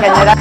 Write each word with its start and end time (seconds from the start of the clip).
General. 0.00 0.38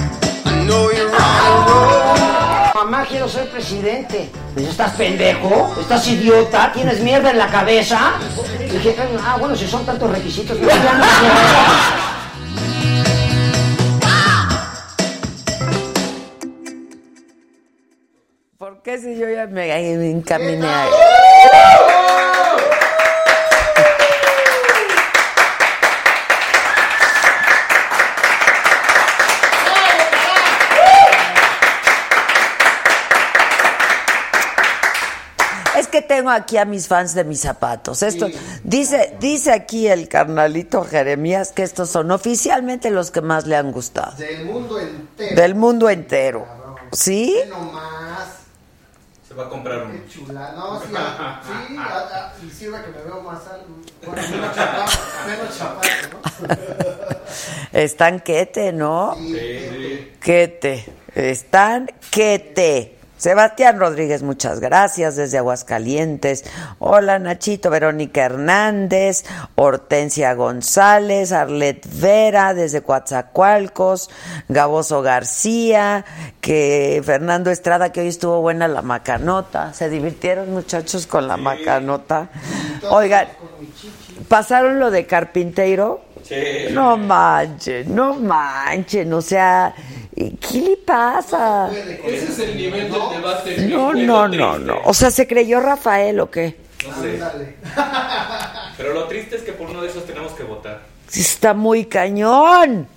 Mamá, 2.74 3.06
quiero 3.06 3.28
ser 3.28 3.50
presidente. 3.50 4.30
Pues, 4.54 4.68
¿Estás 4.68 4.92
pendejo? 4.94 5.76
¿Estás 5.80 6.08
idiota? 6.08 6.72
¿Tienes 6.74 7.02
mierda 7.02 7.32
en 7.32 7.38
la 7.38 7.48
cabeza? 7.48 8.14
Y 8.60 8.70
dije, 8.70 8.96
ah, 9.24 9.38
bueno, 9.40 9.56
si 9.56 9.68
son 9.68 9.86
tantos 9.86 10.10
requisitos, 10.10 10.58
pues 10.58 10.84
ya 10.84 10.94
no. 10.94 11.06
¿Por 18.58 18.82
qué 18.82 18.98
si 18.98 19.18
yo 19.18 19.30
ya 19.30 19.48
me 19.48 20.12
encaminé 20.12 20.68
que 35.90 36.02
tengo 36.02 36.30
aquí 36.30 36.58
a 36.58 36.66
mis 36.66 36.88
fans 36.88 37.14
de 37.14 37.24
mis 37.24 37.42
zapatos. 37.42 38.02
Esto 38.04 38.28
dice 38.64 39.16
dice 39.20 39.52
aquí 39.52 39.88
el 39.88 40.08
carnalito 40.08 40.84
Jeremías 40.84 41.52
que 41.52 41.64
estos 41.64 41.90
son 41.90 42.12
oficialmente 42.12 42.90
los 42.92 43.12
que 43.12 43.22
más 43.22 43.46
le 43.48 43.56
han 43.56 43.72
gustado 43.72 44.16
Del 44.18 44.46
mundo 44.46 44.80
entero. 44.80 45.36
del 45.42 45.56
mundo 45.56 45.90
entero. 45.90 46.48
¿Sí? 46.92 47.36
Ve 47.44 47.50
nomás. 47.50 48.30
Se 49.28 49.36
va 49.36 49.46
a 49.46 49.50
comprar 49.50 49.84
uno. 49.86 49.94
Qué 49.94 50.08
chula. 50.12 50.54
No, 50.56 50.80
sí, 50.82 50.88
sí, 50.90 50.96
a- 51.78 51.82
a- 51.82 52.34
y 52.44 52.50
sirve 52.50 52.82
que 52.82 52.88
me 52.92 53.04
veo 53.04 53.22
más 53.22 53.42
alto. 53.48 53.68
Bueno, 54.06 54.22
menos 54.30 54.56
chaparro, 54.56 54.92
menos 55.28 55.58
chaparro, 55.58 56.10
¿no? 56.14 57.20
Están 57.80 58.20
quete, 58.22 58.72
¿no? 58.74 59.14
Sí, 59.16 59.34
sí. 59.38 60.12
Quete. 60.20 60.86
Están 61.14 61.90
quete. 62.10 62.98
Sebastián 63.20 63.78
Rodríguez, 63.80 64.24
muchas 64.24 64.62
gracias 64.62 65.18
desde 65.18 65.40
Aguascalientes. 65.40 66.46
Hola 66.80 67.20
Nachito, 67.20 67.70
Verónica 67.70 68.24
Hernández, 68.24 69.26
Hortensia 69.56 70.34
González, 70.36 71.34
Arlet 71.34 71.86
Vera 72.00 72.54
desde 72.54 72.82
Coatzacoalcos, 72.82 74.10
Gaboso 74.48 75.02
García, 75.02 76.06
que 76.40 77.02
Fernando 77.06 77.52
Estrada, 77.52 77.92
que 77.92 78.00
hoy 78.00 78.08
estuvo 78.08 78.40
buena 78.40 78.70
la 78.70 78.84
macanota. 78.84 79.74
¿Se 79.74 79.90
divirtieron 79.90 80.54
muchachos 80.54 81.06
con 81.06 81.28
la 81.28 81.36
macanota? 81.36 82.30
Oigan, 82.90 83.28
¿pasaron 84.30 84.80
lo 84.80 84.92
de 84.92 85.06
Carpinteiro? 85.06 86.06
Sí. 86.24 86.36
No 86.72 86.96
manchen, 86.96 87.94
no 87.94 88.14
manchen, 88.14 89.12
o 89.12 89.22
sea, 89.22 89.74
¿qué 90.28 90.62
le 90.62 90.78
pasa? 90.78 91.70
Ese 91.72 92.26
es 92.26 92.40
el 92.40 92.58
nivel 92.58 92.92
del 92.92 93.10
debate. 93.10 93.58
No, 93.68 93.94
no, 93.94 94.28
no, 94.28 94.60
no. 94.60 94.80
O 94.84 94.94
sea, 94.94 95.12
¿se 95.12 95.28
creyó 95.28 95.60
Rafael 95.60 96.20
o 96.20 96.30
qué? 96.30 96.58
No 96.88 97.02
sé. 97.02 97.20
Pero 98.78 98.94
lo 98.94 99.06
triste 99.06 99.38
es 99.38 99.44
que 99.44 99.54
por 99.54 99.70
uno 99.70 99.82
de 99.82 99.90
esos 99.90 100.06
tenemos 100.06 100.34
que 100.34 100.44
votar. 100.44 100.82
Está 101.14 101.54
muy 101.54 101.86
cañón. 101.86 102.88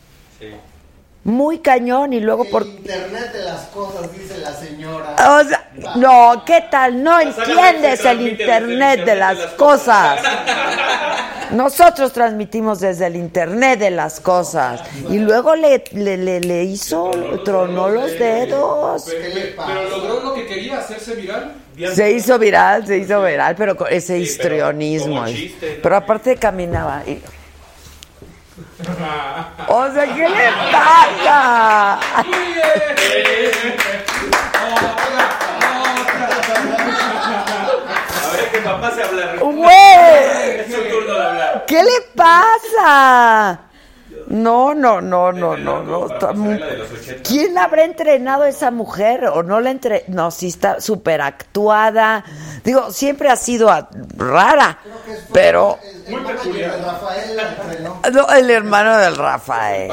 Muy 1.25 1.59
cañón 1.61 2.13
y 2.13 2.21
luego 2.21 2.45
por... 2.47 2.63
El 2.63 2.69
internet 2.71 3.33
de 3.33 3.45
las 3.45 3.61
cosas, 3.67 4.13
dice 4.13 4.39
la 4.39 4.53
señora. 4.55 5.15
O 5.41 5.45
sea, 5.49 5.69
no, 5.97 6.43
¿qué 6.45 6.65
tal? 6.71 7.03
No 7.03 7.21
entiendes 7.21 8.05
el 8.05 8.27
internet 8.29 9.05
de 9.05 9.15
las 9.15 9.39
cosas. 9.57 10.21
Nosotros 11.53 12.13
transmitimos 12.13 12.81
desde 12.81 13.07
el 13.07 13.17
internet 13.17 13.79
de 13.79 13.91
las 13.91 14.21
cosas. 14.21 14.81
Y 15.11 15.19
luego 15.19 15.55
le, 15.55 15.85
le, 15.93 16.17
le, 16.17 16.41
le 16.41 16.65
hizo, 16.65 17.11
tronó 17.45 17.89
los 17.91 18.11
dedos. 18.19 19.05
Pero 19.57 19.89
logró 19.91 20.21
lo 20.21 20.35
que 20.35 20.47
quería, 20.47 20.79
hacerse 20.79 21.15
viral. 21.15 21.53
Se 21.95 22.11
hizo 22.13 22.39
viral, 22.39 22.87
se 22.87 22.99
hizo 22.99 23.23
viral, 23.23 23.55
pero 23.57 23.77
con 23.77 23.87
ese 23.89 23.99
Sí, 24.25 24.37
pero 24.39 24.55
histrionismo. 24.57 25.27
chiste, 25.27 25.75
¿no? 25.77 25.83
Pero 25.83 25.97
aparte 25.97 26.37
caminaba. 26.37 27.03
y- 27.07 27.21
O 29.69 29.91
sea, 29.93 30.05
¿qué 30.07 30.29
le 30.29 30.51
pasa? 30.73 31.99
Que 38.51 38.59
papá 38.59 38.91
se 38.91 39.03
habla. 39.03 39.37
¡Güey! 39.41 40.61
Es 40.61 40.67
su 40.75 40.83
turno 40.83 41.15
de 41.15 41.27
hablar. 41.27 41.65
¿Qué 41.67 41.83
le 41.83 42.01
pasa? 42.15 43.61
No, 44.33 44.75
no, 44.75 45.01
no, 45.03 45.31
no, 45.31 45.57
no, 45.57 45.83
no. 45.83 45.99
80. 46.01 47.23
¿Quién 47.23 47.59
habrá 47.59 47.85
entrenado 47.85 48.45
a 48.45 48.49
esa 48.49 48.71
mujer? 48.71 49.27
¿O 49.27 49.43
no 49.43 49.61
la 49.61 49.71
entre... 49.71 50.05
No, 50.09 50.31
sí 50.31 50.49
está 50.49 50.81
súper 50.81 51.21
actuada. 51.21 52.25
Digo, 52.65 52.91
siempre 52.91 53.29
ha 53.29 53.37
sido 53.37 53.69
a- 53.71 53.91
rara, 54.17 54.79
pero... 55.33 55.79
El 56.07 56.15
hermano 56.15 56.57
de 56.57 56.79
Rafael 56.79 57.37
la 57.37 57.43
entrenó. 57.43 58.01
No, 58.13 58.29
el 58.33 58.51
hermano 58.51 58.97
del 58.99 59.17
Rafael. 59.17 59.93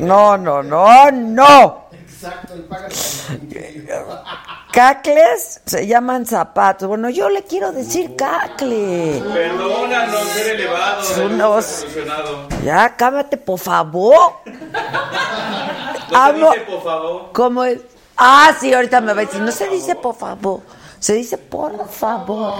No, 0.00 0.36
no, 0.38 0.62
no, 0.62 1.10
no. 1.10 1.85
Exacto, 2.16 2.54
paga 2.66 2.88
Cacles 4.72 5.60
se 5.66 5.86
llaman 5.86 6.24
zapatos. 6.24 6.88
Bueno, 6.88 7.10
yo 7.10 7.28
le 7.28 7.42
quiero 7.42 7.72
decir 7.72 8.16
cacle. 8.16 9.22
Perdónanos 9.34 10.22
ser 10.28 10.54
elevado. 10.56 11.02
ser 11.02 11.26
Unos-. 11.26 11.86
Ya, 12.64 12.96
cámate, 12.96 13.36
por 13.36 13.58
favor. 13.58 14.14
No 16.08 16.24
se 16.28 16.32
dice, 16.34 16.60
por 16.70 16.84
favor. 16.84 17.32
¿Cómo 17.32 17.64
es? 17.64 17.80
Ah, 18.16 18.54
sí, 18.58 18.72
ahorita 18.72 19.00
me 19.00 19.12
va 19.12 19.22
a 19.22 19.24
decir. 19.24 19.40
No 19.40 19.50
se 19.50 19.68
dice 19.68 19.96
por 19.96 20.14
favor. 20.14 20.60
Se 21.00 21.14
dice 21.14 21.36
por 21.36 21.88
favor. 21.88 22.54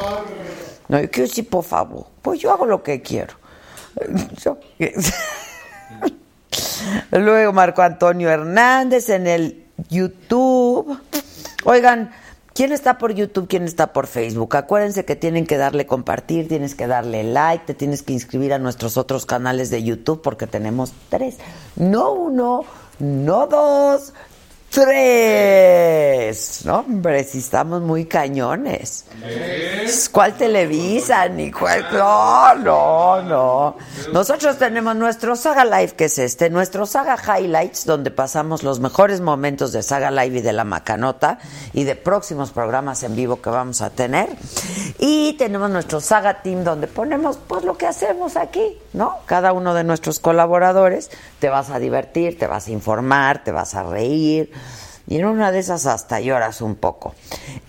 No, 0.88 1.00
yo 1.00 1.08
quiero 1.10 1.28
decir 1.28 1.48
por 1.48 1.64
favor. 1.64 2.06
Pues 2.22 2.40
yo 2.40 2.52
hago 2.52 2.66
lo 2.66 2.82
que 2.82 3.00
quiero. 3.00 3.34
Yo- 4.44 4.58
Luego 7.10 7.52
Marco 7.52 7.82
Antonio 7.82 8.28
Hernández 8.30 9.08
en 9.10 9.26
el 9.26 9.64
YouTube. 9.88 10.98
Oigan, 11.64 12.10
¿quién 12.54 12.72
está 12.72 12.98
por 12.98 13.14
YouTube? 13.14 13.48
¿Quién 13.48 13.64
está 13.64 13.92
por 13.92 14.06
Facebook? 14.06 14.56
Acuérdense 14.56 15.04
que 15.04 15.16
tienen 15.16 15.46
que 15.46 15.56
darle 15.56 15.86
compartir, 15.86 16.48
tienes 16.48 16.74
que 16.74 16.86
darle 16.86 17.24
like, 17.24 17.64
te 17.66 17.74
tienes 17.74 18.02
que 18.02 18.12
inscribir 18.12 18.52
a 18.52 18.58
nuestros 18.58 18.96
otros 18.96 19.26
canales 19.26 19.70
de 19.70 19.82
YouTube 19.82 20.22
porque 20.22 20.46
tenemos 20.46 20.92
tres. 21.08 21.36
No 21.76 22.12
uno, 22.12 22.64
no 22.98 23.46
dos, 23.46 24.12
tres. 24.76 26.66
No, 26.66 26.80
hombre, 26.80 27.24
si 27.24 27.38
estamos 27.38 27.80
muy 27.80 28.04
cañones. 28.04 29.06
¿Cuál 30.12 30.34
Televisa? 30.34 31.28
Ni 31.28 31.50
cuál... 31.50 31.86
No, 31.92 32.54
no, 32.56 33.22
no. 33.22 33.76
Nosotros 34.12 34.58
tenemos 34.58 34.94
nuestro 34.96 35.34
Saga 35.34 35.64
Live, 35.64 35.92
que 35.92 36.04
es 36.06 36.18
este, 36.18 36.50
nuestro 36.50 36.84
Saga 36.84 37.16
Highlights, 37.16 37.86
donde 37.86 38.10
pasamos 38.10 38.62
los 38.62 38.80
mejores 38.80 39.22
momentos 39.22 39.72
de 39.72 39.82
Saga 39.82 40.10
Live 40.10 40.38
y 40.38 40.42
de 40.42 40.52
la 40.52 40.64
Macanota 40.64 41.38
y 41.72 41.84
de 41.84 41.96
próximos 41.96 42.50
programas 42.50 43.02
en 43.02 43.16
vivo 43.16 43.40
que 43.40 43.48
vamos 43.48 43.80
a 43.80 43.88
tener. 43.88 44.28
Y 44.98 45.34
tenemos 45.38 45.70
nuestro 45.70 46.00
Saga 46.00 46.42
Team, 46.42 46.64
donde 46.64 46.86
ponemos 46.86 47.38
pues 47.46 47.64
lo 47.64 47.78
que 47.78 47.86
hacemos 47.86 48.36
aquí, 48.36 48.76
¿no? 48.92 49.20
Cada 49.24 49.54
uno 49.54 49.72
de 49.72 49.84
nuestros 49.84 50.18
colaboradores 50.18 51.10
te 51.38 51.48
vas 51.48 51.70
a 51.70 51.78
divertir, 51.78 52.38
te 52.38 52.46
vas 52.46 52.66
a 52.66 52.72
informar, 52.72 53.42
te 53.42 53.52
vas 53.52 53.74
a 53.74 53.84
reír. 53.84 54.52
Y 55.08 55.18
en 55.18 55.26
una 55.26 55.52
de 55.52 55.60
esas 55.60 55.86
hasta 55.86 56.20
lloras 56.20 56.60
un 56.60 56.74
poco. 56.74 57.14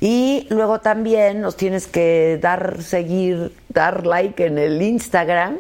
Y 0.02 0.48
luego 0.50 0.80
también 0.82 1.42
nos 1.42 1.56
tienes 1.56 1.88
que 1.88 2.40
dar, 2.42 2.82
seguir, 2.82 3.54
dar 3.70 4.08
like 4.08 4.46
en 4.46 4.58
el 4.58 4.82
Instagram. 4.82 5.58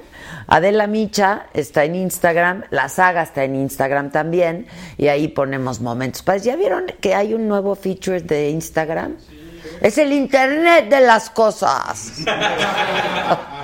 Adela 0.47 0.87
Micha 0.87 1.47
está 1.53 1.83
en 1.83 1.95
Instagram, 1.95 2.63
la 2.71 2.89
saga 2.89 3.21
está 3.21 3.43
en 3.43 3.55
Instagram 3.55 4.11
también. 4.11 4.65
Y 4.97 5.09
ahí 5.09 5.27
ponemos 5.27 5.79
momentos. 5.79 6.23
Pues 6.23 6.43
ya 6.43 6.55
vieron 6.55 6.85
que 6.99 7.13
hay 7.13 7.33
un 7.33 7.47
nuevo 7.47 7.75
feature 7.75 8.21
de 8.21 8.49
Instagram. 8.49 9.15
Es 9.81 9.97
el 9.97 10.11
Internet 10.13 10.89
de 10.89 11.01
las 11.01 11.29
cosas. 11.29 12.13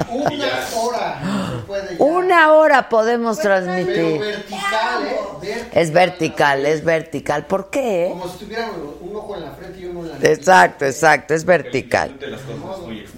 Una 0.09 0.35
hora 0.75 1.19
se 1.49 1.57
puede 1.65 1.97
ya. 1.97 2.03
Una 2.03 2.53
hora 2.53 2.89
podemos 2.89 3.37
Pero 3.37 3.49
transmitir. 3.49 4.19
vertical, 4.19 5.07
¿eh? 5.07 5.17
Vertical. 5.41 5.69
Es 5.73 5.91
vertical, 5.91 6.65
es 6.65 6.83
vertical. 6.83 7.45
¿Por 7.47 7.69
qué? 7.69 8.07
Como 8.11 8.27
si 8.27 8.45
tuvieran 8.45 8.69
un 9.01 9.15
ojo 9.15 9.35
en 9.35 9.41
la 9.41 9.51
frente 9.51 9.79
y 9.79 9.85
uno 9.85 10.01
en 10.01 10.07
la 10.09 10.13
nariz. 10.15 10.29
Exacto, 10.37 10.85
exacto, 10.85 11.33
es 11.33 11.45
vertical. 11.45 12.15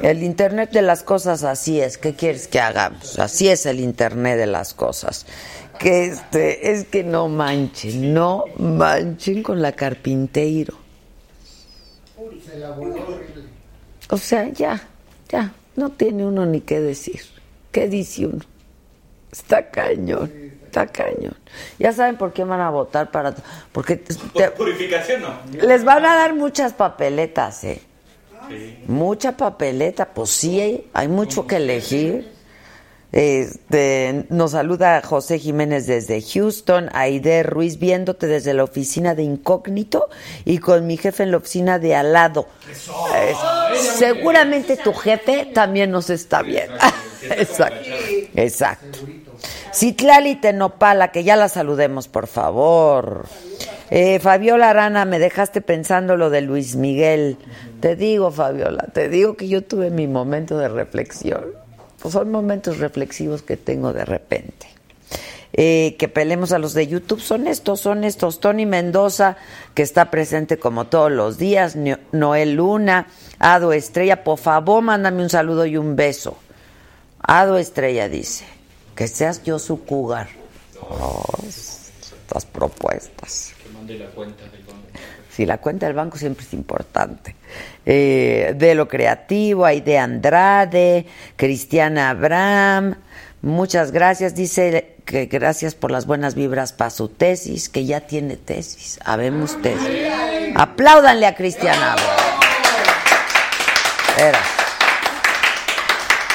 El 0.01 0.23
Internet 0.23 0.71
de 0.71 0.81
las 0.81 1.03
cosas 1.03 1.43
así 1.43 1.81
es. 1.81 1.97
¿Qué 1.97 2.15
quieres 2.15 2.47
que 2.47 2.59
hagamos? 2.61 3.19
Así 3.19 3.49
es 3.49 3.65
el 3.65 3.79
Internet 3.79 4.37
de 4.37 4.47
las 4.47 4.73
cosas. 4.73 5.25
Que 5.79 6.05
este, 6.05 6.71
es 6.71 6.85
que 6.85 7.03
no 7.03 7.27
manchen, 7.27 8.13
no 8.13 8.45
manchen 8.57 9.43
con 9.43 9.61
la 9.61 9.73
carpinteiro. 9.73 10.84
Se 12.55 12.61
la 12.61 12.71
voló 12.71 12.93
horrible. 12.95 13.43
O 14.09 14.17
sea, 14.17 14.47
ya, 14.49 14.81
ya, 15.29 15.51
no 15.75 15.89
tiene 15.91 16.25
uno 16.25 16.45
ni 16.45 16.61
qué 16.61 16.79
decir. 16.79 17.19
¿Qué 17.71 17.89
dice 17.89 18.27
uno? 18.27 18.39
Está 19.29 19.69
cañón, 19.69 20.31
está 20.63 20.87
cañón. 20.87 21.35
Ya 21.77 21.91
saben 21.91 22.15
por 22.15 22.31
qué 22.31 22.45
van 22.45 22.61
a 22.61 22.69
votar 22.69 23.11
para... 23.11 23.35
Porque 23.73 23.97
te- 23.97 24.13
Por 24.15 24.53
purificación 24.53 25.21
no. 25.23 25.33
les 25.67 25.83
van 25.83 26.05
a 26.05 26.15
dar 26.15 26.33
muchas 26.33 26.71
papeletas, 26.71 27.65
¿eh? 27.65 27.81
Sí. 28.47 28.77
Mucha 28.87 29.35
papeleta, 29.35 30.05
pues 30.13 30.29
sí, 30.29 30.85
hay 30.93 31.07
mucho 31.09 31.45
que 31.47 31.57
elegir. 31.57 32.31
Este, 33.15 34.25
nos 34.27 34.51
saluda 34.51 35.01
José 35.01 35.39
Jiménez 35.39 35.87
desde 35.87 36.21
Houston, 36.21 36.89
Aide 36.91 37.43
Ruiz 37.43 37.79
viéndote 37.79 38.27
desde 38.27 38.53
la 38.53 38.65
oficina 38.65 39.15
de 39.15 39.23
incógnito 39.23 40.09
y 40.43 40.57
con 40.57 40.85
mi 40.85 40.97
jefe 40.97 41.23
en 41.23 41.31
la 41.31 41.37
oficina 41.37 41.79
de 41.79 41.95
al 41.95 42.11
lado. 42.11 42.45
Eh, 43.15 43.33
seguramente 43.97 44.75
tu 44.75 44.91
jefe 44.91 45.45
también 45.53 45.91
nos 45.91 46.09
está 46.09 46.41
viendo. 46.41 46.75
Exacto. 47.21 47.89
Exacto. 48.35 48.99
Citlali 49.73 50.35
Tenopala, 50.35 51.13
que 51.13 51.23
ya 51.23 51.37
la 51.37 51.47
saludemos, 51.47 52.09
por 52.09 52.27
favor. 52.27 53.27
Eh, 53.91 54.19
Fabiola 54.19 54.71
Arana, 54.71 55.05
me 55.05 55.19
dejaste 55.19 55.61
pensando 55.61 56.17
lo 56.17 56.29
de 56.29 56.41
Luis 56.41 56.75
Miguel. 56.75 57.37
Te 57.79 57.95
digo, 57.95 58.29
Fabiola, 58.29 58.87
te 58.91 59.07
digo 59.07 59.37
que 59.37 59.47
yo 59.47 59.63
tuve 59.63 59.89
mi 59.89 60.05
momento 60.05 60.57
de 60.57 60.67
reflexión. 60.67 61.63
Pues 62.05 62.13
son 62.13 62.29
momentos 62.29 62.77
reflexivos 62.77 63.41
que 63.41 63.57
tengo 63.57 63.91
de 63.91 64.05
repente. 64.05 64.67
Eh, 65.53 65.95
que 65.97 66.07
pelemos 66.07 66.51
a 66.51 66.59
los 66.59 66.75
de 66.75 66.85
YouTube 66.85 67.19
son 67.19 67.47
estos, 67.47 67.79
son 67.79 68.03
estos. 68.03 68.39
Tony 68.39 68.67
Mendoza, 68.67 69.37
que 69.73 69.81
está 69.81 70.11
presente 70.11 70.59
como 70.59 70.85
todos 70.85 71.11
los 71.11 71.39
días. 71.39 71.75
Noel 72.11 72.53
Luna, 72.53 73.07
Ado 73.39 73.73
Estrella, 73.73 74.23
por 74.23 74.37
favor, 74.37 74.83
mándame 74.83 75.23
un 75.23 75.31
saludo 75.31 75.65
y 75.65 75.77
un 75.77 75.95
beso. 75.95 76.37
Ado 77.21 77.57
Estrella 77.57 78.07
dice, 78.07 78.45
que 78.95 79.07
seas 79.07 79.43
yo 79.43 79.57
su 79.57 79.83
cougar. 79.83 80.29
Oh, 80.79 81.23
estas 81.47 82.45
propuestas. 82.45 83.55
Que 83.63 83.69
mande 83.73 83.97
la 83.97 84.11
cuenta 84.11 84.43
del. 84.43 84.64
Sí, 85.35 85.45
la 85.45 85.57
cuenta 85.57 85.85
del 85.85 85.95
banco 85.95 86.17
siempre 86.17 86.45
es 86.45 86.53
importante. 86.53 87.35
Eh, 87.85 88.53
de 88.55 88.73
lo 88.73 88.87
creativo, 88.87 89.65
Aide 89.65 89.97
Andrade, 89.97 91.05
Cristiana 91.35 92.11
Abraham, 92.11 92.95
muchas 93.41 93.91
gracias. 93.91 94.33
Dice 94.33 94.95
que 95.03 95.25
gracias 95.25 95.75
por 95.75 95.91
las 95.91 96.05
buenas 96.05 96.35
vibras 96.35 96.71
para 96.71 96.89
su 96.89 97.09
tesis, 97.09 97.67
que 97.67 97.83
ya 97.83 97.99
tiene 97.99 98.37
tesis. 98.37 98.97
Habemos 99.03 99.61
tesis. 99.61 100.07
Apláudanle 100.55 101.25
a 101.25 101.35
Cristiana 101.35 101.93
Abraham. 101.93 102.39
Era. 104.17 104.39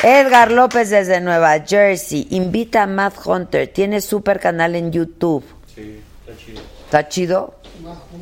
Edgar 0.02 0.50
López 0.50 0.90
desde 0.90 1.22
Nueva 1.22 1.58
Jersey 1.66 2.26
invita 2.32 2.82
a 2.82 2.86
Matt 2.86 3.14
Hunter. 3.24 3.68
Tiene 3.68 4.02
super 4.02 4.38
canal 4.38 4.74
en 4.74 4.92
YouTube. 4.92 5.42
Sí, 5.74 6.02
está 6.26 6.38
chido. 6.44 6.79
¿Está 6.90 7.08
chido? 7.08 7.54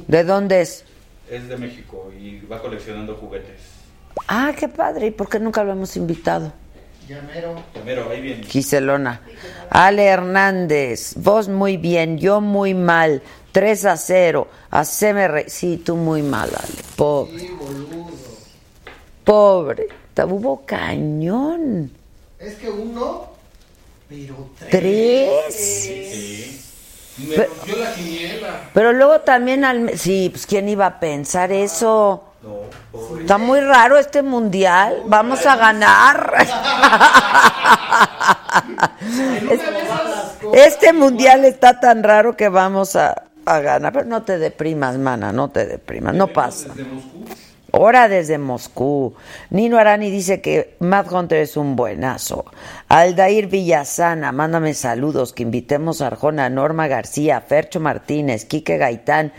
¿De 0.09 0.25
dónde 0.25 0.61
es? 0.61 0.85
Es 1.31 1.49
de 1.49 1.57
México 1.57 2.13
y 2.15 2.39
va 2.41 2.61
coleccionando 2.61 3.15
juguetes. 3.15 3.63
Ah, 4.27 4.53
qué 4.55 4.69
padre. 4.69 5.07
¿Y 5.07 5.11
por 5.11 5.27
qué 5.31 5.41
nunca 5.41 5.65
lo 5.65 5.73
hemos 5.73 5.97
invitado? 5.97 6.53
Ya 7.09 7.23
mero. 7.23 7.63
Primero, 7.73 8.11
ahí 8.11 8.21
viene. 8.21 8.45
Giselona. 8.45 9.23
Ale 9.71 10.05
Hernández. 10.05 11.15
Vos 11.17 11.49
muy 11.49 11.79
bien, 11.79 12.19
yo 12.19 12.43
muy 12.43 12.75
mal. 12.75 13.23
3 13.53 13.87
a 13.87 13.97
0. 13.97 14.47
Haceme 14.71 15.29
re... 15.29 15.49
Sí, 15.49 15.79
tú 15.79 15.97
muy 15.97 16.21
mal, 16.21 16.51
Ale. 16.51 16.83
Pobre. 16.95 17.39
Sí, 17.39 17.49
boludo. 17.59 18.11
Pobre. 19.25 19.89
Te 20.13 20.25
hubo 20.25 20.67
cañón. 20.67 21.91
Es 22.39 22.57
que 22.57 22.69
uno, 22.69 23.31
pero 24.11 24.51
tres. 24.59 24.71
Tres. 24.71 25.55
Sí. 25.55 26.68
Me 27.19 27.37
rompió 27.37 27.77
la 27.77 27.93
quiniela. 27.95 28.61
Pero 28.73 28.93
luego 28.93 29.21
también 29.21 29.65
al... 29.65 29.99
Sí, 29.99 30.29
pues 30.31 30.47
¿quién 30.47 30.69
iba 30.69 30.87
a 30.87 31.01
pensar 31.01 31.53
eso? 31.53 32.25
No, 32.43 32.61
pobre. 32.93 33.23
Está 33.23 33.39
muy 33.39 33.61
raro 33.61 33.97
este 33.97 34.23
mundial. 34.23 35.03
Vamos 35.07 35.45
a 35.47 35.57
ganar. 35.57 36.35
Este 40.53 40.93
mundial 40.93 41.45
está 41.45 41.79
tan 41.81 42.03
raro 42.03 42.37
que 42.37 42.49
vamos 42.49 42.97
a, 42.97 43.25
a 43.45 43.61
ganar. 43.61 43.93
Pero 43.93 44.05
no 44.07 44.23
te 44.23 44.39
deprimas, 44.39 44.97
mana, 44.99 45.33
no 45.33 45.51
te 45.51 45.67
deprimas. 45.67 46.15
No 46.15 46.29
pasa. 46.29 46.69
Desde 46.69 46.85
Moscú. 46.85 47.25
Hora 47.71 48.09
desde 48.09 48.39
Moscú. 48.39 49.15
Nino 49.51 49.79
Arani 49.79 50.11
dice 50.11 50.41
que 50.41 50.77
Matt 50.79 51.13
Hunter 51.13 51.39
es 51.39 51.57
un 51.57 51.77
buenazo. 51.77 52.47
Aldair 52.89 53.49
Villasana, 53.49 54.33
mándame 54.33 54.73
saludos. 54.73 55.33
Que 55.35 55.43
invitemos 55.43 56.01
a 56.01 56.07
Arjona, 56.07 56.49
Norma 56.49 56.89
García, 56.89 57.43
Fercho 57.43 57.79
Martínez, 57.79 58.47
Quique 58.47 58.79
Gaitán, 58.79 59.33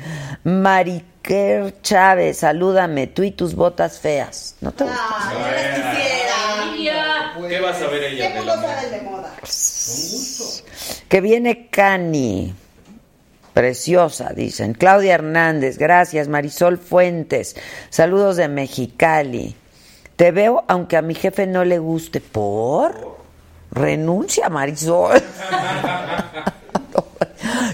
Mariquer 0.43 1.81
Chávez, 1.81 2.37
salúdame. 2.37 3.07
Tú 3.07 3.23
y 3.23 3.31
tus 3.31 3.55
botas 3.55 3.99
feas. 3.99 4.55
¿No 4.61 4.71
te 4.71 4.83
gustan? 4.83 4.99
¿Qué 7.49 7.59
vas 7.59 7.81
a 7.81 7.87
ver 7.87 8.03
ella 8.03 8.29
de 8.29 8.45
la 8.45 8.55
moda? 9.09 9.33
Que 11.07 11.21
viene 11.21 11.67
Cani. 11.69 12.53
Preciosa, 13.59 14.31
dicen. 14.33 14.73
Claudia 14.73 15.15
Hernández, 15.15 15.77
gracias. 15.77 16.29
Marisol 16.29 16.77
Fuentes, 16.77 17.57
saludos 17.89 18.37
de 18.37 18.47
Mexicali. 18.47 19.53
Te 20.15 20.31
veo 20.31 20.63
aunque 20.69 20.95
a 20.95 21.01
mi 21.01 21.13
jefe 21.13 21.45
no 21.45 21.65
le 21.65 21.77
guste. 21.77 22.21
¿Por? 22.21 23.17
Renuncia, 23.71 24.47
Marisol. 24.47 25.21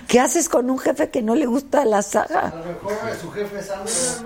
¿Qué 0.07 0.19
haces 0.19 0.49
con 0.49 0.71
un 0.71 0.79
jefe 0.79 1.11
que 1.11 1.21
no 1.21 1.35
le 1.35 1.45
gusta 1.45 1.85
la 1.85 1.99
A 1.99 2.01
saga? 2.01 2.51
lo 2.55 2.65
mejor 2.65 2.93
su 3.21 3.31
jefe 3.31 3.59
es 3.59 3.69
AMLO. 3.69 3.87
Su 3.87 4.25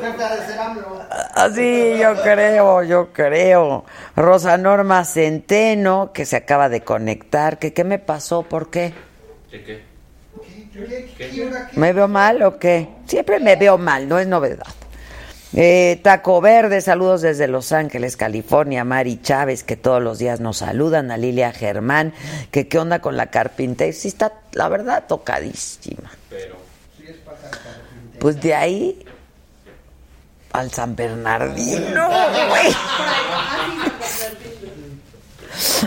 jefe 0.00 0.22
ha 0.22 0.36
de 0.36 0.46
ser 0.46 0.58
AMLO. 0.58 1.02
Así, 1.34 1.94
yo 1.98 2.22
creo, 2.22 2.82
yo 2.82 3.10
creo. 3.14 3.86
Rosa 4.16 4.58
Norma 4.58 5.02
Centeno, 5.06 6.12
que 6.12 6.26
se 6.26 6.36
acaba 6.36 6.68
de 6.68 6.82
conectar. 6.82 7.58
que 7.58 7.72
¿Qué 7.72 7.84
me 7.84 7.98
pasó? 7.98 8.42
¿Por 8.42 8.68
qué? 8.68 8.92
¿De 9.50 9.64
qué? 9.64 9.66
¿Qué, 9.72 9.72
qué, 9.72 9.82
qué, 9.82 9.84
qué, 9.84 9.84
hora, 9.84 9.84
qué? 10.52 10.63
¿Me 11.72 11.92
veo 11.92 12.08
mal 12.08 12.42
o 12.42 12.58
qué? 12.58 12.88
Siempre 13.06 13.40
me 13.40 13.56
veo 13.56 13.78
mal, 13.78 14.08
no 14.08 14.18
es 14.18 14.26
novedad. 14.26 14.66
Eh, 15.56 16.00
Taco 16.02 16.40
Verde, 16.40 16.80
saludos 16.80 17.22
desde 17.22 17.46
Los 17.46 17.70
Ángeles, 17.70 18.16
California. 18.16 18.82
Mari 18.84 19.20
Chávez, 19.22 19.62
que 19.62 19.76
todos 19.76 20.02
los 20.02 20.18
días 20.18 20.40
nos 20.40 20.58
saludan. 20.58 21.12
A 21.12 21.16
Lilia 21.16 21.52
Germán, 21.52 22.12
que 22.50 22.66
qué 22.66 22.78
onda 22.78 22.98
con 23.00 23.16
la 23.16 23.30
carpintería. 23.30 23.92
Sí 23.92 24.08
está, 24.08 24.32
la 24.52 24.68
verdad, 24.68 25.04
tocadísima. 25.06 26.10
Pero. 26.28 26.56
Pues 28.18 28.40
de 28.40 28.54
ahí 28.54 29.04
al 30.52 30.70
San 30.72 30.96
Bernardino, 30.96 32.08
güey. 32.48 32.74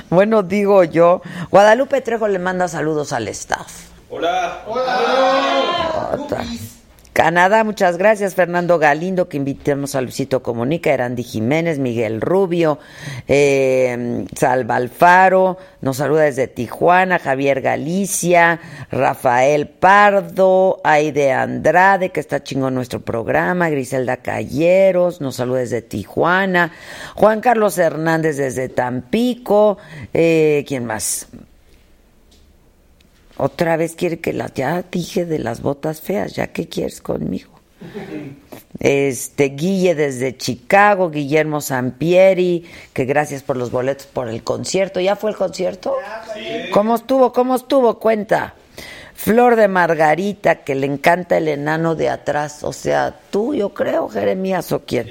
Bueno, 0.10 0.44
digo 0.44 0.84
yo. 0.86 1.22
Guadalupe 1.50 2.00
Trejo 2.00 2.30
le 2.30 2.40
manda 2.40 2.70
saludos 2.70 3.12
al 3.12 3.28
staff. 3.28 3.97
Hola. 4.10 4.64
Otra. 6.14 6.44
Canadá, 7.12 7.64
muchas 7.64 7.98
gracias. 7.98 8.36
Fernando 8.36 8.78
Galindo, 8.78 9.28
que 9.28 9.38
invitamos 9.38 9.96
a 9.96 10.02
Luisito 10.02 10.44
Comunica, 10.44 10.94
Erandi 10.94 11.24
Jiménez, 11.24 11.80
Miguel 11.80 12.22
Rubio, 12.22 12.78
eh, 13.28 14.26
Salva 14.36 14.76
Alfaro, 14.76 15.58
nos 15.82 15.98
saluda 15.98 16.22
desde 16.26 16.48
Tijuana, 16.48 17.18
Javier 17.18 17.62
Galicia, 17.62 18.60
Rafael 18.92 19.68
Pardo, 19.68 20.80
Aide 20.84 21.32
Andrade, 21.32 22.12
que 22.12 22.20
está 22.20 22.44
chingón 22.44 22.76
nuestro 22.76 23.02
programa, 23.02 23.72
Griselda 23.72 24.18
Calleros, 24.18 25.20
nos 25.20 25.38
saluda 25.38 25.62
desde 25.62 25.82
Tijuana, 25.82 26.72
Juan 27.16 27.42
Carlos 27.42 27.80
Hernández 27.80 28.38
desde 28.38 28.70
Tampico, 28.70 29.80
eh, 30.14 30.64
¿quién 30.68 30.86
más? 30.86 31.28
Otra 33.38 33.78
vez 33.78 33.96
quiere 33.96 34.20
que 34.20 34.34
las 34.34 34.54
ya 34.54 34.84
dije 34.92 35.26
de 35.26 35.40
las 35.40 35.62
botas 35.62 36.02
feas, 36.02 36.34
ya 36.34 36.48
qué 36.48 36.68
quieres 36.68 37.02
conmigo. 37.02 37.52
Este 38.80 39.50
Guille 39.50 39.96
desde 39.96 40.36
Chicago, 40.36 41.10
Guillermo 41.10 41.62
Sampieri, 41.62 42.66
que 42.94 43.06
gracias 43.06 43.44
por 43.44 43.58
los 43.58 43.72
boletos 43.72 44.08
por 44.08 44.30
el 44.30 44.44
concierto. 44.44 45.00
¿Ya 45.00 45.16
fue 45.16 45.32
el 45.32 45.36
concierto? 45.36 45.96
¿Cómo 46.72 46.96
estuvo? 46.96 47.32
¿Cómo 47.32 47.56
estuvo? 47.56 48.00
Cuenta. 48.00 48.56
Flor 49.14 49.56
de 49.56 49.68
Margarita, 49.68 50.64
que 50.64 50.76
le 50.76 50.86
encanta 50.86 51.38
el 51.38 51.48
enano 51.48 51.96
de 51.96 52.08
atrás, 52.08 52.64
o 52.64 52.72
sea, 52.72 53.16
tú, 53.32 53.56
yo 53.56 53.74
creo, 53.74 54.08
Jeremías 54.10 54.72
o 54.72 54.84
quién. 54.86 55.08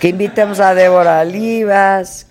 Que 0.00 0.08
invitemos 0.08 0.60
a 0.60 0.74
Débora 0.74 1.20
Olivas, 1.20 2.26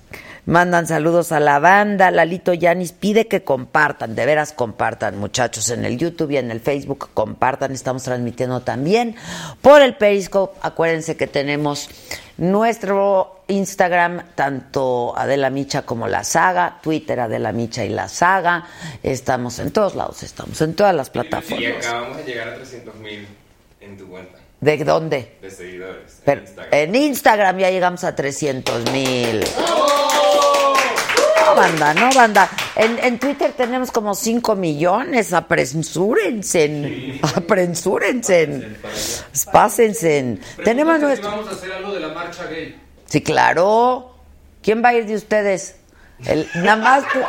Mandan 0.46 0.88
saludos 0.88 1.32
a 1.32 1.40
la 1.40 1.60
banda. 1.60 2.12
Lalito 2.12 2.54
Yanis 2.54 2.92
pide 2.92 3.28
que 3.30 3.44
compartan, 3.46 4.14
de 4.14 4.26
veras 4.26 4.52
compartan, 4.52 5.18
muchachos, 5.18 5.70
en 5.70 5.86
el 5.86 5.98
YouTube 5.98 6.32
y 6.32 6.38
en 6.38 6.52
el 6.52 6.60
Facebook. 6.60 7.10
Compartan, 7.14 7.72
estamos 7.72 8.04
transmitiendo 8.04 8.60
también 8.62 9.16
por 9.62 9.82
el 9.82 9.96
Periscope. 9.96 10.60
Acuérdense 10.62 11.16
que 11.16 11.28
tenemos 11.28 11.90
nuestro 12.38 13.40
Instagram, 13.48 14.22
tanto 14.36 15.14
Adela 15.18 15.50
Micha 15.50 15.84
como 15.84 16.10
La 16.10 16.26
Saga, 16.26 16.80
Twitter 16.84 17.22
Adela 17.22 17.54
Micha 17.54 17.86
y 17.86 17.90
La 17.90 18.10
Saga. 18.10 18.66
Estamos 19.02 19.60
en 19.60 19.72
todos 19.72 19.96
lados, 19.96 20.24
estamos 20.24 20.60
en 20.62 20.76
todas 20.76 20.94
las 20.94 21.08
Y 21.08 21.12
plataformas. 21.12 21.88
acabamos 21.88 22.18
de 22.18 22.24
llegar 22.26 22.50
a 22.50 22.56
300 22.56 22.96
mil 22.96 23.26
en 23.80 23.98
tu 23.98 24.08
cuenta 24.10 24.40
¿De 24.60 24.78
dónde? 24.84 25.38
de 25.42 25.50
seguidores 25.52 26.22
Pero 26.26 26.42
en 26.42 26.46
Instagram. 26.48 26.74
en 26.74 26.96
Instagram 26.96 27.58
ya 27.60 27.70
llegamos 27.70 28.04
a 28.04 28.14
300 28.16 28.92
mil. 28.92 29.44
No, 31.54 31.62
banda, 31.62 31.94
no, 31.94 32.10
banda. 32.14 32.50
En, 32.76 32.98
en 33.00 33.20
Twitter 33.20 33.54
tenemos 33.56 33.92
como 33.92 34.16
5 34.16 34.56
millones. 34.56 35.34
Apresúrense. 35.34 37.20
Apresúrense. 37.36 38.78
Pásense. 39.52 40.40
Tenemos 40.64 40.94
que 40.96 41.00
si 41.00 41.06
nuestro. 41.06 41.30
Vamos 41.32 41.48
a 41.48 41.52
hacer 41.52 41.72
algo 41.74 41.94
de 41.94 42.00
la 42.00 42.08
marcha 42.10 42.46
gay. 42.46 42.76
Sí, 43.06 43.22
claro. 43.22 44.16
¿Quién 44.64 44.84
va 44.84 44.90
a 44.90 44.94
ir 44.96 45.06
de 45.06 45.16
ustedes? 45.16 45.76
El, 46.26 46.48
nada 46.56 46.76
más. 46.78 47.04
tú- 47.14 47.20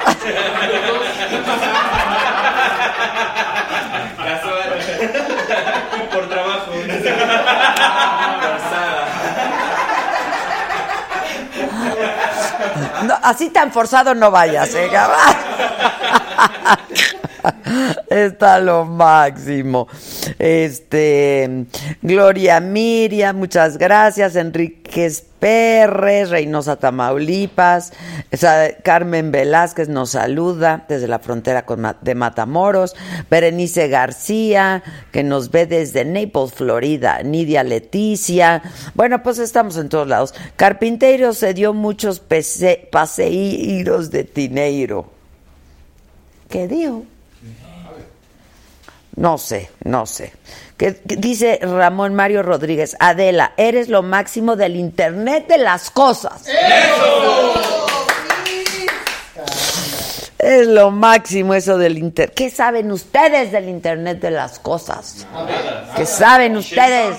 Casual. 4.16 4.78
Por 6.12 6.28
trabajo. 6.28 6.72
Forzada. 8.40 9.04
No, 13.02 13.14
así 13.22 13.50
tan 13.50 13.72
forzado 13.72 14.14
no 14.14 14.30
vayas, 14.30 14.72
¿eh? 14.74 14.90
Está 18.08 18.60
lo 18.60 18.84
máximo. 18.84 19.88
Este, 20.38 21.66
Gloria 22.02 22.60
Miriam, 22.60 23.36
muchas 23.36 23.78
gracias. 23.78 24.36
Enríquez 24.36 25.24
Pérez, 25.38 26.30
Reynosa 26.30 26.76
Tamaulipas. 26.76 27.92
Carmen 28.82 29.30
Velázquez 29.30 29.88
nos 29.88 30.10
saluda 30.10 30.84
desde 30.88 31.08
la 31.08 31.18
frontera 31.18 31.66
con 31.66 31.86
de 32.00 32.14
Matamoros. 32.14 32.96
Berenice 33.30 33.88
García, 33.88 34.82
que 35.12 35.22
nos 35.22 35.50
ve 35.50 35.66
desde 35.66 36.04
Naples, 36.04 36.52
Florida. 36.54 37.22
Nidia 37.22 37.62
Leticia. 37.62 38.62
Bueno, 38.94 39.22
pues 39.22 39.38
estamos 39.38 39.76
en 39.76 39.88
todos 39.88 40.08
lados. 40.08 40.34
Carpinteiro 40.56 41.34
se 41.34 41.52
dio 41.52 41.74
muchos 41.74 42.22
paseíros 42.90 44.10
de 44.10 44.24
Tineiro. 44.24 45.10
¿Qué 46.48 46.68
dijo? 46.68 47.04
No 49.16 49.38
sé, 49.38 49.70
no 49.84 50.06
sé. 50.06 50.32
Que, 50.76 50.96
que 50.96 51.16
dice 51.16 51.60
Ramón 51.62 52.14
Mario 52.14 52.42
Rodríguez, 52.42 52.96
Adela, 52.98 53.52
eres 53.56 53.88
lo 53.88 54.02
máximo 54.02 54.56
del 54.56 54.76
Internet 54.76 55.46
de 55.46 55.58
las 55.58 55.90
cosas. 55.90 56.44
Es 60.44 60.66
lo 60.66 60.90
máximo 60.90 61.54
eso 61.54 61.78
del 61.78 61.96
Internet. 61.96 62.34
¿Qué 62.36 62.50
saben 62.50 62.92
ustedes 62.92 63.50
del 63.50 63.66
Internet 63.66 64.20
de 64.20 64.30
las 64.30 64.58
cosas? 64.58 65.26
¿Qué 65.96 66.04
saben 66.04 66.56
ustedes? 66.58 67.16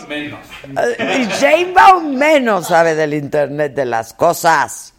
Eh, 1.00 1.28
Sheinbaum 1.40 2.16
menos 2.16 2.68
sabe 2.68 2.94
del 2.94 3.16
Internet 3.16 3.74
de 3.74 3.86
las 3.86 4.14
cosas. 4.14 4.94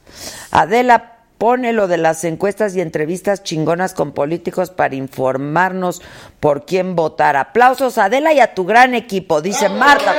Adela 0.51 1.16
pone 1.39 1.73
lo 1.73 1.87
de 1.87 1.99
las 1.99 2.25
encuestas 2.25 2.75
y 2.75 2.81
entrevistas 2.81 3.43
chingonas 3.43 3.95
con 3.95 4.13
políticos 4.13 4.71
para 4.71 4.95
informarnos 4.95 6.03
por 6.41 6.65
quién 6.65 6.97
votar. 6.97 7.37
Aplausos 7.37 7.99
a 7.99 8.05
Adela 8.05 8.33
y 8.33 8.41
a 8.41 8.55
tu 8.55 8.65
gran 8.65 8.95
equipo, 8.95 9.43
dice 9.43 9.69
Marta. 9.69 10.15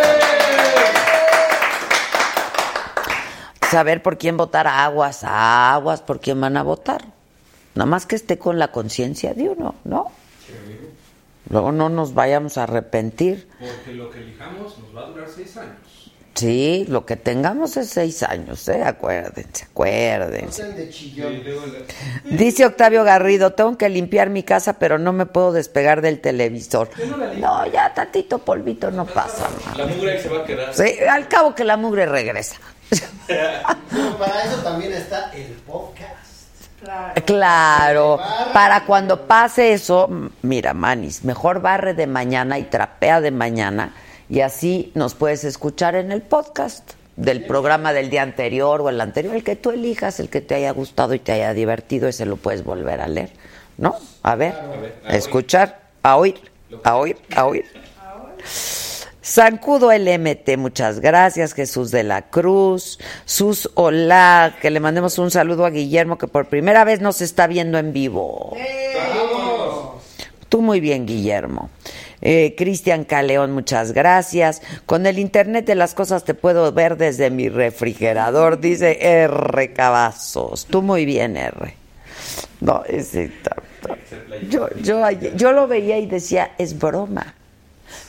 Saber 3.69 4.01
por 4.01 4.17
quién 4.17 4.37
votar 4.37 4.67
aguas, 4.67 5.23
aguas, 5.23 6.01
por 6.01 6.19
quién 6.19 6.39
van 6.39 6.55
a 6.55 6.63
votar. 6.63 7.03
Nada 7.75 7.85
más 7.85 8.05
que 8.05 8.15
esté 8.15 8.37
con 8.37 8.59
la 8.59 8.71
conciencia 8.71 9.33
de 9.33 9.49
uno, 9.49 9.75
¿no? 9.83 10.11
Luego 11.49 11.71
no 11.71 11.89
nos 11.89 12.13
vayamos 12.13 12.57
a 12.57 12.63
arrepentir. 12.63 13.47
Porque 13.59 13.93
lo 13.93 14.09
que 14.09 14.19
elijamos 14.19 14.77
nos 14.79 14.95
va 14.95 15.03
a 15.03 15.09
durar 15.09 15.27
seis 15.29 15.55
años. 15.57 15.86
Sí, 16.37 16.85
lo 16.87 17.03
que 17.03 17.15
tengamos 17.15 17.77
es 17.77 17.89
seis 17.89 18.21
años, 18.21 18.67
¿eh? 18.69 18.83
Acuérdense, 18.83 19.65
acuérdense. 19.65 20.71
De 20.71 20.87
chillón. 20.91 21.41
Dice 22.25 22.63
Octavio 22.67 23.03
Garrido, 23.03 23.53
tengo 23.53 23.75
que 23.75 23.89
limpiar 23.89 24.29
mi 24.29 24.43
casa, 24.43 24.73
pero 24.73 24.99
no 24.99 25.13
me 25.13 25.25
puedo 25.25 25.51
despegar 25.51 26.01
del 26.01 26.21
televisor. 26.21 26.91
No, 27.39 27.65
ya 27.65 27.91
tantito 27.91 28.37
polvito 28.37 28.91
no 28.91 29.07
pasa. 29.07 29.47
La 29.75 29.87
mugre 29.87 30.21
se 30.21 30.29
va 30.29 30.43
a 30.43 30.45
quedar. 30.45 30.75
Sí, 30.75 30.99
al 31.09 31.27
cabo 31.27 31.55
que 31.55 31.63
la 31.63 31.75
mugre 31.75 32.05
regresa. 32.05 32.57
Pero 33.27 34.17
para 34.19 34.43
eso 34.43 34.61
también 34.61 34.93
está 34.93 35.31
el 35.33 35.53
podcast. 35.65 36.27
Claro, 37.25 38.19
para 38.53 38.85
cuando 38.85 39.25
pase 39.25 39.73
eso, 39.73 40.07
mira, 40.43 40.75
Manis, 40.75 41.25
mejor 41.25 41.61
barre 41.61 41.95
de 41.95 42.05
mañana 42.05 42.59
y 42.59 42.63
trapea 42.63 43.19
de 43.19 43.31
mañana 43.31 43.93
y 44.29 44.41
así 44.41 44.91
nos 44.95 45.15
puedes 45.15 45.43
escuchar 45.43 45.95
en 45.95 46.11
el 46.11 46.21
podcast 46.21 46.93
del 47.15 47.45
programa 47.45 47.93
del 47.93 48.09
día 48.09 48.21
anterior 48.21 48.81
o 48.81 48.89
el 48.89 49.01
anterior, 49.01 49.35
el 49.35 49.43
que 49.43 49.55
tú 49.55 49.71
elijas, 49.71 50.19
el 50.19 50.29
que 50.29 50.41
te 50.41 50.55
haya 50.55 50.71
gustado 50.71 51.13
y 51.13 51.19
te 51.19 51.31
haya 51.31 51.53
divertido, 51.53 52.07
ese 52.07 52.25
lo 52.25 52.37
puedes 52.37 52.63
volver 52.63 53.01
a 53.01 53.07
leer, 53.07 53.31
¿no? 53.77 53.95
A 54.23 54.35
ver, 54.35 54.53
a 55.05 55.15
escuchar, 55.15 55.79
a 56.03 56.17
oír, 56.17 56.39
a 56.83 56.95
oír, 56.95 57.17
a 57.35 57.45
oír. 57.45 57.65
Zancudo 59.27 59.91
LMT, 59.91 60.55
muchas 60.57 61.01
gracias. 61.01 61.53
Jesús 61.53 61.91
de 61.91 62.03
la 62.03 62.29
Cruz. 62.29 62.97
Sus 63.25 63.69
Hola, 63.73 64.55
que 64.61 64.69
le 64.69 64.79
mandemos 64.79 65.19
un 65.19 65.31
saludo 65.31 65.65
a 65.65 65.69
Guillermo, 65.69 66.17
que 66.17 66.27
por 66.27 66.45
primera 66.47 66.85
vez 66.85 67.01
nos 67.01 67.21
está 67.21 67.45
viendo 67.45 67.77
en 67.77 67.91
vivo. 67.91 68.55
Tú 70.47 70.61
muy 70.61 70.79
bien, 70.79 71.05
Guillermo. 71.05 71.69
Eh, 72.29 72.55
Cristian 72.57 73.05
Caleón, 73.05 73.53
muchas 73.53 73.93
gracias. 73.93 74.61
Con 74.85 75.05
el 75.05 75.17
Internet 75.17 75.65
de 75.65 75.75
las 75.75 75.93
Cosas 75.93 76.25
te 76.25 76.33
puedo 76.33 76.73
ver 76.73 76.97
desde 76.97 77.29
mi 77.29 77.47
refrigerador, 77.47 78.59
dice 78.59 78.97
R. 78.99 79.71
Cavazos. 79.71 80.65
Tú 80.65 80.81
muy 80.81 81.05
bien, 81.05 81.37
R. 81.37 81.73
No, 82.59 82.83
ese... 82.85 83.31
Yo, 84.49 84.67
yo, 84.81 85.09
yo 85.37 85.53
lo 85.53 85.69
veía 85.69 85.99
y 85.99 86.05
decía, 86.05 86.51
es 86.57 86.77
broma. 86.77 87.33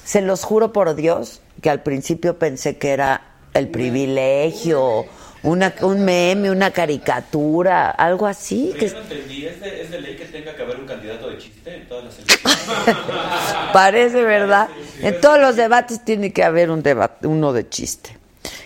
Se 0.04 0.20
los 0.20 0.42
juro 0.42 0.72
por 0.72 0.96
Dios 0.96 1.40
que 1.62 1.70
al 1.70 1.84
principio 1.84 2.40
pensé 2.40 2.76
que 2.76 2.90
era 2.90 3.22
el 3.54 3.68
privilegio 3.68 5.06
una, 5.42 5.74
un 5.82 6.04
meme, 6.04 6.50
una 6.50 6.70
caricatura, 6.70 7.90
algo 7.90 8.26
así. 8.26 8.70
Pero 8.72 8.80
Que 8.80 8.88
yo 8.88 8.94
no 8.94 9.02
entendí, 9.02 9.46
¿es 9.46 9.60
de, 9.60 9.82
¿es 9.82 9.90
de 9.90 10.00
ley 10.00 10.16
que 10.16 10.24
tenga 10.26 10.54
que 10.54 10.62
haber 10.62 10.76
un 10.78 10.86
candidato 10.86 11.30
de 11.30 11.38
chiste 11.38 11.74
en 11.74 11.88
todas 11.88 12.04
las 12.04 12.18
elecciones? 12.18 12.37
parece 13.72 14.22
verdad. 14.22 14.68
En 15.00 15.20
todos 15.20 15.38
los 15.38 15.56
debates 15.56 16.04
tiene 16.04 16.32
que 16.32 16.44
haber 16.44 16.70
un 16.70 16.82
debate, 16.82 17.26
uno 17.26 17.52
de 17.52 17.68
chiste. 17.68 18.16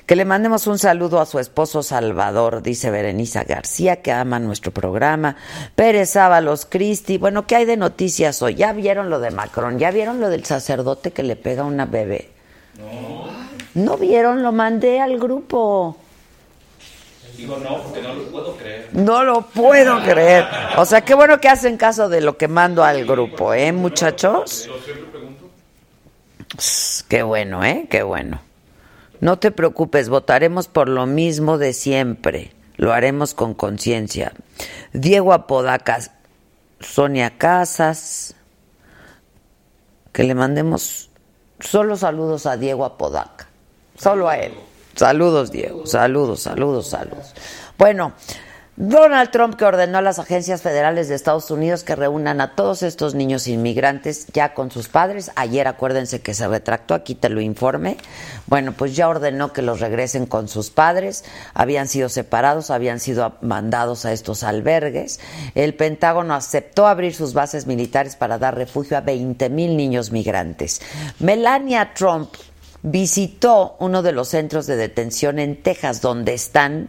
Que 0.06 0.16
le 0.16 0.24
mandemos 0.24 0.66
un 0.66 0.78
saludo 0.78 1.20
a 1.20 1.26
su 1.26 1.38
esposo 1.38 1.82
Salvador, 1.82 2.62
dice 2.62 2.90
Berenice 2.90 3.44
García, 3.44 4.02
que 4.02 4.12
ama 4.12 4.38
nuestro 4.38 4.72
programa. 4.72 5.36
Pérez 5.74 6.16
Ábalos, 6.16 6.66
Cristi. 6.68 7.18
Bueno, 7.18 7.46
¿qué 7.46 7.56
hay 7.56 7.64
de 7.64 7.76
noticias 7.76 8.42
hoy? 8.42 8.56
¿Ya 8.56 8.72
vieron 8.72 9.10
lo 9.10 9.20
de 9.20 9.30
Macron? 9.30 9.78
¿Ya 9.78 9.90
vieron 9.90 10.20
lo 10.20 10.28
del 10.28 10.44
sacerdote 10.44 11.12
que 11.12 11.22
le 11.22 11.36
pega 11.36 11.62
a 11.62 11.66
una 11.66 11.86
bebé? 11.86 12.30
No. 12.78 13.26
¿No 13.74 13.96
vieron? 13.96 14.42
Lo 14.42 14.52
mandé 14.52 15.00
al 15.00 15.18
grupo. 15.18 15.96
Digo 17.36 17.56
no, 17.56 17.82
porque 17.82 18.02
no 18.02 18.14
lo 18.14 18.24
puedo 18.24 18.56
creer. 18.56 18.88
No 18.92 19.24
lo 19.24 19.42
puedo 19.42 20.02
creer. 20.02 20.46
O 20.76 20.84
sea, 20.84 21.02
qué 21.02 21.14
bueno 21.14 21.40
que 21.40 21.48
hacen 21.48 21.76
caso 21.76 22.08
de 22.08 22.20
lo 22.20 22.36
que 22.36 22.48
mando 22.48 22.84
al 22.84 23.04
grupo, 23.06 23.54
¿eh, 23.54 23.72
muchachos? 23.72 24.68
Pss, 26.56 27.04
Qué 27.08 27.22
bueno, 27.22 27.64
¿eh? 27.64 27.86
Qué 27.90 28.02
bueno. 28.02 28.40
No 29.20 29.38
te 29.38 29.50
preocupes, 29.50 30.08
votaremos 30.08 30.68
por 30.68 30.88
lo 30.88 31.06
mismo 31.06 31.56
de 31.56 31.72
siempre. 31.72 32.52
Lo 32.76 32.92
haremos 32.92 33.34
con 33.34 33.54
conciencia. 33.54 34.32
Diego 34.92 35.32
Apodaca, 35.32 35.98
Sonia 36.80 37.38
Casas. 37.38 38.34
Que 40.12 40.24
le 40.24 40.34
mandemos 40.34 41.10
solo 41.60 41.96
saludos 41.96 42.46
a 42.46 42.56
Diego 42.56 42.84
Apodaca. 42.84 43.46
Solo 43.96 44.28
a 44.28 44.38
él. 44.38 44.52
Saludos, 45.02 45.50
Diego. 45.50 45.84
Saludos, 45.84 46.42
saludos, 46.42 46.86
saludos. 46.86 47.34
Bueno, 47.76 48.12
Donald 48.76 49.32
Trump 49.32 49.56
que 49.56 49.64
ordenó 49.64 49.98
a 49.98 50.00
las 50.00 50.20
agencias 50.20 50.62
federales 50.62 51.08
de 51.08 51.16
Estados 51.16 51.50
Unidos 51.50 51.82
que 51.82 51.96
reúnan 51.96 52.40
a 52.40 52.54
todos 52.54 52.84
estos 52.84 53.16
niños 53.16 53.48
inmigrantes 53.48 54.28
ya 54.32 54.54
con 54.54 54.70
sus 54.70 54.86
padres. 54.86 55.32
Ayer 55.34 55.66
acuérdense 55.66 56.20
que 56.20 56.34
se 56.34 56.46
retractó, 56.46 56.94
aquí 56.94 57.16
te 57.16 57.30
lo 57.30 57.40
informe. 57.40 57.96
Bueno, 58.46 58.74
pues 58.74 58.94
ya 58.94 59.08
ordenó 59.08 59.52
que 59.52 59.62
los 59.62 59.80
regresen 59.80 60.24
con 60.24 60.46
sus 60.46 60.70
padres. 60.70 61.24
Habían 61.52 61.88
sido 61.88 62.08
separados, 62.08 62.70
habían 62.70 63.00
sido 63.00 63.34
mandados 63.40 64.04
a 64.04 64.12
estos 64.12 64.44
albergues. 64.44 65.18
El 65.56 65.74
Pentágono 65.74 66.32
aceptó 66.32 66.86
abrir 66.86 67.12
sus 67.12 67.34
bases 67.34 67.66
militares 67.66 68.14
para 68.14 68.38
dar 68.38 68.54
refugio 68.54 68.96
a 68.96 69.00
20 69.00 69.50
mil 69.50 69.76
niños 69.76 70.12
migrantes. 70.12 70.80
Melania 71.18 71.92
Trump 71.92 72.32
visitó 72.82 73.76
uno 73.78 74.02
de 74.02 74.12
los 74.12 74.28
centros 74.28 74.66
de 74.66 74.76
detención 74.76 75.38
en 75.38 75.62
Texas 75.62 76.00
donde 76.00 76.34
están 76.34 76.88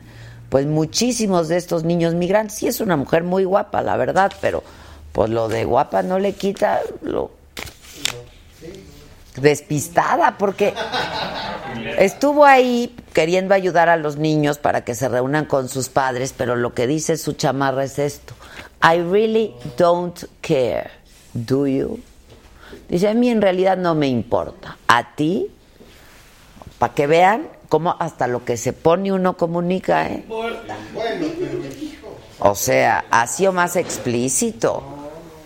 pues 0.49 0.65
muchísimos 0.65 1.47
de 1.47 1.57
estos 1.57 1.83
niños 1.83 2.13
migrantes. 2.13 2.57
Sí 2.57 2.67
es 2.67 2.79
una 2.79 2.95
mujer 2.95 3.23
muy 3.23 3.43
guapa, 3.43 3.81
la 3.81 3.97
verdad, 3.97 4.31
pero 4.41 4.63
pues 5.11 5.29
lo 5.29 5.47
de 5.47 5.65
guapa 5.65 6.03
no 6.03 6.19
le 6.19 6.33
quita 6.33 6.81
lo 7.01 7.31
despistada 9.35 10.37
porque 10.37 10.73
estuvo 11.97 12.45
ahí 12.45 12.95
queriendo 13.13 13.55
ayudar 13.55 13.89
a 13.89 13.97
los 13.97 14.17
niños 14.17 14.59
para 14.59 14.83
que 14.83 14.93
se 14.95 15.09
reúnan 15.09 15.45
con 15.45 15.69
sus 15.69 15.89
padres, 15.89 16.33
pero 16.37 16.55
lo 16.55 16.73
que 16.73 16.87
dice 16.87 17.17
su 17.17 17.33
chamarra 17.33 17.83
es 17.83 17.99
esto. 17.99 18.33
I 18.83 18.99
really 18.99 19.53
don't 19.77 20.19
care. 20.41 20.91
Do 21.33 21.65
you? 21.67 21.99
Dice, 22.89 23.07
a 23.07 23.13
mí 23.13 23.29
en 23.29 23.41
realidad 23.41 23.77
no 23.77 23.95
me 23.95 24.07
importa. 24.07 24.77
¿A 24.87 25.15
ti? 25.15 25.49
Para 26.83 26.95
que 26.95 27.07
vean 27.07 27.47
cómo 27.69 27.95
hasta 27.97 28.27
lo 28.27 28.43
que 28.43 28.57
se 28.57 28.73
pone 28.73 29.13
uno 29.13 29.37
comunica, 29.37 30.05
¿eh? 30.07 30.25
Bueno, 30.27 30.57
pero 30.93 31.29
hijo. 31.81 32.17
O 32.39 32.55
sea, 32.55 33.05
ha 33.09 33.25
sido 33.25 33.53
más 33.53 33.77
explícito. 33.77 34.83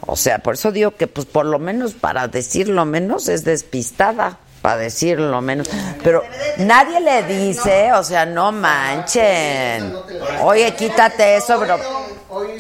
O 0.08 0.16
sea, 0.16 0.40
por 0.40 0.56
eso 0.56 0.72
digo 0.72 0.96
que, 0.96 1.06
pues, 1.06 1.28
por 1.28 1.46
lo 1.46 1.60
menos, 1.60 1.94
para 1.94 2.28
decir 2.28 2.70
lo 2.70 2.86
menos, 2.86 3.28
es 3.30 3.44
despistada. 3.44 4.40
Para 4.64 4.78
decir 4.78 5.20
lo 5.20 5.40
menos. 5.42 5.70
Pero 6.04 6.24
nadie 6.58 7.00
le 7.02 7.22
dice, 7.22 7.94
o 7.94 8.04
sea, 8.04 8.26
no 8.26 8.52
manchen. 8.52 9.94
Oye, 10.42 10.74
quítate 10.74 11.36
eso, 11.36 11.60
bro. 11.60 11.78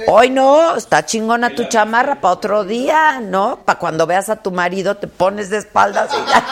Hoy 0.06 0.30
no, 0.30 0.76
está 0.76 1.04
chingona 1.04 1.56
tu 1.56 1.64
chamarra 1.64 2.22
para 2.22 2.36
otro 2.36 2.64
día, 2.64 3.22
¿no? 3.22 3.58
Para 3.66 3.80
cuando 3.80 4.06
veas 4.06 4.30
a 4.30 4.36
tu 4.36 4.52
marido 4.52 4.98
te 4.98 5.08
pones 5.08 5.50
de 5.50 5.58
espaldas 5.58 6.12
y 6.13 6.30
ya. 6.30 6.46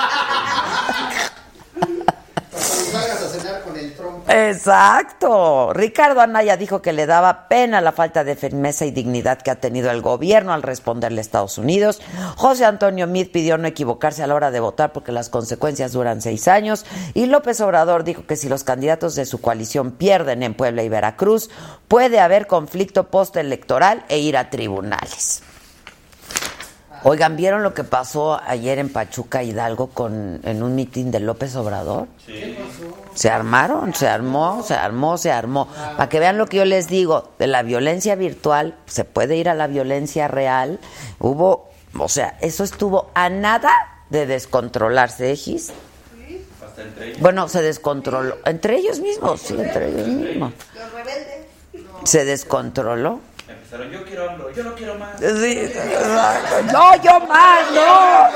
Cuando 2.66 3.00
salgas 3.00 3.22
a 3.22 3.30
cenar 3.30 3.64
con 3.64 3.78
el 3.78 3.96
trompo. 3.96 4.15
Exacto. 4.28 5.72
Ricardo 5.74 6.20
Anaya 6.20 6.58
dijo 6.58 6.82
que 6.82 6.94
le 6.94 7.06
daba 7.06 7.48
pena 7.48 7.80
la 7.80 7.92
falta 7.92 8.24
de 8.24 8.36
firmeza 8.36 8.86
y 8.86 8.92
dignidad 8.92 9.42
que 9.42 9.52
ha 9.52 9.60
tenido 9.60 9.92
el 9.92 10.02
gobierno 10.02 10.52
al 10.52 10.64
responderle 10.64 11.20
a 11.20 11.22
Estados 11.22 11.58
Unidos. 11.58 12.02
José 12.36 12.66
Antonio 12.66 13.06
Meade 13.06 13.30
pidió 13.30 13.58
no 13.58 13.68
equivocarse 13.68 14.24
a 14.24 14.28
la 14.28 14.36
hora 14.36 14.50
de 14.50 14.60
votar 14.60 14.94
porque 14.94 15.12
las 15.12 15.30
consecuencias 15.30 15.92
duran 15.92 16.22
seis 16.22 16.48
años. 16.48 16.86
Y 17.14 17.28
López 17.28 17.62
Obrador 17.62 18.04
dijo 18.04 18.26
que 18.26 18.36
si 18.36 18.50
los 18.50 18.64
candidatos 18.64 19.14
de 19.16 19.26
su 19.26 19.42
coalición 19.42 19.92
pierden 19.92 20.42
en 20.42 20.56
Puebla 20.56 20.82
y 20.82 20.90
Veracruz, 20.90 21.52
puede 21.88 22.20
haber 22.20 22.48
conflicto 22.48 23.08
postelectoral 23.12 24.06
e 24.10 24.18
ir 24.18 24.38
a 24.38 24.50
tribunales. 24.50 25.44
Oigan, 27.08 27.36
¿vieron 27.36 27.62
lo 27.62 27.76
que 27.76 27.84
pasó 27.84 28.42
ayer 28.48 28.80
en 28.80 28.90
Pachuca 28.90 29.44
Hidalgo 29.44 29.92
con 29.92 30.40
en 30.44 30.64
un 30.64 30.74
mitin 30.74 31.12
de 31.12 31.20
López 31.20 31.56
Obrador? 31.56 32.08
Se 33.15 33.30
armaron, 33.30 33.95
se 33.95 34.10
armó, 34.10 34.62
se 34.62 34.73
armó, 34.73 35.17
se 35.17 35.32
armó. 35.32 35.67
Para 35.67 36.10
que 36.10 36.19
vean 36.19 36.38
lo 36.38 36.47
que 36.47 36.58
yo 36.58 36.65
les 36.65 36.88
digo, 36.88 37.32
de 37.39 37.47
la 37.47 37.63
violencia 37.63 38.15
virtual 38.15 38.75
se 38.86 39.06
puede 39.06 39.38
ir 39.38 39.47
a 39.49 39.54
la 39.54 39.67
violencia 39.67 40.28
real. 40.28 40.80
Hubo, 41.19 41.69
o 41.97 42.10
sea, 42.10 42.38
eso 42.41 42.65
estuvo 42.65 43.10
a 43.15 43.30
nada 43.30 43.71
de 44.10 44.25
descontrolarse, 44.25 45.32
¿eh, 45.32 45.36
Gis? 45.38 45.71
Hasta 46.63 46.82
entre 46.84 47.08
ellos. 47.08 47.19
Bueno, 47.21 47.47
se 47.47 47.62
descontroló. 47.62 48.38
Entre 48.45 48.75
ellos 48.75 48.99
mismos, 48.99 49.39
sí, 49.41 49.56
entre 49.58 49.88
ellos 49.89 50.08
mismos. 50.08 50.54
Se 52.04 52.25
descontroló. 52.25 53.21
Empezaron, 53.47 53.91
yo 53.91 54.04
quiero 54.04 54.30
AMLO, 54.30 54.51
yo 54.51 54.63
no 54.63 54.75
quiero 54.75 54.95
más. 54.95 55.17
Sí, 55.19 55.60
exacto. 55.60 56.63
No, 56.73 57.01
yo 57.01 57.19
más, 57.28 57.71
no. 57.71 58.28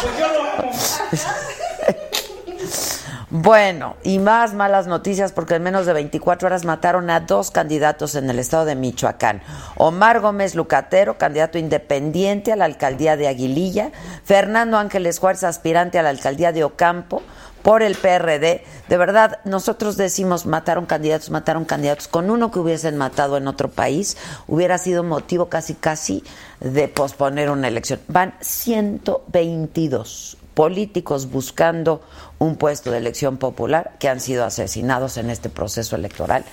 Pues 0.00 0.18
yo 0.18 0.28
lo 0.32 0.42
amo. 0.42 0.72
Bueno, 3.36 3.96
y 4.04 4.20
más 4.20 4.54
malas 4.54 4.86
noticias 4.86 5.32
porque 5.32 5.56
en 5.56 5.64
menos 5.64 5.86
de 5.86 5.92
24 5.92 6.46
horas 6.46 6.64
mataron 6.64 7.10
a 7.10 7.18
dos 7.18 7.50
candidatos 7.50 8.14
en 8.14 8.30
el 8.30 8.38
estado 8.38 8.64
de 8.64 8.76
Michoacán. 8.76 9.42
Omar 9.76 10.20
Gómez 10.20 10.54
Lucatero, 10.54 11.18
candidato 11.18 11.58
independiente 11.58 12.52
a 12.52 12.56
la 12.56 12.66
alcaldía 12.66 13.16
de 13.16 13.26
Aguililla. 13.26 13.90
Fernando 14.22 14.78
Ángeles 14.78 15.18
Juárez, 15.18 15.42
aspirante 15.42 15.98
a 15.98 16.04
la 16.04 16.10
alcaldía 16.10 16.52
de 16.52 16.62
Ocampo 16.62 17.22
por 17.64 17.82
el 17.82 17.96
PRD. 17.96 18.62
De 18.88 18.96
verdad, 18.96 19.40
nosotros 19.44 19.96
decimos 19.96 20.46
mataron 20.46 20.86
candidatos, 20.86 21.30
mataron 21.30 21.64
candidatos. 21.64 22.06
Con 22.06 22.30
uno 22.30 22.52
que 22.52 22.60
hubiesen 22.60 22.96
matado 22.96 23.36
en 23.36 23.48
otro 23.48 23.68
país 23.68 24.16
hubiera 24.46 24.78
sido 24.78 25.02
motivo 25.02 25.48
casi 25.48 25.74
casi 25.74 26.22
de 26.60 26.86
posponer 26.86 27.50
una 27.50 27.66
elección. 27.66 27.98
Van 28.06 28.34
122 28.40 30.36
políticos 30.54 31.30
buscando 31.30 32.00
un 32.38 32.56
puesto 32.56 32.90
de 32.90 32.98
elección 32.98 33.36
popular 33.36 33.96
que 33.98 34.08
han 34.08 34.20
sido 34.20 34.44
asesinados 34.44 35.16
en 35.16 35.30
este 35.30 35.48
proceso 35.48 35.96
electoral. 35.96 36.44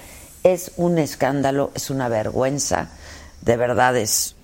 Es 0.44 0.72
un 0.78 0.98
escándalo, 0.98 1.72
es 1.76 1.90
una 1.90 2.10
vergüenza, 2.10 2.90
de 3.42 3.58
verdad 3.58 3.96
es 3.98 4.36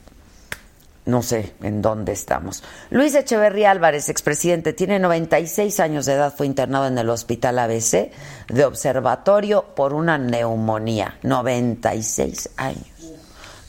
no 1.07 1.23
sé 1.23 1.53
en 1.61 1.81
dónde 1.81 2.11
estamos. 2.11 2.63
Luis 2.89 3.15
Echeverría 3.15 3.71
Álvarez, 3.71 4.09
expresidente, 4.09 4.73
tiene 4.73 4.99
96 4.99 5.79
años 5.79 6.05
de 6.05 6.13
edad, 6.13 6.33
fue 6.35 6.45
internado 6.45 6.85
en 6.87 6.97
el 6.97 7.09
hospital 7.09 7.57
ABC 7.59 8.11
de 8.49 8.65
observatorio 8.65 9.73
por 9.73 9.93
una 9.93 10.17
neumonía. 10.17 11.17
96 11.23 12.49
años. 12.57 12.96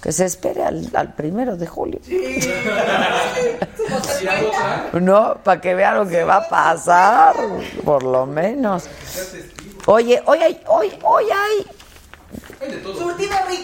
Que 0.02 0.12
se 0.12 0.24
espere 0.26 0.64
al, 0.64 0.88
al 0.94 1.14
primero 1.14 1.56
de 1.56 1.66
julio. 1.66 2.00
No, 5.00 5.38
para 5.42 5.60
que 5.60 5.74
vea 5.74 5.94
lo 5.94 6.06
que 6.06 6.24
va 6.24 6.36
a 6.36 6.48
pasar, 6.48 7.34
por 7.84 8.02
lo 8.02 8.26
menos. 8.26 8.84
Oye, 9.86 10.22
hoy 10.26 10.38
hay, 10.38 10.60
hoy, 10.66 10.92
hoy 11.02 11.24
hay 11.24 11.66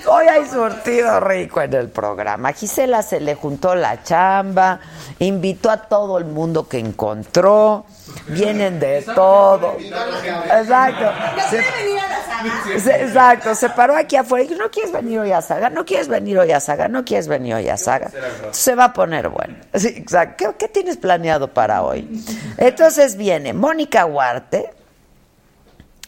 Hoy 0.06 0.26
hay 0.28 0.46
surtido 0.46 1.18
rico 1.20 1.60
en 1.60 1.72
el 1.74 1.88
programa. 1.88 2.52
Gisela 2.52 3.02
se 3.02 3.20
le 3.20 3.34
juntó 3.34 3.74
la 3.74 4.02
chamba, 4.02 4.78
invitó 5.18 5.70
a 5.70 5.78
todo 5.78 6.18
el 6.18 6.26
mundo 6.26 6.68
que 6.68 6.78
encontró, 6.78 7.86
vienen 8.28 8.78
de 8.78 9.02
todo. 9.02 9.76
Exacto. 9.78 11.12
Se, 11.50 12.80
se- 12.80 13.02
exacto, 13.04 13.54
se 13.54 13.70
paró 13.70 13.96
aquí 13.96 14.16
afuera 14.16 14.44
y 14.44 14.48
dijo, 14.48 14.60
no 14.60 14.70
quieres 14.70 14.92
venir 14.92 15.18
hoy 15.18 15.32
a 15.32 15.40
Saga, 15.40 15.70
no 15.70 15.84
quieres 15.84 16.08
venir 16.08 16.38
hoy 16.38 16.52
a 16.52 16.60
Saga, 16.60 16.88
no 16.88 17.04
quieres 17.04 17.26
venir 17.26 17.54
hoy 17.54 17.68
a 17.68 17.76
Saga. 17.76 18.10
Se 18.52 18.74
va 18.74 18.84
a 18.86 18.92
poner 18.92 19.28
bueno. 19.30 19.56
Sí, 19.74 19.88
exacto. 19.88 20.52
¿Qué, 20.52 20.56
qué 20.58 20.68
tienes 20.68 20.98
planeado 20.98 21.48
para 21.52 21.82
hoy? 21.82 22.22
Entonces 22.58 23.16
viene 23.16 23.54
Mónica 23.54 24.04
Huarte, 24.04 24.70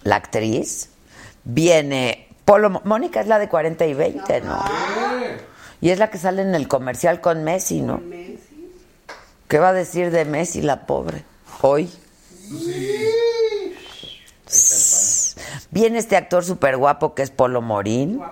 la 0.02 0.16
actriz, 0.16 0.90
viene 1.44 2.25
Polo. 2.46 2.80
Mónica 2.84 3.20
es 3.20 3.26
la 3.26 3.38
de 3.38 3.48
40 3.48 3.84
y 3.86 3.94
20, 3.94 4.40
¿no? 4.42 4.58
Y 5.80 5.90
es 5.90 5.98
la 5.98 6.10
que 6.10 6.16
sale 6.16 6.42
en 6.42 6.54
el 6.54 6.68
comercial 6.68 7.20
con 7.20 7.44
Messi, 7.44 7.82
¿no? 7.82 8.00
¿Qué 9.48 9.58
va 9.58 9.70
a 9.70 9.72
decir 9.72 10.10
de 10.10 10.24
Messi, 10.24 10.62
la 10.62 10.86
pobre? 10.86 11.24
Hoy. 11.60 11.90
Viene 15.72 15.98
este 15.98 16.16
actor 16.16 16.44
súper 16.44 16.76
guapo 16.76 17.14
que 17.14 17.22
es 17.22 17.30
Polo 17.30 17.62
Morín. 17.62 18.22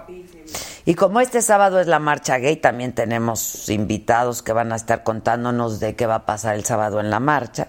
Y 0.87 0.95
como 0.95 1.21
este 1.21 1.43
sábado 1.43 1.81
es 1.81 1.89
la 1.89 1.99
marcha 1.99 2.39
gay, 2.39 2.57
también 2.57 2.93
tenemos 2.93 3.69
invitados 3.69 4.43
que 4.43 4.53
van 4.53 4.73
a 4.73 4.77
estar 4.77 5.03
contándonos 5.03 5.81
de 5.81 5.97
qué 5.97 6.07
va 6.07 6.17
a 6.17 6.27
pasar 6.27 6.55
el 6.55 6.65
sábado 6.65 7.01
en 7.01 7.11
la 7.11 7.19
marcha. 7.19 7.69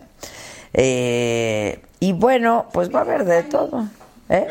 Eh, 0.74 1.82
y 2.00 2.14
bueno, 2.14 2.68
pues 2.72 2.94
va 2.94 3.00
a 3.00 3.02
haber 3.02 3.26
de 3.26 3.44
todo. 3.44 3.86
¿Eh? 4.30 4.48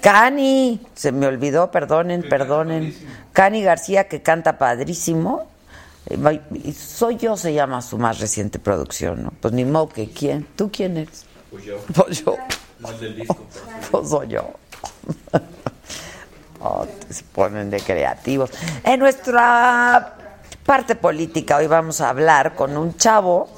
Cani, 0.00 0.80
se 0.94 1.12
me 1.12 1.26
olvidó, 1.26 1.70
perdonen, 1.70 2.22
perdonen. 2.28 2.94
Cani 3.32 3.62
García 3.62 4.08
que 4.08 4.22
canta 4.22 4.58
padrísimo. 4.58 5.46
Eh, 6.06 6.72
Soy 6.74 7.16
yo 7.16 7.36
se 7.36 7.52
llama 7.52 7.82
su 7.82 7.98
más 7.98 8.18
reciente 8.18 8.58
producción, 8.58 9.24
¿no? 9.24 9.32
Pues 9.40 9.54
ni 9.54 9.64
modo 9.64 9.88
que 9.88 10.10
quién. 10.10 10.46
¿Tú 10.56 10.70
quién 10.72 10.96
eres? 10.96 11.24
Pues 11.50 11.64
yo. 11.64 11.78
Pues 11.94 12.24
yo. 12.24 12.36
No 12.78 12.90
el 12.90 13.00
del 13.00 13.16
disco. 13.16 13.46
Pues 13.90 14.08
soy 14.08 14.28
yo. 14.28 14.50
Oh, 16.60 16.84
se 17.08 17.22
ponen 17.22 17.70
de 17.70 17.78
creativos. 17.78 18.50
En 18.82 18.98
nuestra 18.98 20.16
parte 20.66 20.96
política 20.96 21.56
hoy 21.56 21.68
vamos 21.68 22.00
a 22.00 22.08
hablar 22.08 22.56
con 22.56 22.76
un 22.76 22.96
chavo 22.96 23.48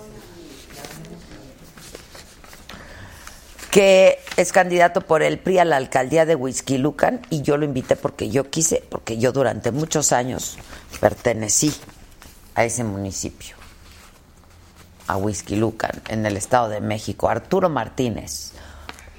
que 3.70 4.18
es 4.36 4.52
candidato 4.52 5.00
por 5.02 5.22
el 5.22 5.38
PRI 5.38 5.58
a 5.60 5.64
la 5.64 5.76
alcaldía 5.76 6.26
de 6.26 6.34
Huizquilucan 6.34 7.20
y 7.30 7.42
yo 7.42 7.56
lo 7.56 7.64
invité 7.64 7.96
porque 7.96 8.28
yo 8.28 8.50
quise, 8.50 8.82
porque 8.88 9.18
yo 9.18 9.32
durante 9.32 9.70
muchos 9.70 10.12
años 10.12 10.58
pertenecí 11.00 11.72
a 12.54 12.64
ese 12.64 12.82
municipio, 12.82 13.54
a 15.06 15.16
Huizquilucan, 15.16 16.02
en 16.08 16.26
el 16.26 16.36
Estado 16.36 16.68
de 16.68 16.80
México. 16.80 17.28
Arturo 17.28 17.68
Martínez. 17.68 18.52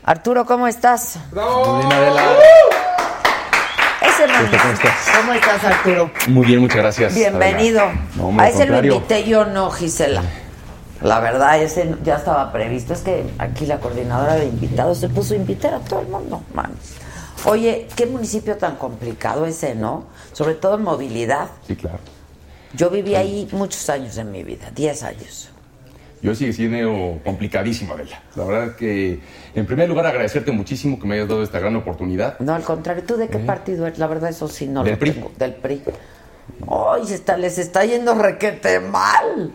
Arturo, 0.04 0.46
¿cómo 0.46 0.68
estás? 0.68 1.18
¡Bravo! 1.32 1.74
Muy 1.74 1.86
bien, 1.86 1.94
Adela. 1.94 2.24
Ese 4.02 4.26
¿Cómo 4.26 4.74
estás? 4.74 4.94
¿Cómo 5.16 5.34
estás, 5.34 5.64
Arturo? 5.64 6.12
Muy 6.28 6.46
bien, 6.46 6.60
muchas 6.60 6.78
gracias. 6.78 7.16
Bienvenido. 7.16 7.84
No, 8.16 8.36
a 8.40 8.50
ese 8.50 8.66
lo 8.66 8.84
invité 8.84 9.24
yo, 9.24 9.46
no, 9.46 9.70
Gisela. 9.72 10.24
La 11.02 11.20
verdad, 11.20 11.62
ese 11.62 11.96
ya 12.04 12.18
estaba 12.18 12.52
previsto. 12.52 12.94
Es 12.94 13.02
que 13.02 13.26
aquí 13.40 13.66
la 13.66 13.80
coordinadora 13.80 14.36
de 14.36 14.46
invitados 14.46 15.00
se 15.00 15.10
puso 15.10 15.34
a 15.34 15.38
invitar 15.38 15.74
a 15.74 15.80
todo 15.80 16.02
el 16.02 16.08
mundo, 16.08 16.44
man. 16.54 16.72
Oye, 17.46 17.88
qué 17.96 18.06
municipio 18.06 18.58
tan 18.58 18.76
complicado 18.76 19.46
ese, 19.46 19.74
¿no? 19.74 20.06
Sobre 20.32 20.54
todo 20.54 20.76
en 20.76 20.84
movilidad. 20.84 21.48
Sí, 21.68 21.76
claro. 21.76 22.00
Yo 22.74 22.90
viví 22.90 23.16
ahí 23.16 23.50
muchos 23.52 23.90
años 23.90 24.16
de 24.16 24.24
mi 24.24 24.44
vida, 24.44 24.70
10 24.74 25.04
años. 25.04 25.50
Yo 26.22 26.36
sigue 26.36 26.54
siendo 26.54 27.20
complicadísimo, 27.26 27.96
Adela. 27.96 28.22
La 28.36 28.44
verdad 28.46 28.76
que, 28.76 29.20
en 29.56 29.66
primer 29.66 29.90
lugar, 29.90 30.06
agradecerte 30.06 30.52
muchísimo 30.52 31.00
que 31.00 31.08
me 31.08 31.16
hayas 31.16 31.28
dado 31.28 31.42
esta 31.42 31.58
gran 31.60 31.76
oportunidad. 31.76 32.38
No, 32.40 32.54
al 32.54 32.62
contrario, 32.62 33.04
¿tú 33.08 33.18
de 33.18 33.28
qué 33.28 33.40
partido 33.40 33.88
eres? 33.88 33.98
La 33.98 34.06
verdad, 34.06 34.30
eso 34.30 34.48
sí 34.48 34.68
no 34.68 34.84
Del 34.84 34.94
lo 34.94 35.00
PRI. 35.00 35.12
tengo. 35.14 35.32
Del 35.36 35.54
PRI. 35.56 35.82
Ay, 36.70 37.08
se 37.08 37.16
está, 37.16 37.38
les 37.38 37.58
está 37.58 37.84
yendo 37.86 38.14
requete 38.14 38.80
mal. 38.80 39.52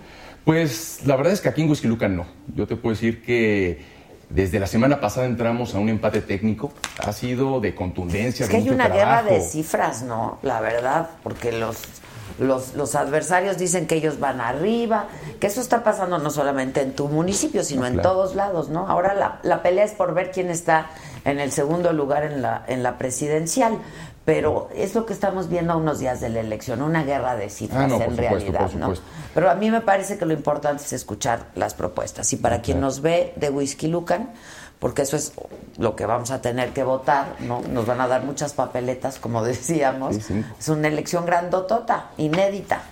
Pues 0.46 1.00
la 1.04 1.16
verdad 1.16 1.32
es 1.32 1.40
que 1.40 1.48
aquí 1.48 1.62
en 1.62 1.68
Huizquilucan 1.68 2.14
no. 2.14 2.24
Yo 2.54 2.68
te 2.68 2.76
puedo 2.76 2.94
decir 2.94 3.20
que 3.20 3.84
desde 4.30 4.60
la 4.60 4.68
semana 4.68 5.00
pasada 5.00 5.26
entramos 5.26 5.74
a 5.74 5.80
un 5.80 5.88
empate 5.88 6.20
técnico. 6.20 6.72
Ha 6.98 7.12
sido 7.12 7.58
de 7.58 7.74
contundencia, 7.74 8.44
Es 8.44 8.48
de 8.48 8.52
que 8.52 8.56
hay 8.58 8.62
mucho 8.62 8.74
una 8.76 8.88
guerra 8.88 9.24
de 9.24 9.40
cifras, 9.40 10.02
¿no? 10.02 10.38
La 10.42 10.60
verdad, 10.60 11.10
porque 11.24 11.50
los, 11.50 11.78
los, 12.38 12.74
los 12.74 12.94
adversarios 12.94 13.58
dicen 13.58 13.86
que 13.86 13.96
ellos 13.96 14.18
van 14.20 14.40
arriba, 14.40 15.06
que 15.40 15.46
eso 15.46 15.60
está 15.60 15.82
pasando 15.82 16.18
no 16.18 16.30
solamente 16.30 16.80
en 16.82 16.94
tu 16.94 17.08
municipio, 17.08 17.62
sino 17.64 17.86
en 17.86 18.00
todos 18.02 18.34
lados, 18.34 18.68
¿no? 18.68 18.88
Ahora 18.88 19.14
la, 19.14 19.38
la 19.42 19.62
pelea 19.62 19.84
es 19.84 19.92
por 19.92 20.14
ver 20.14 20.30
quién 20.30 20.50
está 20.50 20.90
en 21.24 21.40
el 21.40 21.50
segundo 21.52 21.92
lugar 21.92 22.24
en 22.24 22.42
la, 22.42 22.64
en 22.66 22.82
la 22.82 22.98
presidencial. 22.98 23.78
Pero 24.24 24.68
es 24.74 24.92
lo 24.96 25.06
que 25.06 25.12
estamos 25.12 25.48
viendo 25.48 25.72
a 25.72 25.76
unos 25.76 26.00
días 26.00 26.20
de 26.20 26.28
la 26.28 26.40
elección, 26.40 26.82
una 26.82 27.04
guerra 27.04 27.36
de 27.36 27.48
cifras 27.48 27.84
Ah, 27.84 27.86
no, 27.86 27.94
en 27.94 28.10
supuesto, 28.10 28.22
realidad, 28.22 28.72
¿no? 28.72 28.92
Pero 29.32 29.48
a 29.48 29.54
mí 29.54 29.70
me 29.70 29.82
parece 29.82 30.18
que 30.18 30.26
lo 30.26 30.32
importante 30.32 30.82
es 30.82 30.92
escuchar 30.92 31.46
las 31.54 31.74
propuestas. 31.74 32.32
Y 32.32 32.36
para 32.36 32.60
quien 32.60 32.80
nos 32.80 33.02
ve 33.02 33.32
de 33.36 33.50
Whisky 33.50 33.86
Lucan, 33.86 34.30
porque 34.78 35.02
eso 35.02 35.16
es 35.16 35.32
lo 35.78 35.96
que 35.96 36.06
vamos 36.06 36.30
a 36.30 36.40
tener 36.40 36.70
que 36.70 36.84
votar, 36.84 37.36
¿no? 37.40 37.62
Nos 37.62 37.86
van 37.86 38.00
a 38.00 38.08
dar 38.08 38.24
muchas 38.24 38.52
papeletas, 38.52 39.18
como 39.18 39.42
decíamos. 39.44 40.16
Sí, 40.16 40.22
sí. 40.22 40.44
Es 40.58 40.68
una 40.68 40.88
elección 40.88 41.26
grandotota, 41.26 42.10
inédita. 42.16 42.82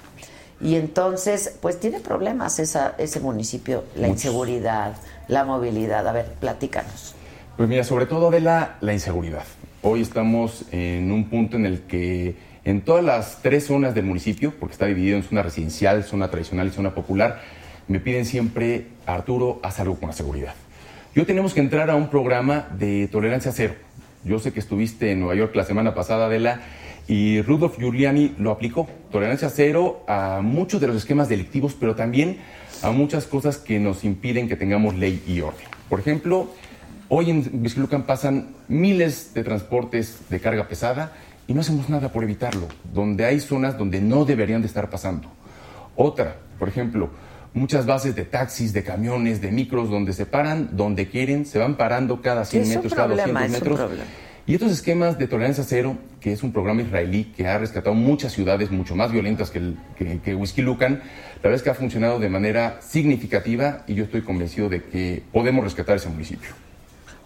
Y 0.60 0.76
entonces, 0.76 1.56
pues 1.60 1.78
tiene 1.80 2.00
problemas 2.00 2.58
esa, 2.58 2.94
ese 2.96 3.20
municipio, 3.20 3.84
la 3.96 4.08
Muchos. 4.08 4.24
inseguridad, 4.24 4.94
la 5.28 5.44
movilidad. 5.44 6.06
A 6.06 6.12
ver, 6.12 6.26
platícanos. 6.40 7.14
Pues 7.56 7.68
mira, 7.68 7.84
sobre 7.84 8.06
todo 8.06 8.30
de 8.30 8.40
la, 8.40 8.76
la 8.80 8.92
inseguridad. 8.92 9.44
Hoy 9.82 10.00
estamos 10.00 10.64
en 10.72 11.12
un 11.12 11.28
punto 11.28 11.56
en 11.56 11.66
el 11.66 11.82
que 11.82 12.36
en 12.64 12.80
todas 12.80 13.04
las 13.04 13.42
tres 13.42 13.66
zonas 13.66 13.94
del 13.94 14.06
municipio, 14.06 14.54
porque 14.58 14.72
está 14.72 14.86
dividido 14.86 15.18
en 15.18 15.22
zona 15.22 15.42
residencial, 15.42 16.02
zona 16.04 16.30
tradicional 16.30 16.68
y 16.68 16.70
zona 16.70 16.94
popular, 16.94 17.42
me 17.86 18.00
piden 18.00 18.24
siempre, 18.24 18.86
Arturo, 19.04 19.60
haz 19.62 19.80
algo 19.80 19.96
con 19.96 20.08
la 20.08 20.14
seguridad. 20.14 20.54
Yo 21.14 21.26
tenemos 21.26 21.54
que 21.54 21.60
entrar 21.60 21.90
a 21.90 21.96
un 21.96 22.08
programa 22.08 22.66
de 22.78 23.08
tolerancia 23.08 23.52
cero. 23.52 23.74
Yo 24.24 24.38
sé 24.38 24.52
que 24.52 24.60
estuviste 24.60 25.12
en 25.12 25.20
Nueva 25.20 25.36
York 25.36 25.54
la 25.54 25.64
semana 25.64 25.94
pasada, 25.94 26.26
Adela, 26.26 26.62
y 27.06 27.40
Rudolf 27.42 27.78
Giuliani 27.78 28.34
lo 28.38 28.50
aplicó. 28.50 28.88
Tolerancia 29.12 29.48
cero 29.48 30.04
a 30.08 30.40
muchos 30.42 30.80
de 30.80 30.88
los 30.88 30.96
esquemas 30.96 31.28
delictivos, 31.28 31.76
pero 31.78 31.94
también 31.94 32.38
a 32.82 32.90
muchas 32.90 33.26
cosas 33.26 33.58
que 33.58 33.78
nos 33.78 34.02
impiden 34.02 34.48
que 34.48 34.56
tengamos 34.56 34.96
ley 34.96 35.22
y 35.26 35.40
orden. 35.40 35.66
Por 35.88 36.00
ejemplo, 36.00 36.48
Hoy 37.10 37.30
en 37.30 37.62
Vizquilucan 37.62 38.04
pasan 38.04 38.54
miles 38.66 39.34
de 39.34 39.44
transportes 39.44 40.20
de 40.30 40.40
carga 40.40 40.66
pesada 40.68 41.12
y 41.46 41.52
no 41.52 41.60
hacemos 41.60 41.90
nada 41.90 42.10
por 42.10 42.24
evitarlo, 42.24 42.66
donde 42.94 43.26
hay 43.26 43.40
zonas 43.40 43.76
donde 43.76 44.00
no 44.00 44.24
deberían 44.24 44.62
de 44.62 44.68
estar 44.68 44.88
pasando. 44.88 45.28
Otra, 45.96 46.38
por 46.58 46.66
ejemplo, 46.68 47.10
muchas 47.54 47.86
bases 47.86 48.14
de 48.14 48.24
taxis, 48.24 48.72
de 48.72 48.82
camiones, 48.82 49.40
de 49.40 49.50
micros, 49.50 49.88
donde 49.88 50.12
se 50.12 50.26
paran 50.26 50.76
donde 50.76 51.08
quieren, 51.08 51.46
se 51.46 51.58
van 51.58 51.76
parando 51.76 52.20
cada 52.20 52.44
100 52.44 52.64
Sí, 52.64 52.70
es 52.70 52.76
un 52.76 52.82
metros, 52.82 52.94
cada 52.94 53.06
problema, 53.06 53.40
200 53.40 53.44
es 53.44 53.48
un 53.48 53.68
metros. 53.70 53.78
problema. 53.88 54.10
Y 54.46 54.52
estos 54.52 54.72
esquemas 54.72 55.18
de 55.18 55.26
tolerancia 55.26 55.64
cero, 55.66 55.96
que 56.20 56.32
es 56.32 56.42
un 56.42 56.52
programa 56.52 56.82
israelí 56.82 57.32
que 57.34 57.46
ha 57.46 57.56
rescatado 57.56 57.94
muchas 57.94 58.30
ciudades 58.32 58.70
mucho 58.70 58.94
más 58.94 59.10
violentas 59.10 59.50
que, 59.50 59.58
el, 59.58 59.78
que, 59.96 60.18
que 60.18 60.34
Whisky 60.34 60.60
Lucan, 60.60 61.00
la 61.36 61.42
verdad 61.42 61.54
es 61.54 61.62
que 61.62 61.70
ha 61.70 61.74
funcionado 61.74 62.18
de 62.18 62.28
manera 62.28 62.78
significativa 62.82 63.84
y 63.86 63.94
yo 63.94 64.04
estoy 64.04 64.20
convencido 64.20 64.68
de 64.68 64.82
que 64.82 65.22
podemos 65.32 65.64
rescatar 65.64 65.96
ese 65.96 66.10
municipio. 66.10 66.50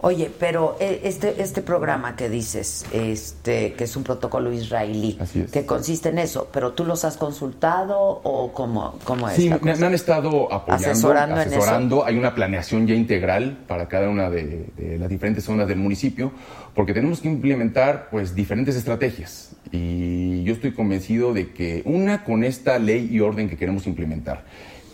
Oye, 0.00 0.30
pero 0.38 0.76
eh, 0.78 1.00
este 1.02 1.42
este 1.42 1.61
programa 1.61 2.14
que 2.14 2.28
dices, 2.28 2.87
este 2.92 3.72
que 3.72 3.84
es 3.84 3.96
un 3.96 4.04
protocolo 4.04 4.52
israelí, 4.52 5.18
Así 5.20 5.40
es. 5.40 5.50
que 5.50 5.66
consiste 5.66 6.11
en 6.11 6.18
eso, 6.18 6.48
pero 6.52 6.72
tú 6.72 6.84
los 6.84 7.04
has 7.04 7.16
consultado 7.16 7.98
o 7.98 8.52
cómo 8.52 8.96
cómo 9.02 9.28
es 9.28 9.34
Sí, 9.34 9.50
me, 9.61 9.72
han 9.72 9.94
estado 9.94 10.52
apoyando, 10.52 10.90
Asesorando 10.90 11.40
en 11.40 11.52
eso. 11.52 12.04
Hay 12.04 12.16
una 12.16 12.32
planeación 12.34 12.87
ya 12.87 12.94
integral 12.94 13.58
para 13.66 13.88
cada 13.88 14.08
una 14.08 14.30
de, 14.30 14.66
de 14.76 14.98
las 14.98 15.08
diferentes 15.08 15.42
zonas 15.42 15.66
del 15.66 15.78
municipio, 15.78 16.30
porque 16.74 16.94
tenemos 16.94 17.20
que 17.20 17.28
implementar 17.28 18.08
pues 18.08 18.37
diferentes 18.37 18.76
estrategias. 18.76 19.56
Y 19.72 20.44
yo 20.44 20.52
estoy 20.52 20.72
convencido 20.72 21.34
de 21.34 21.50
que 21.52 21.82
una 21.84 22.22
con 22.22 22.44
esta 22.44 22.78
ley 22.78 23.08
y 23.11 23.18
orden 23.18 23.48
que 23.48 23.56
queremos 23.56 23.87
implementar, 23.88 24.44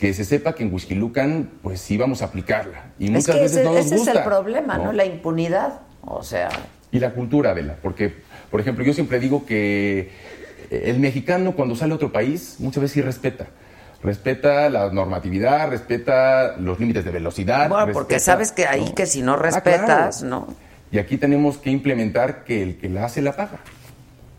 que 0.04 0.12
se 0.12 0.26
sepa 0.26 0.54
que 0.54 0.64
en 0.64 0.70
Huixquilucan 0.74 1.48
pues 1.62 1.80
sí 1.80 1.96
vamos 1.96 2.20
a 2.20 2.26
aplicarla. 2.26 2.90
Y 2.98 3.06
es 3.06 3.10
muchas 3.10 3.36
que 3.36 3.40
veces 3.40 3.56
ese, 3.56 3.64
no 3.64 3.72
nos 3.72 3.86
ese 3.86 3.94
es 3.94 4.00
el 4.02 4.06
gusta, 4.12 4.24
problema, 4.24 4.76
¿no? 4.76 4.92
La 4.92 5.06
impunidad, 5.06 5.80
o 6.02 6.22
sea, 6.22 6.50
y 6.92 6.98
la 7.00 7.14
cultura, 7.14 7.52
Adela, 7.52 7.76
porque, 7.82 8.14
por 8.50 8.60
ejemplo, 8.60 8.84
yo 8.84 8.92
siempre 8.92 9.18
digo 9.18 9.46
que 9.46 10.10
el 10.70 10.98
mexicano 11.00 11.52
cuando 11.56 11.74
sale 11.74 11.92
a 11.92 11.96
otro 11.96 12.12
país 12.12 12.56
muchas 12.58 12.82
veces 12.82 12.92
sí 12.96 13.00
respeta. 13.00 13.46
Respeta 14.02 14.68
la 14.68 14.90
normatividad, 14.92 15.70
respeta 15.70 16.54
los 16.58 16.78
límites 16.78 17.06
de 17.06 17.10
velocidad. 17.10 17.70
bueno, 17.70 17.90
porque 17.94 18.20
sabes 18.20 18.52
que 18.52 18.66
ahí 18.66 18.84
¿no? 18.84 18.94
que 18.94 19.06
si 19.06 19.22
no 19.22 19.32
Ah, 19.32 19.36
respetas, 19.38 20.18
claro. 20.18 20.46
¿no? 20.48 20.54
Y 20.92 20.98
aquí 20.98 21.16
tenemos 21.16 21.56
que 21.56 21.70
implementar 21.70 22.44
que 22.44 22.62
el 22.62 22.76
que 22.76 22.90
la 22.90 23.06
hace 23.06 23.22
la 23.22 23.34
paga. 23.34 23.58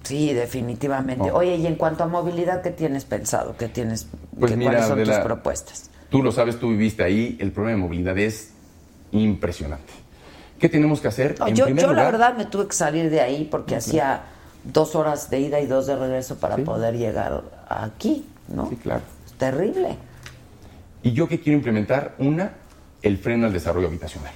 Sí, 0.06 0.34
definitivamente. 0.34 1.32
Oye, 1.32 1.56
y 1.58 1.68
en 1.68 1.76
cuanto 1.76 2.04
a 2.04 2.08
movilidad, 2.08 2.62
¿qué 2.62 2.70
tienes 2.72 3.04
pensado? 3.06 3.56
¿Qué 3.58 3.68
tienes? 3.68 4.08
Pues 4.40 4.56
mira, 4.56 4.72
¿Cuáles 4.72 4.88
son 4.88 5.00
Adela, 5.00 5.16
tus 5.18 5.26
propuestas? 5.26 5.90
Tú 6.10 6.24
lo 6.24 6.32
sabes, 6.32 6.58
tú 6.60 6.70
viviste 6.70 7.04
ahí, 7.04 7.36
el 7.42 7.52
problema 7.52 7.78
de 7.78 7.84
movilidad 7.84 8.18
es 8.18 8.52
impresionante. 9.12 9.92
¿Qué 10.60 10.70
tenemos 10.70 11.02
que 11.02 11.08
hacer? 11.10 11.36
No, 11.40 11.48
En 11.48 11.56
yo, 11.56 11.66
primer 11.66 11.82
yo 11.84 11.88
la 11.92 11.94
lugar- 12.04 12.12
verdad 12.14 12.38
me 12.38 12.46
tuve 12.46 12.68
que 12.68 12.74
salir 12.76 13.10
de 13.10 13.20
ahí 13.22 13.48
porque 13.50 13.76
hacía 13.76 14.22
dos 14.64 14.96
horas 14.96 15.30
de 15.30 15.40
ida 15.42 15.60
y 15.60 15.66
dos 15.66 15.88
de 15.88 15.96
regreso 15.96 16.38
para 16.40 16.56
Sí. 16.56 16.62
poder 16.62 16.96
llegar 16.98 17.44
aquí, 17.68 18.26
¿no? 18.48 18.70
Sí, 18.70 18.76
claro. 18.78 19.02
Es 19.26 19.34
terrible. 19.34 19.98
¿Y 21.04 21.12
yo 21.14 21.28
qué 21.28 21.40
quiero 21.40 21.58
implementar? 21.58 22.16
Una, 22.20 22.54
el 23.02 23.18
freno 23.18 23.48
al 23.48 23.54
desarrollo 23.54 23.88
habitacional. 23.88 24.32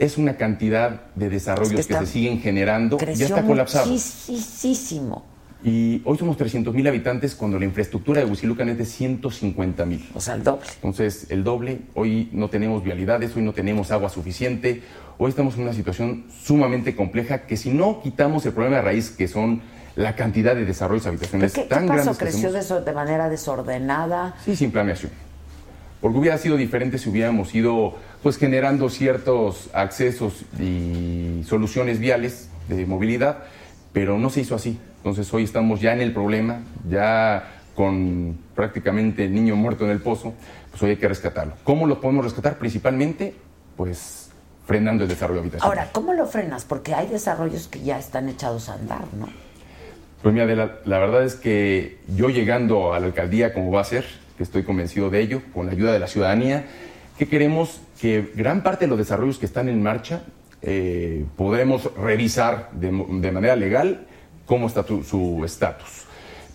Es 0.00 0.16
una 0.16 0.36
cantidad 0.38 1.02
de 1.14 1.28
desarrollos 1.28 1.78
Es 1.78 1.86
que 1.86 1.94
se 1.94 2.06
siguen 2.06 2.40
generando, 2.40 2.98
ya 2.98 3.26
está 3.26 3.42
colapsado. 3.44 3.86
muchísimo. 3.86 5.24
Y 5.62 6.00
hoy 6.06 6.16
somos 6.16 6.38
300 6.38 6.74
mil 6.74 6.86
habitantes 6.88 7.34
cuando 7.34 7.58
la 7.58 7.66
infraestructura 7.66 8.20
de 8.20 8.26
Huizilucan 8.26 8.70
es 8.70 8.78
de 8.78 8.86
150 8.86 9.84
mil. 9.84 10.08
O 10.14 10.20
sea, 10.20 10.34
el 10.34 10.42
doble. 10.42 10.66
Entonces, 10.76 11.26
el 11.28 11.44
doble, 11.44 11.82
hoy 11.94 12.30
no 12.32 12.48
tenemos 12.48 12.82
vialidades, 12.82 13.36
hoy 13.36 13.42
no 13.42 13.52
tenemos 13.52 13.90
agua 13.90 14.08
suficiente, 14.08 14.82
hoy 15.18 15.28
estamos 15.28 15.56
en 15.56 15.64
una 15.64 15.74
situación 15.74 16.24
sumamente 16.42 16.96
compleja 16.96 17.42
que 17.42 17.58
si 17.58 17.68
no 17.70 18.00
quitamos 18.02 18.46
el 18.46 18.54
problema 18.54 18.76
de 18.76 18.82
raíz, 18.82 19.10
que 19.10 19.28
son 19.28 19.60
la 19.96 20.16
cantidad 20.16 20.54
de 20.54 20.64
desarrollos 20.64 21.02
¿Pero 21.02 21.10
habitacionales 21.12 21.52
¿Qué, 21.52 21.62
qué 21.64 21.68
tan 21.68 21.86
pasó? 21.86 21.92
grandes 21.92 22.16
que 22.16 22.24
¿Creció 22.24 22.56
hacemos- 22.58 22.84
de 22.86 22.92
manera 22.94 23.28
desordenada? 23.28 24.34
Sí, 24.42 24.56
sin 24.56 24.70
planeación. 24.70 25.12
Porque 26.00 26.16
hubiera 26.16 26.38
sido 26.38 26.56
diferente 26.56 26.96
si 26.96 27.10
hubiéramos 27.10 27.54
ido 27.54 27.96
pues 28.22 28.36
generando 28.36 28.88
ciertos 28.90 29.70
accesos 29.72 30.44
y 30.58 31.42
soluciones 31.46 31.98
viales 31.98 32.48
de 32.68 32.86
movilidad, 32.86 33.44
pero 33.92 34.18
no 34.18 34.30
se 34.30 34.42
hizo 34.42 34.54
así. 34.54 34.78
Entonces 34.98 35.32
hoy 35.32 35.44
estamos 35.44 35.80
ya 35.80 35.92
en 35.92 36.00
el 36.00 36.12
problema, 36.12 36.60
ya 36.88 37.54
con 37.74 38.36
prácticamente 38.54 39.24
el 39.24 39.34
niño 39.34 39.56
muerto 39.56 39.84
en 39.84 39.90
el 39.90 40.00
pozo, 40.00 40.34
pues 40.70 40.82
hoy 40.82 40.90
hay 40.90 40.96
que 40.96 41.08
rescatarlo. 41.08 41.54
¿Cómo 41.64 41.86
lo 41.86 42.00
podemos 42.00 42.24
rescatar? 42.24 42.58
Principalmente, 42.58 43.34
pues 43.76 44.30
frenando 44.66 45.04
el 45.04 45.08
desarrollo 45.08 45.40
habitacional. 45.40 45.78
Ahora, 45.78 45.90
¿cómo 45.92 46.12
lo 46.12 46.26
frenas? 46.26 46.64
Porque 46.64 46.94
hay 46.94 47.08
desarrollos 47.08 47.68
que 47.68 47.80
ya 47.80 47.98
están 47.98 48.28
echados 48.28 48.68
a 48.68 48.74
andar, 48.74 49.02
¿no? 49.18 49.28
Pues 50.22 50.34
mira, 50.34 50.44
Adela, 50.44 50.78
la 50.84 50.98
verdad 50.98 51.24
es 51.24 51.34
que 51.34 51.98
yo 52.14 52.28
llegando 52.28 52.92
a 52.92 53.00
la 53.00 53.06
alcaldía, 53.06 53.54
como 53.54 53.70
va 53.70 53.80
a 53.80 53.84
ser, 53.84 54.04
que 54.36 54.42
estoy 54.42 54.62
convencido 54.62 55.08
de 55.08 55.20
ello, 55.20 55.40
con 55.54 55.64
la 55.66 55.72
ayuda 55.72 55.92
de 55.92 55.98
la 55.98 56.06
ciudadanía, 56.06 56.66
que 57.18 57.26
queremos 57.26 57.80
que 58.00 58.32
gran 58.34 58.62
parte 58.62 58.84
de 58.86 58.88
los 58.88 58.98
desarrollos 58.98 59.38
que 59.38 59.46
están 59.46 59.68
en 59.68 59.82
marcha 59.82 60.22
eh, 60.62 61.24
podremos 61.36 61.94
revisar 61.96 62.70
de, 62.72 62.86
de 62.88 63.32
manera 63.32 63.56
legal 63.56 64.06
cómo 64.46 64.66
está 64.66 64.82
tu- 64.84 65.02
su 65.04 65.42
estatus. 65.44 66.04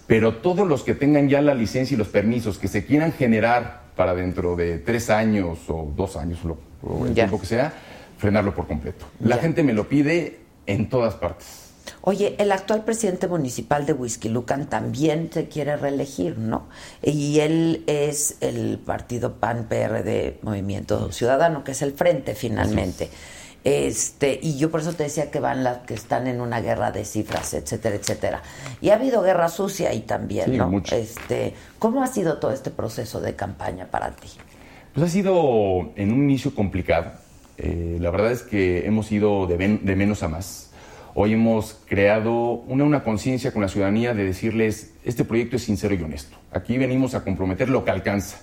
Pero 0.07 0.35
todos 0.35 0.67
los 0.67 0.83
que 0.83 0.93
tengan 0.93 1.29
ya 1.29 1.41
la 1.41 1.53
licencia 1.55 1.95
y 1.95 1.97
los 1.97 2.07
permisos 2.09 2.57
que 2.59 2.67
se 2.67 2.85
quieran 2.85 3.11
generar 3.11 3.81
para 3.95 4.13
dentro 4.13 4.55
de 4.55 4.77
tres 4.79 5.09
años 5.09 5.59
o 5.69 5.91
dos 5.95 6.15
años, 6.17 6.43
lo- 6.43 6.57
o 6.83 7.05
el 7.05 7.13
Ya. 7.15 7.23
tiempo 7.23 7.39
que 7.39 7.47
sea, 7.47 7.73
frenarlo 8.17 8.53
por 8.53 8.67
completo. 8.67 9.05
La 9.19 9.35
Ya. 9.37 9.41
gente 9.41 9.63
me 9.63 9.73
lo 9.73 9.87
pide 9.89 10.39
en 10.67 10.89
todas 10.89 11.15
partes. 11.15 11.64
Oye, 12.05 12.35
el 12.37 12.51
actual 12.51 12.83
presidente 12.85 13.27
municipal 13.27 13.85
de 13.85 13.93
Huizquilucan 13.93 14.67
también 14.67 15.29
se 15.33 15.47
quiere 15.47 15.75
reelegir, 15.75 16.37
¿no? 16.37 16.67
Y 17.01 17.39
él 17.39 17.83
es 17.87 18.37
el 18.41 18.77
partido 18.77 19.33
PAN-PRD 19.33 20.39
Movimiento 20.43 21.11
Ciudadano, 21.11 21.63
que 21.63 21.71
es 21.71 21.81
el 21.81 21.93
frente 21.93 22.35
finalmente. 22.35 23.09
Este, 23.65 24.39
y 24.39 24.57
yo 24.57 24.69
por 24.69 24.81
eso 24.81 24.93
te 24.93 25.01
decía 25.01 25.31
que 25.31 25.39
van 25.39 25.63
las 25.63 25.79
que 25.79 25.95
están 25.95 26.27
en 26.27 26.39
una 26.39 26.61
guerra 26.61 26.91
de 26.91 27.03
cifras, 27.03 27.55
etcétera, 27.55 27.95
etcétera. 27.95 28.43
Y 28.79 28.91
ha 28.91 28.93
habido 28.93 29.23
guerra 29.23 29.49
sucia 29.49 29.89
ahí 29.89 30.01
también, 30.01 30.51
Sí, 30.51 30.57
¿no? 30.57 30.69
mucho. 30.69 30.95
Este, 30.95 31.55
¿cómo 31.79 32.03
ha 32.03 32.07
sido 32.07 32.37
todo 32.37 32.51
este 32.51 32.69
proceso 32.69 33.19
de 33.19 33.35
campaña 33.35 33.87
para 33.89 34.11
ti? 34.11 34.27
Pues 34.93 35.07
ha 35.07 35.09
sido 35.09 35.91
en 35.95 36.13
un 36.13 36.23
inicio 36.23 36.53
complicado. 36.53 37.13
Eh, 37.57 37.97
la 37.99 38.11
verdad 38.11 38.31
es 38.31 38.43
que 38.43 38.85
hemos 38.85 39.11
ido 39.11 39.47
de, 39.47 39.57
menos 39.57 40.21
a 40.21 40.27
más. 40.27 40.69
Hoy 41.17 41.31
hemos 41.31 41.77
creado 41.87 42.31
una, 42.67 42.83
una 42.83 43.03
conciencia 43.03 43.53
con 43.53 43.61
la 43.61 43.69
ciudadanía 43.69 44.13
de 44.13 44.25
decirles, 44.25 44.93
este 45.05 45.23
proyecto 45.23 45.55
es 45.55 45.63
sincero 45.63 45.95
y 45.95 46.03
honesto. 46.03 46.35
Aquí 46.51 46.77
venimos 46.77 47.15
a 47.15 47.23
comprometer 47.23 47.69
lo 47.69 47.85
que 47.85 47.91
alcanza. 47.91 48.39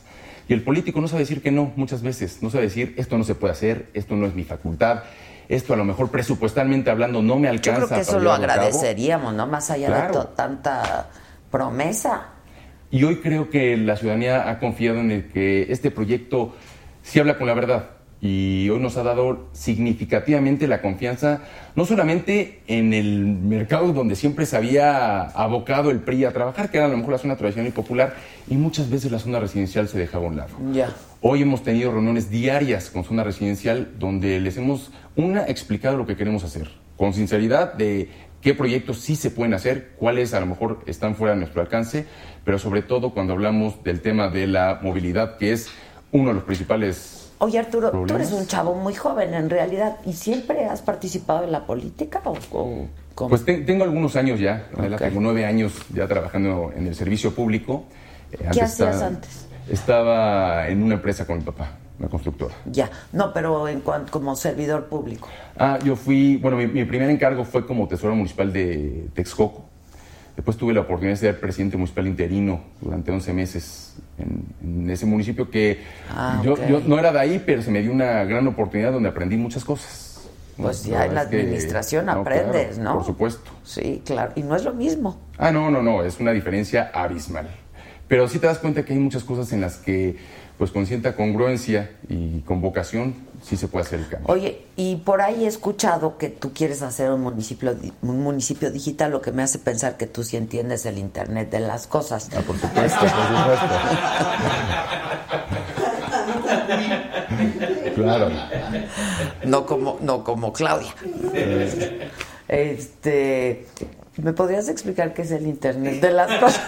Y 0.49 0.55
el 0.55 0.63
político 0.63 0.99
no 1.03 1.07
sabe 1.07 1.21
decir 1.21 1.43
que 1.43 1.51
no 1.51 1.71
muchas 1.77 2.01
veces. 2.03 2.43
No 2.43 2.49
sabe 2.49 2.65
decir, 2.65 2.95
esto 2.97 3.19
no 3.19 3.25
se 3.25 3.35
puede 3.35 3.53
hacer, 3.53 3.91
esto 3.93 4.17
no 4.17 4.25
es 4.27 4.35
mi 4.35 4.45
facultad, 4.45 5.03
esto 5.51 5.75
a 5.75 5.77
lo 5.77 5.85
mejor 5.85 6.11
presupuestalmente 6.11 6.91
hablando 6.91 7.21
no 7.21 7.37
me 7.37 7.49
Yo 7.49 7.51
alcanza. 7.51 7.87
creo 7.87 7.89
que 7.91 8.01
eso 8.01 8.19
lo 8.19 8.33
agradeceríamos, 8.33 9.35
¿no? 9.35 9.47
Más 9.47 9.71
allá 9.71 9.89
de 9.89 9.95
Claro. 10.11 10.29
tanta 10.29 11.11
promesa. 11.51 12.29
Y 12.91 13.05
hoy 13.05 13.17
creo 13.17 13.51
que 13.51 13.77
la 13.77 13.97
ciudadanía 13.97 14.49
ha 14.49 14.59
confiado 14.59 14.99
en 15.01 15.11
el 15.11 15.29
que 15.31 15.71
este 15.71 15.91
proyecto 15.91 16.55
sí 17.03 17.21
habla 17.21 17.37
con 17.37 17.47
la 17.47 17.55
verdad. 17.55 17.91
Y 18.25 18.71
hoy 18.71 18.79
nos 18.79 18.97
ha 18.97 19.03
dado 19.03 19.49
significativamente 19.51 20.69
la 20.69 20.81
confianza, 20.81 21.41
no 21.75 21.85
solamente 21.85 22.61
en 22.69 22.95
el 22.95 23.27
mercado 23.27 23.93
donde 23.93 24.15
siempre 24.15 24.47
se 24.47 24.57
había 24.57 25.23
abocado 25.23 25.91
el 25.91 25.99
PRI 25.99 26.27
a 26.27 26.33
trabajar, 26.33 26.71
que 26.71 26.77
era 26.77 26.87
a 26.87 26.89
lo 26.89 26.97
mejor 26.97 27.11
la 27.11 27.19
zona 27.19 27.35
tradicional 27.35 27.71
y 27.71 27.73
popular, 27.73 28.15
y 28.49 28.55
muchas 28.55 28.89
veces 28.89 29.11
la 29.11 29.19
zona 29.19 29.41
residencial 29.41 29.89
se 29.89 29.99
dejaba 29.99 30.27
a 30.27 30.29
un 30.29 30.37
lado. 30.37 30.55
Ya. 30.73 30.95
Hoy 31.21 31.43
hemos 31.43 31.65
tenido 31.65 31.91
reuniones 31.91 32.31
diarias 32.31 32.91
con 32.91 33.03
zona 33.03 33.25
residencial 33.25 33.95
donde 33.99 34.39
les 34.39 34.57
hemos, 34.57 34.93
una, 35.17 35.45
explicado 35.47 35.97
lo 35.97 36.07
que 36.07 36.15
queremos 36.15 36.45
hacer, 36.45 36.71
con 36.97 37.15
sinceridad 37.15 37.75
de 37.75 38.09
qué 38.41 38.55
proyectos 38.55 38.99
sí 38.99 39.17
se 39.17 39.31
pueden 39.31 39.53
hacer, 39.53 39.95
cuáles 39.99 40.33
a 40.33 40.39
lo 40.39 40.47
mejor 40.47 40.85
están 40.87 41.17
fuera 41.17 41.35
de 41.35 41.41
nuestro 41.41 41.61
alcance, 41.61 42.07
pero 42.45 42.61
sobre 42.61 42.83
todo 42.83 43.11
cuando 43.11 43.33
hablamos 43.33 43.83
del 43.83 44.01
tema 44.01 44.29
de 44.29 44.47
la 44.47 44.79
movilidad, 44.81 45.39
que 45.39 45.51
es 45.51 45.71
uno 46.13 46.29
de 46.29 46.35
los 46.35 46.45
principales... 46.45 47.19
Oye 47.42 47.59
Arturo, 47.59 47.90
tú 47.90 48.14
eres 48.14 48.31
un 48.33 48.46
chavo 48.46 48.72
muy 48.74 48.94
joven 48.94 49.35
en 49.35 49.50
realidad 49.50 49.96
y 50.07 50.12
siempre 50.12 50.64
has 50.66 50.81
participado 50.81 51.42
en 51.42 51.50
la 51.50 51.66
política 51.66 52.22
o, 52.24 52.35
o 52.52 52.87
cómo? 53.16 53.31
Pues 53.31 53.44
te- 53.44 53.59
tengo 53.62 53.83
algunos 53.83 54.14
años 54.14 54.38
ya, 54.38 54.68
tengo 54.98 55.20
nueve 55.20 55.44
años 55.44 55.72
ya 55.92 56.07
trabajando 56.07 56.70
en 56.76 56.87
el 56.87 56.94
servicio 56.94 57.35
público. 57.35 57.85
Eh, 58.31 58.37
¿Qué 58.38 58.46
antes 58.46 58.62
hacías 58.62 58.72
estaba- 58.94 59.07
antes? 59.07 59.46
Estaba 59.68 60.68
en 60.68 60.83
una 60.85 60.94
empresa 60.94 61.26
con 61.26 61.38
mi 61.38 61.44
papá, 61.44 61.72
una 61.98 62.09
constructora. 62.09 62.55
Ya, 62.66 62.88
no, 63.12 63.33
pero 63.33 63.66
en 63.66 63.81
cuanto 63.81 64.12
como 64.12 64.37
servidor 64.37 64.87
público. 64.87 65.28
Ah, 65.59 65.78
yo 65.85 65.96
fui, 65.96 66.37
bueno, 66.37 66.57
mi, 66.57 66.66
mi 66.68 66.85
primer 66.85 67.11
encargo 67.11 67.44
fue 67.44 67.66
como 67.66 67.88
tesorero 67.88 68.14
municipal 68.14 68.52
de 68.52 69.09
Texcoco. 69.14 69.64
Después 70.37 70.57
tuve 70.57 70.73
la 70.73 70.81
oportunidad 70.81 71.12
de 71.12 71.16
ser 71.18 71.40
presidente 71.40 71.77
municipal 71.77 72.07
interino 72.07 72.62
durante 72.81 73.11
11 73.12 73.33
meses 73.35 73.97
en, 74.18 74.45
en 74.62 74.90
ese 74.90 75.05
municipio 75.05 75.51
que 75.51 75.81
Ah, 76.11 76.40
yo, 76.42 76.57
no 76.87 76.99
era 76.99 77.12
de 77.12 77.21
ahí, 77.21 77.42
pero 77.45 77.61
se 77.61 77.71
me 77.71 77.83
dio 77.83 77.92
una 77.92 78.25
gran 78.25 78.47
oportunidad 78.47 78.92
donde 78.92 79.11
aprendí 79.11 79.37
muchas 79.37 79.64
cosas. 79.64 80.29
Pues 80.57 80.87
No, 80.87 80.92
ya 80.95 81.05
en 81.07 81.14
la 81.14 81.29
que- 81.29 81.40
administración 81.40 82.07
no, 82.07 82.12
aprendes, 82.12 82.77
claro, 82.77 82.83
¿no? 82.90 82.95
Por 82.97 83.05
supuesto. 83.07 83.51
Sí, 83.62 84.03
claro. 84.07 84.33
Y 84.35 84.42
no 84.42 84.57
es 84.57 84.64
lo 84.64 84.73
mismo. 84.73 85.21
Ah, 85.38 85.51
no, 85.51 85.71
no, 85.71 85.83
no, 85.83 86.03
es 86.03 86.18
una 86.18 86.33
diferencia 86.33 86.90
abismal. 86.95 87.49
Pero 88.09 88.27
sí 88.29 88.38
te 88.38 88.47
das 88.47 88.59
cuenta 88.59 88.85
que 88.85 88.92
hay 88.95 88.99
muchas 88.99 89.25
cosas 89.25 89.53
en 89.53 89.61
las 89.61 89.77
que, 89.79 90.16
pues 90.62 90.70
con 90.70 90.87
cierta 90.87 91.16
congruencia 91.16 91.90
y 92.09 92.38
con 92.42 92.61
vocación, 92.61 93.16
sí 93.42 93.57
se 93.57 93.66
puede 93.66 93.85
hacer 93.85 93.98
el 93.98 94.07
cambio. 94.09 94.33
Oye, 94.33 94.62
y 94.77 94.94
por 94.94 95.20
ahí 95.20 95.44
he 95.44 95.48
escuchado 95.48 96.18
que 96.18 96.29
tú 96.29 96.53
quieres 96.53 96.83
hacer 96.83 97.11
un 97.11 97.20
municipio, 97.20 97.75
di- 97.75 97.92
un 98.01 98.20
municipio 98.22 98.70
digital, 98.70 99.11
lo 99.11 99.20
que 99.20 99.33
me 99.33 99.42
hace 99.42 99.59
pensar 99.59 99.96
que 99.96 100.07
tú 100.07 100.22
sí 100.22 100.37
entiendes 100.37 100.87
el 100.87 100.98
Internet 100.98 101.51
de 101.51 101.59
las 101.59 101.88
cosas. 101.88 102.29
Ah, 102.37 102.42
por 102.46 102.57
supuesto, 102.57 103.01
por 103.01 103.09
supuesto. 103.09 103.66
Claro. 107.96 108.31
No 109.44 109.66
como, 109.66 109.98
no 110.01 110.22
como 110.25 110.53
Claudia. 110.53 110.94
Este, 112.48 113.66
¿me 114.16 114.33
podrías 114.33 114.68
explicar 114.68 115.14
qué 115.14 115.22
es 115.22 115.31
el 115.31 115.46
internet 115.46 116.01
de 116.01 116.11
las 116.11 116.40
cosas? 116.40 116.62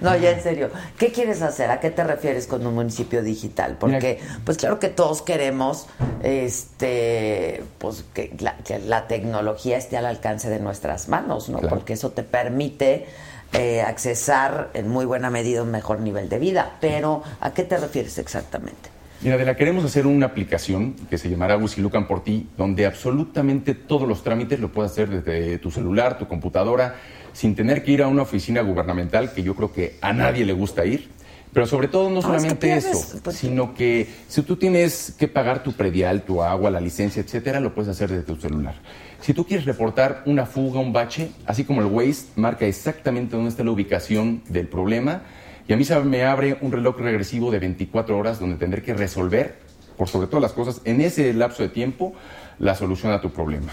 No, 0.00 0.16
ya 0.16 0.30
en 0.30 0.42
serio. 0.42 0.70
¿Qué 0.98 1.12
quieres 1.12 1.42
hacer? 1.42 1.70
¿A 1.70 1.78
qué 1.78 1.90
te 1.90 2.02
refieres 2.02 2.46
con 2.46 2.66
un 2.66 2.74
municipio 2.74 3.22
digital? 3.22 3.76
Porque, 3.78 4.20
pues 4.44 4.58
claro 4.58 4.80
que 4.80 4.88
todos 4.88 5.22
queremos, 5.22 5.86
este, 6.22 7.62
pues 7.78 8.04
que 8.12 8.34
la, 8.40 8.56
que 8.58 8.80
la 8.80 9.06
tecnología 9.06 9.78
esté 9.78 9.96
al 9.96 10.06
alcance 10.06 10.50
de 10.50 10.58
nuestras 10.58 11.08
manos, 11.08 11.48
¿no? 11.48 11.58
Claro. 11.58 11.76
Porque 11.76 11.92
eso 11.92 12.10
te 12.10 12.24
permite 12.24 13.06
eh, 13.52 13.82
accesar 13.82 14.70
en 14.74 14.88
muy 14.88 15.04
buena 15.04 15.30
medida 15.30 15.62
un 15.62 15.70
mejor 15.70 16.00
nivel 16.00 16.28
de 16.28 16.38
vida. 16.38 16.72
Pero, 16.80 17.22
¿a 17.40 17.52
qué 17.52 17.62
te 17.62 17.76
refieres 17.76 18.18
exactamente? 18.18 18.91
Mira, 19.22 19.36
de 19.36 19.44
la 19.44 19.54
queremos 19.54 19.84
hacer 19.84 20.08
una 20.08 20.26
aplicación 20.26 20.94
que 21.08 21.16
se 21.16 21.30
llamará 21.30 21.56
Lucan 21.56 22.08
por 22.08 22.24
ti, 22.24 22.48
donde 22.58 22.86
absolutamente 22.86 23.72
todos 23.72 24.08
los 24.08 24.24
trámites 24.24 24.58
lo 24.58 24.72
puedes 24.72 24.90
hacer 24.90 25.08
desde 25.08 25.58
tu 25.58 25.70
celular, 25.70 26.18
tu 26.18 26.26
computadora, 26.26 26.96
sin 27.32 27.54
tener 27.54 27.84
que 27.84 27.92
ir 27.92 28.02
a 28.02 28.08
una 28.08 28.22
oficina 28.22 28.62
gubernamental, 28.62 29.32
que 29.32 29.44
yo 29.44 29.54
creo 29.54 29.72
que 29.72 29.96
a 30.00 30.12
nadie 30.12 30.44
le 30.44 30.52
gusta 30.52 30.84
ir. 30.84 31.08
Pero 31.52 31.66
sobre 31.66 31.86
todo 31.86 32.10
no 32.10 32.18
es 32.18 32.24
que 32.24 32.32
solamente 32.32 32.74
eso, 32.74 33.20
pues, 33.22 33.36
sino 33.36 33.74
que 33.74 34.08
si 34.26 34.42
tú 34.42 34.56
tienes 34.56 35.14
que 35.16 35.28
pagar 35.28 35.62
tu 35.62 35.72
predial, 35.74 36.22
tu 36.22 36.42
agua, 36.42 36.70
la 36.72 36.80
licencia, 36.80 37.22
etcétera, 37.22 37.60
lo 37.60 37.74
puedes 37.74 37.90
hacer 37.90 38.10
desde 38.10 38.24
tu 38.24 38.34
celular. 38.34 38.74
Si 39.20 39.34
tú 39.34 39.46
quieres 39.46 39.66
reportar 39.66 40.22
una 40.26 40.46
fuga, 40.46 40.80
un 40.80 40.92
bache, 40.92 41.30
así 41.46 41.62
como 41.62 41.80
el 41.80 41.86
Waze 41.86 42.26
marca 42.34 42.66
exactamente 42.66 43.36
dónde 43.36 43.50
está 43.50 43.62
la 43.62 43.70
ubicación 43.70 44.42
del 44.48 44.66
problema, 44.66 45.22
y 45.68 45.72
a 45.72 45.76
mí 45.76 45.84
se 45.84 45.98
me 46.00 46.24
abre 46.24 46.58
un 46.60 46.72
reloj 46.72 46.98
regresivo 46.98 47.50
de 47.50 47.58
24 47.58 48.16
horas 48.18 48.38
donde 48.40 48.56
tendré 48.56 48.82
que 48.82 48.94
resolver, 48.94 49.56
por 49.96 50.08
sobre 50.08 50.26
todas 50.26 50.42
las 50.42 50.52
cosas, 50.52 50.80
en 50.84 51.00
ese 51.00 51.32
lapso 51.34 51.62
de 51.62 51.68
tiempo, 51.68 52.14
la 52.58 52.74
solución 52.74 53.12
a 53.12 53.20
tu 53.20 53.30
problema. 53.30 53.72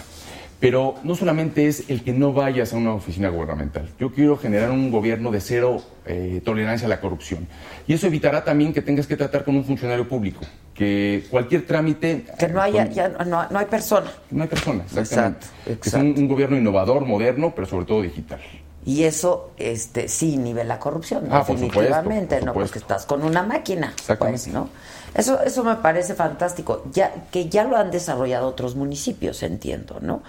Pero 0.59 0.95
no 1.03 1.15
solamente 1.15 1.67
es 1.67 1.89
el 1.89 2.03
que 2.03 2.11
no 2.11 2.33
vayas 2.33 2.73
a 2.73 2.75
una 2.77 2.93
oficina 2.93 3.29
gubernamental. 3.29 3.87
Yo 3.97 4.11
quiero 4.11 4.35
generar 4.37 4.71
un 4.71 4.91
gobierno 4.91 5.31
de 5.31 5.39
cero 5.39 5.81
eh, 6.05 6.41
tolerancia 6.43 6.85
a 6.85 6.89
la 6.89 6.99
corrupción. 6.99 7.47
Y 7.87 7.93
eso 7.93 8.07
evitará 8.07 8.43
también 8.43 8.73
que 8.73 8.81
tengas 8.81 9.07
que 9.07 9.15
tratar 9.15 9.45
con 9.45 9.55
un 9.55 9.63
funcionario 9.63 10.05
público. 10.09 10.41
Que 10.73 11.23
cualquier 11.29 11.65
trámite... 11.65 12.25
Que 12.37 12.49
no 12.49 12.61
haya, 12.61 12.85
con- 12.87 12.93
ya 12.93 13.07
no, 13.07 13.47
no 13.49 13.57
hay 13.59 13.65
persona. 13.67 14.11
No 14.31 14.43
hay 14.43 14.49
persona, 14.49 14.83
exactamente. 14.83 15.45
Exacto, 15.65 15.87
Es 15.87 15.93
un, 15.93 16.07
un 16.17 16.27
gobierno 16.27 16.57
innovador, 16.57 17.05
moderno, 17.05 17.53
pero 17.55 17.65
sobre 17.65 17.85
todo 17.85 18.01
digital. 18.01 18.41
Y 18.89 19.03
eso 19.03 19.51
este 19.57 20.07
sí 20.07 20.33
inhibe 20.33 20.63
la 20.63 20.79
corrupción, 20.79 21.27
Ah, 21.29 21.45
por 21.45 21.55
definitivamente, 21.55 22.37
supuesto, 22.37 22.37
por 22.37 22.45
¿no? 22.45 22.53
Porque 22.53 22.79
estás 22.79 23.05
con 23.05 23.23
una 23.23 23.43
máquina, 23.43 23.93
pues, 24.17 24.47
¿no? 24.47 24.67
Eso, 25.13 25.39
eso 25.41 25.63
me 25.63 25.75
parece 25.75 26.15
fantástico. 26.15 26.81
Ya, 26.91 27.13
que 27.31 27.49
ya 27.49 27.65
lo 27.65 27.77
han 27.77 27.91
desarrollado 27.91 28.47
otros 28.47 28.75
municipios, 28.75 29.43
entiendo, 29.43 29.97
¿no? 30.01 30.23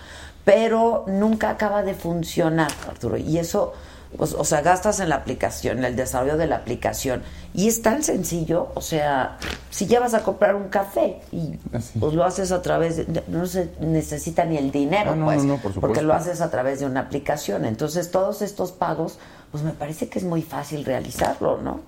Pero 0.45 1.05
nunca 1.07 1.49
acaba 1.49 1.83
de 1.83 1.95
funcionar, 1.95 2.71
Arturo. 2.87 3.17
Y 3.17 3.39
eso, 3.39 3.73
pues, 4.17 4.35
o 4.35 4.45
sea, 4.45 4.61
gastas 4.61 5.01
en 5.01 5.09
la 5.09 5.17
aplicación, 5.17 5.79
en 5.79 5.85
el 5.85 5.97
desarrollo 5.97 6.37
de 6.37 6.47
la 6.47 6.57
aplicación. 6.57 7.23
Y 7.55 7.69
es 7.69 7.81
tan 7.83 8.03
sencillo, 8.03 8.69
o 8.75 8.81
sea, 8.81 9.39
si 9.71 9.87
ya 9.87 10.01
vas 10.01 10.15
a 10.15 10.23
comprar 10.23 10.55
un 10.57 10.69
café 10.69 11.21
y 11.33 11.57
pues 11.99 12.15
lo 12.15 12.25
haces 12.25 12.53
a 12.53 12.61
través 12.63 12.97
de, 12.97 13.23
no 13.29 13.47
se 13.47 13.71
necesita 13.81 14.45
ni 14.45 14.57
el 14.57 14.71
dinero, 14.73 15.13
Ah, 15.13 15.17
no, 15.17 15.25
pues, 15.27 15.45
no, 15.45 15.55
no, 15.57 15.63
por 15.63 15.73
porque 15.81 16.03
lo 16.03 16.13
haces 16.15 16.41
a 16.41 16.51
través 16.51 16.81
de 16.81 16.87
una 16.87 17.01
aplicación. 17.01 17.65
Entonces, 17.65 18.11
todos 18.11 18.43
estos 18.43 18.73
pagos, 18.73 19.19
pues 19.53 19.63
me 19.65 19.73
parece 19.73 20.09
que 20.09 20.19
es 20.19 20.25
muy 20.25 20.43
fácil 20.43 20.85
realizarlo, 20.85 21.61
¿no? 21.61 21.81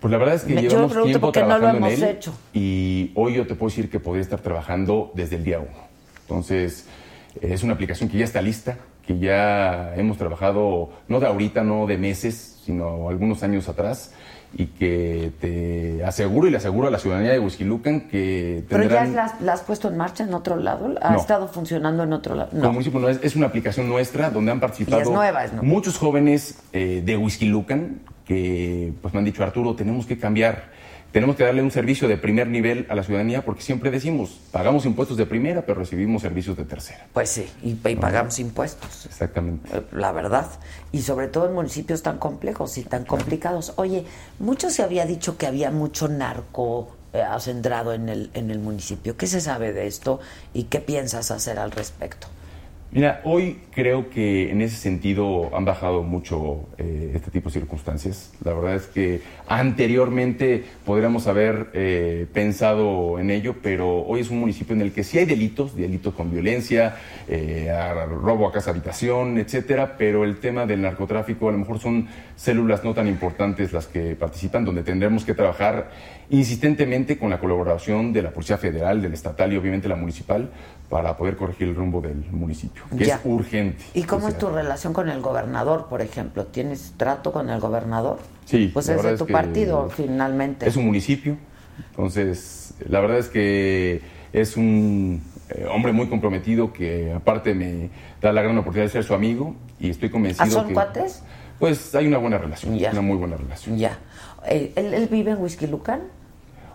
Pues 0.00 0.10
la 0.10 0.18
verdad 0.18 0.36
es 0.36 0.42
que 0.44 0.54
Me- 0.54 0.62
yo 0.62 0.70
llevamos 0.70 0.92
pregunto 0.92 1.18
tiempo 1.18 1.32
qué 1.32 1.40
no 1.40 1.46
lo 1.48 1.54
trabajando 1.58 1.86
en 1.86 1.92
hemos 1.92 2.02
él 2.02 2.16
hecho. 2.16 2.32
y 2.54 3.12
hoy 3.16 3.34
yo 3.34 3.46
te 3.46 3.54
puedo 3.54 3.68
decir 3.70 3.90
que 3.90 4.00
podría 4.00 4.22
estar 4.22 4.40
trabajando 4.40 5.12
desde 5.14 5.36
el 5.36 5.44
día 5.44 5.58
uno. 5.60 5.88
Entonces, 6.22 6.86
es 7.40 7.62
una 7.62 7.74
aplicación 7.74 8.08
que 8.08 8.16
ya 8.18 8.24
está 8.24 8.40
lista, 8.40 8.78
que 9.10 9.18
ya 9.18 9.92
hemos 9.96 10.18
trabajado, 10.18 10.90
no 11.08 11.18
de 11.20 11.26
ahorita, 11.26 11.64
no 11.64 11.86
de 11.86 11.98
meses, 11.98 12.60
sino 12.64 13.08
algunos 13.08 13.42
años 13.42 13.68
atrás, 13.68 14.12
y 14.52 14.66
que 14.66 15.32
te 15.40 16.04
aseguro 16.04 16.46
y 16.46 16.50
le 16.50 16.56
aseguro 16.58 16.86
a 16.88 16.90
la 16.90 16.98
ciudadanía 16.98 17.32
de 17.32 17.38
Huizquilucan 17.40 18.02
que 18.08 18.64
Pero 18.68 18.84
ya 18.84 19.02
tendrán... 19.02 19.14
la, 19.14 19.34
la 19.40 19.52
has 19.54 19.62
puesto 19.62 19.88
en 19.88 19.96
marcha 19.96 20.24
en 20.24 20.34
otro 20.34 20.56
lado, 20.56 20.94
ha 21.02 21.10
No. 21.12 21.18
estado 21.20 21.48
funcionando 21.48 22.02
en 22.04 22.12
otro 22.12 22.34
lado. 22.36 22.50
Como 22.50 22.62
No. 22.62 22.72
municipio 22.72 23.00
no 23.00 23.08
es, 23.08 23.18
es 23.22 23.34
una 23.36 23.46
aplicación 23.46 23.88
nuestra 23.88 24.30
donde 24.30 24.50
han 24.52 24.60
participado 24.60 24.98
Y 25.00 25.02
es 25.02 25.10
nueva, 25.10 25.44
es 25.44 25.52
nueva. 25.52 25.66
muchos 25.66 25.98
jóvenes 25.98 26.58
eh, 26.72 27.02
de 27.04 27.16
Huizquilucan 27.16 28.00
que 28.26 28.92
pues 29.02 29.12
me 29.14 29.18
han 29.18 29.24
dicho 29.24 29.42
Arturo 29.42 29.74
tenemos 29.74 30.06
que 30.06 30.18
cambiar 30.18 30.64
tenemos 31.12 31.36
que 31.36 31.44
darle 31.44 31.62
un 31.62 31.70
servicio 31.70 32.06
de 32.08 32.16
primer 32.16 32.46
nivel 32.46 32.86
a 32.88 32.94
la 32.94 33.02
ciudadanía 33.02 33.44
porque 33.44 33.62
siempre 33.62 33.90
decimos 33.90 34.38
pagamos 34.52 34.86
impuestos 34.86 35.16
de 35.16 35.26
primera 35.26 35.62
pero 35.62 35.80
recibimos 35.80 36.22
servicios 36.22 36.56
de 36.56 36.64
tercera 36.64 37.06
Pues 37.12 37.30
sí, 37.30 37.46
y, 37.62 37.70
y 37.70 37.96
pagamos 37.96 38.38
impuestos. 38.38 39.06
exactamente 39.06 39.68
eh, 39.76 39.82
La 39.92 40.12
verdad. 40.12 40.46
Y 40.92 41.02
sobre 41.02 41.28
todo 41.28 41.46
en 41.46 41.54
municipios 41.54 42.02
tan 42.02 42.18
complejos 42.18 42.76
y 42.78 42.82
tan 42.82 43.04
complicados. 43.04 43.72
Oye, 43.76 44.04
mucho 44.38 44.70
se 44.70 44.82
había 44.82 45.06
dicho 45.06 45.36
que 45.36 45.46
había 45.46 45.70
mucho 45.70 46.08
narco 46.08 46.96
eh, 47.12 47.22
acendrado 47.22 47.92
en 47.92 48.08
el, 48.08 48.30
en 48.34 48.50
el 48.50 48.58
municipio. 48.58 49.16
¿Qué 49.16 49.26
se 49.26 49.40
sabe 49.40 49.72
de 49.72 49.86
esto 49.86 50.20
y 50.54 50.64
qué 50.64 50.80
piensas 50.80 51.30
hacer 51.30 51.58
al 51.58 51.70
respecto? 51.72 52.28
Mira, 52.92 53.20
hoy 53.22 53.60
creo 53.72 54.10
que 54.10 54.50
en 54.50 54.62
ese 54.62 54.74
sentido 54.74 55.56
han 55.56 55.64
bajado 55.64 56.02
mucho 56.02 56.66
eh, 56.76 57.12
este 57.14 57.30
tipo 57.30 57.48
de 57.48 57.52
circunstancias. 57.52 58.32
La 58.44 58.52
verdad 58.52 58.74
es 58.74 58.86
que 58.88 59.22
anteriormente 59.46 60.64
podríamos 60.84 61.28
haber 61.28 61.70
eh, 61.72 62.26
pensado 62.32 63.20
en 63.20 63.30
ello, 63.30 63.54
pero 63.62 64.00
hoy 64.00 64.22
es 64.22 64.30
un 64.30 64.40
municipio 64.40 64.74
en 64.74 64.82
el 64.82 64.90
que 64.90 65.04
sí 65.04 65.18
hay 65.18 65.24
delitos, 65.24 65.76
delitos 65.76 66.14
con 66.14 66.32
violencia, 66.32 66.96
eh, 67.28 67.72
robo 68.08 68.48
a 68.48 68.52
casa 68.52 68.72
habitación, 68.72 69.38
etcétera, 69.38 69.94
pero 69.96 70.24
el 70.24 70.40
tema 70.40 70.66
del 70.66 70.82
narcotráfico 70.82 71.48
a 71.48 71.52
lo 71.52 71.58
mejor 71.58 71.78
son 71.78 72.08
células 72.34 72.82
no 72.82 72.92
tan 72.92 73.06
importantes 73.06 73.72
las 73.72 73.86
que 73.86 74.16
participan, 74.16 74.64
donde 74.64 74.82
tendremos 74.82 75.24
que 75.24 75.34
trabajar 75.34 75.92
insistentemente 76.30 77.18
con 77.18 77.28
la 77.30 77.38
colaboración 77.40 78.12
de 78.12 78.22
la 78.22 78.30
Policía 78.30 78.56
Federal, 78.56 79.02
del 79.02 79.12
estatal 79.12 79.52
y 79.52 79.56
obviamente 79.56 79.88
la 79.88 79.96
municipal 79.96 80.50
para 80.88 81.16
poder 81.16 81.36
corregir 81.36 81.68
el 81.68 81.74
rumbo 81.74 82.00
del 82.00 82.24
municipio, 82.30 82.82
que 82.96 83.04
Ya. 83.04 83.16
es 83.16 83.20
urgente. 83.24 83.82
¿Y 83.94 84.04
cómo 84.04 84.28
es 84.28 84.38
tu 84.38 84.48
relación 84.48 84.92
con 84.92 85.08
el 85.08 85.20
gobernador, 85.20 85.86
por 85.88 86.00
ejemplo? 86.02 86.46
¿Tienes 86.46 86.94
trato 86.96 87.32
con 87.32 87.50
el 87.50 87.60
gobernador? 87.60 88.18
Sí, 88.44 88.70
Pues 88.72 88.88
es 88.88 89.02
de 89.02 89.16
tu 89.16 89.26
que 89.26 89.32
partido, 89.32 89.90
finalmente. 89.90 90.68
Es 90.68 90.76
un 90.76 90.86
municipio, 90.86 91.36
entonces 91.90 92.74
la 92.88 93.00
verdad 93.00 93.18
es 93.18 93.28
que 93.28 94.00
es 94.32 94.56
un 94.56 95.22
eh, 95.50 95.66
hombre 95.70 95.92
muy 95.92 96.08
comprometido 96.08 96.72
que 96.72 97.12
aparte 97.12 97.54
me 97.54 97.90
da 98.22 98.32
la 98.32 98.42
gran 98.42 98.56
oportunidad 98.56 98.86
de 98.86 98.92
ser 98.92 99.04
su 99.04 99.14
amigo 99.14 99.56
y 99.80 99.90
estoy 99.90 100.10
convencido 100.10 100.44
¿Ah, 100.46 100.50
son 100.50 100.68
que... 100.68 100.74
cuates? 100.74 101.22
Pues 101.58 101.94
hay 101.94 102.06
una 102.06 102.18
buena 102.18 102.38
relación, 102.38 102.78
Ya. 102.78 102.92
una 102.92 103.00
muy 103.02 103.16
buena 103.16 103.36
relación. 103.36 103.76
Ya. 103.76 103.98
Eh, 104.48 104.72
¿Él, 104.76 104.94
él 104.94 105.08
vive 105.08 105.32
en 105.32 105.38
Whisky 105.42 105.66
Lucan? 105.66 106.00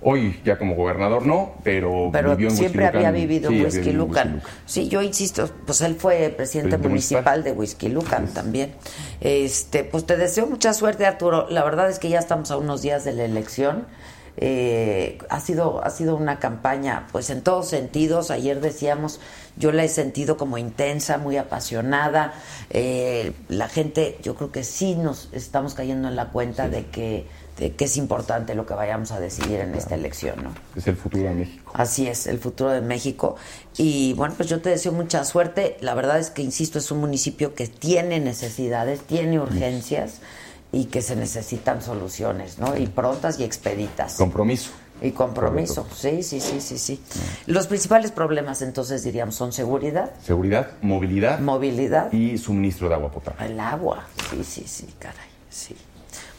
Hoy 0.07 0.39
ya 0.45 0.57
como 0.59 0.75
gobernador 0.75 1.25
no, 1.25 1.55
pero, 1.63 2.09
Pero 2.11 2.35
vivió 2.35 2.49
en 2.49 2.55
siempre 2.55 2.85
había 2.85 3.09
vivido 3.11 3.49
Sí, 3.49 3.55
en 3.55 3.61
había 3.61 3.65
Whisky 3.65 3.79
vivido 3.79 3.91
en 3.91 3.97
Lucan. 4.07 4.33
Huixquilucan. 4.35 4.63
Sí, 4.67 4.87
yo 4.87 5.01
insisto, 5.01 5.49
pues 5.65 5.81
él 5.81 5.95
fue 5.95 6.29
presidente 6.29 6.77
Presidente 6.77 6.77
municipal 6.77 7.23
municipal. 7.23 7.43
de 7.43 7.51
Whisky 7.53 7.89
Lucan 7.89 8.27
también. 8.27 8.75
Este, 9.19 9.83
pues 9.83 10.05
te 10.05 10.15
deseo 10.15 10.45
mucha 10.45 10.73
suerte, 10.75 11.07
Arturo. 11.07 11.47
La 11.49 11.63
verdad 11.63 11.89
es 11.89 11.97
que 11.97 12.09
ya 12.09 12.19
estamos 12.19 12.51
a 12.51 12.57
unos 12.57 12.83
días 12.83 13.03
de 13.03 13.13
la 13.13 13.25
elección. 13.25 13.87
Eh, 14.37 15.17
ha 15.29 15.39
sido 15.39 15.81
ha 15.83 15.89
sido 15.89 16.17
una 16.17 16.39
campaña 16.39 17.07
pues 17.13 17.29
en 17.29 17.41
todos 17.41 17.69
sentidos 17.69 18.31
ayer 18.31 18.59
decíamos 18.59 19.21
yo 19.55 19.71
la 19.71 19.85
he 19.85 19.87
sentido 19.87 20.35
como 20.35 20.57
intensa 20.57 21.17
muy 21.17 21.37
apasionada 21.37 22.33
Eh, 22.71 23.31
la 23.47 23.69
gente 23.69 24.17
yo 24.23 24.35
creo 24.35 24.51
que 24.51 24.65
sí 24.65 24.95
nos 24.95 25.29
estamos 25.31 25.73
cayendo 25.73 26.09
en 26.09 26.17
la 26.17 26.31
cuenta 26.31 26.67
de 26.67 26.85
que 26.87 27.25
de 27.57 27.71
que 27.73 27.85
es 27.85 27.95
importante 27.97 28.53
lo 28.53 28.65
que 28.65 28.73
vayamos 28.73 29.11
a 29.11 29.19
decidir 29.19 29.61
en 29.61 29.75
esta 29.75 29.95
elección 29.95 30.43
no 30.43 30.53
Es 30.75 30.87
el 30.87 30.97
futuro 30.97 31.23
de 31.23 31.33
México. 31.33 31.71
Así 31.73 32.07
es, 32.07 32.27
el 32.27 32.39
futuro 32.39 32.71
de 32.71 32.81
México. 32.81 33.37
Y 33.77 34.13
bueno, 34.13 34.33
pues 34.35 34.49
yo 34.49 34.61
te 34.61 34.69
deseo 34.69 34.91
mucha 34.91 35.23
suerte. 35.23 35.77
La 35.79 35.93
verdad 35.93 36.19
es 36.19 36.29
que, 36.31 36.41
insisto, 36.41 36.79
es 36.79 36.91
un 36.91 36.99
municipio 36.99 37.53
que 37.55 37.67
tiene 37.67 38.19
necesidades, 38.19 39.01
tiene 39.01 39.39
urgencias 39.39 40.19
y 40.71 40.85
que 40.85 41.01
se 41.01 41.15
necesitan 41.15 41.81
soluciones, 41.81 42.59
¿no? 42.59 42.75
Y 42.75 42.87
prontas 42.87 43.39
y 43.39 43.45
expeditas. 43.45 44.15
Compromiso. 44.15 44.71
y 45.01 45.11
compromiso. 45.11 45.85
Sí, 45.95 46.23
sí, 46.23 46.41
sí, 46.41 46.59
sí, 46.59 46.77
sí. 46.77 47.01
Los 47.47 47.67
principales 47.67 48.11
problemas, 48.11 48.61
entonces, 48.61 49.03
diríamos, 49.03 49.35
son 49.35 49.53
seguridad, 49.53 50.11
Seguridad, 50.25 50.71
movilidad 50.81 51.39
movilidad, 51.39 52.11
y 52.11 52.37
suministro 52.37 52.89
de 52.89 52.95
agua 52.95 53.11
potable. 53.11 53.45
el 53.45 53.59
agua. 53.59 54.05
Sí, 54.29 54.43
sí, 54.43 54.63
sí, 54.67 54.87
caray, 54.99 55.29
sí. 55.49 55.75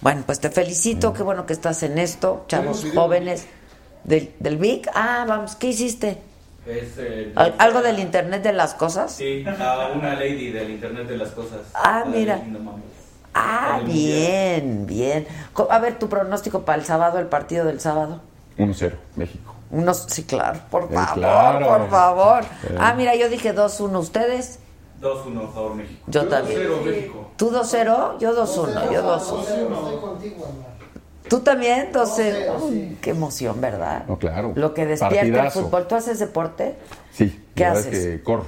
Bueno, 0.01 0.23
pues 0.27 0.41
te 0.41 0.51
felicito, 0.51 1.13
qué 1.13 1.23
bueno 1.23 1.47
que 1.47 1.53
estás 1.53 1.83
en 1.83 1.99
esto, 1.99 2.45
chavos 2.49 2.85
jóvenes. 2.95 3.47
Del, 4.05 4.33
del 4.39 4.57
VIC, 4.57 4.89
ah, 4.95 5.25
vamos, 5.27 5.57
¿qué 5.57 5.69
hiciste? 5.69 6.19
Es, 6.65 6.91
eh, 6.99 7.33
¿Al- 7.35 7.55
¿Algo 7.59 7.83
del 7.83 7.99
Internet 7.99 8.43
de 8.43 8.53
las 8.53 8.75
cosas? 8.75 9.13
Sí, 9.13 9.45
a 9.47 9.91
una 9.95 10.15
lady 10.15 10.51
del 10.53 10.71
Internet 10.71 11.09
de 11.09 11.17
las 11.17 11.31
cosas. 11.31 11.61
Ah, 11.75 12.05
mira. 12.07 12.41
Ah, 13.35 13.81
bien, 13.85 14.87
bien. 14.87 15.27
A 15.71 15.79
ver, 15.81 15.99
tu 15.99 16.09
pronóstico 16.09 16.65
para 16.65 16.79
el 16.79 16.85
sábado, 16.85 17.19
el 17.19 17.27
partido 17.27 17.65
del 17.65 17.81
sábado. 17.81 18.21
1-0, 18.59 18.93
México. 19.17 19.55
Unos, 19.71 20.07
sí, 20.09 20.23
claro, 20.25 20.61
por 20.71 20.85
Eh, 20.85 20.95
favor, 20.95 21.15
claro. 21.15 21.67
por 21.67 21.91
favor. 21.91 22.45
Eh. 22.45 22.77
Ah, 22.79 22.95
mira, 22.97 23.15
yo 23.17 23.29
dije 23.29 23.53
2-1. 23.53 23.99
¿Ustedes? 23.99 24.61
2-1 25.01 25.45
a 25.45 25.53
favor 25.53 25.75
México. 25.75 26.01
Yo 26.07 26.23
Yo 26.23 26.29
también. 26.29 26.59
cero, 26.63 26.81
México. 26.85 27.31
¿Tú 27.37 27.51
2-0? 27.51 28.19
Yo 28.19 28.35
2-1, 28.47 28.93
yo 28.93 29.03
2-1. 29.03 29.41
Estoy 29.41 30.01
contigo, 30.01 30.37
Omar. 30.45 30.77
¿Tú 31.29 31.41
también? 31.41 31.93
2-0. 31.93 32.47
2-0, 32.47 32.71
sí. 32.71 32.99
Qué 33.01 33.11
emoción, 33.11 33.61
¿verdad? 33.61 34.05
No, 34.07 34.19
claro. 34.19 34.53
Lo 34.55 34.73
que 34.75 34.87
despierta 34.87 35.21
el 35.21 35.33
Partidazo. 35.33 35.63
fútbol. 35.65 35.87
¿Tú 35.89 35.95
haces 35.97 36.19
deporte? 36.19 36.77
Sí, 37.13 37.45
¿Qué 37.55 37.65
la 37.65 37.73
haces? 37.73 37.87
es 37.95 38.07
que 38.19 38.23
corro. 38.23 38.47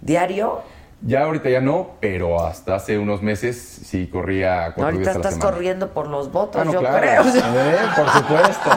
¿Diario? 0.00 0.60
Ya 1.02 1.24
ahorita 1.24 1.50
ya 1.50 1.60
no, 1.60 1.90
pero 2.00 2.42
hasta 2.44 2.74
hace 2.74 2.98
unos 2.98 3.20
meses 3.22 3.56
sí 3.84 4.06
corría 4.06 4.72
cuatro 4.74 4.84
ahorita 4.86 5.02
días 5.02 5.08
a 5.08 5.18
la 5.18 5.20
estás 5.20 5.34
semana. 5.34 5.50
corriendo 5.52 5.88
por 5.92 6.08
los 6.08 6.32
votos, 6.32 6.60
Ah, 6.60 6.64
no, 6.64 6.72
yo 6.72 6.80
claro. 6.80 6.98
creo. 6.98 7.22
Eh, 7.22 7.76
por 7.94 8.08
supuesto. 8.10 8.70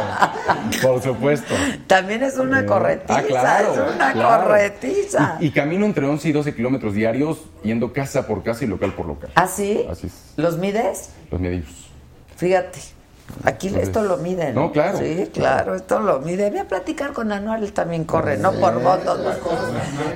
Por 0.82 1.01
supuesto. 1.01 1.53
También 1.88 2.21
es 2.23 2.38
una 2.38 2.60
Eh, 2.60 2.65
corretiza, 2.65 3.19
ah, 3.19 3.23
claro, 3.23 3.73
es 3.73 3.95
una 3.95 4.12
claro. 4.12 4.43
corretiza. 4.47 5.38
Y, 5.39 5.47
y 5.47 5.51
camino 5.51 5.86
entre 5.86 6.05
11 6.05 6.27
y 6.29 6.32
12 6.34 6.53
kilómetros 6.55 6.93
diarios, 6.93 7.39
yendo 7.63 7.93
casa 7.93 8.27
por 8.27 8.43
casa 8.43 8.65
y 8.65 8.67
local 8.67 8.93
por 8.93 9.05
local. 9.08 9.29
¿Ah, 9.36 9.47
sí? 9.47 9.88
Así 9.89 10.08
es. 10.08 10.34
¿Los 10.36 10.58
mides? 10.58 11.12
Los 11.32 11.39
medios. 11.39 11.89
Fíjate. 12.36 12.79
Aquí 13.45 13.73
esto 13.79 14.01
lo 14.01 14.17
miden. 14.17 14.55
no, 14.55 14.71
claro, 14.71 14.97
Sí, 14.97 15.29
claro. 15.33 15.75
esto 15.75 15.99
lo 15.99 16.19
mide. 16.19 16.49
Voy 16.49 16.59
a 16.59 16.67
platicar 16.67 17.13
con 17.13 17.31
Anual, 17.31 17.63
él 17.63 17.71
también 17.73 18.03
corre, 18.03 18.38
no 18.38 18.51
por 18.53 18.82
votos. 18.82 19.19
no. 19.19 19.32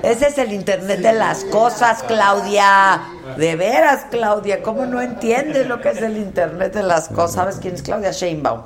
Ese 0.10 0.28
es 0.28 0.38
el 0.38 0.52
internet 0.54 1.00
de 1.00 1.14
las 1.14 1.44
cosas, 1.46 2.04
Claudia. 2.04 3.02
De 3.38 3.56
veras, 3.56 4.06
Claudia, 4.12 4.62
¿cómo 4.62 4.86
no 4.86 5.02
entiendes 5.02 5.68
lo 5.68 5.80
que 5.80 5.90
es 5.90 6.02
el 6.02 6.18
internet 6.18 6.74
de 6.74 6.84
las 6.84 7.08
cosas? 7.10 7.34
¿Sabes 7.36 7.56
quién 7.62 7.76
es 7.76 7.82
Claudia 7.82 8.12
Sheinbaum? 8.12 8.62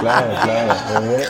Claro, 0.00 0.28
claro. 0.42 0.74
Eh, 1.12 1.26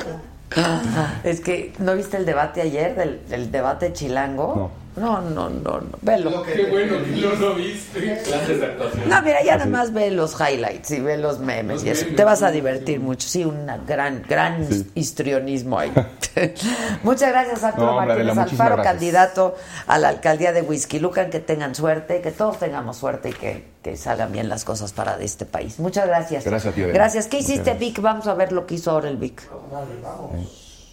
Es 1.24 1.40
que, 1.40 1.72
¿no 1.78 1.94
viste 1.94 2.16
el 2.16 2.26
debate 2.26 2.60
ayer, 2.62 2.94
del, 2.96 3.26
del 3.28 3.50
debate 3.52 3.92
chilango? 3.92 4.54
No. 4.56 4.79
No, 4.96 5.20
no, 5.20 5.48
no, 5.48 5.80
no. 5.80 5.98
Velo. 6.02 6.42
Qué 6.42 6.64
bueno 6.66 6.96
que 7.04 7.10
no 7.20 7.34
lo 7.36 7.54
viste. 7.54 8.20
Clases 8.24 8.60
de 8.60 8.66
actuación. 8.66 9.08
No, 9.08 9.22
mira, 9.22 9.42
ya 9.44 9.56
nada 9.56 9.70
más 9.70 9.92
ve 9.92 10.10
los 10.10 10.34
highlights 10.40 10.90
y 10.90 11.00
ve 11.00 11.16
los 11.16 11.38
memes 11.38 11.76
Los 11.76 11.84
y 11.84 11.90
eso. 11.90 12.02
memes, 12.04 12.16
Te 12.16 12.24
vas 12.24 12.42
a 12.42 12.50
divertir 12.50 12.96
sí. 12.96 13.02
mucho. 13.02 13.28
Sí, 13.28 13.44
un 13.44 13.66
gran, 13.86 14.22
gran 14.28 14.66
histrionismo 14.94 15.78
ahí. 15.78 15.92
Muchas 17.02 17.30
gracias, 17.30 17.62
Arturo 17.64 17.86
No, 17.86 17.96
Martínez 18.06 18.38
Alfaro, 18.38 18.76
gracias. 18.76 18.94
candidato 18.94 19.54
a 19.86 19.98
la 19.98 20.08
alcaldía 20.08 20.52
de 20.52 20.62
Whisky 20.62 20.98
Lucan. 20.98 21.30
Que 21.30 21.40
tengan 21.40 21.74
suerte, 21.74 22.20
que 22.20 22.30
todos 22.32 22.58
tengamos 22.58 22.96
suerte 22.96 23.30
y 23.30 23.32
que, 23.32 23.64
que 23.82 23.96
salgan 23.96 24.32
bien 24.32 24.48
las 24.48 24.64
cosas 24.64 24.92
para 24.92 25.16
este 25.20 25.46
país. 25.46 25.78
Muchas 25.78 26.06
gracias. 26.06 26.44
Gracias, 26.44 26.74
tío. 26.74 26.88
Gracias. 26.88 27.26
¿Qué 27.26 27.38
hiciste, 27.38 27.56
gracias. 27.70 27.78
Vic? 27.78 28.00
Vamos 28.00 28.26
a 28.26 28.34
ver 28.34 28.52
lo 28.52 28.66
que 28.66 28.74
hizo 28.74 28.90
ahora 28.90 29.08
el 29.08 29.16
Vic. 29.16 29.42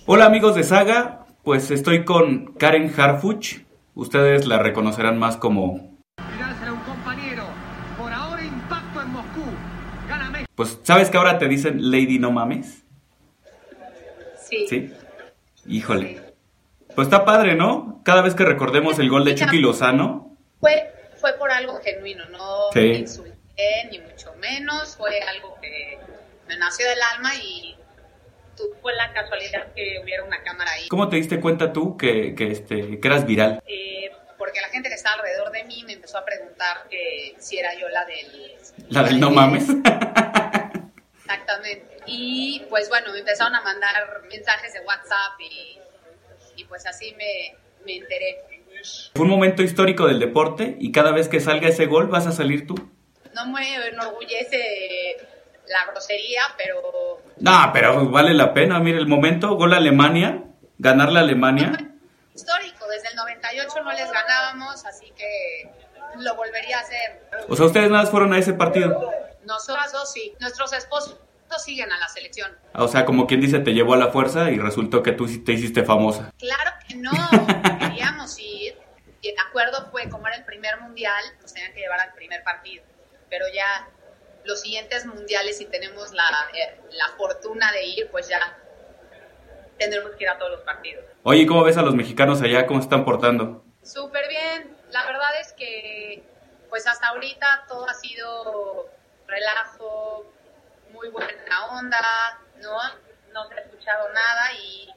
Hola 0.06 0.26
amigos 0.26 0.56
de 0.56 0.64
Saga, 0.64 1.26
pues 1.44 1.70
estoy 1.72 2.06
con 2.06 2.54
Karen 2.58 2.94
Harfuch. 2.98 3.67
Ustedes 4.02 4.46
la 4.46 4.60
reconocerán 4.60 5.18
más 5.18 5.38
como... 5.38 5.98
será 6.60 6.72
un 6.72 6.80
compañero. 6.82 7.46
Por 7.98 8.14
ahora 8.14 8.44
impacto 8.44 9.02
en 9.02 9.10
Moscú. 9.12 9.42
Gana 10.08 10.30
México. 10.30 10.52
Pues, 10.54 10.80
¿sabes 10.84 11.10
que 11.10 11.18
ahora 11.18 11.40
te 11.40 11.48
dicen 11.48 11.90
Lady 11.90 12.20
No 12.20 12.30
Mames? 12.32 12.86
Sí. 14.40 14.68
¿Sí? 14.70 14.94
Híjole. 15.66 16.22
Pues 16.94 17.08
está 17.08 17.26
padre, 17.26 17.56
¿no? 17.56 18.02
Cada 18.06 18.22
vez 18.22 18.36
que 18.36 18.46
recordemos 18.46 19.00
el 19.00 19.10
gol 19.10 19.26
de 19.26 19.34
Chucky 19.34 19.58
Lozano, 19.58 20.38
Fue, 20.60 20.94
fue 21.20 21.34
por 21.34 21.50
algo 21.50 21.80
genuino, 21.84 22.24
no 22.30 22.72
Sí. 22.74 22.80
me 22.80 22.98
insulté, 23.00 23.90
ni 23.90 23.98
mucho 23.98 24.32
menos. 24.40 24.96
Fue 24.96 25.20
algo 25.22 25.58
que 25.60 25.98
me 26.48 26.56
nació 26.58 26.88
del 26.88 27.00
alma 27.16 27.34
y 27.34 27.76
fue 28.82 28.96
la 28.96 29.12
casualidad 29.14 29.74
que 29.74 30.00
hubiera 30.04 30.24
una 30.24 30.42
cámara 30.44 30.72
ahí. 30.72 30.88
¿cómo 30.88 31.10
te 31.10 31.18
diste 31.18 31.40
cuenta 31.40 31.74
tú 31.74 31.98
que, 31.98 32.36
que, 32.36 32.52
este, 32.52 33.00
que 33.00 33.08
eras 33.08 33.26
viral? 33.26 33.62
Eh, 33.68 34.12
porque 34.38 34.62
la 34.62 34.70
gente 34.70 34.90
que 34.90 34.96
estaba 34.96 35.16
alrededor 35.16 35.52
de 35.52 35.64
mí 35.66 35.84
me 35.86 35.94
empezó 35.94 36.18
a 36.18 36.26
preguntar 36.26 36.88
que 36.90 37.36
si 37.38 37.58
era 37.58 37.74
yo 37.80 37.88
la 37.90 38.06
del... 38.06 38.56
La 38.90 39.04
del 39.04 39.20
No 39.20 39.32
Mames. 39.32 39.68
Exactamente. 41.18 41.98
Y 42.06 42.64
pues 42.70 42.88
bueno, 42.90 43.12
me 43.12 43.20
empezaron 43.20 43.56
a 43.56 43.62
mandar 43.62 44.22
mensajes 44.30 44.74
de 44.74 44.80
WhatsApp 44.82 45.40
y, 45.40 45.80
y 46.56 46.64
pues 46.66 46.86
así 46.86 47.14
me, 47.16 47.56
me 47.86 47.98
enteré. 47.98 48.38
Fue 49.14 49.26
un 49.26 49.32
momento 49.32 49.64
histórico 49.64 50.08
del 50.08 50.20
deporte 50.20 50.78
y 50.80 50.92
cada 50.92 51.12
vez 51.12 51.28
que 51.28 51.40
salga 51.40 51.68
ese 51.68 51.88
gol 51.88 52.08
vas 52.08 52.28
a 52.28 52.32
salir 52.32 52.68
tú. 52.68 52.76
No 53.34 53.48
me 53.48 53.88
enorgullece 53.88 55.18
la 55.70 55.92
grosería, 55.92 56.42
pero 56.58 57.22
No, 57.38 57.70
pero 57.74 58.10
vale 58.10 58.34
la 58.34 58.54
pena. 58.54 58.80
Mira, 58.80 58.98
el 58.98 59.08
momento, 59.08 59.56
gol 59.56 59.74
a 59.74 59.78
Alemania, 59.78 60.44
ganarle 60.78 61.20
a 61.20 61.24
Alemania. 61.24 61.72
histórico. 62.38 62.88
Desde 62.88 63.10
el 63.10 63.16
98 63.16 63.84
no 63.84 63.92
les 63.92 64.12
ganábamos, 64.12 64.86
así 64.86 65.12
que 65.16 65.70
lo 66.20 66.36
volvería 66.36 66.78
a 66.78 66.82
hacer. 66.82 67.30
O 67.50 67.56
sea, 67.56 67.66
ustedes 67.66 67.90
nada 67.90 68.04
más 68.04 68.12
fueron 68.12 68.34
a 68.34 68.38
ese 68.38 68.54
partido. 68.54 69.12
Nosotras 69.44 69.92
dos 69.92 70.12
sí. 70.12 70.34
Nuestros 70.40 70.72
esposos 70.74 71.20
siguen 71.64 71.92
a 71.92 71.98
la 71.98 72.08
selección. 72.08 72.52
O 72.74 72.88
sea, 72.88 73.06
como 73.06 73.26
quien 73.26 73.42
dice, 73.42 73.60
te 73.60 73.74
llevó 73.74 73.94
a 73.94 73.98
la 73.98 74.08
fuerza 74.10 74.52
y 74.52 74.60
resultó 74.60 75.02
que 75.02 75.14
tú 75.14 75.28
te 75.44 75.54
hiciste 75.54 75.84
famosa. 75.84 76.32
Claro 76.38 76.72
que 76.88 76.96
no. 76.96 77.12
Queríamos 77.80 78.38
ir. 78.40 78.78
Y 79.22 79.30
el 79.30 79.36
acuerdo 79.48 79.90
fue, 79.92 80.08
como 80.10 80.28
era 80.28 80.38
el 80.38 80.46
primer 80.46 80.80
mundial, 80.82 81.24
nos 81.42 81.54
tenían 81.54 81.74
que 81.74 81.80
llevar 81.80 82.00
al 82.00 82.14
primer 82.14 82.44
partido. 82.44 82.84
Pero 83.30 83.46
ya 83.54 83.88
los 84.48 84.62
siguientes 84.62 85.06
mundiales, 85.06 85.58
si 85.58 85.66
tenemos 85.66 86.14
la, 86.14 86.26
eh, 86.54 86.80
la 86.92 87.10
fortuna 87.18 87.72
de 87.72 87.86
ir, 87.86 88.10
pues 88.10 88.30
ya 88.30 88.58
tendremos 89.78 90.12
que 90.16 90.24
ir 90.24 90.30
a 90.30 90.38
todos 90.38 90.52
los 90.52 90.62
partidos. 90.62 91.06
Oye, 91.24 91.46
¿cómo 91.46 91.64
ves 91.64 91.78
a 91.78 91.82
los 91.82 91.94
mexicanos 91.94 92.42
allá? 92.42 92.66
¿Cómo 92.66 92.80
se 92.80 92.86
están 92.86 93.06
portando? 93.06 93.64
Súper 93.84 94.28
bien. 94.28 94.76
La 94.92 95.06
verdad 95.06 95.30
es 95.42 95.54
que, 95.54 96.24
pues 96.70 96.88
hasta 96.88 97.10
ahorita 97.10 97.66
todo 97.68 97.88
ha 97.88 97.94
sido 97.94 98.90
relajo, 99.28 100.26
muy 100.92 101.10
buena 101.10 101.68
onda, 101.72 102.40
¿no? 102.62 102.78
No 103.34 103.48
se 103.50 103.56
ha 103.56 103.60
escuchado 103.60 104.10
nada 104.10 104.54
y 104.54 104.90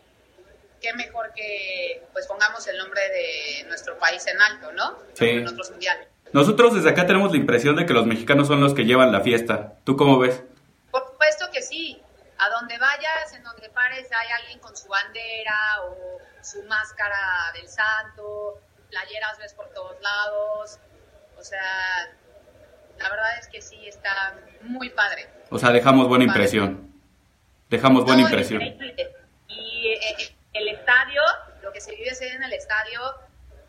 qué 0.80 0.92
mejor 0.94 1.32
que 1.34 2.02
pues 2.12 2.26
pongamos 2.26 2.66
el 2.68 2.78
nombre 2.78 3.02
de 3.08 3.64
nuestro 3.66 3.98
país 3.98 4.24
en 4.28 4.40
alto, 4.40 4.72
¿no? 4.72 4.98
Sí. 5.14 5.28
En 5.28 5.48
otros 5.48 5.70
mundiales. 5.72 6.08
Nosotros 6.32 6.74
desde 6.74 6.90
acá 6.90 7.06
tenemos 7.06 7.32
la 7.32 7.38
impresión 7.38 7.76
de 7.76 7.86
que 7.86 7.92
los 7.92 8.06
mexicanos 8.06 8.46
son 8.48 8.60
los 8.60 8.74
que 8.74 8.84
llevan 8.84 9.10
la 9.12 9.20
fiesta. 9.20 9.74
¿Tú 9.84 9.96
cómo 9.96 10.18
ves? 10.18 10.42
Por 10.90 11.04
supuesto 11.06 11.46
que 11.52 11.62
sí. 11.62 12.00
A 12.38 12.48
donde 12.48 12.78
vayas, 12.78 13.34
en 13.34 13.42
donde 13.42 13.68
pares, 13.70 14.08
hay 14.18 14.28
alguien 14.40 14.58
con 14.60 14.74
su 14.76 14.88
bandera 14.88 15.82
o 15.84 16.18
su 16.42 16.62
máscara 16.64 17.18
del 17.54 17.68
santo, 17.68 18.58
playeras 18.88 19.38
ves 19.38 19.52
por 19.54 19.68
todos 19.74 20.00
lados. 20.00 20.78
O 21.38 21.42
sea, 21.42 21.60
la 22.98 23.10
verdad 23.10 23.38
es 23.38 23.48
que 23.48 23.60
sí, 23.60 23.86
está 23.86 24.36
muy 24.62 24.88
padre. 24.90 25.28
O 25.50 25.58
sea, 25.58 25.70
dejamos 25.70 26.08
buena 26.08 26.24
impresión. 26.24 26.90
Dejamos 27.68 28.04
buena 28.04 28.22
No, 28.22 28.28
impresión. 28.28 28.62
Y 28.62 29.88
eh, 29.88 30.34
el 30.54 30.68
estadio, 30.68 31.22
lo 31.62 31.72
que 31.72 31.80
se 31.80 31.94
vive 31.94 32.10
en 32.20 32.42
el 32.42 32.52
estadio, 32.52 33.00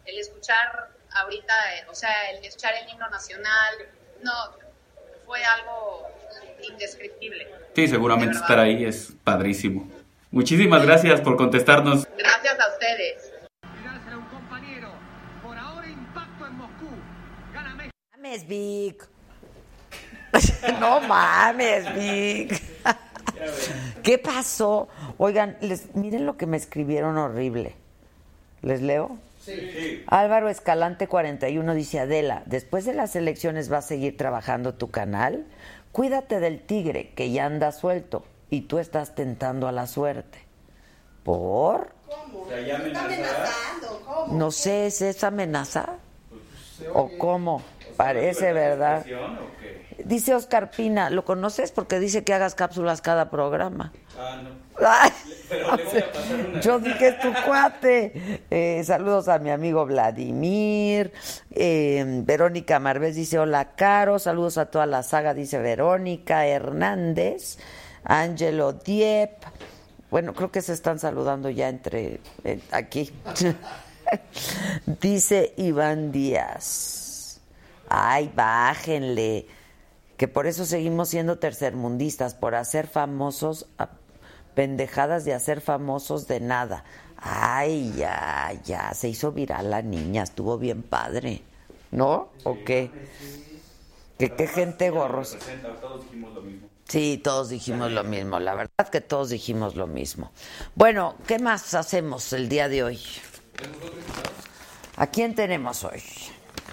el 0.06 0.18
escuchar 0.18 0.90
ahorita, 1.14 1.54
eh, 1.76 1.86
o 1.90 1.96
sea, 1.96 2.32
el 2.32 2.44
escuchar 2.46 2.74
el 2.82 2.90
himno 2.90 3.10
nacional, 3.10 3.74
no, 4.24 4.32
fue 5.26 5.44
algo 5.44 6.08
indescriptible. 6.70 7.48
Sí, 7.76 7.88
seguramente 7.88 8.38
estar 8.38 8.60
ahí 8.60 8.86
es 8.86 9.14
padrísimo. 9.24 9.90
Muchísimas 10.30 10.86
gracias 10.86 11.22
por 11.22 11.36
contestarnos. 11.36 12.08
Gracias 12.18 12.60
a 12.60 12.72
ustedes. 12.72 13.32
será 14.04 14.18
un 14.18 14.26
compañero. 14.26 14.92
Por 15.44 15.58
ahora 15.58 15.88
impacto 15.88 16.48
en 16.48 16.56
Moscú. 16.56 16.90
Gana 17.54 17.76
México. 17.76 17.96
mames, 18.18 18.48
Vic. 18.48 19.10
no 20.80 21.02
mames, 21.02 21.96
Vic. 21.96 22.62
¿Qué 24.04 24.18
pasó? 24.18 24.88
Oigan, 25.18 25.58
les, 25.62 25.96
miren 25.96 26.26
lo 26.26 26.38
que 26.38 26.46
me 26.46 26.58
escribieron 26.58 27.18
horrible. 27.18 27.76
¿Les 28.62 28.82
leo? 28.82 29.18
Sí. 29.42 30.04
Álvaro 30.08 30.50
Escalante 30.50 31.08
41 31.08 31.74
dice 31.74 32.00
Adela, 32.00 32.44
después 32.46 32.86
de 32.86 32.94
las 32.94 33.16
elecciones 33.16 33.72
va 33.72 33.78
a 33.78 33.82
seguir 33.82 34.16
trabajando 34.18 34.76
tu 34.76 34.92
canal. 34.92 35.46
Cuídate 35.92 36.40
del 36.40 36.62
tigre 36.62 37.12
que 37.16 37.32
ya 37.32 37.46
anda 37.46 37.72
suelto 37.72 38.24
y 38.50 38.62
tú 38.62 38.80
estás 38.80 39.16
tentando 39.16 39.68
a 39.68 39.72
la 39.72 39.88
suerte. 39.88 40.40
¿Por? 41.24 41.92
Está 42.50 43.06
amenazando, 43.06 44.02
¿cómo? 44.06 44.34
No 44.34 44.52
sé, 44.52 44.88
¿es 44.88 45.02
esa 45.02 45.28
amenaza? 45.28 45.98
¿O 46.94 47.10
cómo? 47.18 47.62
Parece 47.98 48.54
verdad. 48.54 49.06
Dice 50.06 50.36
Oscar 50.36 50.72
Pina, 50.72 51.10
¿lo 51.10 51.26
conoces? 51.26 51.72
Porque 51.72 52.00
dice 52.00 52.24
que 52.24 52.34
hagas 52.34 52.56
cápsulas 52.56 53.02
cada 53.02 53.30
programa. 53.30 53.92
Ah, 54.18 54.42
no. 54.42 54.50
Ay, 54.86 55.12
Pero 55.50 55.76
le 55.76 55.86
voy 55.86 55.98
a 55.98 56.12
pasar 56.12 56.46
una. 56.46 56.62
Yo 56.62 56.80
dije 56.80 57.08
es 57.10 57.20
tu 57.20 57.34
cuate. 57.46 58.44
Eh, 58.50 58.84
saludos 58.84 59.28
a 59.28 59.40
mi 59.40 59.50
amigo 59.50 59.86
Vladimir. 59.86 61.12
Eh, 61.52 62.04
Verónica 62.24 62.80
Marbés 62.80 63.16
dice 63.16 63.40
hola 63.40 63.76
Caro. 63.76 64.20
Saludos 64.20 64.58
a 64.58 64.68
toda 64.68 64.86
la 64.86 65.04
saga, 65.04 65.34
dice 65.34 65.60
Verónica 65.60 66.46
Hernández. 66.46 67.58
Ángelo 68.04 68.74
Diep. 68.74 69.32
Bueno, 70.10 70.34
creo 70.34 70.52
que 70.52 70.62
se 70.62 70.74
están 70.74 71.00
saludando 71.00 71.50
ya 71.50 71.70
entre 71.70 72.20
eh, 72.44 72.60
aquí. 72.72 73.12
dice 75.02 75.54
Iván 75.58 76.12
Díaz. 76.12 77.40
Ay, 77.88 78.32
bájenle. 78.34 79.48
Que 80.22 80.28
por 80.28 80.46
eso 80.46 80.66
seguimos 80.68 81.10
siendo 81.10 81.40
tercermundistas, 81.40 82.36
por 82.36 82.54
hacer 82.54 82.86
famosos 82.86 83.66
a 83.80 83.90
pendejadas 84.54 85.26
de 85.26 85.34
hacer 85.34 85.62
famosos 85.62 86.28
de 86.28 86.40
nada. 86.40 86.84
Ay, 87.18 87.92
ya, 87.98 88.54
ya, 88.64 88.94
se 88.94 89.10
hizo 89.10 89.32
viral 89.32 89.72
la 89.72 89.82
niña, 89.82 90.22
estuvo 90.22 90.60
bien 90.60 90.84
padre. 90.84 91.42
¿No? 91.90 92.30
¿O 92.44 92.56
qué? 92.64 92.92
Que 94.20 94.36
qué 94.36 94.46
gente 94.46 94.92
gorros. 94.92 95.36
Sí, 96.88 97.20
todos 97.24 97.50
dijimos 97.50 97.92
lo 97.92 98.04
mismo, 98.04 98.40
la 98.40 98.54
verdad 98.54 98.90
que 98.92 99.02
todos 99.02 99.32
dijimos 99.32 99.76
lo 99.76 99.88
mismo. 99.88 100.32
Bueno, 100.76 101.16
¿qué 101.26 101.40
más 101.40 101.74
hacemos 101.74 102.32
el 102.34 102.48
día 102.48 102.70
de 102.70 102.84
hoy? 102.84 103.00
¿A 104.98 105.08
quién 105.08 105.34
tenemos 105.34 105.84
hoy? 105.84 106.04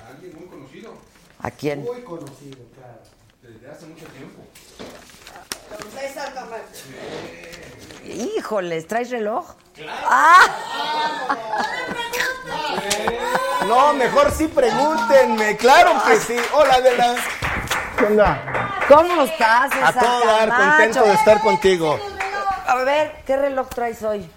Alguien 0.07 0.35
muy 0.39 0.49
conocido. 0.49 0.93
¿A 1.39 1.51
quién? 1.51 1.83
Muy 1.83 2.03
conocido. 2.03 2.59
Desde 3.69 3.77
hace 3.77 3.87
mucho 3.87 4.07
tiempo. 4.07 4.43
Híjoles, 8.07 8.87
¿traes 8.87 9.11
reloj? 9.11 9.47
¡Ah! 10.07 10.47
No, 13.67 13.93
mejor 13.93 14.31
sí 14.31 14.49
pregúntenme, 14.49 15.57
claro 15.59 16.03
que 16.07 16.17
sí. 16.17 16.37
Hola, 16.55 16.75
Adela. 16.75 17.17
¿Qué 17.99 18.05
onda? 18.07 18.81
¿Cómo 18.89 19.23
estás, 19.25 19.71
A 19.83 19.93
todo 19.93 20.25
dar, 20.25 20.49
contento 20.49 21.03
de 21.05 21.13
estar 21.13 21.41
contigo. 21.43 22.01
A 22.67 22.77
ver, 22.77 23.23
¿qué 23.27 23.37
reloj 23.37 23.69
traes 23.69 24.03
hoy? 24.03 24.31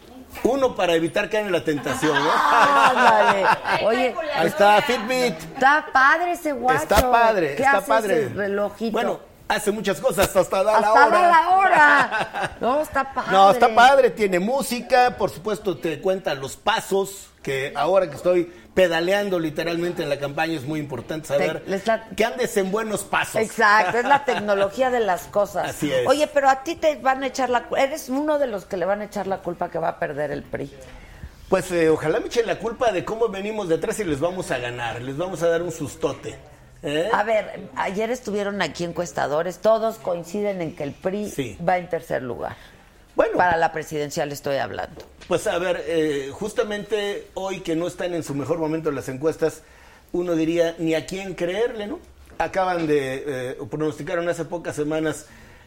Uno 0.43 0.75
para 0.75 0.93
evitar 0.95 1.29
caer 1.29 1.45
en 1.47 1.51
la 1.51 1.63
tentación, 1.63 2.13
¿no? 2.23 2.31
Ándale. 2.31 3.45
Oye, 3.85 4.15
Ahí 4.35 4.47
está, 4.47 4.81
Fitbit. 4.81 5.37
está 5.37 5.85
padre 5.93 6.31
ese 6.31 6.51
guacho. 6.53 6.83
Está 6.83 7.11
padre, 7.11 7.55
¿Qué 7.55 7.63
está 7.63 7.77
hace 7.77 7.87
padre. 7.87 8.25
ese 8.25 8.33
relojito? 8.33 8.91
Bueno, 8.91 9.19
hace 9.55 9.71
muchas 9.71 9.99
cosas, 9.99 10.35
hasta 10.35 10.63
da 10.63 10.71
la 10.73 10.77
hasta 10.77 10.91
hora. 11.05 11.09
da 11.21 11.29
la 11.29 11.49
hora. 11.57 12.51
No, 12.61 12.81
está 12.81 13.13
padre. 13.13 13.31
No, 13.31 13.51
está 13.51 13.73
padre, 13.73 14.09
tiene 14.11 14.39
música, 14.39 15.15
por 15.17 15.29
supuesto 15.29 15.77
te 15.77 15.99
cuenta 16.01 16.33
los 16.35 16.57
pasos, 16.57 17.29
que 17.41 17.73
ahora 17.75 18.09
que 18.09 18.15
estoy 18.15 18.53
pedaleando 18.75 19.39
literalmente 19.39 20.03
en 20.03 20.09
la 20.09 20.17
campaña 20.19 20.53
es 20.53 20.63
muy 20.63 20.79
importante 20.79 21.27
saber 21.27 21.61
Te- 21.65 21.81
la- 21.85 22.05
que 22.15 22.23
andes 22.23 22.55
en 22.57 22.71
buenos 22.71 23.03
pasos. 23.03 23.35
Exacto, 23.41 23.97
es 23.97 24.05
la 24.05 24.23
tecnología 24.25 24.89
de 24.91 24.99
las 24.99 25.23
cosas. 25.23 25.69
Así 25.71 25.91
es. 25.91 26.07
Oye, 26.07 26.27
pero 26.27 26.49
a 26.49 26.63
ti 26.63 26.75
te 26.75 26.95
van 26.97 27.23
a 27.23 27.27
echar 27.27 27.49
la 27.49 27.63
culpa. 27.63 27.83
Eres 27.83 28.09
uno 28.09 28.37
de 28.39 28.47
los 28.47 28.65
que 28.65 28.77
le 28.77 28.85
van 28.85 29.01
a 29.01 29.05
echar 29.05 29.25
la 29.27 29.39
culpa 29.39 29.69
que 29.71 29.79
va 29.79 29.89
a 29.89 29.99
perder 29.99 30.31
el 30.31 30.43
PRI. 30.43 30.71
Pues 31.49 31.69
eh, 31.71 31.89
ojalá 31.89 32.19
me 32.21 32.27
echen 32.27 32.45
la 32.47 32.59
culpa 32.59 32.91
de 32.91 33.03
cómo 33.03 33.27
venimos 33.27 33.67
detrás 33.67 33.99
y 33.99 34.03
les 34.05 34.19
vamos 34.21 34.51
a 34.51 34.57
ganar, 34.59 35.01
les 35.01 35.17
vamos 35.17 35.41
a 35.43 35.49
dar 35.49 35.61
un 35.63 35.71
sustote. 35.71 36.39
¿Eh? 36.83 37.09
A 37.13 37.23
ver, 37.23 37.69
ayer 37.75 38.11
estuvieron 38.11 38.61
aquí 38.61 38.83
encuestadores, 38.83 39.59
todos 39.59 39.97
coinciden 39.97 40.61
en 40.61 40.75
que 40.75 40.83
el 40.83 40.91
PRI 40.93 41.29
Sí. 41.29 41.57
va 41.67 41.77
en 41.77 41.89
tercer 41.89 42.23
lugar. 42.23 42.55
Bueno. 43.15 43.37
Para 43.37 43.57
la 43.57 43.71
presidencial 43.73 44.31
estoy 44.31 44.55
hablando. 44.57 45.01
Pues 45.27 45.45
a 45.47 45.57
ver, 45.57 45.83
eh, 45.87 46.29
justamente 46.31 47.27
hoy 47.33 47.59
que 47.59 47.75
no 47.75 47.87
están 47.87 48.13
en 48.13 48.23
su 48.23 48.33
mejor 48.33 48.57
momento 48.57 48.89
las 48.91 49.09
encuestas, 49.09 49.63
uno 50.13 50.35
diría 50.35 50.75
ni 50.77 50.95
a 50.95 51.05
quién 51.05 51.35
creerle, 51.35 51.87
¿no? 51.87 51.99
Acaban 52.37 52.87
de, 52.87 53.23
eh, 53.27 53.57
pronosticaron 53.69 54.27
hace 54.29 54.45
pocas 54.45 54.75
semanas 54.75 55.25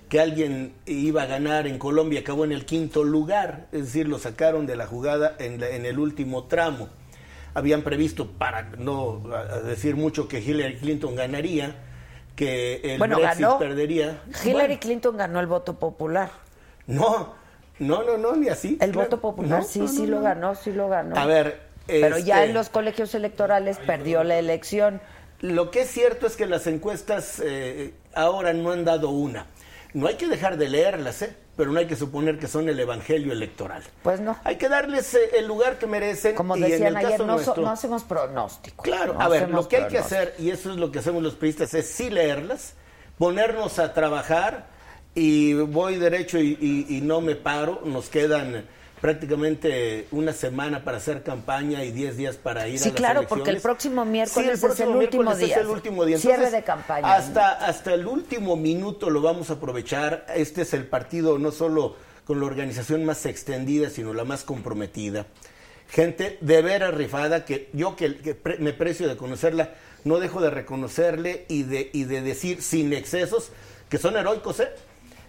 que 0.08 0.20
alguien 0.20 0.74
iba 0.86 1.22
a 1.22 1.26
ganar 1.26 1.66
en 1.66 1.78
Colombia, 1.78 2.20
acabó 2.20 2.44
en 2.44 2.52
el 2.52 2.64
quinto 2.66 3.04
lugar, 3.04 3.66
es 3.72 3.86
decir, 3.86 4.08
lo 4.08 4.18
sacaron 4.18 4.66
de 4.66 4.76
la 4.76 4.86
jugada 4.86 5.34
en, 5.38 5.60
la- 5.60 5.68
en 5.70 5.86
el 5.86 5.98
último 5.98 6.44
tramo. 6.44 6.88
Habían 7.55 7.82
previsto, 7.82 8.26
para 8.32 8.62
no 8.78 9.22
decir 9.64 9.94
mucho, 9.96 10.26
que 10.26 10.40
Hillary 10.40 10.76
Clinton 10.78 11.14
ganaría, 11.14 11.76
que 12.34 12.80
el 12.82 12.98
bueno, 12.98 13.16
Brexit 13.16 13.42
ganó. 13.42 13.59
perdería. 13.59 14.22
Hillary 14.44 14.52
Bueno, 14.66 14.80
Clinton 14.80 15.16
ganó 15.16 15.38
el 15.40 15.46
voto 15.46 15.78
popular. 15.78 16.30
no, 16.86 17.34
no, 17.78 18.02
no, 18.02 18.16
no, 18.18 18.34
ni 18.36 18.48
así. 18.48 18.76
El 18.80 18.90
claro. 18.92 19.09
voto 19.09 19.20
popular 19.20 19.61
No, 19.61 19.64
sí, 19.66 19.80
no, 19.80 19.88
sí 19.88 20.07
lo 20.07 20.20
ganó, 20.20 20.55
sí 20.55 20.72
lo 20.72 20.88
ganó. 20.88 21.16
A 21.16 21.26
ver, 21.26 21.61
Pero 21.86 22.18
ya 22.18 22.36
este- 22.38 22.48
en 22.48 22.55
los 22.55 22.68
colegios 22.68 23.14
electorales 23.14 23.78
perdió 23.78 24.22
la 24.24 24.38
elección. 24.38 25.00
Lo 25.40 25.70
que 25.70 25.82
es 25.82 25.90
cierto 25.90 26.26
es 26.26 26.36
que 26.36 26.46
las 26.46 26.66
encuestas 26.66 27.40
eh, 27.44 27.92
ahora 28.14 28.52
no 28.52 28.70
han 28.72 28.84
dado 28.84 29.11
una. 29.11 29.46
No 29.92 30.07
hay 30.09 30.14
que 30.14 30.26
dejar 30.28 30.57
de 30.57 30.68
leerlas, 30.68 31.22
¿eh? 31.22 31.36
Pero 31.57 31.70
no 31.72 31.78
hay 31.78 31.86
que 31.86 31.96
suponer 31.96 32.38
que 32.38 32.48
son 32.48 32.68
el 32.68 32.78
evangelio 32.80 33.32
electoral. 33.32 33.82
Pues 34.02 34.20
no. 34.20 34.36
Hay 34.44 34.57
que 34.57 34.68
darles 34.68 35.14
eh, 35.14 35.30
el 35.38 35.46
lugar 35.46 35.78
que 35.78 35.86
merecen. 35.86 36.34
Como 36.34 36.57
decían 36.57 36.88
el 36.88 36.96
ayer, 36.96 37.11
caso 37.12 37.26
no, 37.26 37.34
nuestro- 37.34 37.62
no 37.62 37.70
hacemos 37.70 38.02
pronósticos. 38.05 38.84
Claro, 38.84 39.14
no 39.14 39.20
a 39.20 39.28
ver, 39.28 39.48
lo 39.50 39.68
que 39.68 39.76
hay 39.76 39.88
que 39.88 39.98
hacer, 39.98 40.34
y 40.38 40.50
eso 40.50 40.70
es 40.70 40.76
lo 40.76 40.90
que 40.90 40.98
hacemos 40.98 41.22
los 41.22 41.34
periodistas, 41.34 41.74
es 41.74 41.88
sí 41.88 42.11
leerlas, 42.11 42.74
ponernos 43.18 43.78
a 43.78 43.92
trabajar 43.94 44.66
y 45.14 45.55
voy 45.55 45.96
derecho 45.96 46.38
y, 46.38 46.59
y- 46.61 46.96
y 46.96 47.00
no 47.00 47.20
me 47.20 47.36
paro. 47.36 47.80
Nos 47.84 48.09
quedan 48.09 48.66
prácticamente 49.05 50.07
una 50.12 50.32
semana 50.32 50.82
para 50.82 50.96
hacer 50.96 51.22
campaña 51.22 51.84
y 51.84 51.92
10 51.92 52.16
días 52.16 52.36
para 52.36 52.68
ir 52.68 52.78
Sí, 52.78 52.88
a 52.88 52.92
las 52.92 52.96
claro, 52.96 53.26
porque 53.28 53.50
el 53.50 53.61
próximo 53.61 54.02
miércoles 54.07 54.46
Sí, 54.46 54.50
es 54.55 54.62
el 54.62 54.66
próximo 54.66 54.98
último 54.98 55.22
miércoles 55.24 55.38
día. 55.46 55.57
Es 55.57 55.61
el 55.61 55.66
último 55.68 56.05
día. 56.07 56.18
Cierre 56.18 56.50
de 56.50 56.62
campaña. 56.64 57.14
Hasta, 57.14 57.50
hasta 57.66 57.92
el 57.92 58.07
último 58.07 58.57
minuto 58.57 59.11
lo 59.11 59.20
vamos 59.20 59.50
a 59.50 59.55
aprovechar. 59.55 60.24
Este 60.34 60.62
es 60.62 60.72
el 60.72 60.86
partido 60.86 61.38
no 61.38 61.52
solo 61.52 61.96
con 62.24 62.40
la 62.40 62.46
organización 62.46 63.05
más 63.05 63.26
extendida, 63.26 63.90
sino 63.90 64.14
la 64.14 64.24
más 64.24 64.42
comprometida. 64.42 65.26
Gente 65.90 66.38
de 66.40 66.62
veras 66.62 66.94
rifada, 66.94 67.44
que 67.44 67.68
yo 67.74 67.96
que, 67.96 68.16
que 68.16 68.34
pre- 68.34 68.57
me 68.57 68.72
precio 68.72 69.07
de 69.07 69.18
conocerla, 69.18 69.74
no 70.05 70.18
dejo 70.18 70.40
de 70.40 70.48
reconocerle 70.48 71.44
y 71.48 71.64
de, 71.64 71.90
y 71.92 72.05
de 72.05 72.22
decir 72.22 72.62
sin 72.62 72.94
excesos 72.94 73.50
que 73.90 73.98
son 73.98 74.16
heroicos, 74.16 74.61
¿eh? 74.61 74.68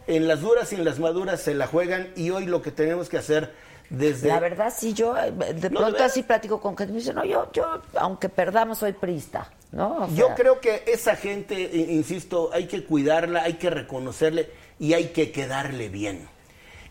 En 0.08 0.28
las 0.30 0.40
duras 0.40 0.72
y 0.72 0.76
en 0.76 0.86
las 0.86 1.00
maduras 1.00 1.42
se 1.42 1.54
la 1.56 1.68
juegan 1.68 2.08
y 2.16 2.30
hoy 2.30 2.46
lo 2.46 2.62
que 2.62 2.72
tenemos 2.72 3.10
que 3.10 3.18
hacer 3.18 3.65
desde... 3.90 4.28
La 4.28 4.40
verdad, 4.40 4.74
sí, 4.76 4.94
yo 4.94 5.18
eh, 5.18 5.32
de 5.32 5.70
No, 5.70 5.82
pronto 5.82 6.00
de 6.00 6.04
así 6.04 6.24
platico 6.24 6.60
con 6.60 6.78
gente 6.78 6.94
me 6.94 7.00
dice, 7.00 7.14
no, 7.14 7.24
yo, 7.26 7.52
yo, 7.54 7.82
aunque 7.96 8.30
perdamos, 8.30 8.80
soy 8.80 8.94
prista, 8.94 9.52
¿no? 9.72 10.06
O 10.06 10.16
Yo 10.16 10.34
creo 10.36 10.60
que 10.60 10.84
esa 10.88 11.16
gente, 11.16 11.62
insisto, 11.62 12.50
hay 12.54 12.68
que 12.68 12.84
cuidarla, 12.84 13.44
hay 13.44 13.54
que 13.54 13.70
reconocerle 13.70 14.50
y 14.80 14.94
hay 14.94 15.10
que 15.10 15.32
quedarle 15.32 15.90
bien. 15.90 16.28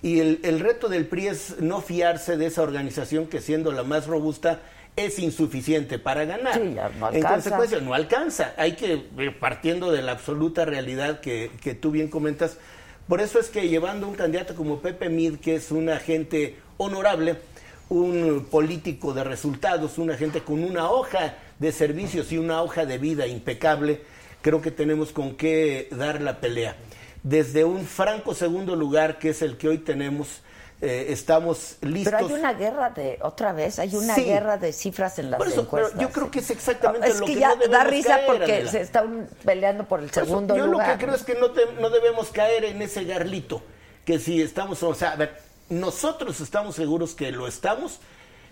Y 0.03 0.20
el, 0.20 0.40
el 0.45 0.61
reto 0.61 0.88
del 0.88 1.07
PRI 1.07 1.28
es 1.28 1.61
no 1.61 1.80
fiarse 1.80 2.36
de 2.36 2.47
esa 2.47 2.62
organización 2.62 3.26
que 3.26 3.40
siendo 3.40 3.72
la 3.72 3.84
más 3.84 4.07
robusta 4.07 4.61
es 4.97 5.18
insuficiente 5.18 5.99
para 5.99 6.24
ganar. 6.24 6.55
Sí, 6.55 6.74
ya 6.74 6.88
no 6.90 7.11
en 7.11 7.22
consecuencia, 7.22 7.80
no 7.80 7.95
alcanza. 7.95 8.53
Hay 8.57 8.72
que, 8.72 8.99
partiendo 9.40 9.90
de 9.90 10.03
la 10.03 10.12
absoluta 10.12 10.64
realidad 10.64 11.20
que, 11.20 11.51
que 11.62 11.74
tú 11.74 11.90
bien 11.90 12.09
comentas, 12.09 12.59
por 13.09 13.20
eso 13.20 13.38
es 13.38 13.49
que 13.49 13.68
llevando 13.68 14.07
un 14.07 14.14
candidato 14.14 14.55
como 14.55 14.80
Pepe 14.80 15.09
Mid, 15.09 15.36
que 15.38 15.57
es 15.57 15.70
una 15.70 15.99
gente 15.99 16.57
honorable, 16.77 17.37
un 17.89 18.47
político 18.51 19.12
de 19.12 19.25
resultados, 19.25 19.99
una 19.99 20.16
gente 20.16 20.41
con 20.43 20.64
una 20.64 20.91
hoja 20.91 21.35
de 21.59 21.70
servicios 21.72 22.33
y 22.33 22.39
una 22.39 22.62
hoja 22.62 22.87
de 22.87 22.99
vida 22.99 23.27
impecable, 23.27 24.03
creo 24.43 24.61
que 24.61 24.70
tenemos 24.70 25.12
con 25.12 25.37
qué 25.37 25.89
dar 25.93 26.20
la 26.20 26.41
pelea. 26.41 26.77
Desde 27.22 27.64
un 27.64 27.87
franco 27.87 28.35
segundo 28.35 28.77
lugar, 28.77 29.18
que 29.18 29.31
es 29.31 29.43
el 29.43 29.57
que 29.57 29.68
hoy 29.68 29.79
tenemos, 29.79 30.41
eh, 30.81 31.07
estamos 31.11 31.77
listos. 31.81 32.12
Pero 32.12 32.27
hay 32.27 32.33
una 32.41 32.53
guerra 32.53 32.91
de, 32.91 33.18
otra 33.22 33.53
vez, 33.53 33.79
hay 33.79 33.95
una 33.95 34.14
Sí. 34.14 34.25
guerra 34.25 34.59
de 34.59 34.72
cifras 34.72 35.18
en 35.18 35.31
las 35.31 35.39
Por 35.39 35.47
eso, 35.49 35.66
pero 35.70 35.87
encuestas. 35.87 36.01
yo 36.01 36.11
creo 36.11 36.31
que 36.31 36.41
es 36.41 36.51
exactamente 36.51 37.09
es 37.09 37.20
lo 37.20 37.27
que 37.27 37.35
que 37.35 37.41
ya 37.41 37.55
no 37.55 37.66
da 37.68 37.85
risa 37.85 38.16
caer, 38.16 38.27
porque 38.27 38.53
Adela. 38.53 38.70
se 38.70 38.81
están 38.83 39.29
peleando 39.45 39.85
por 39.85 40.01
el 40.01 40.11
Por 40.11 40.22
eso, 40.22 40.27
segundo 40.27 40.57
yo 40.57 40.66
lugar. 40.66 40.89
lo 40.89 40.99
que 40.99 41.05
creo 41.05 41.14
es 41.16 41.22
que 41.22 41.35
no, 41.37 41.51
te- 41.53 41.72
no 41.81 41.89
debemos 41.91 42.31
caer 42.31 42.64
en 42.64 42.83
ese 42.83 43.05
garlito, 43.05 43.62
que 44.05 44.18
si 44.18 44.43
estamos, 44.43 44.83
o 44.83 44.93
sea, 44.95 45.12
a 45.12 45.16
ver, 45.16 45.35
nosotros 45.69 46.41
estamos 46.41 46.77
seguros 46.77 47.15
que 47.15 47.33
lo 47.33 47.47
estamos, 47.47 48.01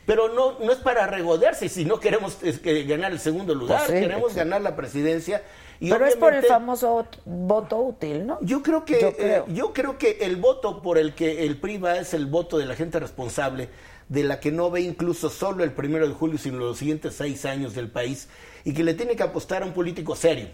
pero 0.07 0.29
no, 0.29 0.59
no 0.59 0.73
es 0.73 0.79
para 0.79 1.07
regodearse, 1.07 1.69
si 1.69 1.85
no 1.85 2.01
queremos 2.01 2.39
es 2.43 2.59
que 2.59 2.83
ganar 2.85 3.13
el 3.13 3.21
segundo 3.21 3.55
lugar, 3.55 3.85
Pues 3.87 3.99
sí, 3.99 4.05
queremos 4.05 4.33
sí. 4.33 4.39
ganar 4.39 4.61
la 4.61 4.75
presidencia. 4.75 5.43
Y 5.79 5.91
Pero 5.91 6.07
es 6.07 6.17
por 6.17 6.33
el 6.33 6.45
famoso 6.45 6.97
ot- 7.05 7.19
voto 7.25 7.79
útil, 7.79 8.25
¿no? 8.27 8.39
yo 8.41 8.63
creo 8.63 8.85
que 8.85 9.01
Yo 9.01 9.09
eh, 9.09 9.15
creo. 9.17 9.47
yo 9.49 9.73
creo 9.73 9.99
que 9.99 10.19
el 10.23 10.37
voto 10.37 10.81
por 10.81 10.97
el 10.99 11.15
que 11.15 11.45
el 11.45 11.57
PRI 11.59 11.79
va 11.79 11.97
es 11.97 12.15
el 12.15 12.27
voto 12.27 12.57
de 12.59 12.67
la 12.67 12.77
gente 12.77 13.01
responsable, 13.01 13.69
de 14.09 14.23
la 14.25 14.39
que 14.41 14.53
no 14.53 14.71
ve 14.71 14.83
incluso 14.83 15.29
solo 15.31 15.65
el 15.65 15.73
primero 15.73 16.07
de 16.07 16.15
julio, 16.15 16.39
sino 16.39 16.59
los 16.59 16.79
siguientes 16.79 17.15
seis 17.17 17.45
años 17.45 17.75
del 17.75 17.91
país, 17.91 18.29
y 18.65 18.75
que 18.75 18.85
le 18.85 18.95
tiene 18.95 19.17
que 19.17 19.23
apostar 19.25 19.63
a 19.63 19.67
un 19.67 19.73
político 19.73 20.15
serio, 20.15 20.49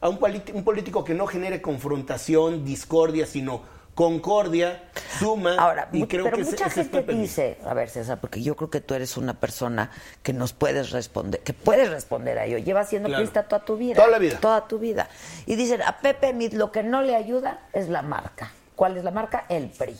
a 0.00 0.08
un 0.08 0.18
político 0.64 1.04
que 1.04 1.14
no 1.14 1.26
genere 1.28 1.60
confrontación, 1.62 2.64
discordia, 2.64 3.26
sino 3.26 3.62
concordia, 3.94 4.84
suma. 5.18 5.56
Ahora, 5.56 5.88
y 5.92 6.06
creo 6.06 6.24
pero 6.24 6.38
que 6.38 6.44
mucha 6.44 6.66
ese 6.66 6.80
es 6.80 6.90
gente 6.90 7.12
dice, 7.12 7.58
a 7.64 7.74
ver 7.74 7.90
César, 7.90 8.20
porque 8.20 8.42
yo 8.42 8.56
creo 8.56 8.70
que 8.70 8.80
tú 8.80 8.94
eres 8.94 9.16
una 9.16 9.38
persona 9.38 9.90
que 10.22 10.32
nos 10.32 10.52
puedes 10.52 10.90
responder, 10.90 11.40
que 11.40 11.52
puedes 11.52 11.90
responder 11.90 12.38
a 12.38 12.46
ello. 12.46 12.58
Llevas 12.58 12.88
siendo 12.88 13.08
Claro. 13.08 13.22
priista 13.22 13.42
toda 13.44 13.64
tu 13.64 13.76
vida. 13.76 13.94
Toda 13.96 14.08
la 14.08 14.18
vida. 14.18 14.38
Toda 14.40 14.66
tu 14.66 14.78
vida. 14.78 15.08
Y 15.46 15.56
dicen, 15.56 15.82
a 15.82 15.98
Pepe 15.98 16.32
Mid 16.32 16.54
lo 16.54 16.72
que 16.72 16.82
no 16.82 17.02
le 17.02 17.14
ayuda 17.14 17.60
es 17.72 17.88
la 17.88 18.02
marca. 18.02 18.52
¿Cuál 18.76 18.96
es 18.96 19.04
la 19.04 19.10
marca? 19.10 19.44
El 19.48 19.68
PRI. 19.68 19.96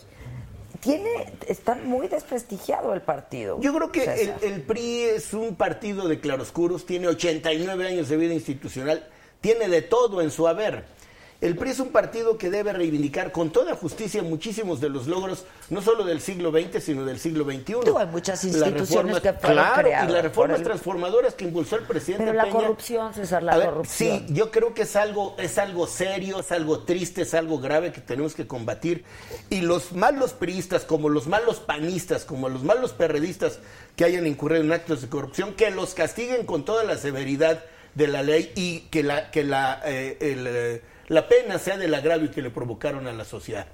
Tiene, 0.81 1.33
está 1.47 1.77
muy 1.77 2.09
desprestigiado 2.09 2.93
el 2.95 3.03
partido. 3.03 3.61
Yo 3.61 3.73
creo 3.73 3.93
que 3.93 4.03
el, 4.03 4.33
el 4.43 4.63
PRI 4.63 5.03
es 5.03 5.33
un 5.33 5.55
partido 5.55 6.09
de 6.09 6.19
claroscuros, 6.19 6.87
tiene 6.87 7.07
89 7.07 7.87
años 7.87 8.09
de 8.09 8.17
vida 8.17 8.35
institucional, 8.35 9.07
tiene 9.41 9.69
de 9.69 9.83
todo 9.83 10.23
en 10.23 10.31
su 10.33 10.49
haber. 10.49 10.85
El 11.43 11.57
PRI 11.57 11.71
es 11.71 11.81
un 11.81 11.89
partido 11.91 12.39
que 12.39 12.51
debe 12.51 12.73
reivindicar 12.73 13.33
con 13.33 13.51
toda 13.51 13.75
justicia 13.75 14.23
muchísimos 14.23 14.81
de 14.81 14.89
los 14.89 15.09
logros, 15.09 15.45
no 15.71 15.83
solo 15.83 16.05
del 16.05 16.21
siglo 16.21 16.53
XX, 16.53 16.81
sino 16.81 17.05
del 17.05 17.19
siglo 17.19 17.45
XXI. 17.45 17.75
Digo, 17.85 17.99
hay 17.99 18.07
muchas 18.07 18.45
instituciones 18.45 19.17
reformas- 19.17 19.21
que 19.23 19.33
fueron 19.33 19.57
claro, 19.65 19.83
creadas 19.83 20.09
y 20.09 20.13
las 20.13 20.23
reformas 20.23 20.59
el- 20.59 20.65
transformadoras 20.65 21.35
que 21.35 21.45
impulsó 21.45 21.75
el 21.75 21.83
presidente 21.83 22.27
Pero 22.27 22.37
la 22.37 22.45
Peña. 22.45 22.55
corrupción, 22.55 23.13
César, 23.13 23.43
la 23.43 23.57
ver, 23.57 23.67
corrupción. 23.71 24.25
Sí, 24.29 24.33
yo 24.33 24.53
creo 24.53 24.73
que 24.73 24.83
es 24.83 24.95
algo, 24.95 25.35
es 25.37 25.59
algo 25.59 25.89
serio, 25.89 26.39
es 26.39 26.53
algo 26.53 26.79
triste, 26.85 27.23
es 27.23 27.35
algo 27.35 27.59
grave 27.59 27.91
que 27.91 28.01
tenemos 28.01 28.37
que 28.37 28.47
combatir. 28.47 29.03
Y 29.51 29.63
los 29.63 29.91
malos 29.95 30.35
priistas, 30.35 30.85
como 30.85 31.09
los 31.09 31.27
malos 31.27 31.59
panistas, 31.59 32.25
como 32.25 32.49
los 32.51 32.63
malos 32.63 32.93
perredistas 32.93 33.59
que 33.97 34.05
hayan 34.05 34.29
incurrido 34.29 34.63
en 34.63 34.71
actos 34.71 35.03
de 35.03 35.09
corrupción, 35.09 35.55
que 35.55 35.73
los 35.73 35.95
castiguen 35.95 36.47
con 36.47 36.65
toda 36.65 36.85
la 36.85 36.97
severidad 36.99 37.65
de 37.97 38.07
la 38.07 38.23
ley 38.23 38.53
y 38.55 38.83
que 38.93 39.03
la, 39.03 39.33
que 39.33 39.43
la, 39.43 39.83
eh, 39.85 40.17
el, 40.21 40.47
eh, 40.49 40.83
la 41.09 41.29
pena 41.29 41.59
sea 41.59 41.77
del 41.77 41.95
agravio 41.95 42.31
que 42.31 42.43
le 42.43 42.51
provocaron 42.51 43.07
a 43.07 43.13
la 43.13 43.25
sociedad. 43.25 43.67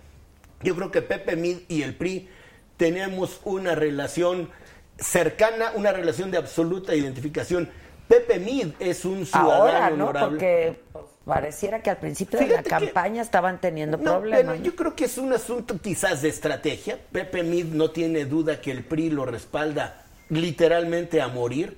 Yo 0.62 0.74
creo 0.74 0.90
que 0.90 1.02
Pepe 1.02 1.36
Mid 1.36 1.58
y 1.68 1.82
el 1.82 1.94
PRI 1.94 2.28
tenemos 2.76 3.40
una 3.44 3.74
relación 3.74 4.50
cercana, 4.98 5.72
una 5.74 5.92
relación 5.92 6.30
de 6.30 6.38
absoluta 6.38 6.94
identificación. 6.94 7.68
Pepe 8.08 8.38
Mid 8.38 8.68
es 8.80 9.04
un 9.04 9.26
ciudadano 9.26 9.52
Ahora, 9.54 9.90
¿no? 9.90 10.04
honorable. 10.06 10.28
Porque 10.30 10.80
pareciera 11.24 11.82
que 11.82 11.90
al 11.90 11.98
principio 11.98 12.38
de 12.40 12.48
la 12.48 12.62
que- 12.62 12.70
campaña 12.70 13.22
estaban 13.22 13.60
teniendo 13.60 13.98
No, 13.98 14.18
problemas. 14.18 14.54
pero 14.54 14.64
yo 14.64 14.74
creo 14.74 14.96
que 14.96 15.04
es 15.04 15.18
un 15.18 15.32
asunto 15.32 15.78
quizás 15.80 16.22
de 16.22 16.30
estrategia. 16.30 16.98
Pepe 17.12 17.42
Mid 17.42 17.66
no 17.66 17.90
tiene 17.90 18.24
duda 18.24 18.60
que 18.60 18.70
el 18.70 18.82
PRI 18.82 19.10
lo 19.10 19.26
respalda 19.26 20.04
literalmente 20.30 21.20
a 21.20 21.28
morir. 21.28 21.76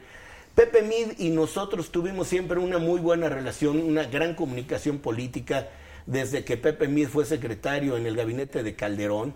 Pepe 0.54 0.82
Mid 0.82 1.18
y 1.18 1.30
nosotros 1.30 1.90
tuvimos 1.90 2.28
siempre 2.28 2.58
una 2.58 2.78
muy 2.78 3.00
buena 3.00 3.28
relación, 3.28 3.80
una 3.82 4.04
gran 4.04 4.34
comunicación 4.34 4.98
política 4.98 5.68
desde 6.06 6.44
que 6.44 6.56
Pepe 6.56 6.88
Mid 6.88 7.08
fue 7.08 7.24
secretario 7.24 7.96
en 7.96 8.06
el 8.06 8.16
gabinete 8.16 8.62
de 8.62 8.74
Calderón, 8.74 9.34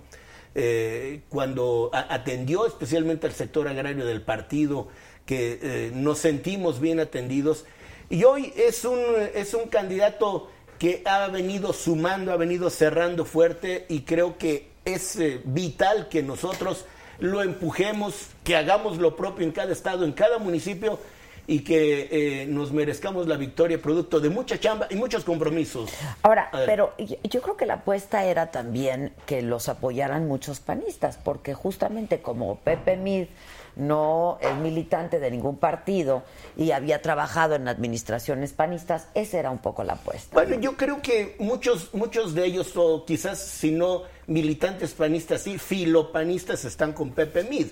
eh, 0.54 1.22
cuando 1.28 1.90
atendió 1.92 2.66
especialmente 2.66 3.26
al 3.26 3.32
sector 3.32 3.68
agrario 3.68 4.04
del 4.04 4.22
partido, 4.22 4.88
que 5.24 5.58
eh, 5.62 5.92
nos 5.94 6.18
sentimos 6.18 6.80
bien 6.80 7.00
atendidos. 7.00 7.64
Y 8.10 8.24
hoy 8.24 8.52
es 8.56 8.84
un, 8.84 9.00
es 9.34 9.54
un 9.54 9.68
candidato 9.68 10.50
que 10.78 11.02
ha 11.06 11.28
venido 11.28 11.72
sumando, 11.72 12.32
ha 12.32 12.36
venido 12.36 12.70
cerrando 12.70 13.24
fuerte 13.24 13.86
y 13.88 14.00
creo 14.00 14.36
que 14.36 14.70
es 14.84 15.16
eh, 15.16 15.40
vital 15.44 16.08
que 16.08 16.22
nosotros 16.22 16.84
lo 17.18 17.42
empujemos, 17.42 18.28
que 18.42 18.56
hagamos 18.56 18.98
lo 18.98 19.16
propio 19.16 19.44
en 19.44 19.52
cada 19.52 19.72
estado, 19.72 20.04
en 20.04 20.12
cada 20.12 20.38
municipio 20.38 20.98
y 21.46 21.60
que 21.60 22.08
eh, 22.10 22.46
nos 22.46 22.72
merezcamos 22.72 23.26
la 23.26 23.36
victoria 23.36 23.80
producto 23.80 24.18
de 24.20 24.30
mucha 24.30 24.58
chamba 24.58 24.86
y 24.90 24.96
muchos 24.96 25.24
compromisos. 25.24 25.90
Ahora, 26.22 26.50
pero 26.66 26.94
yo, 26.98 27.16
yo 27.22 27.42
creo 27.42 27.56
que 27.56 27.66
la 27.66 27.74
apuesta 27.74 28.24
era 28.24 28.50
también 28.50 29.12
que 29.26 29.42
los 29.42 29.68
apoyaran 29.68 30.26
muchos 30.26 30.60
panistas, 30.60 31.18
porque 31.22 31.52
justamente 31.52 32.22
como 32.22 32.56
Pepe 32.60 32.96
Mid 32.96 33.26
no 33.76 34.38
es 34.40 34.54
militante 34.56 35.18
de 35.18 35.30
ningún 35.30 35.56
partido 35.56 36.22
y 36.56 36.70
había 36.70 37.02
trabajado 37.02 37.56
en 37.56 37.68
administraciones 37.68 38.52
panistas, 38.52 39.08
esa 39.14 39.38
era 39.38 39.50
un 39.50 39.58
poco 39.58 39.84
la 39.84 39.94
apuesta. 39.94 40.30
Bueno, 40.32 40.58
yo 40.60 40.76
creo 40.76 41.02
que 41.02 41.36
muchos, 41.38 41.92
muchos 41.92 42.34
de 42.34 42.46
ellos, 42.46 42.72
o 42.76 43.04
quizás 43.04 43.38
si 43.38 43.72
no 43.72 44.02
militantes 44.26 44.92
panistas, 44.92 45.42
sí, 45.42 45.58
filopanistas 45.58 46.64
están 46.64 46.92
con 46.92 47.10
Pepe 47.12 47.44
Mid. 47.44 47.66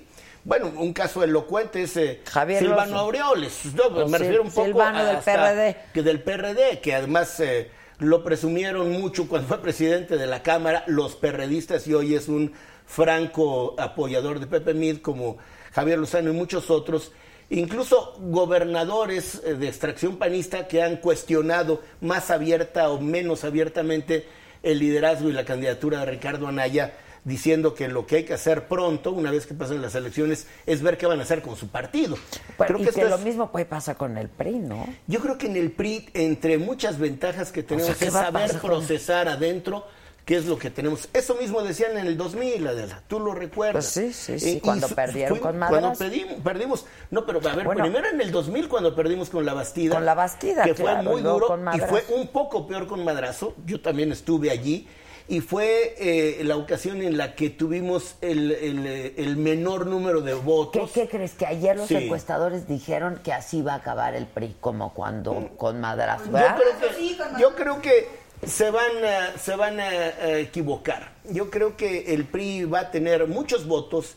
Bueno, 0.45 0.73
un 0.77 0.93
caso 0.93 1.23
elocuente 1.23 1.83
es 1.83 1.97
eh, 1.97 2.21
Silvano. 2.59 2.99
Aureoles. 2.99 3.61
No, 3.75 3.91
me 4.07 4.19
sí, 4.19 4.25
refiero 4.25 4.43
un 4.43 4.51
poco 4.51 4.67
Silvano 4.67 4.99
a- 4.99 5.05
del 5.05 5.17
PRD. 5.19 5.77
Que 5.95 6.03
del 6.03 6.21
PRD, 6.23 6.81
que 6.81 6.95
además 6.95 7.39
eh, 7.41 7.71
lo 7.99 8.25
presumieron 8.25 8.91
mucho 8.91 9.29
cuando 9.29 9.47
fue 9.49 9.63
presidente 9.63 10.17
de 10.17 10.27
la 10.27 10.43
Cámara, 10.43 10.83
los 10.89 11.15
perredistas, 11.15 11.87
y 11.87 11.95
hoy 11.95 12.15
es 12.17 12.29
un 12.29 12.53
franco 12.87 13.77
apoyador 13.79 14.41
de 14.41 14.47
Pepe 14.49 14.75
Mid, 14.75 14.99
como 14.99 15.39
Javier 15.73 15.99
Lozano 15.99 16.31
y 16.31 16.35
muchos 16.35 16.71
otros. 16.71 17.13
Incluso 17.49 18.17
gobernadores 18.19 19.41
eh, 19.45 19.55
de 19.55 19.69
extracción 19.69 20.17
panista 20.17 20.67
que 20.67 20.83
han 20.83 20.97
cuestionado 20.97 21.83
más 22.01 22.31
abierta 22.31 22.89
o 22.91 23.01
menos 23.01 23.45
abiertamente 23.45 24.27
el 24.63 24.79
liderazgo 24.79 25.29
y 25.29 25.33
la 25.33 25.45
candidatura 25.45 26.01
de 26.01 26.07
Ricardo 26.07 26.47
Anaya, 26.47 26.93
diciendo 27.25 27.75
que 27.75 27.87
lo 27.89 28.05
que 28.07 28.17
hay 28.17 28.25
que 28.25 28.35
hacer 28.35 28.67
pronto, 28.67 29.13
una 29.13 29.31
vez 29.31 29.47
que 29.47 29.55
pasen 29.55 29.81
las 29.81 29.95
elecciones, 29.95 30.47
es 30.67 30.83
ver 30.83 30.99
qué 30.99 31.07
van 31.07 31.21
a 31.21 31.23
hacer 31.23 31.41
con 31.43 31.55
su 31.57 31.69
partido. 31.69 32.17
Bueno, 32.59 32.79
y 32.81 32.87
que, 32.87 33.05
lo 33.05 33.15
es- 33.17 33.21
mismo 33.23 33.53
puede 33.53 33.65
pasar 33.65 33.97
con 33.97 34.19
el 34.19 34.29
PRI, 34.29 34.59
¿no? 34.59 34.87
yo 35.07 35.21
creo 35.21 35.39
que 35.39 35.47
en 35.47 35.57
el 35.57 35.71
PRI, 35.71 36.09
entre 36.15 36.59
muchas 36.59 36.99
ventajas 36.99 37.53
que 37.53 37.63
tenemos, 37.63 37.91
O 37.91 37.95
sea, 37.95 37.99
¿qué 38.01 38.07
es 38.07 38.13
saber 38.13 38.59
procesar 38.61 39.29
adentro 39.29 39.87
qué 40.25 40.37
es 40.37 40.47
lo 40.47 40.59
que 40.59 40.71
tenemos. 40.71 41.09
Eso 41.13 41.35
mismo 41.35 41.63
decían 41.63 41.97
en 41.99 42.07
el 42.07 42.17
2000, 42.17 42.67
Adela, 42.67 43.03
tú 43.09 43.19
lo 43.21 43.35
recuerdas. 43.35 43.93
Pues 43.95 44.13
sí, 44.13 44.13
sí, 44.13 44.39
sí, 44.39 44.57
Eh, 44.57 44.61
cuando 44.63 44.89
perdieron 44.89 45.39
con 45.39 45.59
Cuando 45.59 45.59
Madrazo. 45.81 46.05
pedimos- 46.05 46.35
perdimos, 46.43 46.87
no, 47.11 47.27
pero 47.27 47.41
a 47.41 47.55
ver, 47.55 47.65
Bueno. 47.67 47.83
primero 47.83 48.07
en 48.09 48.21
el 48.21 48.31
2000 48.31 48.69
cuando 48.69 48.95
perdimos 48.95 49.31
con 49.31 49.45
la 49.45 49.55
Bastida. 49.55 49.95
Con 49.95 50.05
la 50.07 50.15
Bastida, 50.15 50.63
Que 50.65 50.75
claro, 50.75 51.03
fue 51.03 51.13
muy 51.13 51.23
duro 51.23 51.47
con 51.49 51.67
y 51.75 51.81
fue 51.81 52.05
un 52.15 52.29
poco 52.29 52.67
peor 52.67 52.87
con 52.87 53.05
Madrazo. 53.05 53.55
Yo 53.67 53.81
también 53.81 54.13
estuve 54.13 54.51
allí. 54.51 54.87
Y 55.29 55.41
fue 55.41 55.95
eh, 55.99 56.43
la 56.45 56.57
ocasión 56.57 57.01
en 57.01 57.17
la 57.17 57.37
que 57.37 57.49
tuvimos 57.49 58.17
el, 58.21 58.51
el, 58.51 58.87
eh, 58.87 59.15
el 59.19 59.37
menor 59.37 59.87
número 59.87 60.21
de 60.21 60.33
¿Qué, 60.33 60.39
votos. 60.41 60.91
qué 60.93 61.09
crees? 61.09 61.33
Que 61.35 61.47
ayer 61.47 61.77
los 61.77 61.87
Sí. 61.87 61.95
encuestadores 61.95 62.67
dijeron 62.67 63.21
que 63.23 63.33
así 63.33 63.63
va 63.63 63.75
a 63.75 63.77
acabar 63.77 64.15
el 64.17 64.27
PRI, 64.27 64.57
como 64.61 64.93
cuando 64.93 65.51
con 65.57 65.81
Madrazo. 65.81 66.27
Yo 66.27 66.33
¿verdad? 66.33 66.57
creo 66.57 66.91
que, 66.91 67.41
yo 67.41 67.55
creo 67.55 67.81
que 67.81 68.22
se 68.47 68.71
van 68.71 69.05
a, 69.05 69.39
se 69.39 69.57
van 69.57 69.81
a, 69.81 69.89
a 69.89 70.39
equivocar. 70.39 71.13
Yo 71.31 71.51
creo 71.51 71.77
que 71.77 72.15
el 72.15 72.25
PRI 72.25 72.65
va 72.65 72.81
a 72.81 72.91
tener 72.91 73.27
muchos 73.27 73.67
votos, 73.67 74.17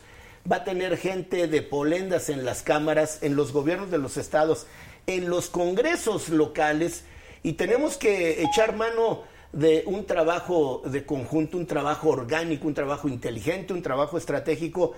va 0.50 0.56
a 0.56 0.64
tener 0.64 0.96
gente 0.96 1.46
de 1.48 1.62
polendas 1.62 2.28
en 2.28 2.44
las 2.44 2.62
cámaras, 2.62 3.22
en 3.22 3.36
los 3.36 3.52
gobiernos 3.52 3.90
de 3.90 3.98
los 3.98 4.16
estados, 4.16 4.66
en 5.06 5.28
los 5.30 5.48
congresos 5.48 6.28
locales 6.28 7.04
y 7.42 7.52
tenemos 7.52 7.96
que 7.96 8.42
echar 8.42 8.74
mano 8.74 9.22
de 9.52 9.84
un 9.86 10.04
trabajo 10.04 10.82
de 10.84 11.06
conjunto, 11.06 11.56
un 11.56 11.66
trabajo 11.66 12.08
orgánico, 12.08 12.66
un 12.66 12.74
trabajo 12.74 13.08
inteligente, 13.08 13.72
un 13.72 13.82
trabajo 13.82 14.18
estratégico 14.18 14.94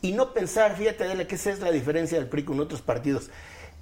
y 0.00 0.12
no 0.12 0.34
pensar, 0.34 0.76
fíjate, 0.76 1.26
que 1.26 1.34
esa 1.36 1.50
es 1.50 1.60
la 1.60 1.70
diferencia 1.70 2.18
del 2.18 2.28
PRI 2.28 2.44
con 2.44 2.58
otros 2.58 2.82
partidos, 2.82 3.30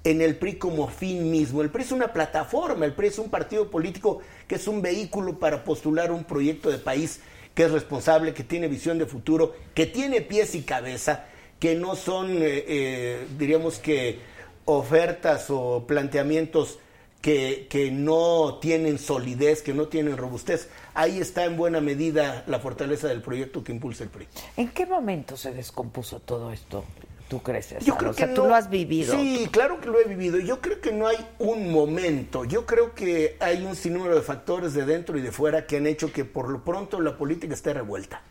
en 0.03 0.21
el 0.21 0.35
PRI 0.37 0.55
como 0.55 0.87
fin 0.87 1.29
mismo. 1.29 1.61
El 1.61 1.69
PRI 1.69 1.83
es 1.83 1.91
una 1.91 2.13
plataforma, 2.13 2.85
el 2.85 2.93
PRI 2.93 3.07
es 3.07 3.19
un 3.19 3.29
partido 3.29 3.69
político 3.69 4.21
que 4.47 4.55
es 4.55 4.67
un 4.67 4.81
vehículo 4.81 5.39
para 5.39 5.63
postular 5.63 6.11
un 6.11 6.23
proyecto 6.23 6.69
de 6.69 6.77
país 6.77 7.19
que 7.53 7.63
es 7.63 7.71
responsable, 7.71 8.33
que 8.33 8.43
tiene 8.43 8.67
visión 8.67 8.97
de 8.97 9.05
futuro, 9.05 9.53
que 9.75 9.85
tiene 9.85 10.21
pies 10.21 10.55
y 10.55 10.61
cabeza, 10.61 11.25
que 11.59 11.75
no 11.75 11.95
son, 11.95 12.37
eh, 12.41 12.65
eh, 12.67 13.27
diríamos 13.37 13.77
que, 13.77 14.19
ofertas 14.65 15.47
o 15.49 15.85
planteamientos 15.87 16.79
que, 17.21 17.67
que 17.69 17.91
no 17.91 18.59
tienen 18.61 18.97
solidez, 18.97 19.61
que 19.61 19.73
no 19.73 19.87
tienen 19.87 20.17
robustez. 20.17 20.69
Ahí 20.93 21.19
está 21.19 21.45
en 21.45 21.57
buena 21.57 21.81
medida 21.81 22.43
la 22.47 22.59
fortaleza 22.59 23.07
del 23.07 23.21
proyecto 23.21 23.63
que 23.63 23.71
impulsa 23.71 24.03
el 24.03 24.09
PRI. 24.09 24.27
¿En 24.57 24.69
qué 24.69 24.85
momento 24.85 25.37
se 25.37 25.51
descompuso 25.51 26.19
todo 26.19 26.51
esto? 26.51 26.83
¿Tú 27.31 27.41
crees? 27.41 27.73
Yo 27.79 27.95
creo 27.95 28.11
o 28.11 28.13
sea, 28.13 28.27
que 28.27 28.33
tú 28.33 28.45
lo 28.45 28.53
has 28.53 28.69
vivido. 28.69 29.15
Sí, 29.15 29.47
claro 29.53 29.79
que 29.79 29.87
lo 29.87 29.97
he 30.01 30.03
vivido. 30.03 30.37
Yo 30.37 30.59
creo 30.59 30.81
que 30.81 30.91
no 30.91 31.07
hay 31.07 31.15
un 31.39 31.71
momento. 31.71 32.43
Yo 32.43 32.65
creo 32.65 32.93
que 32.93 33.37
hay 33.39 33.63
un 33.63 33.77
sinnúmero 33.77 34.15
de 34.15 34.21
factores 34.21 34.73
de 34.73 34.85
dentro 34.85 35.17
y 35.17 35.21
de 35.21 35.31
fuera 35.31 35.65
que 35.65 35.77
han 35.77 35.87
hecho 35.87 36.11
que 36.11 36.25
por 36.25 36.49
lo 36.49 36.65
pronto 36.65 36.99
la 36.99 37.17
política 37.17 37.53
esté 37.53 37.73
revuelta. 37.73 38.21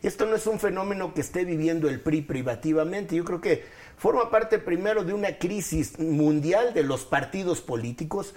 Esto 0.00 0.26
no 0.26 0.36
es 0.36 0.46
un 0.46 0.60
fenómeno 0.60 1.12
que 1.12 1.22
esté 1.22 1.44
viviendo 1.44 1.88
el 1.88 2.00
PRI 2.00 2.22
privativamente. 2.22 3.16
Yo 3.16 3.24
creo 3.24 3.40
que 3.40 3.64
forma 3.96 4.30
parte 4.30 4.60
primero 4.60 5.02
de 5.02 5.12
una 5.12 5.36
crisis 5.36 5.98
mundial 5.98 6.72
de 6.72 6.84
los 6.84 7.06
partidos 7.06 7.60
políticos, 7.60 8.36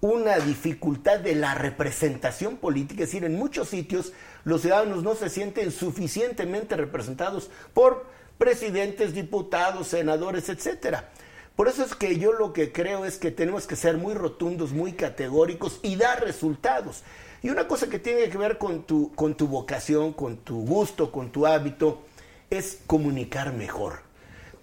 una 0.00 0.38
dificultad 0.38 1.20
de 1.20 1.34
la 1.34 1.54
representación 1.54 2.56
política, 2.56 3.02
es 3.02 3.10
decir, 3.10 3.24
en 3.24 3.36
muchos 3.36 3.68
sitios 3.68 4.14
los 4.44 4.62
ciudadanos 4.62 5.02
no 5.02 5.14
se 5.14 5.28
sienten 5.28 5.72
suficientemente 5.72 6.74
representados 6.74 7.50
por 7.74 8.15
presidentes, 8.38 9.14
diputados, 9.14 9.88
senadores, 9.88 10.48
etcétera. 10.48 11.10
Por 11.56 11.68
eso 11.68 11.82
es 11.84 11.94
que 11.94 12.18
yo 12.18 12.32
lo 12.32 12.52
que 12.52 12.70
creo 12.70 13.04
es 13.04 13.16
que 13.16 13.30
tenemos 13.30 13.66
que 13.66 13.76
ser 13.76 13.96
muy 13.96 14.14
rotundos, 14.14 14.72
muy 14.72 14.92
categóricos 14.92 15.80
y 15.82 15.96
dar 15.96 16.22
resultados. 16.22 17.02
Y 17.42 17.50
una 17.50 17.66
cosa 17.66 17.88
que 17.88 17.98
tiene 17.98 18.28
que 18.28 18.38
ver 18.38 18.58
con 18.58 18.82
tu, 18.82 19.14
con 19.14 19.36
tu 19.36 19.46
vocación, 19.46 20.12
con 20.12 20.36
tu 20.36 20.66
gusto, 20.66 21.10
con 21.10 21.30
tu 21.30 21.46
hábito, 21.46 22.02
es 22.50 22.80
comunicar 22.86 23.52
mejor. 23.52 24.05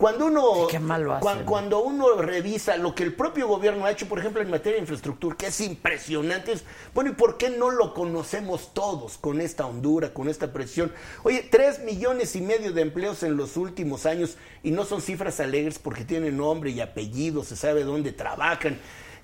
Cuando 0.03 0.25
uno, 0.25 0.67
Qué 0.69 0.79
mal 0.79 1.01
lo 1.03 1.17
cuan- 1.21 1.35
hacen. 1.37 1.45
cuando 1.45 1.81
uno 1.81 2.15
revisa 2.15 2.75
lo 2.75 2.93
que 2.93 3.03
el 3.03 3.13
propio 3.13 3.47
gobierno 3.47 3.85
ha 3.85 3.91
hecho, 3.91 4.05
por 4.09 4.19
ejemplo, 4.19 4.41
en 4.41 4.49
materia 4.49 4.75
de 4.75 4.81
infraestructura, 4.81 5.37
que 5.37 5.47
es 5.47 5.61
impresionante, 5.61 6.51
es, 6.51 6.65
bueno, 6.93 7.11
¿y 7.11 7.13
por 7.13 7.37
qué 7.37 7.49
no 7.49 7.71
lo 7.71 7.93
conocemos 7.93 8.73
todos 8.73 9.17
con 9.17 9.39
esta 9.39 9.65
hondura, 9.65 10.13
con 10.13 10.27
esta 10.27 10.51
presión? 10.51 10.91
Oye, 11.23 11.47
tres 11.49 11.79
millones 11.79 12.35
y 12.35 12.41
medio 12.41 12.73
de 12.73 12.81
empleos 12.81 13.23
en 13.23 13.37
los 13.37 13.55
últimos 13.55 14.05
años, 14.05 14.35
y 14.61 14.71
no 14.71 14.83
son 14.83 15.01
cifras 15.01 15.39
alegres 15.39 15.79
porque 15.79 16.03
tienen 16.03 16.35
nombre 16.35 16.71
y 16.71 16.81
apellido, 16.81 17.45
se 17.45 17.55
sabe 17.55 17.85
dónde 17.85 18.11
trabajan. 18.11 18.77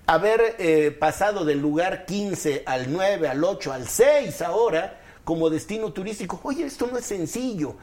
Haber 0.07 0.55
eh, 0.59 0.91
pasado 0.97 1.43
del 1.43 1.59
lugar 1.59 2.05
15 2.05 2.63
al 2.65 2.89
9, 2.89 3.27
al 3.27 3.43
8, 3.43 3.73
al 3.73 3.85
6 3.85 4.41
ahora 4.41 4.97
como 5.25 5.49
destino 5.49 5.91
turístico, 5.91 6.39
oye, 6.43 6.63
esto 6.63 6.87
no 6.87 6.97
es 6.97 7.05
sencillo. 7.05 7.75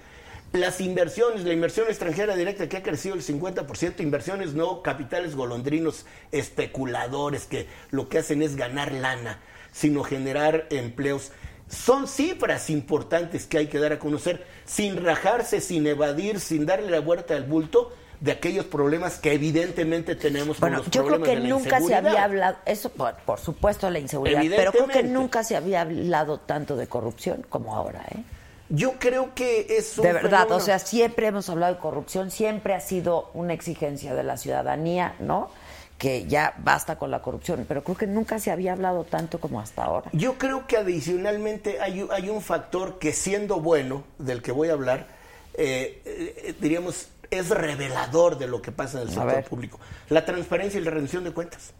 Las 0.52 0.80
inversiones, 0.80 1.44
la 1.44 1.52
inversión 1.52 1.86
extranjera 1.88 2.34
directa 2.36 2.68
que 2.68 2.78
ha 2.78 2.82
crecido 2.82 3.14
el 3.14 3.22
50%, 3.22 4.00
inversiones 4.00 4.54
no 4.54 4.82
capitales 4.82 5.34
golondrinos 5.34 6.06
especuladores 6.32 7.44
que 7.44 7.66
lo 7.90 8.08
que 8.08 8.18
hacen 8.18 8.42
es 8.42 8.56
ganar 8.56 8.92
lana, 8.92 9.40
sino 9.72 10.02
generar 10.02 10.66
empleos. 10.70 11.32
Son 11.68 12.06
cifras 12.06 12.70
importantes 12.70 13.46
que 13.46 13.58
hay 13.58 13.66
que 13.66 13.78
dar 13.78 13.92
a 13.92 13.98
conocer 13.98 14.46
sin 14.64 15.02
rajarse, 15.04 15.60
sin 15.60 15.86
evadir, 15.86 16.40
sin 16.40 16.64
darle 16.64 16.90
la 16.90 17.00
vuelta 17.00 17.34
al 17.34 17.44
bulto 17.44 17.92
de 18.20 18.32
aquellos 18.32 18.64
problemas 18.64 19.18
que 19.18 19.32
evidentemente 19.32 20.14
tenemos 20.16 20.58
Bueno, 20.58 20.78
con 20.78 20.86
los 20.86 20.90
yo 20.92 21.04
creo 21.04 21.22
que 21.22 21.36
de 21.36 21.40
la 21.40 21.48
nunca 21.48 21.80
se 21.80 21.94
había 21.94 22.24
hablado, 22.24 22.56
eso 22.64 22.88
por, 22.90 23.14
por 23.16 23.38
supuesto 23.38 23.90
la 23.90 23.98
inseguridad, 23.98 24.42
pero 24.56 24.72
creo 24.72 24.88
que 24.88 25.02
nunca 25.02 25.44
se 25.44 25.56
había 25.56 25.82
hablado 25.82 26.40
tanto 26.40 26.76
de 26.76 26.86
corrupción 26.86 27.44
como 27.48 27.74
ahora, 27.74 28.04
¿eh? 28.10 28.22
Yo 28.68 28.94
creo 28.98 29.34
que 29.34 29.66
es 29.70 29.96
un 29.98 30.04
De 30.04 30.12
verdad, 30.12 30.30
fenómeno- 30.44 30.56
o 30.56 30.60
sea, 30.60 30.78
siempre 30.78 31.26
hemos 31.28 31.48
hablado 31.48 31.74
de 31.74 31.80
corrupción, 31.80 32.30
siempre 32.30 32.74
ha 32.74 32.80
sido 32.80 33.30
una 33.34 33.52
exigencia 33.52 34.14
de 34.14 34.22
la 34.24 34.36
ciudadanía, 34.36 35.14
¿no? 35.20 35.50
Que 35.98 36.26
ya 36.26 36.54
basta 36.58 36.98
con 36.98 37.10
la 37.10 37.22
corrupción, 37.22 37.64
pero 37.68 37.82
creo 37.84 37.96
que 37.96 38.06
nunca 38.06 38.38
se 38.38 38.50
había 38.50 38.72
hablado 38.72 39.04
tanto 39.04 39.38
como 39.40 39.60
hasta 39.60 39.84
ahora. 39.84 40.10
Yo 40.12 40.34
creo 40.36 40.66
que 40.66 40.76
adicionalmente 40.76 41.80
hay, 41.80 42.02
un- 42.02 42.12
hay 42.12 42.28
un 42.28 42.42
factor 42.42 42.98
que 42.98 43.12
siendo 43.12 43.60
bueno, 43.60 44.04
del 44.18 44.42
que 44.42 44.52
voy 44.52 44.68
a 44.68 44.72
hablar, 44.72 45.06
eh, 45.54 46.02
eh, 46.04 46.54
diríamos, 46.60 47.08
es 47.30 47.48
revelador 47.48 48.36
de 48.38 48.46
lo 48.46 48.60
que 48.62 48.72
pasa 48.72 49.00
en 49.00 49.08
el 49.08 49.14
sector 49.14 49.44
público. 49.44 49.80
La 50.10 50.24
transparencia 50.24 50.78
y 50.80 50.84
la 50.84 50.90
rendición 50.90 51.24
de 51.24 51.30
cuentas. 51.32 51.72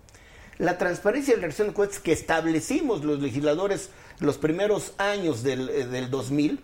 La 0.58 0.78
transparencia 0.78 1.32
y 1.34 1.36
la 1.36 1.42
rendición 1.42 1.68
de 1.68 1.74
cuentas 1.74 1.98
que 2.00 2.12
establecimos 2.12 3.04
los 3.04 3.20
legisladores 3.20 3.90
los 4.18 4.38
primeros 4.38 4.94
años 4.96 5.42
del, 5.42 5.68
eh, 5.68 5.84
del 5.86 6.10
2000 6.10 6.62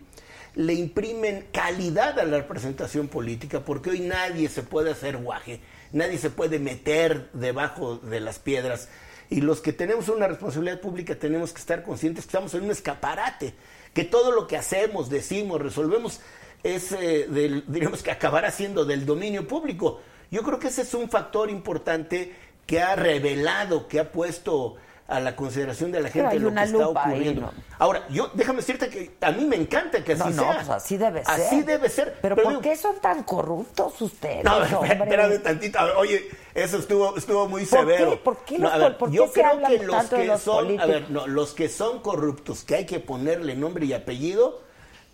le 0.55 0.75
imprimen 0.75 1.47
calidad 1.53 2.19
a 2.19 2.25
la 2.25 2.39
representación 2.39 3.09
política 3.09 3.61
porque 3.61 3.91
hoy 3.91 4.01
nadie 4.01 4.49
se 4.49 4.63
puede 4.63 4.91
hacer 4.91 5.17
guaje, 5.17 5.61
nadie 5.93 6.19
se 6.19 6.31
puede 6.31 6.59
meter 6.59 7.31
debajo 7.33 7.97
de 7.97 8.21
las 8.21 8.39
piedras 8.39 8.89
y 9.33 9.41
los 9.41 9.63
que 9.63 9.73
tenemos 9.73 10.11
una 10.11 10.29
responsabilidad 10.29 10.81
pública 10.81 11.15
tenemos 11.15 11.53
que 11.53 11.61
estar 11.61 11.83
conscientes 11.83 12.25
que 12.25 12.29
estamos 12.29 12.53
en 12.53 12.65
un 12.65 12.71
escaparate, 12.71 13.55
que 13.95 14.05
todo 14.05 14.31
lo 14.31 14.47
que 14.47 14.59
hacemos, 14.59 15.09
decimos, 15.09 15.61
resolvemos 15.61 16.21
es, 16.63 16.93
eh, 16.93 17.27
del, 17.29 17.65
que 18.05 18.11
acabará 18.11 18.51
siendo 18.51 18.85
del 18.85 19.07
dominio 19.07 19.49
público. 19.49 20.03
Yo 20.31 20.43
creo 20.43 20.59
que 20.59 20.69
ese 20.69 20.83
es 20.83 20.93
un 20.93 21.09
factor 21.09 21.49
importante 21.49 22.35
que 22.67 22.83
ha 22.83 22.95
revelado, 22.95 23.89
que 23.89 24.01
ha 24.01 24.13
puesto 24.13 24.77
a 25.13 25.21
la 25.21 25.37
consideración 25.37 25.93
de 25.93 26.01
la 26.01 26.09
gente 26.09 26.39
lo 26.39 26.53
que 26.55 26.63
está 26.63 26.89
ocurriendo. 26.89 27.53
Ahora, 27.79 28.07
yo 28.09 28.31
déjame 28.33 28.59
decirte 28.61 28.89
que 28.89 29.11
a 29.21 29.31
mí 29.31 29.45
me 29.45 29.57
encanta 29.57 30.03
que 30.03 30.15
así 30.15 30.23
no, 30.25 30.33
sea. 30.33 30.47
No, 30.47 30.55
pues 30.55 30.69
así 30.71 30.97
debe 30.97 31.25
ser. 31.25 31.35
Así 31.35 31.63
debe 31.63 31.89
ser. 31.91 32.19
Pero, 32.23 32.37
¿por 32.37 32.61
qué 32.63 32.77
son 32.77 32.99
tan 33.01 33.23
corruptos 33.25 34.01
ustedes? 34.01 34.43
No, 34.43 34.65
espérame 34.85 35.43
tantito. 35.43 35.79
Oye, 35.99 36.29
eso 36.55 36.79
estuvo 36.79 37.17
estuvo 37.17 37.47
muy 37.47 37.67
¿Por 37.67 37.81
severo. 37.81 38.11
qué? 38.11 38.17
¿Por 38.17 38.45
qué, 38.45 38.59
No, 38.59 38.65
los, 38.65 38.73
a 38.73 38.79
ver, 38.79 38.99
por 38.99 39.11
qué 39.11 39.17
yo 39.17 39.27
se 39.27 39.33
creo 39.33 39.61
que 39.67 39.79
los 39.85 39.97
tanto 39.97 40.17
de 40.17 40.23
que 40.23 40.29
los 40.29 40.41
son, 40.41 40.55
a 40.55 40.61
políticos? 40.63 40.89
ver, 40.89 41.11
no, 41.11 41.27
los 41.27 41.53
que 41.53 41.69
son 41.69 42.01
corruptos, 42.01 42.65
que 42.65 42.77
hay 42.77 42.87
que 42.87 42.99
ponerle 42.99 43.55
nombre 43.55 43.85
y 43.85 43.93
apellido, 43.93 44.63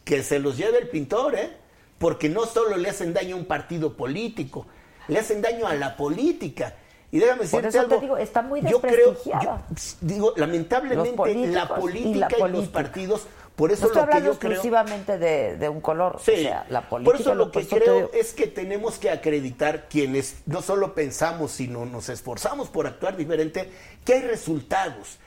que 0.04 0.22
se 0.22 0.38
los 0.38 0.56
lleve 0.56 0.78
el 0.78 0.88
pintor, 0.88 1.34
¿eh? 1.34 1.56
Porque 1.98 2.28
no 2.28 2.46
solo 2.46 2.76
le 2.76 2.88
hacen 2.88 3.12
daño 3.12 3.34
a 3.34 3.38
un 3.38 3.46
partido 3.46 3.96
político, 3.96 4.66
le 5.08 5.18
hacen 5.18 5.42
daño 5.42 5.66
a 5.66 5.74
la 5.74 5.96
política. 5.96 6.76
Y 7.10 7.18
déjame 7.18 7.46
Por 7.46 7.62
decirte 7.62 7.68
eso 7.68 7.80
algo. 7.80 7.94
te 7.94 8.00
digo, 8.00 8.16
está 8.18 8.42
muy 8.42 8.60
yo 8.60 8.80
creo, 8.80 9.16
yo, 9.24 9.58
digo, 10.02 10.34
lamentablemente 10.36 11.46
la 11.48 11.68
política 11.68 12.36
y, 12.38 12.52
los 12.52 12.68
partidos, 12.68 13.26
por 13.56 13.72
eso 13.72 13.82
no 13.82 13.86
estoy 13.88 14.02
lo 14.02 14.06
que 14.06 14.12
hablando 14.16 14.32
yo 14.32 14.38
creo 14.38 14.52
exclusivamente 14.52 15.18
de, 15.18 15.56
de 15.56 15.68
un 15.70 15.80
color. 15.80 16.20
Sí, 16.22 16.32
o 16.32 16.36
sea, 16.36 16.66
la 16.68 16.88
política. 16.88 17.12
por 17.12 17.20
eso 17.20 17.34
lo 17.34 17.50
que 17.50 17.60
por 17.60 17.78
creo 17.78 18.10
es 18.12 18.34
que 18.34 18.46
tenemos 18.46 18.98
que 18.98 19.10
acreditar 19.10 19.88
quienes 19.88 20.36
no 20.44 20.60
solo 20.60 20.94
pensamos, 20.94 21.52
sino 21.52 21.86
nos 21.86 22.10
esforzamos 22.10 22.68
por 22.68 22.86
actuar 22.86 23.16
diferente, 23.16 23.70
que 24.04 24.12
hay 24.12 24.22
resultados 24.22 25.18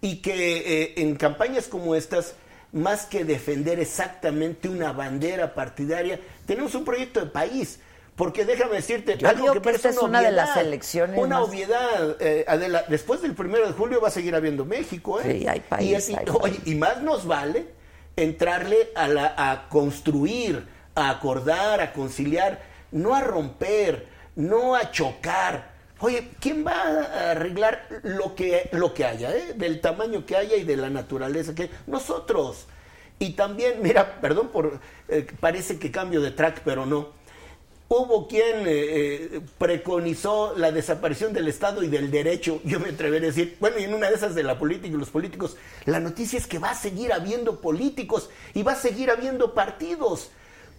y 0.00 0.16
que 0.16 0.82
eh, 0.82 0.94
en 0.96 1.14
campañas 1.14 1.68
como 1.68 1.94
estas, 1.94 2.34
más 2.72 3.06
que 3.06 3.24
defender 3.24 3.78
exactamente 3.78 4.68
una 4.68 4.92
bandera 4.92 5.54
partidaria, 5.54 6.18
tenemos 6.46 6.74
un 6.74 6.84
proyecto 6.84 7.20
de 7.20 7.26
país. 7.26 7.78
Porque 8.18 8.44
déjame 8.44 8.74
decirte, 8.74 9.16
Yo 9.16 9.28
algo 9.28 9.42
digo 9.42 9.54
que 9.54 9.60
que 9.62 9.70
esta 9.76 9.88
es 9.90 9.96
una 9.98 10.20
de 10.20 10.32
las 10.32 10.50
obviedad, 10.50 10.66
elecciones 10.66 11.18
Una 11.18 11.38
más- 11.38 11.48
obviedad, 11.48 12.16
eh, 12.20 12.44
Adela, 12.48 12.84
después 12.88 13.22
del 13.22 13.34
primero 13.34 13.66
de 13.66 13.72
julio 13.72 14.00
va 14.00 14.08
a 14.08 14.10
seguir 14.10 14.34
habiendo 14.34 14.64
México, 14.66 15.20
¿eh? 15.20 15.38
Sí, 15.40 15.46
hay 15.48 15.58
Y 15.58 15.60
país, 15.60 15.96
así- 15.96 16.14
hay 16.16 16.24
oye, 16.40 16.58
y 16.66 16.74
más 16.74 17.00
nos 17.00 17.26
vale 17.26 17.66
entrarle 18.16 18.90
a, 18.96 19.06
la, 19.08 19.34
a 19.36 19.68
construir, 19.68 20.66
a 20.96 21.10
acordar, 21.10 21.80
a 21.80 21.92
conciliar, 21.92 22.60
no 22.90 23.14
a 23.14 23.20
romper, 23.20 24.08
no 24.34 24.74
a 24.74 24.90
chocar. 24.90 25.70
Oye, 26.00 26.28
¿quién 26.40 26.66
va 26.66 26.72
a 26.72 27.30
arreglar 27.30 27.86
lo 28.02 28.34
que, 28.34 28.68
lo 28.72 28.94
que 28.94 29.04
haya, 29.04 29.34
eh? 29.34 29.52
del 29.54 29.80
tamaño 29.80 30.26
que 30.26 30.36
haya 30.36 30.56
y 30.56 30.64
de 30.64 30.76
la 30.76 30.90
naturaleza 30.90 31.54
que 31.54 31.70
Nosotros. 31.86 32.66
Y 33.20 33.30
también, 33.34 33.74
mira, 33.82 34.20
perdón 34.20 34.48
por, 34.48 34.80
eh, 35.08 35.26
parece 35.40 35.78
que 35.78 35.90
cambio 35.92 36.20
de 36.20 36.30
track, 36.32 36.62
pero 36.64 36.84
no. 36.86 37.16
Hubo 37.90 38.28
quien 38.28 38.66
eh, 38.66 38.66
eh, 38.66 39.40
preconizó 39.56 40.54
la 40.58 40.70
desaparición 40.72 41.32
del 41.32 41.48
Estado 41.48 41.82
y 41.82 41.88
del 41.88 42.10
derecho. 42.10 42.60
Yo 42.64 42.80
me 42.80 42.90
atreveré 42.90 43.26
a 43.26 43.30
decir, 43.30 43.56
bueno, 43.60 43.78
y 43.78 43.84
en 43.84 43.94
una 43.94 44.10
de 44.10 44.14
esas 44.14 44.34
de 44.34 44.42
la 44.42 44.58
política 44.58 44.88
y 44.88 44.98
los 44.98 45.08
políticos, 45.08 45.56
la 45.86 45.98
noticia 45.98 46.38
es 46.38 46.46
que 46.46 46.58
va 46.58 46.70
a 46.70 46.74
seguir 46.74 47.14
habiendo 47.14 47.62
políticos 47.62 48.28
y 48.52 48.62
va 48.62 48.72
a 48.72 48.76
seguir 48.76 49.10
habiendo 49.10 49.54
partidos 49.54 50.30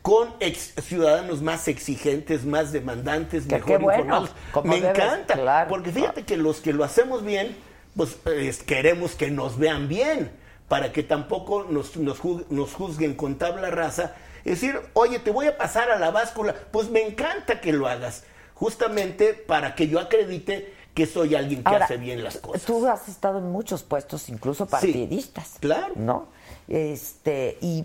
con 0.03 0.30
ex 0.39 0.76
ciudadanos 0.84 1.41
más 1.41 1.68
exigentes, 1.68 2.45
más 2.45 2.72
demandantes, 2.72 3.47
Que 3.47 3.55
mejor 3.55 3.82
bueno, 3.82 4.01
informados. 4.01 4.32
Me 4.64 4.78
encanta, 4.78 5.34
claro. 5.34 5.68
porque 5.68 5.91
fíjate 5.91 6.24
que 6.24 6.38
los 6.38 6.62
que 6.62 6.74
lo 6.74 6.84
hacemos 6.84 7.26
bien, 7.26 7.55
pues 7.95 8.18
eh, 8.26 8.53
queremos 8.68 9.16
que 9.16 9.32
nos 9.32 9.57
vean 9.57 9.88
bien, 9.89 10.32
para 10.68 10.91
que 10.91 11.01
tampoco 11.01 11.66
nos, 11.68 11.97
nos 11.97 12.20
juzguen 12.20 13.16
con 13.16 13.39
tabla 13.39 13.72
rasa. 13.72 14.16
Es 14.46 14.62
decir, 14.62 14.80
oye, 14.94 15.20
te 15.20 15.32
voy 15.32 15.48
a 15.48 15.58
pasar 15.58 15.92
a 15.92 16.00
la 16.00 16.12
báscula, 16.12 16.56
pues 16.72 16.90
me 16.90 17.06
encanta 17.06 17.62
que 17.62 17.74
lo 17.74 17.88
hagas, 17.88 18.24
justamente 18.54 19.34
para 19.34 19.76
que 19.76 19.88
yo 19.88 20.00
acredite 20.00 20.74
que 20.94 21.06
soy 21.06 21.36
alguien 21.36 21.64
que 21.64 21.70
Ahora, 21.70 21.86
hace 21.86 21.98
bien 21.98 22.24
las 22.24 22.38
cosas. 22.38 22.64
Tú 22.64 22.86
has 22.88 23.08
estado 23.08 23.40
en 23.40 23.50
muchos 23.50 23.84
puestos, 23.84 24.28
incluso 24.30 24.66
partidistas. 24.66 25.56
claro. 25.60 25.94
¿No? 25.96 26.28
Este, 26.68 27.58
y 27.62 27.84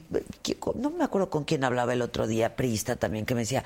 no 0.74 0.90
me 0.90 1.04
acuerdo 1.04 1.30
con 1.30 1.44
quién 1.44 1.64
hablaba 1.64 1.94
el 1.94 2.02
otro 2.02 2.26
día, 2.26 2.54
priista 2.54 2.96
también, 2.96 3.24
que 3.24 3.34
me 3.34 3.40
decía, 3.40 3.64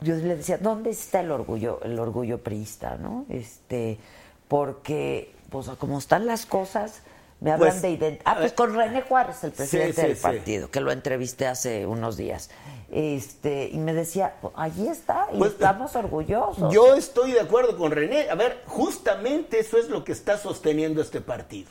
yo 0.00 0.14
le 0.14 0.36
decía, 0.36 0.58
¿dónde 0.58 0.90
está 0.90 1.20
el 1.20 1.32
orgullo, 1.32 1.80
el 1.82 1.98
orgullo 1.98 2.38
priista, 2.38 2.96
no? 2.96 3.26
Este, 3.28 3.98
porque, 4.46 5.32
pues, 5.50 5.66
como 5.70 5.98
están 5.98 6.24
las 6.26 6.46
cosas, 6.46 7.00
me 7.40 7.52
hablan 7.52 7.70
Pues, 7.70 7.82
de 7.82 7.90
identidad. 7.90 8.22
Ah, 8.24 8.36
pues 8.38 8.52
con 8.52 8.74
René 8.74 9.02
Juárez, 9.02 9.42
el 9.44 9.52
presidente 9.52 10.00
sí, 10.00 10.02
del 10.08 10.16
sí. 10.16 10.22
partido, 10.22 10.70
que 10.70 10.80
lo 10.80 10.92
entrevisté 10.92 11.46
hace 11.46 11.86
unos 11.86 12.16
días. 12.16 12.50
Este, 12.90 13.68
y 13.72 13.78
me 13.78 13.92
decía, 13.94 14.34
pues, 14.40 14.52
allí 14.56 14.88
está, 14.88 15.28
y 15.32 15.38
Pues, 15.38 15.52
estamos 15.52 15.94
orgullosos. 15.96 16.72
Yo 16.72 16.94
estoy 16.94 17.32
de 17.32 17.40
acuerdo 17.40 17.76
con 17.76 17.92
René. 17.92 18.28
A 18.30 18.34
ver, 18.34 18.62
justamente 18.66 19.58
eso 19.60 19.78
es 19.78 19.88
lo 19.88 20.04
que 20.04 20.12
está 20.12 20.38
sosteniendo 20.38 21.00
este 21.00 21.20
partido. 21.20 21.70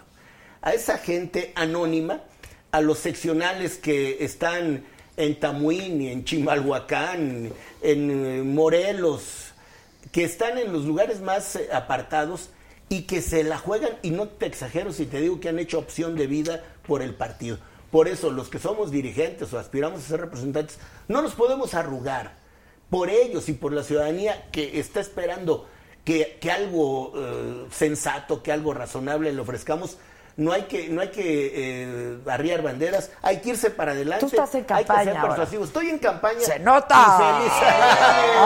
A 0.62 0.74
esa 0.74 0.98
gente 0.98 1.54
anónima, 1.56 2.22
a 2.72 2.82
los 2.82 3.00
seccionales 3.00 3.78
que 3.78 4.24
están 4.24 4.86
en 5.18 5.40
Tamuín 5.40 6.02
en 6.02 6.24
Chimalhuacán, 6.24 7.52
en 7.82 8.26
eh, 8.26 8.44
Morelos, 8.44 9.52
que 10.12 10.24
están 10.24 10.58
en 10.58 10.72
los 10.72 10.86
lugares 10.86 11.20
más 11.22 11.56
eh, 11.58 11.70
apartados 11.74 12.50
y 12.90 13.04
que 13.04 13.22
se 13.22 13.44
la 13.44 13.58
juegan, 13.60 13.92
y 14.02 14.10
no 14.12 14.28
te 14.28 14.48
exagero 14.48 14.92
si 14.92 15.06
te 15.06 15.22
digo 15.22 15.40
que 15.40 15.50
han 15.50 15.60
hecho 15.60 15.78
opción 15.80 16.16
de 16.16 16.28
vida 16.28 16.64
por 16.88 17.02
el 17.02 17.14
partido. 17.14 17.58
Por 17.92 18.08
eso 18.08 18.32
los 18.32 18.50
que 18.50 18.60
somos 18.60 18.92
dirigentes 18.92 19.52
o 19.54 19.60
aspiramos 19.60 20.00
a 20.00 20.08
ser 20.08 20.22
representantes, 20.22 20.78
no 21.08 21.22
nos 21.22 21.34
podemos 21.34 21.74
arrugar 21.74 22.34
por 22.90 23.10
ellos 23.10 23.48
y 23.50 23.54
por 23.54 23.74
la 23.74 23.84
ciudadanía 23.84 24.48
que 24.52 24.80
está 24.80 25.00
esperando 25.00 25.68
que, 26.04 26.38
que 26.42 26.52
algo 26.52 27.14
eh, 27.16 27.66
sensato, 27.72 28.42
que 28.42 28.52
algo 28.52 28.74
razonable 28.74 29.32
le 29.32 29.42
ofrezcamos. 29.42 29.98
No 30.38 30.54
hay 30.54 30.64
que, 30.64 30.88
no 30.88 31.02
hay 31.02 31.10
que 31.10 31.52
eh, 31.54 32.18
arriar 32.28 32.62
banderas, 32.62 33.12
hay 33.22 33.42
que 33.42 33.50
irse 33.50 33.72
para 33.72 33.92
adelante. 33.92 34.22
Tú 34.26 34.28
estás 34.28 34.56
en 34.56 34.66
Hay 34.70 34.84
que 34.84 34.88
campaña 34.88 35.04
ser 35.04 35.18
ahora. 35.18 35.30
persuasivos. 35.36 35.68
Estoy 35.68 35.90
en 35.90 36.00
campaña. 36.00 36.40
¡Se 36.40 36.60
nota! 36.60 36.96
Y 36.96 37.50
feliz. 37.50 37.54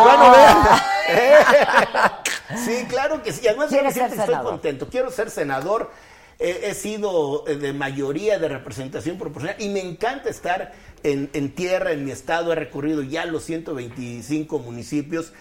bueno, 0.04 0.32
vean. 0.32 0.58
sí, 2.58 2.86
claro 2.88 3.22
que 3.24 3.32
sí. 3.32 3.48
Además, 3.48 3.70
¿Quieres 3.70 3.94
déjame 3.94 4.10
ser 4.10 4.18
decirte, 4.18 4.34
estoy 4.34 4.52
contento. 4.52 4.88
Quiero 4.90 5.12
ser 5.12 5.30
senador. 5.30 5.92
Eh, 6.40 6.62
he 6.66 6.74
sido 6.74 7.48
eh, 7.48 7.56
de 7.56 7.74
mayoría 7.74 8.40
de 8.40 8.48
representación 8.48 9.18
proporcional 9.18 9.56
y 9.62 9.70
me 9.70 9.82
encanta 9.82 10.30
estar 10.30 10.74
en, 11.04 11.30
en 11.34 11.54
tierra, 11.54 11.92
en 11.92 12.06
mi 12.06 12.12
estado. 12.12 12.52
He 12.52 12.56
recorrido 12.56 13.04
ya 13.04 13.26
los 13.26 13.44
125 13.44 14.60
municipios. 14.60 15.32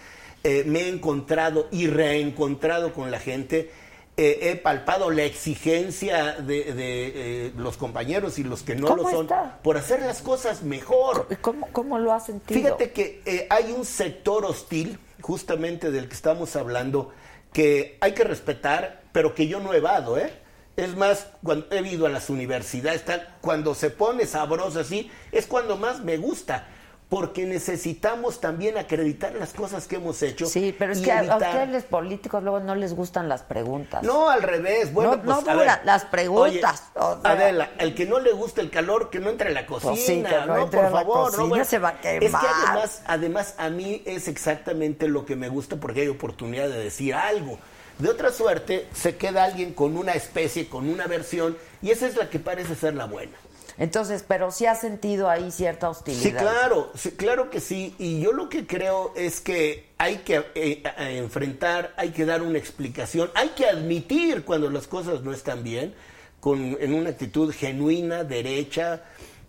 Eh, 0.43 0.63
me 0.67 0.81
he 0.81 0.89
encontrado 0.89 1.67
y 1.71 1.87
reencontrado 1.87 2.93
con 2.93 3.11
la 3.11 3.19
gente. 3.19 3.71
Eh, 4.15 4.51
he 4.51 4.55
palpado 4.57 5.09
la 5.09 5.23
exigencia 5.23 6.33
de, 6.33 6.71
de, 6.73 7.47
eh, 7.47 7.51
los 7.57 7.77
compañeros 7.77 8.37
y 8.37 8.43
los 8.43 8.61
que 8.61 8.75
no 8.75 8.89
lo 8.89 8.97
¿Cómo 8.97 9.09
son 9.09 9.25
está? 9.25 9.57
por 9.63 9.75
hacer 9.75 10.01
las 10.01 10.21
cosas 10.21 10.61
mejor. 10.61 11.27
¿Cómo, 11.41 11.67
cómo 11.71 11.97
lo 11.97 12.13
has 12.13 12.27
sentido? 12.27 12.61
Fíjate 12.61 12.91
que 12.91 13.23
eh, 13.25 13.47
hay 13.49 13.71
un 13.71 13.85
sector 13.85 14.45
hostil, 14.45 14.99
justamente 15.23 15.89
del 15.89 16.09
que 16.09 16.15
estamos 16.15 16.57
hablando, 16.57 17.13
que 17.53 17.97
hay 18.01 18.11
que 18.11 18.25
respetar, 18.25 19.03
pero 19.13 19.33
que 19.33 19.47
yo 19.47 19.61
no 19.61 19.73
evado, 19.73 20.17
¿eh? 20.17 20.33
Es 20.75 20.97
más, 20.97 21.27
cuando 21.41 21.67
he 21.71 21.79
ido 21.87 22.05
a 22.05 22.09
las 22.09 22.29
universidades, 22.29 23.03
cuando 23.39 23.73
se 23.73 23.89
pone 23.89 24.25
sabroso 24.25 24.81
así, 24.81 25.09
es 25.31 25.47
cuando 25.47 25.77
más 25.77 26.01
me 26.01 26.17
gusta, 26.17 26.67
porque 27.13 27.45
necesitamos 27.45 28.41
también 28.41 28.75
acreditar 28.75 29.35
las 29.35 29.53
cosas 29.53 29.85
que 29.85 29.97
hemos 29.97 30.23
hecho. 30.23 30.47
Sí, 30.47 30.75
pero 30.79 30.93
es 30.93 30.99
que 30.99 31.11
a, 31.11 31.21
ustedes 31.37 31.69
los 31.69 31.83
políticos 31.83 32.41
luego 32.41 32.59
no 32.59 32.73
les 32.73 32.95
gustan 32.95 33.29
las 33.29 33.43
preguntas. 33.43 34.01
No, 34.01 34.31
al 34.31 34.41
revés. 34.41 34.91
Bueno, 34.91 35.17
No- 35.17 35.21
pues, 35.21 35.45
no 35.45 35.51
a 35.51 35.55
ver. 35.55 35.79
las 35.85 36.05
preguntas, 36.05 36.85
Oye, 36.95 37.05
o 37.05 37.21
sea. 37.21 37.31
Adela, 37.33 37.69
el 37.77 37.93
que 37.93 38.07
no 38.07 38.19
le 38.19 38.31
gusta 38.31 38.61
el 38.61 38.71
calor, 38.71 39.11
que 39.11 39.19
no 39.19 39.29
entre 39.29 39.49
a 39.49 39.51
la 39.53 39.67
cocina. 39.67 39.91
Pues 39.91 40.03
sí, 40.07 40.23
que 40.23 40.45
no 40.47 40.71
por 40.71 40.89
favor. 40.89 41.05
no, 41.17 41.23
cocina, 41.25 41.43
bueno, 41.49 41.65
se 41.65 41.77
va 41.77 41.89
a 41.89 41.91
Es 41.91 41.99
que 42.01 42.19
quemar. 42.19 42.45
además, 42.65 43.01
además, 43.05 43.53
a 43.59 43.69
mí 43.69 44.01
es 44.05 44.27
exactamente 44.27 45.07
lo 45.07 45.23
que 45.23 45.35
me 45.35 45.49
gusta 45.49 45.75
porque 45.75 46.01
hay 46.01 46.07
oportunidad 46.07 46.67
de 46.67 46.79
decir 46.83 47.13
algo. 47.13 47.59
De 47.99 48.09
otra 48.09 48.31
suerte, 48.31 48.87
se 48.91 49.17
queda 49.17 49.43
alguien 49.43 49.75
con 49.75 49.97
una 49.97 50.13
especie, 50.13 50.67
con 50.67 50.89
una 50.89 51.05
versión, 51.05 51.55
y 51.83 51.91
esa 51.91 52.07
es 52.07 52.15
la 52.15 52.27
que 52.31 52.39
parece 52.39 52.73
ser 52.73 52.95
la 52.95 53.05
buena. 53.05 53.37
Entonces, 53.77 54.23
pero 54.27 54.51
sí 54.51 54.65
ha 54.65 54.75
sentido 54.75 55.29
ahí 55.29 55.51
cierta 55.51 55.89
hostilidad. 55.89 56.23
Sí, 56.23 56.31
claro, 56.31 56.91
sí, 56.95 57.11
claro 57.11 57.49
que 57.49 57.59
sí. 57.59 57.95
Y 57.97 58.21
yo 58.21 58.31
lo 58.31 58.49
que 58.49 58.67
creo 58.67 59.13
es 59.15 59.39
que 59.39 59.89
hay 59.97 60.17
que 60.17 60.45
eh, 60.55 60.83
enfrentar, 60.97 61.93
hay 61.97 62.11
que 62.11 62.25
dar 62.25 62.41
una 62.41 62.57
explicación, 62.57 63.31
hay 63.33 63.49
que 63.49 63.65
admitir 63.65 64.43
cuando 64.43 64.69
las 64.69 64.87
cosas 64.87 65.21
no 65.21 65.33
están 65.33 65.63
bien, 65.63 65.93
con, 66.39 66.77
en 66.79 66.93
una 66.93 67.09
actitud 67.09 67.53
genuina, 67.53 68.23
derecha, 68.23 69.03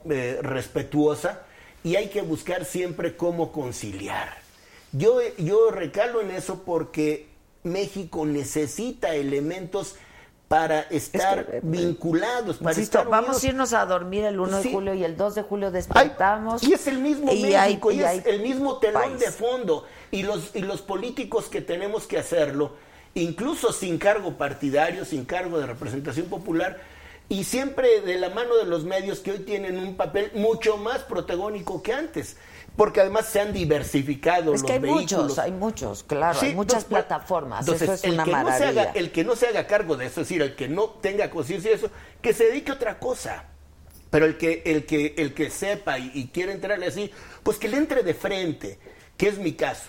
eh, 0.09 0.39
respetuosa, 0.41 1.43
y 1.83 1.97
hay 1.97 2.09
que 2.09 2.23
buscar 2.23 2.65
siempre 2.65 3.17
cómo 3.17 3.53
conciliar. 3.53 4.39
Yo, 4.93 5.19
yo 5.37 5.71
recalo 5.71 6.21
en 6.23 6.31
eso 6.31 6.63
porque 6.65 7.27
México 7.65 8.25
necesita 8.25 9.15
elementos 9.15 9.97
para 10.55 10.81
estar 10.83 11.61
vinculados, 11.63 12.59
para 12.59 12.71
Insisto, 12.73 12.99
estar 12.99 13.11
vamos 13.11 13.29
unidos. 13.31 13.43
a 13.43 13.47
irnos 13.49 13.73
a 13.73 13.87
dormir 13.87 14.25
el 14.25 14.39
1 14.39 14.61
de 14.61 14.71
julio 14.73 14.95
y 14.95 15.03
el 15.03 15.17
2 15.17 15.35
de 15.35 15.43
julio 15.43 15.71
despertamos. 15.73 16.63
Y 16.63 16.73
es 16.75 16.87
el 16.87 16.99
mismo 16.99 17.33
y 17.33 17.43
México, 17.43 17.89
hay- 17.89 17.97
y, 17.97 18.01
y 18.01 18.05
es 18.05 18.27
el 18.27 18.41
mismo 18.41 18.79
telón 18.79 19.03
país. 19.03 19.19
de 19.19 19.33
fondo. 19.33 19.85
Y 20.13 20.23
los, 20.23 20.55
y 20.55 20.61
los 20.61 20.81
políticos 20.81 21.47
que 21.47 21.61
tenemos 21.61 22.07
que 22.07 22.19
hacerlo, 22.19 22.73
incluso 23.15 23.73
sin 23.73 23.99
cargo 23.99 24.35
partidario, 24.39 25.05
sin 25.05 25.25
cargo 25.25 25.59
de 25.59 25.67
representación 25.67 26.27
popular, 26.27 26.79
y 27.29 27.43
siempre 27.43 28.01
de 28.03 28.17
la 28.19 28.29
mano 28.31 28.55
de 28.55 28.67
los 28.67 28.85
medios 28.85 29.19
que 29.21 29.33
hoy 29.33 29.39
tienen 29.41 29.77
un 29.79 29.97
papel 29.97 30.31
mucho 30.35 30.77
más 30.77 31.01
protagónico 31.01 31.83
que 31.83 31.93
antes. 31.93 32.37
Porque 32.77 33.01
además 33.01 33.27
se 33.27 33.41
han 33.41 33.53
diversificado 33.53 34.53
Es 34.53 34.63
los 34.63 34.65
que 34.65 34.73
hay 34.75 34.79
vehículos. 34.81 35.13
muchos, 35.13 35.39
hay 35.39 35.53
muchos, 35.53 36.03
claro, 36.03 36.39
Sí, 36.41 36.47
hay 36.47 36.55
muchas 36.55 36.85
plataformas, 36.85 37.61
entonces, 37.61 37.83
eso 37.89 37.93
es 37.95 38.05
el 38.05 38.15
una 38.15 38.25
que 38.25 38.31
no 38.33 38.57
se 38.57 38.65
haga- 38.65 38.93
el 38.95 39.13
que 39.13 39.25
no 39.25 39.37
se 39.37 39.47
haga 39.47 39.67
cargo 39.69 39.97
de 39.97 40.07
eso, 40.07 40.21
es 40.23 40.29
decir, 40.29 40.43
el 40.43 40.57
que 40.57 40.69
no 40.69 40.89
tenga 40.89 41.31
conciencia 41.31 41.71
de 41.71 41.77
eso, 41.77 41.91
que 42.21 42.33
se 42.33 42.45
dedique 42.47 42.73
a 42.73 42.75
otra 42.75 42.99
cosa. 42.99 43.45
Pero 44.11 44.27
el 44.27 44.37
que, 44.39 44.63
el 44.67 44.87
que, 44.87 45.15
el 45.19 45.35
que 45.35 45.51
sepa 45.51 45.99
y, 45.99 46.11
y 46.15 46.29
quiera 46.29 46.53
entrarle 46.53 46.87
así, 46.87 47.11
pues 47.43 47.59
que 47.59 47.69
le 47.69 47.77
entre 47.77 48.03
de 48.03 48.15
frente, 48.15 48.79
que 49.17 49.29
es 49.29 49.39
mi 49.39 49.53
caso, 49.55 49.87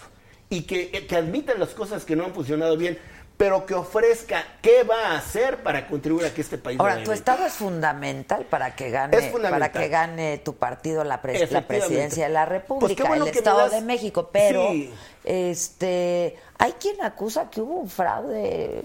y 0.49 0.61
que, 0.63 0.91
eh, 0.93 1.07
que 1.07 1.15
admita 1.15 1.53
las 1.55 1.69
cosas 1.69 2.05
que 2.05 2.15
no 2.15 2.25
han 2.25 2.33
funcionado 2.33 2.77
bien, 2.77 2.97
pero 3.38 3.65
que 3.65 3.73
ofrezca 3.73 4.43
qué 4.61 4.83
va 4.83 5.11
a 5.11 5.17
hacer 5.17 5.57
para 5.63 5.88
contribuir 5.88 6.25
a 6.27 6.33
que 6.33 6.41
este 6.41 6.57
país 6.57 6.79
Ahora, 6.79 7.03
tu 7.03 7.11
estado 7.11 7.45
es 7.45 7.53
fundamental 7.53 8.45
para 8.45 8.75
que 8.75 8.89
gane, 8.91 9.31
para 9.49 9.71
que 9.71 9.89
gane 9.89 10.38
tu 10.38 10.55
partido 10.55 11.03
la, 11.03 11.21
pres- 11.21 11.49
la 11.49 11.67
presidencia 11.67 12.27
de 12.27 12.33
la 12.33 12.45
Pues 12.45 12.61
República, 12.61 13.03
bueno 13.07 13.25
el 13.25 13.31
me 13.31 13.38
Estado 13.38 13.57
das- 13.59 13.71
de 13.71 13.81
México, 13.81 14.29
pero 14.31 14.69
Sí. 14.71 14.93
este 15.23 16.38
hay 16.57 16.71
quien 16.73 17.01
acusa 17.01 17.49
que 17.49 17.61
hubo 17.61 17.79
un 17.81 17.89
fraude 17.89 18.83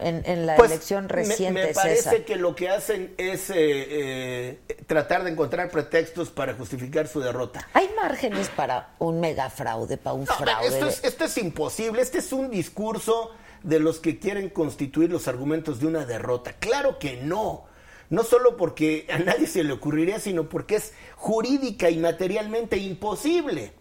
en, 0.00 0.22
en 0.24 0.46
la 0.46 0.54
Pues, 0.56 0.70
elección 0.70 1.04
me- 1.06 1.12
reciente, 1.12 1.66
Me, 1.66 1.74
parece 1.74 1.96
César. 2.02 2.24
que 2.24 2.36
lo 2.36 2.54
que 2.54 2.70
hacen 2.70 3.12
es 3.18 3.50
eh, 3.50 3.54
eh, 3.56 4.58
tratar 4.86 5.24
de 5.24 5.30
encontrar 5.32 5.68
pretextos 5.68 6.30
para 6.30 6.54
justificar 6.54 7.08
su 7.08 7.20
derrota. 7.20 7.68
Hay 7.74 7.90
márgenes 8.00 8.48
para 8.50 8.90
un 9.00 9.18
megafraude, 9.20 9.96
para 9.98 10.14
un 10.14 10.24
No, 10.26 10.34
fraude. 10.34 10.68
esto, 10.68 10.86
es, 10.86 11.02
esto 11.04 11.24
es 11.24 11.36
imposible. 11.38 12.00
Este 12.02 12.18
es 12.18 12.32
un 12.32 12.50
discurso 12.50 13.32
de 13.64 13.80
los 13.80 13.98
que 13.98 14.18
quieren 14.20 14.48
constituir 14.50 15.10
los 15.10 15.26
argumentos 15.26 15.80
de 15.80 15.86
una 15.88 16.06
derrota. 16.06 16.52
Claro 16.60 16.98
que 17.00 17.16
no. 17.16 17.64
No 18.10 18.22
solo 18.22 18.56
porque 18.56 19.06
a 19.10 19.18
nadie 19.18 19.46
se 19.46 19.64
le 19.64 19.72
ocurriría, 19.72 20.20
sino 20.20 20.48
porque 20.48 20.76
es 20.76 20.92
jurídica 21.16 21.90
y 21.90 21.96
materialmente 21.96 22.76
imposible. 22.76 23.72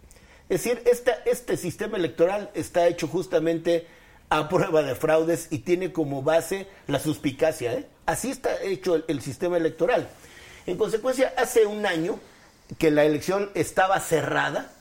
Es 0.49 0.63
decir, 0.63 0.81
esta- 0.89 1.17
este 1.25 1.57
sistema 1.57 1.97
electoral 1.97 2.49
está 2.55 2.87
hecho 2.87 3.07
justamente 3.07 3.85
a 4.29 4.49
prueba 4.49 4.81
de 4.81 4.95
fraudes 4.95 5.47
y 5.51 5.59
tiene 5.59 5.91
como 5.91 6.23
base 6.23 6.67
la 6.87 6.99
suspicacia. 6.99 7.73
¿eh? 7.73 7.85
Así 8.05 8.31
está 8.31 8.61
hecho 8.63 8.95
el- 8.95 9.05
el 9.07 9.21
sistema 9.21 9.57
electoral. 9.57 10.07
En 10.65 10.77
consecuencia, 10.77 11.33
hace 11.37 11.65
un 11.65 11.85
año 11.85 12.19
que 12.79 12.89
la 12.89 13.03
elección 13.03 13.51
estaba 13.53 13.99
cerrada, 13.99 14.71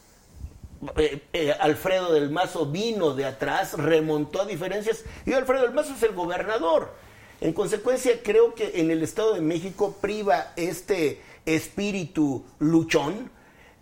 eh, 0.96 1.22
eh, 1.32 1.52
Alfredo 1.52 2.12
del 2.12 2.30
Mazo 2.30 2.66
vino 2.66 3.14
de 3.14 3.24
atrás, 3.24 3.74
remontó 3.74 4.42
a 4.42 4.46
diferencias 4.46 5.04
y 5.24 5.32
Alfredo 5.32 5.62
del 5.62 5.74
Mazo 5.74 5.94
es 5.94 6.02
el 6.02 6.12
gobernador. 6.12 6.92
En 7.40 7.52
consecuencia, 7.52 8.20
creo 8.22 8.54
que 8.54 8.80
en 8.80 8.90
el 8.90 9.02
Estado 9.02 9.34
de 9.34 9.40
México 9.40 9.96
priva 10.00 10.52
este 10.56 11.20
espíritu 11.44 12.44
luchón 12.58 13.30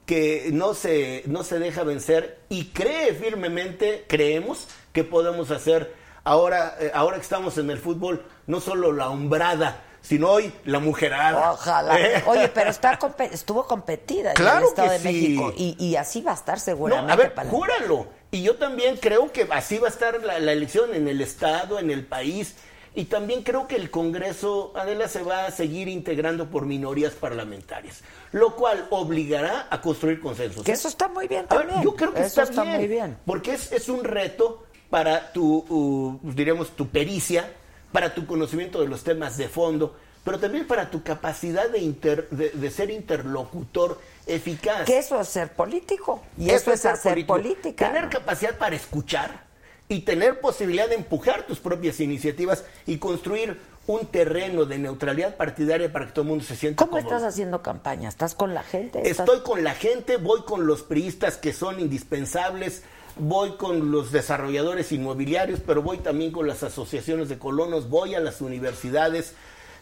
que 0.07 0.51
no 0.53 0.75
se, 0.75 1.23
no 1.27 1.45
se 1.45 1.59
deja 1.59 1.85
vencer 1.85 2.41
y 2.49 2.67
cree 2.67 3.15
firmemente, 3.15 4.05
creemos 4.09 4.67
que 4.93 5.05
podemos 5.05 5.51
hacer 5.51 5.95
ahora, 6.25 6.77
eh, 6.81 6.91
ahora 6.95 7.17
que 7.17 7.23
estamos 7.23 7.59
en 7.59 7.71
el 7.71 7.79
fútbol, 7.79 8.25
no 8.47 8.61
solo 8.61 8.93
la 8.93 9.09
hombrada, 9.09 9.85
sino 10.11 10.29
hoy 10.29 10.53
la 10.65 10.81
mujerada. 10.81 11.53
Ojalá. 11.53 11.99
¿Eh? 12.01 12.23
Oye, 12.27 12.49
pero 12.49 12.69
está 12.71 12.99
compe- 12.99 13.31
estuvo 13.33 13.65
competida 13.67 14.31
en 14.31 14.35
Claro 14.37 14.59
el 14.59 14.65
Estado 14.65 14.89
que 14.89 14.93
de 14.95 14.99
sí. 14.99 15.05
México 15.07 15.53
y, 15.57 15.77
y 15.79 15.95
así 15.95 16.21
va 16.21 16.33
a 16.33 16.35
estar 16.35 16.59
seguramente. 16.59 17.07
No, 17.07 17.13
a 17.13 17.17
ver, 17.17 17.33
para- 17.33 17.49
júralo. 17.49 18.09
Y 18.33 18.43
yo 18.43 18.57
también 18.57 18.97
creo 18.97 19.31
que 19.31 19.47
así 19.51 19.79
va 19.79 19.87
a 19.87 19.91
estar 19.91 20.21
la, 20.23 20.41
la 20.41 20.51
elección 20.53 20.95
en 20.95 21.07
el 21.07 21.21
Estado, 21.21 21.79
en 21.79 21.91
el 21.93 22.05
país. 22.05 22.57
Y 22.93 23.05
también 23.05 23.45
creo 23.45 23.69
que 23.69 23.77
el 23.77 23.89
Congreso, 23.89 24.73
Adela, 24.75 25.07
se 25.07 25.23
va 25.23 25.47
a 25.47 25.53
seguir 25.53 25.87
integrando 25.87 26.51
por 26.51 26.67
minorías 26.67 27.13
parlamentarias, 27.13 28.01
lo 28.33 28.57
cual 28.57 28.89
obligará 28.91 29.69
a 29.71 29.81
construir 29.81 30.21
consensos. 30.21 30.65
Que 30.65 30.73
eso 30.73 30.89
está 30.89 31.07
muy 31.07 31.29
bien 31.29 31.47
ver, 31.49 31.61
también. 31.61 31.83
yo 31.83 31.95
creo 31.95 32.13
que 32.13 32.23
Eso 32.23 32.43
está, 32.43 32.63
está 32.63 32.65
muy 32.65 32.89
bien. 32.89 33.17
Porque 33.25 33.53
es, 33.55 33.71
es 33.71 33.89
un 33.89 34.03
reto 34.03 34.65
para 34.91 35.33
tu, 35.33 35.65
uh, 35.69 36.19
diríamos, 36.33 36.71
tu 36.71 36.89
pericia, 36.89 37.53
para 37.93 38.15
tu 38.15 38.27
conocimiento 38.27 38.81
de 38.81 38.89
los 38.89 39.03
temas 39.05 39.37
de 39.37 39.49
fondo, 39.49 39.97
pero 40.25 40.39
también 40.39 40.67
para 40.67 40.91
tu 40.91 41.03
capacidad 41.03 41.69
de, 41.69 41.79
inter- 41.79 42.29
de, 42.31 42.51
de 42.51 42.71
ser 42.71 42.91
interlocutor 42.91 44.01
eficaz. 44.27 44.85
Que 44.85 44.99
eso 44.99 45.21
es 45.21 45.29
ser 45.29 45.53
político. 45.53 46.23
Y 46.39 46.51
eso, 46.51 46.73
es 46.73 46.85
hacer 46.87 47.13
político. 47.27 47.35
política. 47.35 47.93
Tener 47.93 48.09
capacidad 48.09 48.57
para 48.59 48.77
escuchar 48.77 49.45
y 49.89 50.01
tener 50.01 50.41
posibilidad 50.41 50.89
de 50.89 50.95
empujar 50.97 51.47
tus 51.47 51.59
propias 51.59 51.99
iniciativas 52.01 52.65
y 52.87 52.99
construir 52.99 53.59
un 53.87 54.07
terreno 54.07 54.67
de 54.67 54.79
neutralidad 54.79 55.37
partidaria 55.37 55.91
para 55.93 56.07
que 56.07 56.13
todo 56.13 56.23
el 56.23 56.29
mundo 56.29 56.45
se 56.45 56.55
sienta 56.55 56.85
¿Cómo 56.85 56.99
cómodo. 56.99 57.17
estás 57.17 57.33
haciendo 57.33 57.61
campaña? 57.63 58.09
¿Estás 58.09 58.35
con 58.37 58.55
la 58.55 58.63
gente? 58.63 59.01
¿Estás- 59.01 59.27
Estoy 59.29 59.43
con 59.43 59.65
la 59.65 59.75
gente, 59.75 60.17
voy 60.19 60.43
con 60.43 60.65
los 60.67 60.83
priistas 60.83 61.39
que 61.39 61.53
son 61.53 61.81
indispensables, 61.81 62.83
voy 63.17 63.53
con 63.57 63.91
los 63.91 64.13
desarrolladores 64.13 64.93
inmobiliarios, 64.93 65.61
pero 65.67 65.83
voy 65.83 65.99
también 65.99 66.33
con 66.33 66.47
las 66.47 66.63
asociaciones 66.63 67.29
de 67.29 67.39
colonos, 67.39 67.89
voy 67.89 68.15
a 68.15 68.21
las 68.21 68.41
universidades, 68.41 69.35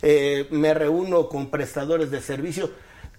eh, 0.03 0.47
me 0.51 0.74
reúno 0.74 1.29
con 1.29 1.51
prestadores 1.51 2.11
de 2.11 2.20
servicio. 2.20 2.70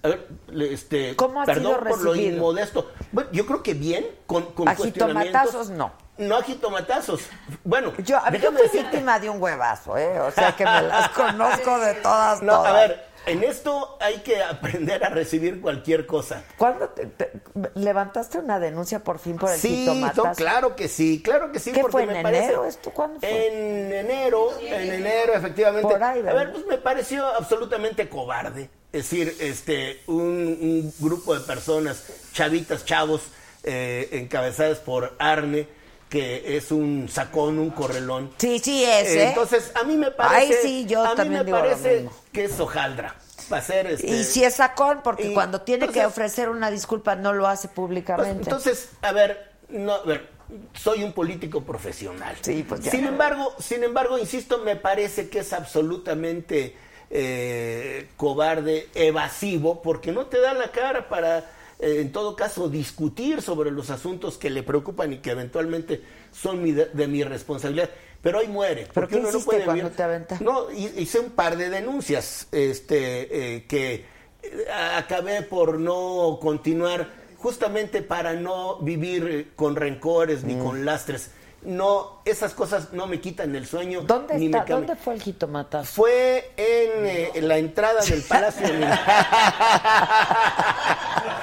A 0.02 0.12
este, 0.54 1.16
¿Cómo 1.18 1.42
ha 1.42 1.46
perdón 1.46 1.74
sido 1.80 1.90
por 1.90 2.02
lo 2.02 2.16
inmodesto. 2.16 2.90
Bueno, 3.12 3.30
yo 3.34 3.46
creo 3.46 3.62
que 3.64 3.74
bien, 3.74 4.06
con, 4.28 4.46
con 4.54 4.74
cuestionamientos. 4.76 5.70
no. 5.72 5.92
No 6.18 6.36
ajitomatazos. 6.36 7.22
Bueno, 7.64 7.94
Yo, 8.04 8.18
a 8.18 8.30
ver, 8.30 8.42
yo 8.42 8.52
fui 8.52 8.62
decirte- 8.64 8.90
víctima 8.92 9.20
de 9.22 9.30
un 9.30 9.42
huevazo, 9.42 9.98
¿eh? 9.98 10.20
O 10.20 10.32
sea 10.32 10.54
que 10.54 10.66
me 10.66 10.82
las 10.82 11.10
conozco 11.16 11.80
de 11.80 11.94
todas, 11.96 12.42
No, 12.42 12.56
a 12.66 12.74
ver, 12.74 13.06
en 13.32 13.44
esto 13.44 13.98
hay 14.00 14.18
que 14.18 14.42
aprender 14.44 15.04
a 15.04 15.10
recibir 15.10 15.62
cualquier 15.62 16.06
cosa. 16.06 16.44
¿Cuándo 16.58 16.90
te- 16.90 17.06
te- 17.06 17.32
levantaste 17.76 18.38
una 18.40 18.60
denuncia 18.60 19.04
por 19.04 19.20
fin 19.20 19.38
por 19.38 19.52
el 19.52 19.60
Sí, 19.60 19.86
no, 20.16 20.34
claro 20.34 20.76
que 20.76 20.88
sí, 20.88 21.22
claro 21.24 21.52
que 21.52 21.60
sí. 21.60 21.72
¿Qué 21.72 21.82
porque 21.82 21.92
fue, 21.92 22.04
en 22.04 22.10
me 22.14 22.24
parece- 22.24 22.44
enero 22.46 22.66
esto? 22.66 22.92
¿Cuándo 22.92 23.20
fue? 23.20 23.48
En 23.48 23.92
enero, 23.94 24.50
en 24.62 24.94
enero, 24.94 25.34
efectivamente. 25.34 25.88
Por 25.90 26.04
ahí, 26.04 26.20
a 26.20 26.34
ver, 26.34 26.52
pues 26.52 26.66
me 26.66 26.78
pareció 26.78 27.26
absolutamente 27.26 28.10
cobarde. 28.10 28.70
Es 28.92 29.10
decir, 29.10 29.36
este, 29.40 30.02
un, 30.08 30.18
un 30.18 30.94
grupo 31.00 31.34
de 31.36 31.42
personas, 31.42 32.04
chavitas, 32.34 32.86
chavos, 32.86 33.22
eh, 33.64 34.10
encabezadas 34.14 34.80
por 34.80 35.16
Arne, 35.20 35.68
que 36.10 36.58
es 36.58 36.72
un 36.72 37.08
sacón, 37.10 37.60
un 37.60 37.70
correlón. 37.70 38.32
Sí, 38.38 38.60
sí 38.60 38.84
es, 38.84 39.10
¿eh? 39.10 39.30
Entonces, 39.30 39.72
a 39.80 39.84
mí 39.84 39.96
me 39.96 40.12
parece, 40.12 40.54
Ahí 40.54 40.60
sí, 40.62 40.86
yo 40.88 41.06
a 41.06 41.16
mí 41.16 41.30
me 41.30 41.46
parece 41.46 42.10
que 42.34 42.46
es 42.46 42.60
hojaldra. 42.60 43.16
Va 43.52 43.58
a 43.58 43.62
ser 43.62 43.88
este, 43.88 44.08
Y 44.08 44.24
si 44.24 44.44
es 44.44 44.56
sacón, 44.56 45.02
porque 45.04 45.28
y 45.30 45.34
cuando 45.34 45.62
tiene 45.62 45.88
que 45.88 46.06
ofrecer 46.06 46.50
una 46.50 46.70
disculpa 46.70 47.16
no 47.16 47.34
lo 47.34 47.48
hace 47.48 47.68
Pues, 47.68 47.76
públicamente. 47.76 48.44
entonces, 48.44 48.90
a 49.02 49.12
ver, 49.12 49.52
no, 49.70 49.94
a 49.94 50.04
ver, 50.04 50.30
soy 50.74 51.04
un 51.04 51.14
político 51.14 51.64
profesional. 51.64 52.36
Sí, 52.42 52.66
pues 52.68 52.82
ya. 52.82 52.92
Sin 52.92 53.06
embargo, 53.06 53.54
sin 53.60 53.84
embargo, 53.84 54.18
insisto, 54.18 54.60
me 54.60 54.76
parece 54.76 55.30
que 55.30 55.40
es 55.40 55.54
absolutamente 55.54 56.76
eh, 57.12 58.10
cobarde, 58.18 58.88
evasivo, 58.94 59.82
porque 59.82 60.12
no 60.12 60.28
te 60.28 60.40
da 60.40 60.54
la 60.54 60.72
cara 60.72 61.10
para, 61.10 61.50
en 61.80 62.12
todo 62.12 62.36
caso, 62.36 62.68
discutir 62.70 63.42
sobre 63.42 63.72
los 63.72 63.90
asuntos 63.90 64.38
que 64.38 64.50
le 64.50 64.64
preocupan 64.64 65.14
y 65.14 65.18
que 65.20 65.32
eventualmente 65.32 66.02
son 66.32 66.62
mi 66.62 66.72
de, 66.74 66.86
de 66.88 67.08
mi 67.08 67.24
responsabilidad. 67.24 67.90
Pero 68.22 68.40
hoy 68.40 68.48
muere. 68.48 68.82
¿Pero 68.82 68.94
porque 68.94 69.16
qué 69.16 69.22
uno 69.22 69.32
no 69.32 69.40
puede 69.40 69.64
cuando 69.64 69.84
vivir- 69.90 69.96
te? 69.96 70.44
No, 70.44 70.70
hi- 70.72 70.92
hice 70.98 71.20
un 71.20 71.30
par 71.32 71.56
de 71.56 71.70
denuncias, 71.70 72.48
este, 72.52 73.56
eh, 73.56 73.66
que 73.66 74.06
eh, 74.44 74.66
acabé 74.98 75.42
por 75.44 75.80
no 75.80 76.38
continuar, 76.42 77.08
justamente 77.38 78.02
para 78.02 78.34
no 78.34 78.80
vivir 78.80 79.28
eh, 79.30 79.48
con 79.56 79.78
rencores 79.78 80.44
Mm. 80.44 80.48
ni 80.48 80.58
con 80.58 80.84
lastres. 80.86 81.32
No, 81.62 82.22
esas 82.26 82.54
cosas 82.54 82.94
no 82.94 83.06
me 83.08 83.20
quitan 83.20 83.56
el 83.56 83.68
sueño. 83.68 84.02
¿Dónde 84.02 84.36
ni 84.38 84.46
está? 84.48 84.64
me. 84.64 84.70
¿Dónde 84.70 84.96
fue 84.96 85.14
el 85.16 85.22
jitomatazo? 85.22 85.92
Fue 85.94 86.52
en, 86.58 87.06
eh, 87.06 87.32
en 87.36 87.48
la 87.48 87.58
entrada 87.58 88.02
del 88.02 88.22
Palacio 88.24 88.68
de 88.68 88.74
Minería. 88.74 89.28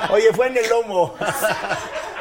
Oye, 0.10 0.32
fue 0.32 0.46
en 0.48 0.56
el 0.56 0.68
lomo. 0.68 1.14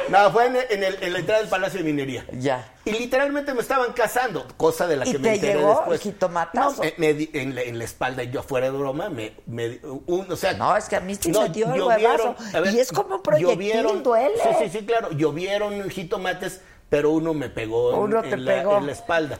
No, 0.08 0.30
fue 0.30 0.46
en, 0.46 0.56
en 0.70 0.84
el- 0.84 1.02
en 1.02 1.12
la 1.12 1.18
entrada 1.18 1.40
del 1.40 1.48
Palacio 1.50 1.78
de 1.78 1.84
Minería. 1.84 2.24
Ya. 2.32 2.72
Y 2.84 2.92
literalmente 2.92 3.52
me 3.54 3.60
estaban 3.60 3.92
cazando, 3.92 4.46
cosa 4.56 4.86
de 4.86 4.96
la 4.96 5.04
¿Y 5.06 5.12
que 5.12 5.18
te 5.18 5.22
me 5.28 5.34
enteré 5.34 5.54
llegó 5.58 5.70
después. 5.70 6.00
jitomatazo? 6.00 6.82
No, 6.84 6.90
me- 6.98 7.12
me 7.14 7.28
en, 7.32 7.54
la, 7.56 7.62
en 7.62 7.78
la 7.78 7.84
espalda, 7.84 8.22
yo 8.22 8.42
fuera 8.44 8.70
de 8.70 8.76
broma, 8.78 9.08
me, 9.10 9.34
me 9.46 9.80
un, 10.06 10.30
o 10.30 10.36
sea, 10.36 10.52
No, 10.52 10.76
es 10.76 10.84
que 10.88 10.94
a 10.96 11.00
mí 11.00 11.16
sí 11.16 11.30
no, 11.32 11.42
me 11.42 11.48
dio 11.48 11.66
el 11.72 11.80
llovieron, 11.80 12.20
huevazo. 12.36 12.56
a 12.56 12.60
ver, 12.60 12.74
y 12.74 12.78
es 12.80 12.92
como 12.92 13.16
un 13.16 13.22
proyectil, 13.22 13.56
llovieron- 13.58 14.02
duele. 14.04 14.34
Sí, 14.42 14.48
sí, 14.70 14.78
sí, 14.78 14.86
claro. 14.86 15.10
Llovieron 15.10 15.88
jitomates, 15.90 16.60
pero 16.88 17.10
uno 17.10 17.34
me 17.34 17.48
pegó, 17.48 17.92
en- 17.94 17.98
Uno 18.00 18.22
en, 18.24 18.30
te 18.30 18.36
la, 18.36 18.52
pegó. 18.54 18.78
en 18.78 18.86
la 18.86 18.92
espalda. 18.92 19.38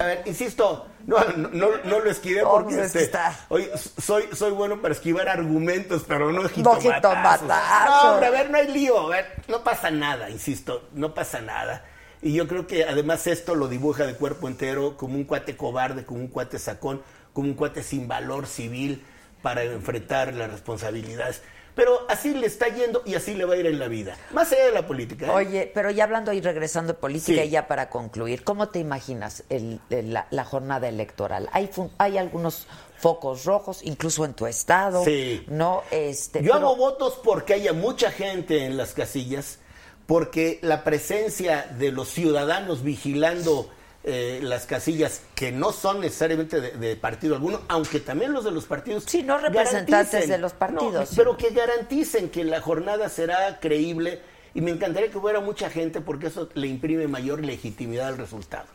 A 0.00 0.04
ver, 0.06 0.22
insisto, 0.26 0.86
no, 1.06 1.16
no, 1.36 1.48
no, 1.48 1.68
no 1.84 2.00
lo 2.00 2.10
esquivé 2.10 2.42
No, 2.42 2.50
porque 2.52 2.74
es 2.74 2.80
que 2.80 2.84
este, 2.86 3.02
está- 3.04 3.38
oye, 3.48 3.70
soy, 3.76 4.24
soy 4.34 4.50
bueno 4.52 4.80
para 4.80 4.92
esquivar 4.94 5.28
argumentos, 5.28 6.04
pero 6.06 6.30
no 6.30 6.42
No 6.42 6.48
jitomatazos. 6.48 6.94
jitomatazo. 6.94 7.46
No, 7.46 8.10
hombre, 8.12 8.26
a 8.26 8.30
ver, 8.30 8.50
no 8.50 8.58
hay 8.58 8.68
lío. 8.68 8.98
A 9.00 9.08
ver, 9.08 9.26
no 9.48 9.64
pasa 9.64 9.90
nada, 9.90 10.30
insisto, 10.30 10.88
no 10.92 11.14
pasa 11.14 11.40
nada. 11.40 11.84
Y 12.20 12.32
yo 12.34 12.48
creo 12.48 12.66
que 12.66 12.84
además 12.84 13.26
esto 13.26 13.54
lo 13.54 13.68
dibuja 13.68 14.04
de 14.06 14.14
cuerpo 14.14 14.48
entero 14.48 14.96
como 14.96 15.14
un 15.14 15.24
cuate 15.24 15.56
cobarde, 15.56 16.04
como 16.04 16.20
un 16.20 16.28
cuate 16.28 16.58
sacón, 16.58 17.02
como 17.32 17.48
un 17.48 17.54
cuate 17.54 17.82
sin 17.82 18.08
valor 18.08 18.46
civil 18.46 19.04
para 19.42 19.62
enfrentar 19.62 20.34
las 20.34 20.50
responsabilidades. 20.50 21.42
Pero 21.78 22.04
así 22.08 22.34
le 22.34 22.46
está 22.48 22.66
yendo 22.68 23.02
y 23.06 23.14
así 23.14 23.34
le 23.34 23.44
va 23.44 23.54
a 23.54 23.56
ir 23.56 23.66
en 23.66 23.78
la 23.78 23.86
vida. 23.88 24.16
Más 24.32 24.50
allá 24.52 24.66
de 24.66 24.72
la 24.72 24.86
política. 24.86 25.26
¿eh? 25.26 25.30
Oye, 25.30 25.70
pero 25.72 25.90
ya 25.92 26.02
hablando 26.04 26.32
y 26.32 26.40
regresando 26.40 26.92
de 26.92 26.98
política 26.98 27.40
Sí. 27.42 27.46
y 27.48 27.50
ya 27.50 27.68
para 27.68 27.88
concluir, 27.88 28.42
¿cómo 28.42 28.68
te 28.68 28.80
imaginas 28.80 29.44
el- 29.48 29.80
el- 29.90 30.12
la, 30.12 30.26
la 30.30 30.44
jornada 30.44 30.88
electoral? 30.88 31.48
Hay, 31.52 31.68
fun- 31.68 31.92
hay 31.98 32.18
algunos 32.18 32.66
focos 32.98 33.44
rojos, 33.44 33.80
incluso 33.84 34.24
en 34.24 34.34
tu 34.34 34.46
estado, 34.48 35.04
Sí. 35.04 35.44
¿no? 35.46 35.84
Este, 35.92 36.42
Yo 36.42 36.54
pero- 36.54 36.66
hago 36.66 36.76
votos 36.76 37.20
porque 37.22 37.54
haya 37.54 37.72
mucha 37.72 38.10
gente 38.10 38.64
en 38.66 38.76
las 38.76 38.92
casillas, 38.92 39.60
porque 40.06 40.58
la 40.62 40.82
presencia 40.82 41.70
de 41.78 41.92
los 41.92 42.08
ciudadanos 42.08 42.82
vigilando 42.82 43.70
eh, 44.04 44.40
las 44.42 44.66
casillas, 44.66 45.22
que 45.34 45.52
no 45.52 45.72
son 45.72 46.00
necesariamente 46.00 46.60
de, 46.60 46.70
de 46.72 46.96
partido 46.96 47.34
alguno, 47.34 47.60
aunque 47.68 48.00
también 48.00 48.32
los 48.32 48.44
de 48.44 48.50
los 48.52 48.64
partidos. 48.64 49.04
Sí, 49.06 49.22
no 49.22 49.38
representantes 49.38 50.28
de 50.28 50.38
los 50.38 50.52
partidos, 50.52 50.92
no, 50.94 51.06
sí. 51.06 51.14
pero 51.16 51.36
que 51.36 51.50
garanticen 51.50 52.30
que 52.30 52.44
la 52.44 52.60
jornada 52.60 53.08
será 53.08 53.58
creíble 53.60 54.20
y 54.54 54.60
me 54.60 54.70
encantaría 54.70 55.10
que 55.10 55.18
hubiera 55.18 55.40
mucha 55.40 55.68
gente 55.70 56.00
porque 56.00 56.28
eso 56.28 56.48
le 56.54 56.68
imprime 56.68 57.06
mayor 57.08 57.44
legitimidad 57.44 58.08
al 58.08 58.18
resultado. 58.18 58.66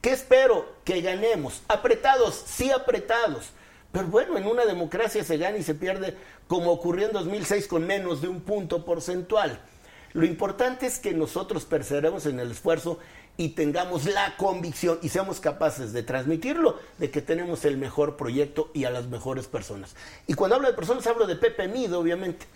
¿Qué 0.00 0.10
espero? 0.10 0.66
Que 0.84 1.00
ganemos. 1.00 1.62
Apretados, 1.68 2.42
sí 2.46 2.70
apretados. 2.70 3.50
Pero 3.92 4.06
bueno, 4.08 4.36
en 4.36 4.46
una 4.46 4.64
democracia 4.64 5.22
se 5.22 5.36
gana 5.36 5.58
y 5.58 5.62
se 5.62 5.74
pierde 5.74 6.16
como 6.48 6.72
ocurrió 6.72 7.06
en 7.06 7.12
2006 7.12 7.68
con 7.68 7.86
menos 7.86 8.20
de 8.20 8.28
un 8.28 8.40
punto 8.40 8.84
porcentual. 8.84 9.60
Lo 10.12 10.26
importante 10.26 10.86
es 10.86 10.98
que 10.98 11.12
nosotros 11.12 11.64
perseveremos 11.64 12.26
en 12.26 12.40
el 12.40 12.50
esfuerzo 12.50 12.98
y 13.36 13.50
tengamos 13.50 14.04
la 14.04 14.36
convicción 14.36 14.98
y 15.02 15.08
seamos 15.08 15.40
capaces 15.40 15.92
de 15.92 16.02
transmitirlo, 16.02 16.78
de 16.98 17.10
que 17.10 17.22
tenemos 17.22 17.64
el 17.64 17.78
mejor 17.78 18.16
proyecto 18.16 18.70
y 18.74 18.84
a 18.84 18.90
las 18.90 19.06
mejores 19.06 19.46
personas. 19.46 19.94
Y 20.26 20.34
cuando 20.34 20.56
hablo 20.56 20.68
de 20.68 20.74
personas 20.74 21.06
hablo 21.06 21.26
de 21.26 21.36
Pepe 21.36 21.68
Mido, 21.68 22.00
obviamente. 22.00 22.46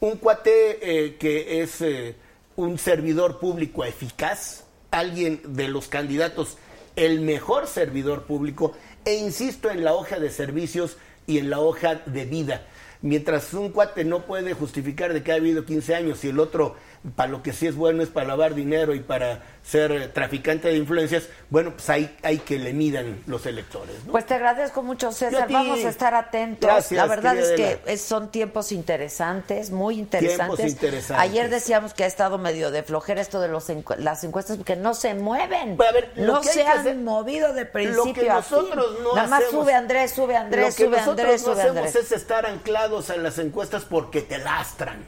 Un 0.00 0.16
cuate 0.16 0.78
eh, 0.82 1.16
que 1.16 1.62
es 1.62 1.80
eh, 1.80 2.16
un 2.56 2.78
servidor 2.78 3.38
público 3.38 3.84
eficaz, 3.84 4.64
alguien 4.90 5.40
de 5.44 5.68
los 5.68 5.88
candidatos, 5.88 6.58
el 6.96 7.20
mejor 7.20 7.66
servidor 7.66 8.24
público, 8.24 8.74
e 9.04 9.14
insisto 9.14 9.70
en 9.70 9.84
la 9.84 9.94
hoja 9.94 10.18
de 10.18 10.30
servicios 10.30 10.96
y 11.26 11.38
en 11.38 11.48
la 11.48 11.60
hoja 11.60 12.02
de 12.06 12.24
vida. 12.24 12.66
Mientras 13.02 13.52
un 13.54 13.70
cuate 13.70 14.04
no 14.04 14.24
puede 14.24 14.54
justificar 14.54 15.12
de 15.12 15.22
que 15.22 15.32
ha 15.32 15.36
habido 15.36 15.64
15 15.64 15.94
años 15.94 16.24
y 16.24 16.28
el 16.28 16.40
otro 16.40 16.76
para 17.16 17.28
lo 17.30 17.42
que 17.42 17.52
sí 17.52 17.66
es 17.66 17.74
bueno 17.76 18.02
es 18.02 18.08
para 18.08 18.26
lavar 18.28 18.54
dinero 18.54 18.94
y 18.94 19.00
para 19.00 19.42
ser 19.62 19.92
eh, 19.92 20.08
traficante 20.08 20.68
de 20.68 20.76
influencias, 20.76 21.24
bueno, 21.50 21.72
pues 21.72 21.88
hay, 21.90 22.16
hay 22.22 22.38
que 22.38 22.58
le 22.58 22.72
midan 22.72 23.22
los 23.26 23.44
electores. 23.46 23.94
¿no? 24.06 24.12
Pues 24.12 24.24
te 24.26 24.34
agradezco 24.34 24.82
mucho, 24.82 25.12
César. 25.12 25.42
a. 25.42 25.46
Vamos 25.52 25.84
a 25.84 25.88
estar 25.88 26.14
atentos. 26.14 26.66
Gracias, 26.68 26.92
la 26.96 27.06
verdad 27.06 27.36
es 27.36 27.50
que 27.84 27.96
son 27.98 28.30
tiempos 28.30 28.72
interesantes, 28.72 29.70
muy 29.70 29.98
interesantes. 29.98 30.56
Tiempos 30.56 30.60
interesantes. 30.60 31.22
Ayer 31.30 31.50
decíamos 31.50 31.92
que 31.94 32.04
ha 32.04 32.06
estado 32.06 32.38
medio 32.38 32.70
de 32.70 32.82
flojera 32.82 33.20
esto 33.20 33.40
de 33.40 33.48
los 33.48 33.68
encu- 33.68 33.96
las 33.98 34.24
encuestas 34.24 34.56
porque 34.56 34.76
no 34.76 34.94
se 34.94 35.14
mueven. 35.14 35.76
Pues, 35.76 35.88
a 35.88 35.92
ver, 35.92 36.12
no 36.16 36.42
se 36.42 36.62
han 36.64 36.78
hacer- 36.80 36.96
movido 36.96 37.52
de 37.52 37.66
principio 37.66 38.04
lo 38.06 38.14
que 38.14 38.30
a 38.30 38.34
nosotros 38.36 38.94
fin. 38.94 39.04
no 39.04 39.14
Nada 39.14 39.28
más 39.28 39.42
hacemos- 39.44 39.64
sube 39.64 39.74
Andrés, 39.74 40.10
sube 40.12 40.36
Andrés, 40.36 40.66
lo 40.70 40.74
que 40.76 40.84
sube 40.84 40.96
nosotros 40.96 41.20
Andrés, 41.20 41.42
no 41.42 41.52
sube 41.52 41.62
hacemos 41.62 41.86
Andrés. 41.86 41.96
es 41.96 42.12
estar 42.12 42.46
anclados 42.46 43.10
a 43.10 43.16
las 43.16 43.38
encuestas 43.38 43.84
porque 43.84 44.22
te 44.22 44.38
lastran. 44.38 45.04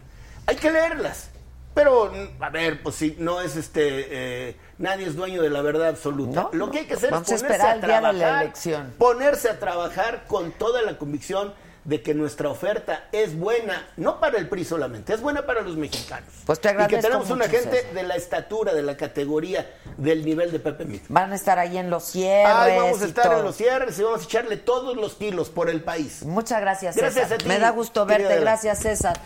Hay 0.47 0.57
que 0.57 0.71
leerlas. 0.71 1.31
Pero, 1.77 2.11
a 2.41 2.49
ver, 2.51 2.83
pues 2.83 2.95
sí, 2.95 3.15
no 3.19 3.41
es 3.43 3.55
este, 3.55 4.07
eh, 4.49 4.57
nadie 4.79 5.07
es 5.07 5.15
dueño 5.15 5.43
de 5.43 5.51
la 5.51 5.61
verdad 5.61 5.89
absoluta. 5.91 6.45
No, 6.45 6.51
Lo 6.55 6.71
que 6.71 6.79
hay 6.81 6.85
que 6.87 6.95
hacer 6.95 7.11
Vamos 7.11 7.31
es 7.31 7.43
ponerse 7.43 7.55
esperar 7.55 7.71
a 7.71 7.75
el 7.75 7.81
día 7.83 7.97
de 7.97 8.03
la 8.03 8.13
trabajar, 8.19 8.43
elección. 8.45 8.95
ponerse 8.99 9.51
a 9.51 9.59
trabajar 9.61 10.25
con 10.27 10.53
toda 10.53 10.81
la 10.81 10.97
convicción 10.97 11.53
de 11.85 12.03
que 12.03 12.15
nuestra 12.15 12.49
oferta 12.49 13.05
es 13.13 13.39
buena, 13.39 13.87
no 13.97 14.19
para 14.19 14.39
el 14.39 14.49
PRI 14.49 14.65
solamente, 14.65 15.15
es 15.15 15.21
buena 15.21 15.47
para 15.47 15.61
los 15.61 15.77
mexicanos. 15.77 16.29
Pues 16.45 16.59
te 16.61 16.69
y 16.71 16.73
que 16.73 16.83
agradezco 16.83 17.07
tenemos 17.09 17.31
una 17.31 17.45
gente 17.47 17.77
César. 17.77 17.93
de 17.95 18.03
la 18.03 18.17
estatura, 18.17 18.75
de 18.75 18.83
la 18.83 18.97
categoría, 18.97 19.71
del 19.97 20.25
nivel 20.25 20.51
de 20.51 20.59
Pepe 20.59 20.85
Mit. 20.85 21.05
Van 21.09 21.31
a 21.31 21.37
estar 21.37 21.61
ahí 21.61 21.79
en 21.79 21.89
los 21.89 22.03
cierres. 22.05 22.53
Ay, 22.57 22.77
vamos 22.79 23.03
a 23.03 23.05
estar 23.05 23.27
todo. 23.27 23.39
en 23.39 23.45
los 23.45 23.55
cierres 23.57 23.97
y 24.01 24.03
vamos 24.03 24.23
a 24.23 24.25
echarle 24.25 24.57
todos 24.57 24.97
los 24.97 25.15
kilos 25.15 25.49
por 25.51 25.71
el 25.71 25.81
país. 25.85 26.25
Muchas 26.25 26.61
gracias, 26.61 26.97
Gracias 26.97 27.25
César. 27.29 27.35
a 27.35 27.39
ti, 27.39 27.47
Me 27.49 27.59
da 27.61 27.71
gusto 27.71 28.05
verte. 28.05 28.41
Gracias, 28.41 28.81
César. 28.81 29.21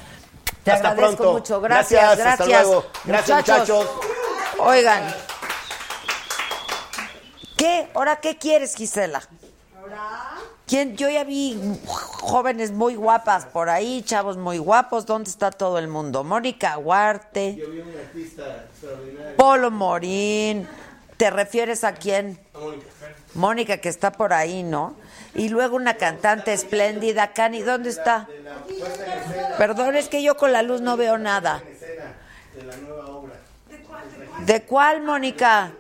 Te 0.71 0.77
Hasta 0.77 0.91
agradezco 0.91 1.17
pronto. 1.17 1.33
mucho. 1.39 1.61
Gracias, 1.61 2.01
Gracias, 2.01 2.19
gracias. 2.19 2.41
hasta 2.41 2.63
luego. 2.65 2.87
Gracias, 3.05 3.37
muchachos. 3.39 3.87
Oigan. 4.59 5.15
¿Qué? 7.57 7.89
¿Ahora 7.95 8.17
qué 8.21 8.39
quieres, 8.39 8.75
Gisela? 8.75 9.23
¿Quién? 10.67 10.97
Yo 10.97 11.09
ya 11.11 11.25
vi 11.25 11.61
jóvenes 11.87 12.71
muy 12.71 12.95
guapas 12.95 13.45
por 13.47 13.69
ahí, 13.69 14.03
chavos 14.03 14.37
muy 14.37 14.59
guapos. 14.59 15.05
¿Dónde 15.05 15.29
está 15.29 15.51
todo 15.51 15.79
el 15.79 15.89
mundo? 15.89 16.23
Mónica 16.23 16.79
Huarte, 16.79 17.57
Yo 17.57 17.71
vi 17.71 17.81
un 17.81 17.89
artista 17.99 18.67
extraordinario. 18.71 19.37
Polo 19.37 19.71
Morín. 19.73 20.69
¿Te 21.17 21.29
refieres 21.31 21.83
a 21.85 21.93
quién? 21.93 22.39
Mónica, 23.35 23.79
que 23.79 23.89
está 23.89 24.13
por 24.13 24.33
ahí, 24.33 24.63
¿no? 24.63 24.95
Y 25.35 25.49
luego 25.49 25.77
una 25.77 25.95
cantante 25.95 26.53
espléndida, 26.53 27.33
Cani, 27.33 27.63
¿dónde 27.63 27.91
está? 27.91 28.27
Perdón, 29.59 29.97
es 29.97 30.09
que 30.09 30.23
yo 30.23 30.37
con 30.37 30.53
la 30.53 30.63
luz 30.63 30.81
no 30.81 30.97
veo 30.97 31.19
nada. 31.19 31.63
De 32.55 32.63
la 32.65 32.77
nueva 32.77 33.07
obra. 33.07 33.35
¿De 34.45 34.63
cuál, 34.63 35.03
Mónica? 35.03 35.73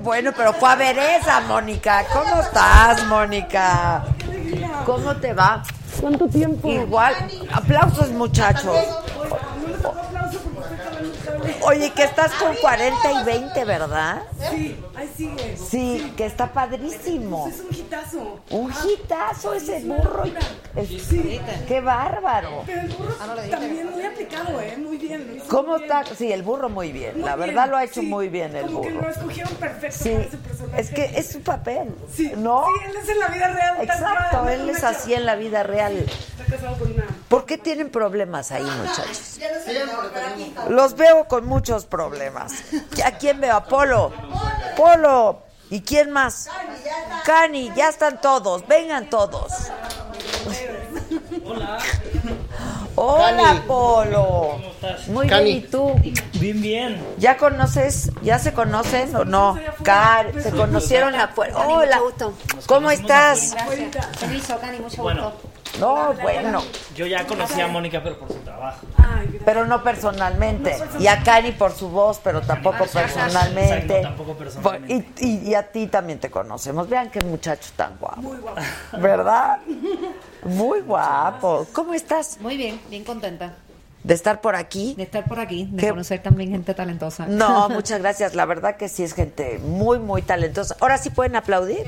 Bueno, 0.00 0.32
pero 0.36 0.52
fue 0.52 0.68
a 0.68 0.74
ver 0.74 0.98
esa, 0.98 1.40
Mónica. 1.40 2.04
¿Cómo 2.12 2.42
estás, 2.42 3.06
Mónica? 3.06 4.04
¿Cómo 4.84 5.16
te 5.16 5.32
va? 5.32 5.62
¿Cuánto 6.00 6.28
tiempo? 6.28 6.68
Igual. 6.68 7.14
Aplausos, 7.52 8.10
muchachos. 8.10 8.76
Oye, 11.62 11.90
que 11.92 12.04
estás 12.04 12.32
con 12.34 12.54
40 12.56 13.12
y 13.20 13.24
20, 13.24 13.64
¿verdad? 13.64 14.22
Sí, 14.50 14.76
ahí 14.94 15.10
sigue. 15.16 15.56
Sí, 15.56 16.12
que 16.16 16.26
está 16.26 16.52
padrísimo. 16.52 17.48
Es 17.48 17.60
un 17.60 17.74
hitazo. 17.76 18.40
Un 18.50 18.72
hitazo 18.72 19.54
ese 19.54 19.80
burro. 19.80 20.24
Es- 20.76 21.08
Qué 21.66 21.80
bárbaro. 21.80 22.62
Pero 22.66 22.80
el 22.82 22.88
burro 22.88 23.14
también 23.50 23.90
muy 23.90 24.02
aplicado, 24.04 24.60
¿eh? 24.60 24.76
Muy 24.78 24.96
bien. 24.96 25.42
¿Cómo 25.48 25.70
muy 25.72 25.80
bien. 25.82 25.92
está? 25.98 26.14
Sí, 26.14 26.32
el 26.32 26.42
burro 26.42 26.68
muy 26.68 26.92
bien. 26.92 27.14
Muy 27.16 27.24
La 27.28 27.36
bien, 27.36 27.48
verdad 27.48 27.68
lo 27.70 27.76
ha 27.76 27.84
hecho 27.84 28.00
sí. 28.00 28.06
muy 28.06 28.28
bien 28.28 28.54
el 28.56 28.66
Como 28.66 28.80
que 28.82 28.90
burro. 28.92 29.02
lo 29.02 29.10
escogieron 29.10 29.54
perfecto 29.56 29.96
Sí, 30.04 30.10
para 30.10 30.24
ese 30.24 30.36
personaje. 30.38 30.80
es 30.80 30.90
que 30.90 31.04
es 31.18 31.30
su 31.32 31.40
papel. 31.42 31.94
Sí, 32.14 32.32
¿No? 32.36 32.64
sí, 32.66 32.84
él 32.90 32.96
es 33.02 33.08
en 33.08 33.18
la 33.18 33.28
vida 33.28 33.48
real. 33.48 33.76
Exacto, 33.82 34.48
él 34.48 34.70
es 34.70 34.84
así 34.84 35.14
en 35.14 35.26
la 35.26 35.34
vida 35.36 35.62
real. 35.62 35.96
Está 35.96 36.44
casado 36.56 36.76
con 36.78 36.92
una. 36.92 37.04
¿Por 37.28 37.44
qué 37.44 37.58
tienen 37.58 37.90
problemas 37.90 38.50
ahí, 38.52 38.64
muchachos? 38.82 39.38
Los 40.68 40.94
veo 40.96 41.26
con 41.28 41.46
muchos 41.46 41.86
problemas. 41.86 42.52
¿A 43.04 43.12
quién 43.12 43.40
veo? 43.40 43.54
A 43.54 43.64
Polo. 43.64 44.12
Polo. 44.76 45.42
¿Y 45.70 45.82
quién 45.82 46.10
más? 46.10 46.48
Cani, 47.24 47.70
ya 47.76 47.88
están 47.90 48.20
todos. 48.20 48.66
Vengan 48.66 49.10
todos. 49.10 49.52
Hola, 52.94 53.36
Cani. 53.44 53.60
Polo. 53.66 54.58
Muy 55.08 55.28
Cani. 55.28 55.44
bien, 55.44 55.56
¿y 55.58 55.60
tú? 55.68 55.94
Bien, 56.40 56.60
bien. 56.62 57.06
¿Ya 57.18 57.36
conoces? 57.36 58.10
¿Ya 58.22 58.38
se 58.38 58.52
conocen 58.52 59.14
o 59.14 59.24
no? 59.24 59.58
Car, 59.82 60.32
se 60.42 60.50
conocieron 60.50 61.14
afuera. 61.14 61.56
Hola. 61.58 61.96
mucho 61.98 62.04
gusto. 62.04 62.34
¿Cómo 62.66 62.90
estás? 62.90 63.52
Gracias. 63.52 64.06
Permiso, 64.18 64.58
Cani, 64.58 64.78
mucho 64.78 65.02
gusto. 65.02 65.32
No, 65.80 66.12
bueno. 66.14 66.62
Yo 66.96 67.06
ya 67.06 67.26
conocí 67.26 67.60
a 67.60 67.68
Mónica, 67.68 68.00
pero 68.02 68.18
por 68.18 68.28
su 68.28 68.38
trabajo. 68.38 68.86
Pero 69.44 69.66
no 69.66 69.82
personalmente. 69.82 70.76
Y 70.98 71.06
a 71.06 71.22
Cari 71.22 71.52
por 71.52 71.72
su 71.72 71.88
voz, 71.88 72.20
pero 72.22 72.40
tampoco 72.40 72.84
personalmente. 72.86 73.64
Exacto, 73.84 74.00
tampoco 74.02 74.34
personalmente. 74.34 75.24
Y, 75.24 75.26
y- 75.46 75.48
y 75.50 75.54
a 75.54 75.62
ti 75.70 75.86
también 75.86 76.18
te 76.18 76.30
conocemos. 76.30 76.88
Vean 76.88 77.10
qué 77.10 77.20
muchacho 77.24 77.70
tan 77.76 77.96
guapo. 77.98 78.20
Muy 78.22 78.38
guapo. 78.38 78.60
¿Verdad? 78.98 79.58
Muy 80.44 80.80
guapo. 80.80 81.66
¿Cómo 81.72 81.94
estás? 81.94 82.38
Muy 82.40 82.56
bien, 82.56 82.80
bien 82.88 83.02
contenta 83.04 83.54
De 84.04 84.14
estar 84.14 84.40
por 84.40 84.54
aquí. 84.54 84.94
de 84.96 85.02
estar 85.02 85.24
por 85.24 85.40
aquí, 85.40 85.68
de 85.70 85.80
Qué- 85.82 85.90
conocer 85.90 86.22
también 86.22 86.50
gente 86.50 86.74
talentosa. 86.74 87.26
No, 87.26 87.68
muchas 87.70 88.00
gracias. 88.00 88.34
La 88.34 88.44
verdad 88.46 88.76
que 88.76 88.88
sí 88.88 89.02
es 89.02 89.14
gente 89.14 89.58
muy, 89.58 89.98
muy 89.98 90.22
talentosa. 90.22 90.76
Ahora 90.80 90.98
sí 90.98 91.10
pueden 91.10 91.36
aplaudir. 91.36 91.84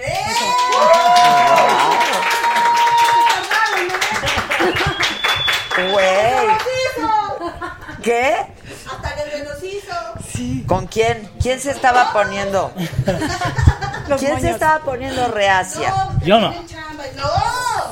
Güey. 5.92 6.48
¿Qué? 8.02 8.36
Hasta 8.90 9.14
que 9.14 9.30
se 9.30 9.44
nos 9.44 9.62
hizo. 9.62 10.66
¿Con 10.66 10.86
quién? 10.86 11.30
¿Quién 11.40 11.61
se 11.61 11.70
estaba 11.70 12.12
poniendo? 12.12 12.72
Los 14.08 14.18
¿Quién 14.20 14.32
se 14.36 14.42
moños. 14.42 14.54
estaba 14.54 14.78
poniendo 14.80 15.28
reacia? 15.28 15.94
Yo 16.22 16.38
no. 16.40 16.52
Chamba. 16.66 17.04
No, 17.16 17.22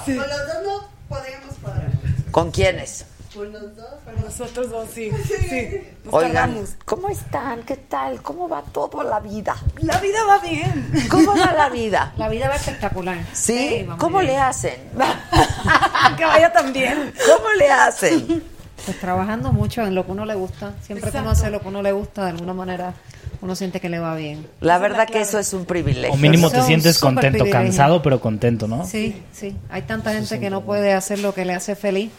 con 0.05 0.17
los 0.17 0.29
dos 0.29 0.57
no 0.65 0.89
podemos 1.09 1.55
parar. 1.63 1.87
¿Con 2.31 2.51
quiénes? 2.51 3.05
Con 3.39 3.53
los 3.53 3.77
dos. 3.77 3.87
Nosotros 4.25 4.69
dos, 4.69 4.89
sí. 4.93 5.13
Sí. 5.29 5.81
Oigan, 6.11 6.33
tardamos. 6.33 6.71
¿cómo 6.85 7.09
están? 7.09 7.63
¿Qué 7.63 7.77
tal? 7.77 8.21
¿Cómo 8.21 8.49
va 8.49 8.63
todo 8.63 9.05
la 9.05 9.21
vida? 9.21 9.55
La 9.81 10.01
vida 10.01 10.25
va 10.29 10.39
bien. 10.39 10.91
¿Cómo 11.09 11.37
va 11.37 11.53
la 11.53 11.69
vida? 11.69 12.15
La 12.17 12.29
vida 12.29 12.49
va 12.49 12.57
espectacular. 12.57 13.17
¿Sí? 13.33 13.87
¿Cómo 13.99 14.19
bien. 14.19 14.33
le 14.33 14.39
hacen? 14.39 14.75
que 16.17 16.25
vaya 16.25 16.53
tan 16.53 16.73
bien. 16.73 17.13
¿Cómo 17.27 17.49
le 17.57 17.71
hacen? 17.71 18.43
Pues 18.85 18.99
trabajando 18.99 19.53
mucho 19.53 19.87
en 19.87 19.95
lo 19.95 20.05
que 20.05 20.11
uno 20.11 20.25
le 20.25 20.35
gusta. 20.35 20.75
Siempre 20.83 21.13
que 21.13 21.19
uno 21.19 21.29
Exacto. 21.29 21.47
hace 21.47 21.51
lo 21.53 21.61
que 21.61 21.69
uno 21.69 21.81
le 21.81 21.93
gusta, 21.93 22.25
de 22.25 22.31
alguna 22.31 22.55
manera 22.55 22.93
uno 23.41 23.55
siente 23.55 23.79
que 23.79 23.89
le 23.89 24.01
va 24.01 24.17
bien. 24.17 24.49
La 24.61 24.79
verdad 24.79 25.07
que 25.07 25.21
eso 25.21 25.39
es 25.39 25.53
un 25.53 25.65
privilegio. 25.65 26.13
O 26.13 26.17
mínimo 26.17 26.51
te 26.51 26.61
sientes 26.63 26.99
contento, 26.99 27.49
cansado, 27.49 28.03
pero 28.03 28.21
contento, 28.21 28.67
¿no? 28.67 28.85
Sí, 28.85 29.23
sí. 29.33 29.57
Hay 29.71 29.83
tanta 29.83 30.13
gente 30.13 30.41
que 30.41 30.51
no 30.51 30.63
puede 30.63 30.93
hacer 30.93 31.21
lo 31.21 31.35
que 31.35 31.45
le 31.45 31.55
hace 31.55 31.77
feliz 31.77 32.11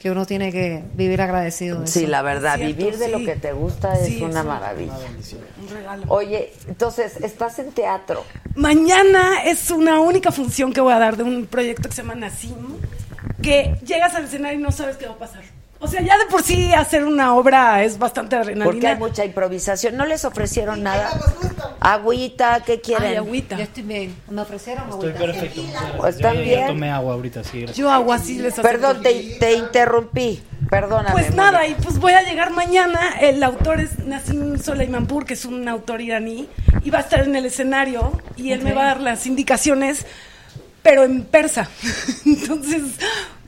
que 0.00 0.10
uno 0.10 0.26
tiene 0.26 0.52
que 0.52 0.84
vivir 0.94 1.20
agradecido 1.22 1.80
de 1.80 1.86
Sí, 1.86 2.00
eso. 2.00 2.08
la 2.10 2.22
verdad, 2.22 2.56
Cierto, 2.56 2.76
vivir 2.76 2.98
de 2.98 3.08
lo 3.08 3.18
que 3.18 3.36
te 3.36 3.52
gusta 3.52 3.94
es 3.98 4.06
Sí, 4.06 4.22
una 4.22 4.40
es 4.40 4.46
maravilla. 4.46 4.92
Un 5.60 5.68
regalo. 5.68 6.04
Oye, 6.08 6.52
entonces, 6.68 7.16
estás 7.22 7.58
en 7.58 7.72
teatro. 7.72 8.24
Mañana 8.54 9.42
es 9.44 9.70
una 9.70 10.00
única 10.00 10.30
función 10.32 10.72
que 10.72 10.80
voy 10.80 10.92
a 10.92 10.98
dar 10.98 11.16
de 11.16 11.22
un 11.22 11.46
proyecto 11.46 11.88
que 11.88 11.94
se 11.94 12.02
llama 12.02 12.14
Nacim, 12.14 12.54
que 13.42 13.74
llegas 13.84 14.14
al 14.14 14.24
escenario 14.24 14.58
y 14.58 14.62
no 14.62 14.70
sabes 14.72 14.96
qué 14.96 15.06
va 15.06 15.14
a 15.14 15.18
pasar. 15.18 15.42
O 15.78 15.86
sea, 15.88 16.00
ya 16.00 16.16
de 16.16 16.24
por 16.26 16.42
sí 16.42 16.72
hacer 16.72 17.04
una 17.04 17.34
obra 17.34 17.84
es 17.84 17.98
bastante 17.98 18.34
adrenalina. 18.36 18.64
Porque 18.64 18.86
hay 18.86 18.96
mucha 18.96 19.24
improvisación. 19.26 19.94
¿No 19.96 20.06
les 20.06 20.24
ofrecieron 20.24 20.82
nada? 20.82 21.10
Agüita, 21.80 22.62
¿qué 22.64 22.80
quieren? 22.80 23.10
Ay, 23.10 23.16
agüita. 23.16 23.56
Yo 23.58 23.62
estoy 23.64 23.82
bien. 23.82 24.14
¿Me 24.30 24.40
ofrecieron 24.40 24.88
Estoy 24.88 25.10
agüita? 25.10 25.18
perfecto. 25.32 25.62
Pues 25.98 26.16
Yo 26.16 26.20
ya- 26.22 26.28
también. 26.30 26.60
Ya 26.60 26.66
tomé 26.68 26.90
agua 26.90 27.14
ahorita, 27.14 27.44
sí. 27.44 27.58
gracias. 27.58 27.76
Yo 27.76 27.90
hago 27.90 28.12
así, 28.12 28.38
les 28.38 28.54
Perdón, 28.54 29.02
te, 29.02 29.36
te 29.38 29.52
interrumpí. 29.54 30.42
Perdóname. 30.70 31.10
Pues 31.12 31.34
nada, 31.34 31.66
y 31.66 31.74
pues 31.74 31.98
voy 31.98 32.12
a 32.14 32.22
llegar 32.22 32.50
mañana. 32.50 32.98
El 33.20 33.42
autor 33.42 33.80
es 33.80 33.98
Nassim 33.98 34.58
Soleimanpur, 34.58 35.26
que 35.26 35.34
es 35.34 35.44
un 35.44 35.68
autor 35.68 36.00
iraní, 36.00 36.48
y 36.82 36.90
va 36.90 36.98
a 36.98 37.02
estar 37.02 37.20
en 37.20 37.36
el 37.36 37.44
escenario 37.46 38.12
y 38.36 38.52
él 38.52 38.62
me 38.62 38.72
va 38.72 38.82
a 38.82 38.86
dar 38.86 39.00
las 39.00 39.26
indicaciones, 39.26 40.06
pero 40.82 41.04
en 41.04 41.22
persa. 41.24 41.68
Entonces, 42.24 42.82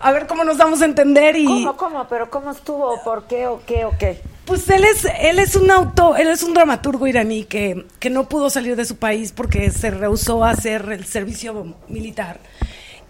a 0.01 0.13
ver 0.13 0.27
cómo 0.27 0.45
nos 0.45 0.57
vamos 0.59 0.81
a 0.83 0.85
entender 0.85 1.37
y 1.37 1.47
¿Cómo, 1.47 1.77
cómo? 1.77 2.07
¿Pero 2.09 2.31
cómo 2.31 2.51
estuvo? 2.51 3.03
¿Por 3.03 3.27
qué 3.27 3.47
o 3.47 3.61
qué 3.67 3.85
o 3.85 3.93
qué? 3.99 4.21
pues 4.45 4.69
él 4.71 4.83
es 4.85 5.07
él 5.21 5.39
es 5.41 5.57
un 5.57 5.71
autor, 5.71 6.19
él 6.19 6.29
es 6.29 6.43
un 6.43 6.55
dramaturgo 6.55 7.07
iraní 7.07 7.45
que, 7.45 7.85
que 7.99 8.09
no 8.09 8.29
pudo 8.31 8.49
salir 8.49 8.77
de 8.77 8.87
su 8.87 8.97
país 8.97 9.31
porque 9.33 9.71
se 9.71 9.91
rehusó 9.91 10.43
a 10.43 10.51
hacer 10.51 10.89
el 10.91 11.05
servicio 11.05 11.75
militar 11.89 12.41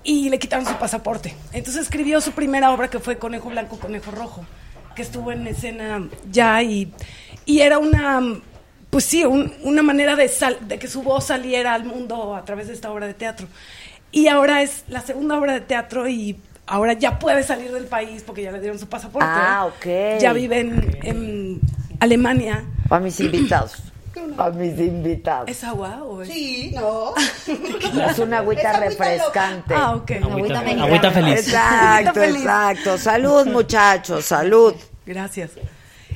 y 0.03 0.31
le 0.31 0.39
quitaron 0.41 0.67
su 0.67 0.75
pasaporte. 0.75 1.37
Entonces 1.53 1.83
escribió 1.83 2.21
su 2.21 2.33
primera 2.33 2.73
obra 2.73 2.89
que 2.91 2.99
fue 2.99 3.19
Conejo 3.19 3.51
Blanco, 3.51 3.79
Conejo 3.79 4.11
Rojo, 4.11 4.45
que 4.97 5.03
estuvo 5.03 5.31
en 5.31 5.47
escena 5.47 6.09
ya 6.29 6.61
y, 6.63 6.93
y 7.45 7.61
era 7.61 7.79
una, 7.79 8.21
pues 8.91 9.05
sí, 9.05 9.25
un- 9.25 9.53
una 9.63 9.83
manera 9.85 10.17
de, 10.17 10.29
sal- 10.29 10.59
de 10.67 10.79
que 10.81 10.89
su 10.89 11.03
voz 11.03 11.27
saliera 11.27 11.73
al 11.75 11.85
mundo 11.85 12.35
a 12.35 12.45
través 12.45 12.67
de 12.67 12.75
esta 12.75 12.91
obra 12.91 13.07
de 13.07 13.15
teatro. 13.15 13.47
Y 14.11 14.27
ahora 14.27 14.63
es 14.63 14.83
la 14.89 15.03
segunda 15.03 15.39
obra 15.39 15.53
de 15.53 15.61
teatro 15.61 16.09
y 16.09 16.41
ahora 16.69 16.93
ya 16.93 17.19
puede 17.19 17.43
salir 17.43 17.73
del 17.73 17.87
país 17.87 18.23
porque 18.25 18.43
ya 18.43 18.53
le 18.53 18.61
dieron 18.61 18.79
su 18.79 18.89
pasaporte. 18.89 19.29
Ah, 19.29 19.67
ok. 19.67 20.21
Ya 20.21 20.33
vive 20.33 20.61
en, 20.61 20.99
en 21.03 21.61
Alemania. 22.01 22.65
A 22.91 22.99
mis 23.01 23.19
invitados. 23.21 23.83
A 24.39 24.51
mis 24.51 24.77
invitados. 24.79 25.49
¿Es 25.49 25.63
agua 25.63 26.03
o 26.03 26.23
es...? 26.23 26.29
Sí, 26.29 26.73
no. 26.75 27.15
Es 28.11 28.19
una 28.19 28.39
agüita 28.39 28.63
Es 28.63 28.77
agüita 28.77 28.81
refrescante. 28.81 29.75
Ah, 29.75 29.95
ok. 29.95 30.11
Agüita, 30.23 30.61
agüita 30.61 31.11
feliz. 31.13 31.39
Exacto, 31.47 32.15
Feliz. 32.21 32.41
exacto. 32.41 32.99
Salud, 32.99 33.47
muchachos, 33.53 34.25
salud. 34.25 34.75
Gracias. 35.07 35.53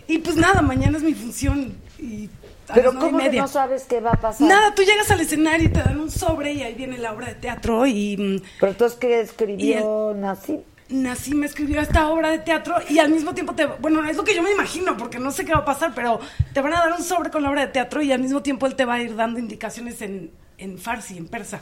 Y 0.08 0.18
pues 0.18 0.36
nada, 0.36 0.62
mañana 0.62 0.98
es 0.98 1.04
mi 1.04 1.14
función 1.14 1.74
y 1.98 2.28
a 2.72 2.74
Pero 2.74 2.92
las 2.92 2.94
nueve 2.94 3.08
y 3.08 3.12
¿cómo 3.12 3.30
que 3.30 3.36
no 3.38 3.48
sabes 3.48 3.84
qué 3.84 4.00
va 4.00 4.12
a 4.12 4.20
pasar? 4.20 4.48
Nada, 4.48 4.74
tú 4.74 4.82
llegas 4.82 5.10
al 5.10 5.20
escenario 5.20 5.68
y 5.68 5.72
te 5.72 5.82
dan 5.82 6.00
un 6.00 6.10
sobre 6.10 6.52
y 6.52 6.62
ahí 6.62 6.74
viene 6.74 6.98
la 6.98 7.12
obra 7.12 7.28
de 7.28 7.34
teatro 7.34 7.86
y 7.86 8.16
mm, 8.16 8.42
Pero 8.60 8.72
entonces, 8.72 8.98
¿qué 8.98 9.20
escribió 9.20 10.14
Nassim? 10.16 10.60
Nassim 10.88 11.38
me 11.38 11.46
escribió 11.46 11.80
esta 11.80 12.08
obra 12.10 12.30
de 12.30 12.38
teatro 12.38 12.74
y 12.88 12.98
al 12.98 13.10
mismo 13.10 13.34
tiempo 13.34 13.54
te... 13.54 13.66
Bueno, 13.66 14.04
es 14.06 14.16
lo 14.16 14.24
que 14.24 14.34
yo 14.34 14.42
me 14.42 14.52
imagino 14.52 14.96
porque 14.96 15.18
no 15.18 15.30
sé 15.30 15.44
qué 15.44 15.52
va 15.52 15.60
a 15.60 15.64
pasar, 15.64 15.92
pero 15.94 16.20
te 16.52 16.60
van 16.60 16.74
a 16.74 16.78
dar 16.80 16.92
un 16.92 17.02
sobre 17.02 17.30
con 17.30 17.42
la 17.42 17.50
obra 17.50 17.62
de 17.62 17.68
teatro 17.68 18.02
y 18.02 18.12
al 18.12 18.20
mismo 18.20 18.42
tiempo 18.42 18.66
él 18.66 18.74
te 18.74 18.84
va 18.84 18.94
a 18.94 19.00
ir 19.00 19.16
dando 19.16 19.38
indicaciones 19.38 20.02
en, 20.02 20.30
en 20.58 20.78
farsi, 20.78 21.16
en 21.16 21.28
persa. 21.28 21.60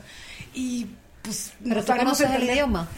Y 0.54 0.86
pues... 1.22 1.52
¿Pero 1.62 1.80
nos 2.04 2.20
el 2.20 2.26
entender. 2.26 2.54
idioma? 2.54 2.88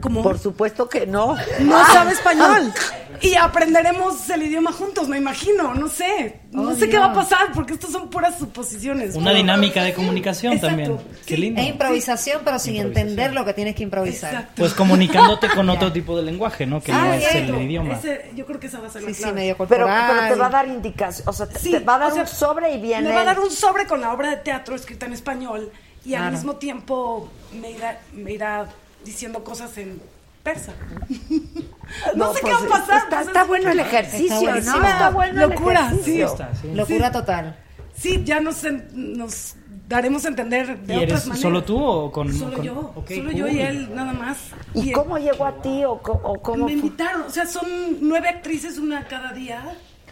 ¿Cómo? 0.00 0.22
Por 0.22 0.38
supuesto 0.38 0.88
que 0.88 1.06
no. 1.06 1.36
No 1.60 1.86
sabe 1.86 2.12
español. 2.12 2.72
Y 3.22 3.34
aprenderemos 3.34 4.30
el 4.30 4.44
idioma 4.44 4.72
juntos, 4.72 5.06
me 5.06 5.18
imagino. 5.18 5.74
No 5.74 5.88
sé. 5.88 6.40
No 6.52 6.70
Oh, 6.70 6.74
sé 6.74 6.88
qué 6.88 6.98
va 6.98 7.06
a 7.06 7.12
pasar 7.12 7.52
porque 7.52 7.74
estos 7.74 7.92
son 7.92 8.08
puras 8.08 8.38
suposiciones. 8.38 9.14
Una 9.14 9.32
dinámica 9.34 9.84
de 9.84 9.92
comunicación 9.92 10.54
Exacto. 10.54 10.68
también. 10.78 10.98
Qué 11.26 11.36
lindo. 11.36 11.60
Es 11.60 11.66
improvisación, 11.68 12.40
pero 12.46 12.58
sin 12.58 12.76
entender 12.76 13.34
lo 13.34 13.44
que 13.44 13.52
tienes 13.52 13.74
que 13.76 13.82
improvisar. 13.82 14.32
Exacto. 14.32 14.54
Pues 14.56 14.72
comunicándote 14.72 15.50
con 15.50 15.68
otro 15.68 15.92
tipo 15.92 16.16
de 16.16 16.22
lenguaje, 16.22 16.64
¿no? 16.64 16.80
Que 16.82 16.92
no 16.92 16.98
Ah, 16.98 17.14
es 17.18 17.34
el 17.34 17.54
idioma. 17.60 17.92
Ese- 17.92 18.30
yo 18.34 18.46
creo 18.46 18.58
que 18.58 18.68
esa 18.68 18.80
va 18.80 18.86
a 18.86 18.90
ser 18.90 19.02
la 19.02 19.08
Sí, 19.12 19.22
sí, 19.22 19.32
medio 19.32 19.54
Pero, 19.58 19.68
pero 19.68 19.84
te 19.86 20.34
va 20.36 20.46
a 20.46 20.50
dar 20.50 20.66
indicación, 20.68 21.28
o 21.28 21.32
sea, 21.34 21.46
te, 21.46 21.58
Sí, 21.58 21.72
te 21.72 21.80
va 21.80 21.96
a 21.96 21.98
dar 21.98 22.12
o 22.12 22.14
sea, 22.14 22.22
un 22.22 22.28
sobre 22.28 22.72
y 22.74 22.80
viene. 22.80 23.06
Me 23.10 23.14
va 23.14 23.20
a 23.20 23.24
dar 23.24 23.40
un 23.40 23.50
sobre 23.50 23.86
con 23.86 24.00
la 24.00 24.14
obra 24.14 24.30
de 24.30 24.36
teatro 24.38 24.74
escrita 24.74 25.04
en 25.04 25.12
español 25.12 25.70
y 26.06 26.14
al 26.14 26.32
mismo 26.32 26.56
tiempo 26.56 27.28
me 27.60 27.72
irá, 27.72 28.00
me 28.14 28.32
irá 28.32 28.66
diciendo 29.04 29.42
cosas 29.44 29.76
en 29.78 30.00
persa. 30.42 30.72
no, 32.16 32.32
sé 32.34 32.40
pues, 32.40 32.44
qué 32.44 32.50
va 32.52 32.76
a 32.76 32.80
pasar. 32.80 33.02
Está, 33.04 33.20
está 33.22 33.42
es- 33.42 33.48
bueno 33.48 33.70
el 33.70 33.80
ejercicio, 33.80 34.54
Está 34.54 34.76
¿no? 34.78 34.86
Está 34.86 35.10
bueno 35.10 35.46
Locura, 35.48 35.80
el 35.80 35.86
ejercicio. 35.98 36.26
sí. 36.28 36.32
Está, 36.32 36.54
sí. 36.54 36.68
Locura 36.74 37.12
total. 37.12 37.56
Sí, 37.94 38.22
ya 38.24 38.40
nos, 38.40 38.64
nos 38.92 39.54
daremos 39.86 40.24
a 40.24 40.28
entender 40.28 40.78
de 40.80 40.94
¿Y 40.94 40.96
otras 40.96 41.10
eres 41.10 41.26
maneras. 41.26 41.40
solo 41.42 41.64
tú 41.64 41.84
o 41.84 42.10
con...? 42.12 42.32
Solo 42.32 42.56
con- 42.56 42.64
yo, 42.64 42.92
Ok, 42.96 43.10
solo 43.10 43.30
yo 43.32 43.44
cool. 43.46 43.54
y 43.56 43.60
él, 43.60 43.94
nada 43.94 44.12
más. 44.12 44.38
¿Y 44.74 44.92
cómo 44.92 45.18
llegó 45.18 45.44
a 45.44 45.60
ti 45.60 45.84
o, 45.84 45.92
o 45.92 46.40
cómo 46.40 46.64
Me 46.66 46.72
fue? 46.78 46.86
invitaron, 46.86 47.22
o 47.22 47.30
sea, 47.30 47.44
son 47.46 47.68
nueve 48.00 48.28
actrices, 48.28 48.78
una 48.78 49.06
cada 49.06 49.32
día, 49.32 49.62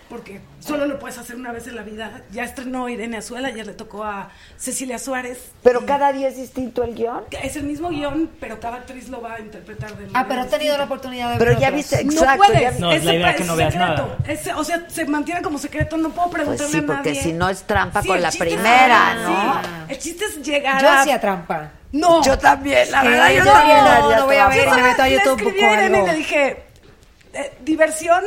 porque 0.09 0.41
solo 0.61 0.87
lo 0.87 0.99
puedes 0.99 1.19
hacer 1.19 1.37
una 1.37 1.53
vez 1.53 1.67
en 1.67 1.77
la 1.77 1.83
vida. 1.83 2.23
Ya 2.31 2.45
estrenó 2.45 2.89
Irene 2.89 3.19
Azuela, 3.19 3.51
ya 3.51 3.65
le 3.65 3.73
tocó 3.75 4.05
a 4.05 4.31
Cecilia 4.57 4.99
Suárez. 4.99 5.53
Pero 5.63 5.85
cada 5.87 6.13
día 6.13 6.29
es 6.29 6.37
distinto 6.37 6.83
el 6.83 6.95
guion. 6.95 7.25
Es 7.43 7.57
el 7.57 7.65
mismo 7.65 7.91
guion, 7.91 8.31
pero 8.41 8.59
cada 8.61 8.77
actriz 8.77 9.09
lo 9.09 9.21
va 9.21 9.35
a 9.35 9.41
interpretar 9.41 9.91
de 9.97 10.05
Ah, 10.05 10.09
manera 10.13 10.29
pero 10.29 10.41
has 10.43 10.49
tenido 10.51 10.79
la 10.79 10.85
oportunidad 10.85 11.33
de 11.33 11.39
Pero 11.39 11.51
ver 11.53 11.61
ya 11.61 11.69
otros. 11.69 11.77
viste, 11.91 12.05
No 12.05 12.13
exacto. 12.13 12.45
puedes, 12.47 12.61
ya- 12.61 12.71
No, 12.79 12.93
es 12.93 13.05
la 13.05 13.11
ese 13.13 13.21
idea 13.21 13.37
que 13.37 13.45
no 13.45 13.53
es 13.53 13.59
veas 13.59 13.73
secreto. 13.75 13.93
nada. 14.03 14.17
Ese- 14.27 14.55
o 14.55 14.65
sea, 14.65 14.85
se 14.89 15.05
mantiene 15.07 15.43
como 15.43 15.59
secreto, 15.59 15.97
no 15.97 16.11
puedo 16.11 16.31
Pues 16.31 16.43
preguntarle 16.43 16.73
sí, 16.73 16.79
a 16.79 16.87
porque 16.87 17.15
si 17.15 17.33
no 17.33 17.49
es 17.49 17.63
trampa 17.65 18.03
Sí, 18.03 18.09
con 18.09 18.21
la 18.23 18.29
es- 18.29 18.37
primera, 18.37 19.15
sí, 19.17 19.23
¿no? 19.33 19.89
El 19.89 19.99
chiste 19.99 20.25
es 20.25 20.43
llegar 20.43 20.81
Yo 20.81 20.89
a... 20.89 21.01
hacía 21.01 21.21
trampa. 21.21 21.71
No. 21.93 22.23
Yo 22.23 22.39
también, 22.39 22.91
la 22.91 23.01
Sí, 23.03 23.09
verdad, 23.09 23.31
yo 23.31 23.39
yo 23.45 23.53
también 23.53 23.79
no, 23.85 24.17
no 24.17 24.27
voy 24.27 24.37
a 24.37 24.49
ver 24.49 24.69
me 24.71 24.83
meto 24.83 25.03
a 25.03 25.07
Le 25.07 25.13
YouTube 25.15 25.31
escribí 25.39 25.51
busco 25.53 25.67
a 25.67 25.73
Irene 25.73 26.03
y 26.03 26.07
le 26.07 26.15
dije, 26.15 26.63
eh, 27.33 27.53
diversión, 27.63 28.23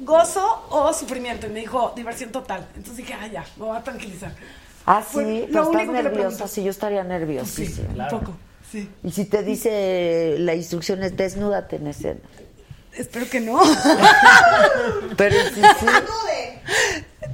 gozo 0.00 0.66
o 0.70 0.92
sufrimiento. 0.92 1.46
Y 1.46 1.50
me 1.50 1.60
dijo, 1.60 1.92
diversión 1.96 2.30
total. 2.30 2.66
Entonces 2.76 2.98
dije, 2.98 3.14
ah, 3.14 3.26
ya, 3.26 3.44
me 3.56 3.64
voy 3.66 3.76
a 3.76 3.82
tranquilizar. 3.82 4.32
Ah, 4.84 5.02
Fue 5.02 5.24
sí, 5.24 5.40
lo 5.40 5.46
pero 5.46 5.62
estás 5.62 5.74
único 5.74 5.92
que 5.92 6.02
le 6.02 6.02
nerviosa, 6.10 6.48
sí, 6.48 6.62
yo 6.62 6.70
estaría 6.70 7.02
Sí, 7.02 7.08
nerviosísima. 7.08 8.04
un 8.04 8.08
poco, 8.20 8.36
sí. 8.70 8.88
Y 9.02 9.10
si 9.10 9.24
te 9.24 9.42
dice 9.42 10.36
la 10.38 10.54
instrucción 10.54 11.02
es 11.02 11.16
desnúdate 11.16 11.76
en 11.76 11.88
escena. 11.88 12.20
Espero 12.92 13.28
que 13.28 13.40
no. 13.40 13.60
Pero 15.16 15.36
sí, 15.54 15.60
sí. 15.80 15.86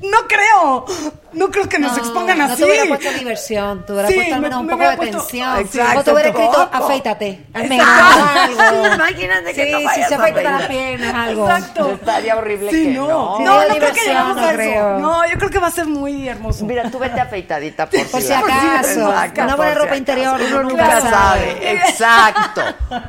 No 0.02 0.18
creo. 0.28 0.84
No 1.32 1.50
creo 1.50 1.66
que 1.68 1.78
nos 1.78 1.96
expongan 1.96 2.38
no 2.38 2.44
así. 2.44 2.56
te 2.56 2.64
hubiera 2.64 2.84
puesto 2.86 3.10
diversión, 3.12 3.86
te 3.86 3.92
hubiera 3.92 4.08
Sí, 4.08 4.14
puesto 4.14 4.34
al 4.34 4.40
me- 4.42 4.48
menos 4.48 4.60
un 4.60 4.66
me 4.66 4.72
poco 4.74 4.88
de 4.90 4.96
puesto- 4.96 5.18
tensión. 5.18 5.58
Exacto, 5.58 6.00
o 6.00 6.04
te 6.04 6.12
hubiera 6.12 6.28
escrito, 6.28 6.68
afeítate. 6.72 7.46
Menos 7.54 7.86
algo. 7.86 8.86
Imagínate 8.94 9.54
que 9.54 9.64
sí, 9.64 9.72
no 9.72 9.78
si 9.78 10.02
se 10.02 10.14
a 10.14 10.18
afeita 10.18 10.42
las 10.42 10.62
piernas, 10.66 11.14
algo. 11.14 11.48
Exacto. 11.50 11.90
Estaría 11.92 12.36
horrible 12.36 12.70
Sí, 12.70 12.84
que 12.84 12.90
no. 12.90 13.06
no. 13.08 13.38
No, 13.40 13.44
no, 13.44 13.58
creo 13.60 13.68
que 13.68 13.74
diversión, 13.74 14.06
lleguemos 14.06 14.36
no 14.36 14.42
a 14.42 14.46
eso. 14.48 14.54
creo. 14.56 14.98
No, 14.98 15.26
yo 15.28 15.38
creo 15.38 15.50
que 15.50 15.58
va 15.58 15.66
a 15.68 15.70
ser 15.70 15.86
muy 15.86 16.28
hermoso. 16.28 16.64
Mira, 16.66 16.90
tú 16.90 16.98
vete 16.98 17.20
afeitadita 17.20 17.88
por, 17.88 18.06
Por 18.10 18.20
si 18.20 18.28
la- 18.28 18.38
acaso. 18.40 18.90
Exacto, 19.10 19.42
Una 19.42 19.56
buena 19.56 19.72
si 19.72 19.78
ropa 19.78 19.96
interior, 19.96 20.34
acaso. 20.34 20.44
uno 20.48 20.56
Uno 20.60 20.68
nunca 20.68 20.84
nunca 20.94 21.10
sabe. 21.10 21.72
Exacto. 21.72 22.62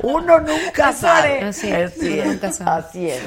Uno 0.03 0.39
nunca 0.39 0.93
sabe. 0.93 1.41
Así 1.43 1.71
es, 1.71 1.93
Así 2.65 3.09
es. 3.09 3.21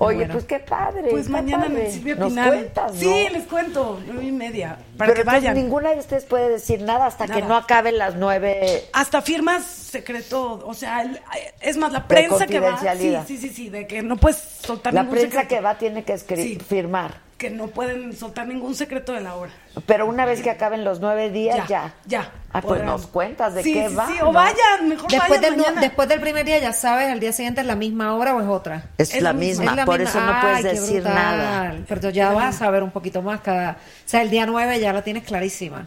Oye, 0.00 0.18
Bueno. 0.18 0.34
pues 0.34 0.44
qué 0.44 0.60
padre. 0.60 1.08
Pues 1.10 1.28
mañana 1.28 1.64
padre. 1.66 1.90
me 2.04 2.14
Nos 2.14 2.28
Pinal. 2.30 2.48
cuentas, 2.50 2.92
¿no? 2.94 3.00
Sí, 3.00 3.26
les 3.32 3.44
cuento. 3.46 4.00
Nueve 4.06 4.24
y 4.26 4.30
media. 4.32 4.78
Para 4.96 5.12
Pero 5.12 5.14
que 5.14 5.24
vayan. 5.24 5.54
ninguna 5.56 5.90
de 5.90 5.98
ustedes 5.98 6.24
puede 6.24 6.48
decir 6.50 6.82
nada 6.82 7.06
hasta 7.06 7.26
que 7.26 7.42
no 7.42 7.56
acaben 7.56 7.98
las 7.98 8.14
nueve. 8.14 8.84
Hasta 8.92 9.22
firmas 9.22 9.87
secreto, 9.88 10.62
o 10.66 10.74
sea, 10.74 11.02
el- 11.02 11.20
es 11.60 11.76
más, 11.76 11.92
la 11.92 12.00
De 12.00 12.04
prensa 12.06 12.46
que 12.46 12.60
va. 12.60 12.78
Sí, 12.78 13.16
sí, 13.26 13.38
sí, 13.38 13.48
sí, 13.48 13.68
de 13.70 13.86
que 13.86 14.02
no 14.02 14.16
puedes 14.16 14.38
soltar 14.38 14.92
La 14.94 15.02
ningún 15.02 15.16
prensa 15.18 15.40
secreto. 15.42 15.48
que 15.56 15.60
va 15.60 15.78
tiene 15.78 16.04
que 16.04 16.18
Sí. 16.18 16.58
firmar. 16.66 17.26
Que 17.38 17.50
no 17.50 17.68
pueden 17.68 18.16
soltar 18.16 18.48
ningún 18.48 18.74
secreto 18.74 19.12
de 19.12 19.20
la 19.20 19.36
obra. 19.36 19.52
Pero 19.86 20.06
una 20.06 20.24
vez 20.26 20.42
que 20.42 20.50
acaben 20.50 20.82
los 20.84 20.98
nueve 20.98 21.30
días, 21.30 21.68
ya. 21.68 21.94
Ya. 22.04 22.32
Ah, 22.52 22.60
pues 22.60 22.82
nos 22.82 23.06
cuentas 23.06 23.54
de 23.54 23.62
Sí, 23.62 23.74
qué 23.74 23.88
sí, 23.88 23.94
va. 23.94 24.08
sí, 24.08 24.14
¿no? 24.18 24.30
o 24.30 24.32
vayan, 24.32 24.88
mejor 24.88 25.08
Después 25.08 25.28
vayan 25.28 25.42
del, 25.42 25.56
nu- 25.56 25.62
mañana. 25.62 25.80
después 25.80 26.08
del 26.08 26.20
primer 26.20 26.44
día 26.44 26.58
ya 26.58 26.72
sabes, 26.72 27.08
al 27.12 27.20
día 27.20 27.30
siguiente 27.32 27.60
es 27.60 27.66
la 27.68 27.76
misma 27.76 28.12
hora 28.16 28.34
o 28.34 28.40
es 28.40 28.48
otra. 28.48 28.86
Es, 28.98 29.20
la 29.22 29.32
misma, 29.32 29.66
Es 29.70 29.76
la 29.76 29.84
por 29.84 30.00
misma. 30.00 30.10
eso 30.20 30.20
no 30.32 30.40
puedes 30.40 30.56
Ay, 30.56 30.62
decir 30.64 30.94
brutal. 31.02 31.14
nada. 31.14 31.76
Pero 31.86 32.10
ya 32.10 32.32
vas 32.32 32.56
a 32.56 32.58
saber 32.58 32.82
un 32.82 32.90
poquito 32.90 33.22
más 33.22 33.40
cada... 33.40 33.70
O 33.72 33.76
sea, 34.08 34.22
el 34.22 34.30
día 34.30 34.44
9 34.44 34.80
ya 34.80 34.92
la 34.92 35.02
tienes 35.02 35.22
clarísima. 35.22 35.86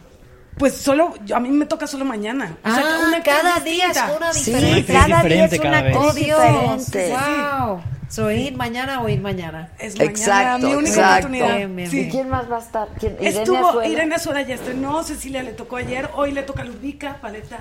Pues 0.58 0.74
solo, 0.76 1.14
a 1.34 1.40
mí 1.40 1.48
me 1.48 1.66
toca 1.66 1.86
solo 1.86 2.04
mañana. 2.04 2.56
O 2.64 2.68
sea, 2.70 2.82
Ah, 2.84 3.04
una 3.08 3.22
cada 3.22 3.60
día 3.60 3.90
es 3.90 3.98
una 4.16 4.32
Sí, 4.32 4.52
diferente. 4.52 4.92
cada 4.92 5.22
día 5.22 5.44
es 5.46 5.58
una 5.58 5.90
cosa 5.92 6.12
diferente. 6.14 7.10
Wow. 7.10 7.82
So, 8.08 8.30
ir 8.30 8.54
mañana 8.54 9.00
o 9.00 9.08
ir 9.08 9.20
mañana. 9.22 9.70
Es 9.78 9.94
mañana 9.96 10.10
Exacto, 10.10 10.66
mi 10.66 10.74
única 10.74 10.90
exacto. 10.90 11.16
oportunidad. 11.28 11.56
Bien, 11.56 11.76
bien, 11.76 11.90
Sí. 11.90 11.96
bien. 11.96 12.08
¿Y 12.08 12.10
quién 12.10 12.28
más 12.28 12.50
va 12.52 12.56
a 12.56 12.60
estar? 12.60 12.88
¿Quién? 13.00 13.14
Irene 13.18 13.38
Estuvo 13.38 13.68
Azuela. 13.68 13.88
Irene 13.88 14.14
Azuela 14.14 14.42
ya 14.42 14.54
estrenó, 14.56 15.02
Cecilia 15.02 15.42
le 15.42 15.52
tocó 15.52 15.76
ayer, 15.76 16.10
hoy 16.14 16.32
le 16.32 16.42
toca 16.42 16.62
Ludvica, 16.62 17.16
Paleta. 17.22 17.58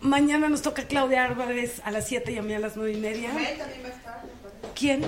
Mañana 0.00 0.48
nos 0.48 0.62
toca 0.62 0.84
Claudia 0.84 1.24
Álvarez 1.24 1.80
a 1.84 1.90
las 1.90 2.06
7 2.06 2.30
y 2.30 2.38
a 2.38 2.42
mí 2.42 2.54
a 2.54 2.60
las 2.60 2.76
9 2.76 2.92
y 2.92 3.00
media. 3.00 3.30
¿Quién? 4.76 5.04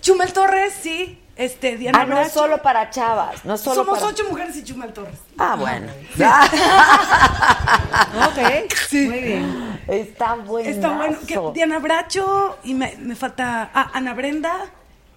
Chumel 0.00 0.32
Torres, 0.32 0.74
sí. 0.82 1.22
Este, 1.36 1.76
Diana 1.76 2.00
Ah, 2.00 2.06
no 2.06 2.14
es 2.14 2.26
Bracho. 2.32 2.40
solo 2.40 2.62
para 2.62 2.88
chavas, 2.88 3.44
no 3.44 3.58
solo 3.58 3.84
Somos 3.84 3.98
para... 3.98 4.10
ocho 4.10 4.24
mujeres 4.30 4.56
y 4.56 4.64
Chumel 4.64 4.90
Torres. 4.92 5.18
Ah, 5.36 5.54
bueno. 5.58 5.88
Ok, 8.16 8.72
muy 8.92 9.20
bien. 9.20 9.80
Está 9.86 10.34
bueno. 10.34 10.68
Está 10.70 10.96
bueno. 10.96 11.18
Que 11.26 11.38
Diana 11.54 11.78
Bracho 11.78 12.58
y 12.64 12.74
me, 12.74 12.96
me 12.98 13.14
falta 13.14 13.70
ah, 13.74 13.90
Ana 13.94 14.14
Brenda 14.14 14.66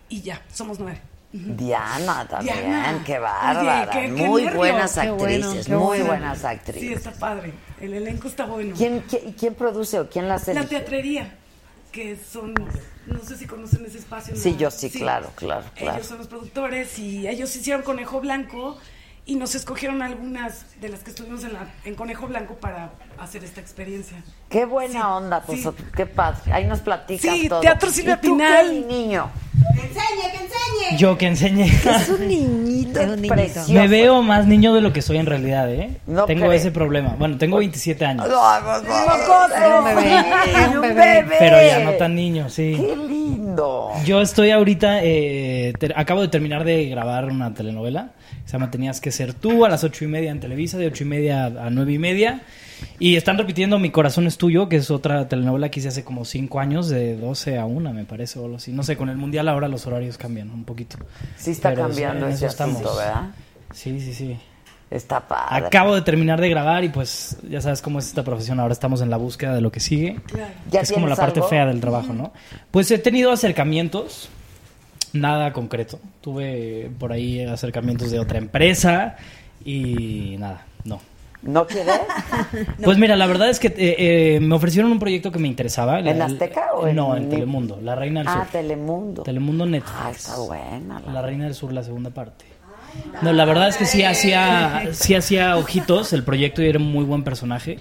y 0.10 0.22
ya, 0.22 0.42
somos 0.52 0.80
nueve. 0.80 1.02
Diana 1.32 2.28
también, 2.28 2.58
Diana. 2.58 3.04
qué 3.06 3.20
bárbara. 3.20 3.82
Oye, 3.82 3.90
qué- 4.10 4.16
qué 4.16 4.22
muy 4.28 4.42
nervios. 4.44 4.58
buenas 4.58 4.94
Qué 4.98 5.12
bueno, 5.12 5.46
actrices, 5.48 5.70
muy 5.70 5.80
bueno. 6.00 6.06
buenas 6.06 6.40
Sí, 6.40 6.46
actrices. 6.48 6.98
está 6.98 7.12
padre. 7.12 7.54
El 7.80 7.94
elenco 7.94 8.28
está 8.28 8.46
bueno. 8.46 8.74
¿Quién, 8.76 9.02
quién, 9.08 9.34
quién 9.34 9.54
produce 9.54 10.00
o 10.00 10.10
quién 10.10 10.28
las 10.28 10.48
La 10.48 10.54
elige? 10.54 10.68
teatrería, 10.68 11.32
que 11.92 12.18
son, 12.18 12.56
no 13.10 13.24
sé 13.24 13.38
si 13.38 13.46
conocen 13.46 13.86
ese 13.86 13.98
espacio. 13.98 14.36
Sí, 14.36 14.56
yo 14.58 14.72
sí, 14.72 14.90
claro, 14.90 15.32
claro, 15.36 15.66
claro. 15.76 15.98
Ellos 15.98 16.08
son 16.08 16.18
los 16.20 16.28
productores 16.28 16.98
y 17.00 17.28
ellos 17.28 17.56
hicieron 17.56 17.82
Conejo 17.84 18.20
Blanco 18.22 18.78
y 19.26 19.36
nos 19.36 19.54
escogieron 19.54 20.02
algunas 20.02 20.66
de 20.82 20.90
las 20.90 21.02
que 21.02 21.12
estuvimos 21.12 21.44
en, 21.44 21.54
la, 21.54 21.68
en 21.86 21.96
Conejo 21.96 22.28
Blanco 22.28 22.56
para 22.56 22.92
hacer 23.20 23.44
esta 23.44 23.62
experiencia. 23.62 24.24
Qué 24.50 24.66
buena 24.66 25.16
onda, 25.18 25.42
pues 25.42 25.62
sí. 25.62 25.70
qué 25.96 26.06
padre. 26.06 26.52
Ahí 26.52 26.66
nos 26.66 26.80
platicas 26.80 27.36
Sí, 27.36 27.48
todo. 27.48 27.62
Teatro 27.62 27.92
Silvia 27.92 28.20
¿Y 28.22 28.26
tú 28.26 28.34
Pinal. 28.36 28.88
niño? 28.88 29.30
Que 29.76 29.82
enseñe, 29.82 30.32
que 30.32 30.38
enseñe. 30.38 30.98
Yo 30.98 31.18
que 31.18 31.28
enseñe. 31.28 31.64
Es 31.66 32.10
un 32.10 32.28
niñito 32.28 33.00
Es 33.02 33.08
un 33.08 33.16
niñito. 33.18 33.36
precioso. 33.36 33.72
Me 33.74 33.88
veo 33.88 34.22
más 34.24 34.46
niño 34.48 34.74
de 34.74 34.82
lo 34.82 34.92
que 34.94 35.02
soy 35.02 35.18
en 35.18 35.26
realidad, 35.26 35.70
¿eh? 35.72 35.98
No 36.08 36.26
tengo 36.26 36.42
creo. 36.48 36.54
ese 36.54 36.72
problema. 36.72 37.16
Bueno, 37.20 37.38
tengo 37.38 37.58
27 37.58 38.06
años. 38.06 38.26
Un 38.28 38.32
bebé, 40.82 41.20
un. 41.24 41.30
Pero 41.40 41.58
ya 41.66 41.80
no 41.84 41.92
tan 41.94 42.16
niño, 42.16 42.50
sí. 42.50 42.76
Qué 42.80 42.96
lindo. 42.96 43.92
Yo 44.06 44.22
estoy 44.22 44.52
ahorita, 44.52 45.04
eh, 45.04 45.74
ter- 45.80 45.94
acabo 45.98 46.22
de 46.22 46.28
terminar 46.30 46.64
de 46.64 46.88
grabar 46.90 47.26
una 47.26 47.54
telenovela. 47.54 48.12
Se 48.46 48.54
llama 48.54 48.72
Tenías 48.72 49.02
que 49.02 49.12
ser 49.12 49.34
tú 49.34 49.66
a 49.66 49.70
las 49.70 49.84
ocho 49.84 50.06
y 50.06 50.08
media 50.08 50.32
en 50.32 50.40
Televisa, 50.40 50.78
de 50.78 50.88
ocho 50.88 51.04
y 51.04 51.08
media 51.08 51.46
a 51.46 51.70
nueve 51.70 51.94
y 51.94 52.00
media. 52.00 52.42
Y 53.00 53.16
están 53.16 53.38
repitiendo 53.38 53.80
Mi 53.80 53.92
corazón 53.92 54.28
es 54.28 54.38
tuyo, 54.38 54.70
que 54.70 54.78
es 54.78 54.92
otra 54.92 55.28
telenovela 55.28 55.70
que 55.70 55.80
hice 55.80 55.90
hace 55.90 56.04
como 56.04 56.26
cinco 56.26 56.60
años, 56.60 56.90
de 56.90 57.16
12 57.18 57.58
a 57.58 57.66
1 57.66 57.94
me 57.94 58.06
parece, 58.06 58.40
o 58.40 58.46
algo 58.46 58.58
así. 58.58 58.72
No 58.72 58.84
sé, 58.84 58.98
con 58.98 59.10
el 59.10 59.18
mundial 59.18 59.48
ahora 59.48 59.68
los 59.68 59.86
horarios 59.88 60.18
cambian 60.18 60.50
un 60.52 60.64
poquito. 60.64 60.98
Sí 61.38 61.52
está 61.52 61.70
Pero 61.70 61.84
cambiando 61.84 62.26
en 62.28 62.34
ese 62.34 62.46
eso 62.46 62.52
estamos. 62.52 62.76
asunto, 62.78 62.98
¿verdad? 62.98 63.30
Sí, 63.74 64.00
sí, 64.00 64.14
sí. 64.14 64.38
Está 64.92 65.28
padre. 65.28 65.68
Acabo 65.68 65.94
de 65.94 66.02
terminar 66.02 66.42
de 66.42 66.50
grabar 66.50 66.84
y 66.84 66.90
pues 66.90 67.38
ya 67.48 67.62
sabes 67.62 67.80
cómo 67.82 68.00
es 68.00 68.08
esta 68.08 68.24
profesión. 68.24 68.60
Ahora 68.60 68.74
estamos 68.74 69.02
en 69.02 69.12
la 69.12 69.18
búsqueda 69.18 69.54
de 69.54 69.62
lo 69.62 69.72
que 69.72 69.80
sigue. 69.80 70.20
¿Ya 70.72 70.82
es 70.82 70.92
como 70.92 71.06
la 71.08 71.16
parte 71.16 71.40
algo? 71.40 71.50
fea 71.50 71.68
del 71.68 71.80
trabajo, 71.80 72.12
¿no? 72.12 72.34
Pues 72.72 72.90
he 72.90 72.98
tenido 72.98 73.32
acercamientos, 73.32 74.30
nada 75.14 75.54
concreto. 75.54 76.00
Tuve 76.22 76.90
por 76.98 77.12
ahí 77.12 77.42
acercamientos 77.44 78.10
de 78.10 78.20
otra 78.20 78.40
empresa 78.40 79.16
y 79.64 80.38
nada, 80.40 80.66
no. 81.42 81.52
¿No 81.62 81.68
quieres? 81.68 82.00
Pues 82.84 82.98
mira, 82.98 83.16
la 83.16 83.26
verdad 83.28 83.50
es 83.50 83.60
que 83.60 83.68
eh, 83.68 83.76
eh, 84.36 84.40
me 84.42 84.56
ofrecieron 84.56 84.92
un 84.92 85.00
proyecto 85.00 85.32
que 85.32 85.40
me 85.40 85.48
interesaba. 85.48 86.00
¿En 86.00 86.08
El- 86.08 86.22
Azteca 86.22 86.74
o 86.76 86.88
en- 86.88 86.96
No, 86.96 87.16
en 87.16 87.30
Telemundo, 87.30 87.80
La 87.82 87.96
Reina 87.96 88.20
del 88.22 88.28
Ah, 88.28 88.34
Sur. 88.44 88.48
Telemundo. 88.52 89.24
Telemundo 89.24 89.66
Netflix. 89.66 89.98
Ah, 90.02 90.12
está 90.12 90.38
buena. 90.38 91.00
La 91.14 91.22
Reina 91.22 91.46
del 91.46 91.54
Sur, 91.54 91.72
la 91.74 91.84
segunda 91.84 92.10
parte. 92.10 92.46
No, 93.22 93.32
la 93.34 93.46
verdad 93.46 93.70
es 93.70 93.78
que 93.78 93.86
sí 93.86 94.04
hacía, 94.04 94.90
sí 94.94 95.14
hacía 95.14 95.58
ojitos 95.58 96.12
el 96.12 96.24
proyecto 96.24 96.64
y 96.64 96.68
era 96.70 96.80
un 96.80 96.92
muy 96.92 97.06
buen 97.06 97.24
personaje. 97.24 97.78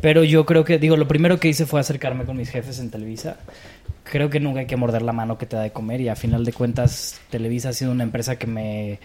Pero 0.00 0.24
yo 0.24 0.44
creo 0.44 0.64
que, 0.64 0.78
digo, 0.78 0.96
lo 0.96 1.06
primero 1.06 1.38
que 1.38 1.48
hice 1.48 1.66
fue 1.66 1.78
acercarme 1.80 2.24
con 2.24 2.36
mis 2.36 2.50
jefes 2.50 2.80
en 2.80 2.90
Televisa. 2.90 3.36
Creo 4.02 4.28
que 4.28 4.40
nunca 4.40 4.60
hay 4.60 4.66
que 4.66 4.76
morder 4.76 5.02
la 5.02 5.12
mano 5.12 5.38
que 5.38 5.46
te 5.46 5.54
da 5.56 5.62
de 5.62 5.70
comer 5.70 6.00
y 6.00 6.08
a 6.08 6.16
final 6.16 6.44
de 6.44 6.52
cuentas 6.52 7.20
Televisa 7.30 7.68
ha 7.68 7.72
sido 7.72 7.92
una 7.92 8.02
empresa 8.02 8.36
que 8.36 8.48
me 8.48 8.98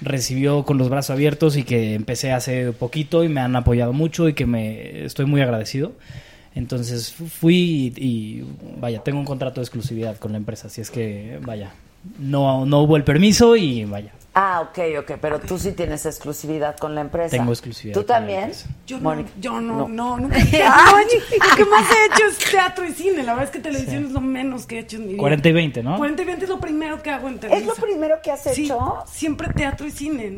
recibió 0.00 0.64
con 0.64 0.78
los 0.78 0.88
brazos 0.88 1.10
abiertos 1.10 1.56
y 1.56 1.64
que 1.64 1.94
empecé 1.94 2.32
hace 2.32 2.72
poquito 2.72 3.24
y 3.24 3.28
me 3.28 3.40
han 3.40 3.56
apoyado 3.56 3.92
mucho 3.92 4.28
y 4.28 4.34
que 4.34 4.46
me 4.46 5.04
estoy 5.04 5.26
muy 5.26 5.40
agradecido. 5.40 5.92
Entonces 6.54 7.12
fui 7.12 7.92
y, 7.96 8.04
y, 8.04 8.44
vaya, 8.80 9.02
tengo 9.02 9.18
un 9.18 9.24
contrato 9.24 9.60
de 9.60 9.64
exclusividad 9.64 10.16
con 10.16 10.32
la 10.32 10.38
empresa, 10.38 10.66
así 10.66 10.80
es 10.80 10.90
que 10.90 11.38
vaya, 11.42 11.72
no, 12.18 12.66
no 12.66 12.80
hubo 12.80 12.96
el 12.96 13.04
permiso 13.04 13.56
y 13.56 13.84
vaya. 13.84 14.12
Ah, 14.34 14.60
ok, 14.60 14.78
ok, 15.00 15.12
pero 15.20 15.40
tú 15.40 15.58
sí 15.58 15.72
tienes 15.72 16.06
exclusividad 16.06 16.76
con 16.76 16.94
la 16.94 17.00
empresa. 17.00 17.36
Tengo 17.36 17.50
exclusividad 17.50 17.94
¿Tú 17.94 18.00
con 18.00 18.06
también? 18.06 18.52
Yo 18.86 19.00
no, 19.00 19.24
yo 19.40 19.60
no, 19.60 19.88
No. 19.88 19.88
no, 19.88 20.16
nunca. 20.20 20.36
No, 20.38 20.44
lo 20.98 21.56
que 21.56 21.64
más 21.64 21.84
he 21.90 22.06
hecho 22.14 22.26
es 22.30 22.38
teatro 22.50 22.84
y 22.84 22.92
cine. 22.92 23.24
La 23.24 23.32
verdad 23.32 23.44
es 23.46 23.50
que 23.50 23.58
televisión 23.58 24.04
es 24.06 24.12
lo 24.12 24.20
menos 24.20 24.66
que 24.66 24.76
he 24.76 24.78
hecho 24.80 24.96
en 24.98 25.02
mi 25.06 25.12
vida. 25.14 25.18
40 25.20 25.48
y 25.48 25.52
20, 25.52 25.82
¿no? 25.82 25.96
40 25.96 26.22
y 26.22 26.24
20 26.24 26.44
es 26.44 26.50
lo 26.50 26.60
primero 26.60 27.02
que 27.02 27.10
hago 27.10 27.26
en 27.28 27.40
televisión. 27.40 27.70
¿Es 27.72 27.78
lo 27.78 27.84
primero 27.84 28.16
que 28.22 28.30
has 28.30 28.42
Sí, 28.44 28.64
hecho? 28.66 29.02
siempre 29.10 29.48
teatro 29.48 29.86
y 29.86 29.90
cine. 29.90 30.30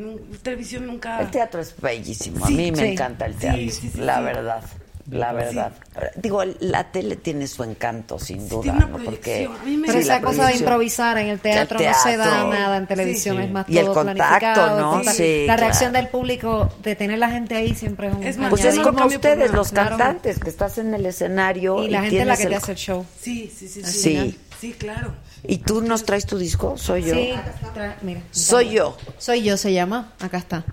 televisión 0.42 0.86
nunca. 0.86 1.20
El 1.20 1.30
teatro 1.30 1.60
es 1.60 1.78
bellísimo. 1.78 2.46
Sí, 2.46 2.54
a 2.54 2.56
mí 2.56 2.70
me 2.72 2.78
sí. 2.78 2.84
encanta 2.92 3.26
el 3.26 3.34
Sí, 3.34 3.40
teatro. 3.40 3.60
sí, 3.62 3.70
sí, 3.70 3.92
la 4.00 4.16
sí. 4.18 4.22
verdad. 4.24 4.62
La 5.10 5.32
verdad. 5.32 5.72
Digo, 6.16 6.42
la 6.60 6.84
tele 6.92 7.16
tiene 7.16 7.46
su 7.48 7.64
encanto, 7.64 8.18
sin 8.18 8.48
duda. 8.48 8.62
tiene 8.62 8.78
una 8.78 8.86
¿no? 8.86 9.04
Porque, 9.04 9.46
proyección. 9.48 9.56
A 9.60 9.64
mí 9.64 9.76
me- 9.76 9.86
Pero 9.88 10.00
sí, 10.00 10.06
la 10.08 10.16
esa 10.16 10.24
cosa 10.24 10.46
de 10.46 10.56
improvisar 10.56 11.18
en 11.18 11.26
el 11.28 11.40
teatro, 11.40 11.78
El 11.80 11.86
no 11.86 11.94
se 12.02 12.16
da 12.16 12.44
nada 12.44 12.76
en 12.76 12.86
televisión, 12.86 13.36
Sí. 13.38 13.42
es 13.42 13.50
más 13.50 13.68
Y 13.68 13.78
el 13.78 13.84
todo 13.86 13.94
contacto, 13.94 14.16
planificado. 14.20 14.80
¿no? 14.80 15.00
el 15.00 15.08
Sí, 15.08 15.44
la 15.46 15.56
reacción 15.56 15.92
del 15.92 16.08
público, 16.08 16.70
de 16.82 16.94
tener 16.96 17.18
la 17.18 17.30
gente 17.30 17.56
ahí 17.56 17.74
siempre 17.74 18.08
es 18.08 18.14
un 18.14 18.22
Es 18.22 18.36
Pues 18.36 18.64
es 18.64 18.78
como 18.78 19.04
ustedes, 19.06 19.50
los 19.52 19.70
claro. 19.70 19.90
cantantes, 19.96 20.38
que 20.38 20.48
estás 20.50 20.78
en 20.78 20.94
el 20.94 21.04
escenario. 21.06 21.82
Y 21.82 21.88
la 21.90 22.02
gente 22.02 22.20
es 22.20 22.26
la 22.26 22.36
que 22.36 22.42
te 22.44 22.48
el- 22.48 22.54
hace 22.54 22.72
el 22.72 22.78
show. 22.78 23.04
Sí, 23.20 23.52
sí, 23.54 23.68
sí. 23.68 23.82
Sí, 23.84 23.90
Sí. 23.92 24.38
Sí, 24.60 24.72
claro. 24.74 25.12
¿Y 25.42 25.56
tú 25.58 25.80
nos 25.80 26.04
traes 26.04 26.26
tu 26.26 26.36
disco? 26.36 26.76
¿Soy 26.76 27.02
yo? 27.04 27.14
Sí, 27.14 27.32
tra- 27.74 27.94
mira. 28.02 28.20
Soy 28.30 28.68
yo. 28.70 28.96
Soy 29.16 29.42
yo, 29.42 29.56
se 29.56 29.72
llama. 29.72 30.12
Acá 30.20 30.36
está. 30.36 30.64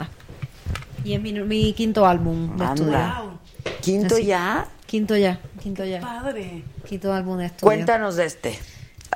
Va. 0.00 0.08
Y 1.04 1.12
es 1.12 1.20
mi, 1.20 1.32
mi 1.34 1.74
quinto 1.74 2.06
álbum 2.06 2.56
de 2.56 2.64
estudio. 2.64 3.38
¿Quinto 3.80 4.14
Así. 4.16 4.26
ya? 4.26 4.68
Quinto 4.86 5.16
ya, 5.16 5.40
quinto 5.60 5.84
ya. 5.84 6.00
Padre. 6.00 6.62
Quinto 6.88 7.12
álbum 7.12 7.38
de 7.38 7.46
estudio. 7.46 7.62
Cuéntanos 7.66 8.16
de 8.16 8.26
este. 8.26 8.58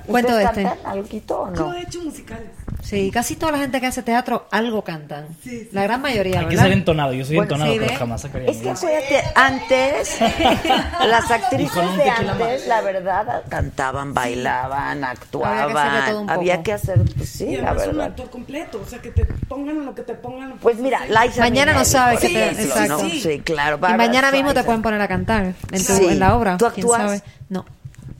Cuento 0.06 0.32
¿Ustedes 0.32 0.54
de 0.56 0.62
este. 0.62 0.86
algo 0.86 1.06
o 1.06 1.54
Yo 1.54 1.66
no? 1.66 1.74
he 1.74 1.82
hecho 1.82 2.00
musicales. 2.02 2.48
Sí, 2.82 3.10
casi 3.12 3.36
toda 3.36 3.52
la 3.52 3.58
gente 3.58 3.78
que 3.80 3.86
hace 3.86 4.02
teatro 4.02 4.46
algo 4.50 4.82
cantan. 4.82 5.26
La 5.72 5.82
gran 5.82 6.00
mayoría, 6.00 6.40
Hay 6.40 6.44
que 6.46 6.50
¿verdad? 6.50 6.62
ser 6.64 6.72
entonado. 6.72 7.12
Yo 7.12 7.24
soy 7.24 7.36
Bueno, 7.36 7.54
entonado, 7.54 7.72
sí, 7.74 7.78
pero 7.80 7.98
jamás 7.98 8.20
sacaría 8.22 8.50
Es 8.50 8.56
que 8.56 8.70
acuérdate, 8.70 9.22
antes, 9.34 10.18
las 11.06 11.30
actrices 11.30 11.82
Y 11.94 11.96
de 11.98 12.10
antes, 12.10 12.66
la 12.66 12.80
verdad, 12.80 13.42
cantaban, 13.48 14.14
bailaban, 14.14 15.04
actuaban. 15.04 15.76
hacerle 15.76 16.10
todo 16.10 16.20
un 16.22 16.30
Había 16.30 16.62
que 16.62 16.72
hacer, 16.72 17.00
pues 17.16 17.28
sí, 17.28 17.44
y 17.44 17.56
la 17.56 17.68
además 17.70 17.86
un 17.86 17.92
verdad. 17.92 18.06
actor 18.06 18.30
completo, 18.30 18.82
o 18.84 18.88
sea, 18.88 18.98
que 19.00 19.10
te 19.10 19.24
pongan 19.26 19.84
lo 19.84 19.94
que 19.94 20.02
te 20.02 20.14
pongan. 20.14 20.58
Pues 20.58 20.78
mira, 20.78 21.00
Liza 21.06 21.40
Mañana 21.40 21.72
no 21.74 21.84
sabes 21.84 22.20
que 22.20 22.28
te... 22.28 22.44
ejemplo, 22.50 22.64
Exacto. 22.64 23.02
¿no? 23.04 23.10
Sí, 23.10 23.42
claro. 23.44 23.76
Y 23.76 23.80
Barbra 23.80 23.96
mañana 23.98 24.30
mismo 24.32 24.48
te 24.54 24.60
Streisand. 24.60 24.66
pueden 24.66 24.82
poner 24.82 25.00
a 25.02 25.08
cantar 25.08 25.42
en, 25.44 25.54
tu, 25.86 25.92
Sí. 25.92 26.06
en 26.06 26.18
la 26.18 26.34
obra. 26.36 26.56
¿Tú 26.56 26.66
¿Quién 26.74 26.86
actúas? 26.86 27.02
sabe? 27.02 27.22
No. 27.50 27.66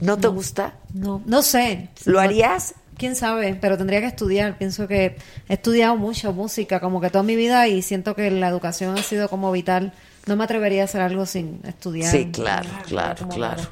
¿No 0.01 0.17
te 0.17 0.27
gusta? 0.27 0.73
No, 0.93 1.21
no 1.25 1.41
sé. 1.41 1.89
¿Lo 2.05 2.19
harías? 2.19 2.75
Quién 2.97 3.15
sabe, 3.15 3.57
pero 3.59 3.77
tendría 3.77 4.01
que 4.01 4.07
estudiar. 4.07 4.57
Pienso 4.57 4.87
que 4.87 5.17
he 5.47 5.53
estudiado 5.53 5.95
mucho 5.95 6.33
música, 6.33 6.79
como 6.79 6.99
que 6.99 7.09
toda 7.09 7.23
mi 7.23 7.35
vida, 7.35 7.67
y 7.67 7.81
siento 7.81 8.15
que 8.15 8.29
la 8.31 8.49
educación 8.49 8.97
ha 8.97 9.03
sido 9.03 9.29
como 9.29 9.51
vital. 9.51 9.93
No 10.27 10.35
me 10.35 10.43
atrevería 10.43 10.83
a 10.83 10.85
hacer 10.85 11.01
algo 11.01 11.25
sin 11.25 11.59
estudiar. 11.67 12.11
Sí, 12.11 12.29
claro, 12.31 12.69
claro, 12.87 13.27
claro. 13.27 13.63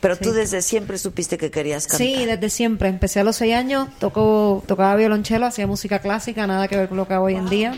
Pero 0.00 0.16
Sí. 0.16 0.24
tú 0.24 0.32
desde 0.32 0.60
siempre 0.60 0.98
supiste 0.98 1.38
que 1.38 1.50
querías 1.50 1.86
cantar. 1.86 2.06
Sí, 2.06 2.26
desde 2.26 2.50
siempre. 2.50 2.88
Empecé 2.90 3.20
a 3.20 3.24
los 3.24 3.36
seis 3.36 3.54
años, 3.54 3.88
toco, 3.98 4.62
tocaba 4.66 4.96
violonchelo, 4.96 5.46
hacía 5.46 5.66
música 5.66 6.00
clásica, 6.00 6.46
nada 6.46 6.68
que 6.68 6.76
ver 6.76 6.88
con 6.88 6.98
lo 6.98 7.08
que 7.08 7.14
hago 7.14 7.24
hoy 7.24 7.36
en 7.36 7.48
día. 7.48 7.74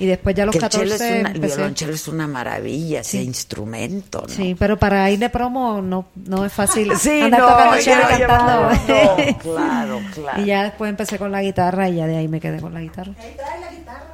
Y 0.00 0.06
después 0.06 0.34
ya 0.34 0.42
a 0.42 0.46
los 0.46 0.52
Que 0.54 0.58
el, 0.58 0.62
14 0.62 0.84
chelo 0.84 0.94
es 0.96 1.00
una- 1.20 1.30
el 1.30 1.36
empecé- 1.36 1.56
violonchelo 1.56 1.92
es 1.94 2.08
una 2.08 2.26
maravilla, 2.26 3.00
ese 3.00 3.22
instrumento, 3.22 4.24
¿no? 4.26 4.34
Sí, 4.34 4.56
pero 4.58 4.76
para 4.78 5.08
ir 5.10 5.18
de 5.20 5.28
promo 5.30 5.80
no, 5.80 6.06
no 6.16 6.44
es 6.44 6.52
fácil 6.52 6.90
Sí, 6.98 7.20
andar 7.20 7.40
no, 7.40 7.48
tocando 7.50 7.78
ya 7.78 8.08
cantando. 8.08 8.70
no, 8.72 9.38
claro, 9.38 10.00
claro. 10.14 10.42
Y 10.42 10.46
ya 10.46 10.64
después 10.64 10.88
empecé 10.88 11.18
con 11.18 11.30
la 11.30 11.40
guitarra 11.42 11.88
y 11.88 11.96
ya 11.96 12.06
de 12.06 12.16
ahí 12.16 12.26
me 12.28 12.40
quedé 12.40 12.60
con 12.60 12.74
la 12.74 12.80
guitarra. 12.80 13.12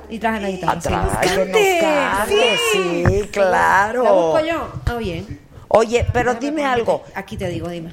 Y 0.08 0.18
traje 0.18 0.40
la 0.40 0.50
guitarra. 0.50 0.80
sí. 0.80 0.88
Que 1.28 1.46
nos 1.46 1.80
cante, 1.80 2.58
sí, 2.72 3.28
claro. 3.32 4.02
¿La 4.04 4.12
busco 4.12 4.40
yo? 4.40 4.68
Ah, 4.86 4.94
bien. 4.96 5.40
Oye, 5.68 6.06
pero 6.12 6.34
dime 6.34 6.64
algo. 6.64 7.04
Aquí 7.14 7.36
te 7.36 7.48
digo, 7.48 7.68
dime. 7.68 7.92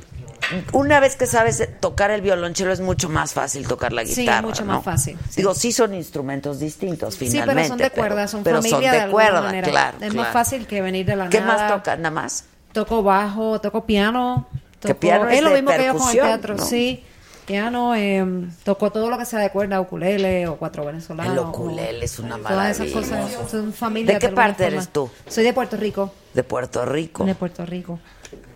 Una 0.73 0.99
vez 0.99 1.15
que 1.15 1.25
sabes 1.25 1.67
tocar 1.79 2.11
el 2.11 2.21
violonchelo 2.21 2.71
es 2.73 2.81
mucho 2.81 3.09
más 3.09 3.33
fácil 3.33 3.65
tocar 3.67 3.93
la 3.93 4.05
Sí, 4.05 4.21
guitarra, 4.21 4.41
mucho 4.47 4.65
¿no? 4.65 4.73
más 4.75 4.83
fácil, 4.83 5.17
Digo, 5.35 5.55
sí 5.55 5.71
son 5.71 5.93
instrumentos 5.95 6.59
distintos, 6.59 7.15
Sí, 7.15 7.27
finalmente. 7.27 7.55
pero 7.55 7.67
son 7.69 7.77
de 7.77 7.89
cuerda, 7.89 8.27
son 8.27 8.43
pero 8.43 8.57
familia 8.61 8.91
son 8.91 8.99
de, 8.99 9.05
de, 9.05 9.11
cuerda, 9.11 9.41
manera. 9.41 9.67
claro. 9.69 9.97
Es 10.01 10.11
claro. 10.11 10.15
más 10.15 10.33
fácil 10.33 10.67
que 10.67 10.81
venir 10.81 11.05
de 11.05 11.15
la 11.15 11.29
¿Qué 11.29 11.39
nada. 11.39 11.53
más 11.57 11.71
tocas, 11.71 11.97
nada 11.97 12.11
más? 12.11 12.45
Toco 12.73 13.01
bajo, 13.01 13.59
toco 13.61 13.85
piano. 13.85 14.45
Que 14.81 14.89
Toco, 14.89 14.99
piano 14.99 15.29
es 15.29 15.41
lo 15.41 15.49
de 15.49 15.61
mismo 15.61 15.71
que 15.77 15.85
yo 15.85 15.93
con 15.97 16.07
el 16.09 16.13
teatro, 16.13 16.55
¿no? 16.55 16.63
sí. 16.65 17.03
Piano, 17.45 17.93
eh, 17.95 18.25
toco 18.63 18.91
todo 18.91 19.09
lo 19.09 19.17
que 19.17 19.25
sea 19.25 19.39
de 19.39 19.49
cuerda, 19.51 19.79
ukulele 19.81 20.47
o 20.47 20.57
cuatro 20.57 20.85
venezolanos. 20.85 21.33
El 21.33 21.39
ukulele 21.39 22.05
es 22.05 22.19
una 22.19 22.37
Todas 22.37 22.79
esas 22.79 22.93
maravilla. 22.93 23.37
cosas 23.37 23.51
son 23.51 23.73
familia. 23.73 24.13
¿De 24.13 24.19
qué 24.19 24.29
parte 24.29 24.63
forma. 24.63 24.77
eres 24.77 24.89
tú? 24.89 25.09
Soy 25.27 25.43
de 25.43 25.53
Puerto 25.53 25.75
Rico. 25.77 26.13
De 26.33 26.43
Puerto 26.43 26.85
Rico. 26.85 27.25
De 27.25 27.35
Puerto 27.35 27.65
Rico. 27.65 27.99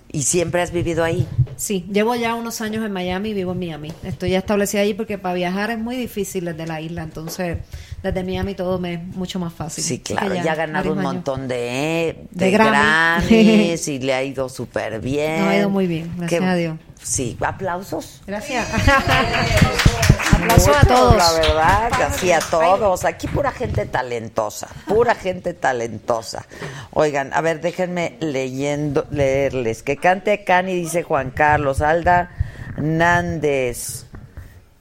¿Y 0.10 0.24
siempre 0.24 0.62
has 0.62 0.72
vivido 0.72 1.04
ahí? 1.04 1.28
Sí, 1.58 1.86
llevo 1.92 2.16
ya 2.16 2.34
unos 2.34 2.62
años 2.62 2.84
en 2.86 2.94
Miami 2.94 3.30
y 3.32 3.34
vivo 3.34 3.52
en 3.52 3.60
Miami. 3.60 3.92
Estoy 4.04 4.30
ya 4.32 4.38
establecida 4.38 4.82
allí 4.82 4.94
porque 4.94 5.18
para 5.18 5.36
viajar 5.36 5.70
es 5.70 5.80
muy 5.80 5.98
difícil 5.98 6.46
desde 6.46 6.66
la 6.66 6.80
isla, 6.80 7.04
entonces 7.04 7.58
desde 8.02 8.24
Miami 8.24 8.56
todo 8.56 8.80
me 8.80 8.94
es 8.94 9.04
mucho 9.04 9.38
más 9.38 9.52
fácil. 9.54 9.84
Sí, 9.84 10.00
claro, 10.00 10.32
que 10.34 10.42
ya, 10.42 10.54
ha 10.54 10.56
ganado 10.56 10.94
un 10.94 11.02
montón 11.02 11.50
de, 11.50 12.26
de, 12.32 12.46
De. 12.46 12.52
Grammys 12.52 13.88
y 13.90 14.00
le 14.00 14.14
ha 14.14 14.24
ido 14.24 14.48
súper 14.48 15.02
bien. 15.02 15.42
Nos 15.42 15.50
ha 15.50 15.58
ido 15.58 15.70
muy 15.70 15.88
bien, 15.88 16.10
gracias 16.18 16.40
Qué- 16.42 16.48
a 16.48 16.56
Dios. 16.56 16.78
Sí, 17.08 17.38
aplausos. 17.40 18.22
Gracias. 18.28 18.68
Aplauso 20.34 20.76
a 20.76 20.82
todos. 20.82 21.16
La 21.16 21.32
verdad, 21.40 22.02
así 22.04 22.34
a 22.34 22.40
todos. 22.42 23.06
Aquí 23.06 23.28
pura 23.28 23.52
gente 23.54 23.86
talentosa, 23.86 24.68
pura 24.86 25.16
gente 25.16 25.54
talentosa. 25.54 26.46
Oigan, 26.92 27.34
a 27.34 27.40
ver, 27.40 27.62
déjenme 27.62 28.18
leyendo, 28.20 29.08
leerles. 29.10 29.84
Que 29.84 29.96
cante 29.96 30.44
Cani, 30.44 30.76
dice 30.76 31.04
Juan 31.04 31.32
Carlos. 31.32 31.82
Alda 31.82 32.30
Nández. 32.76 34.06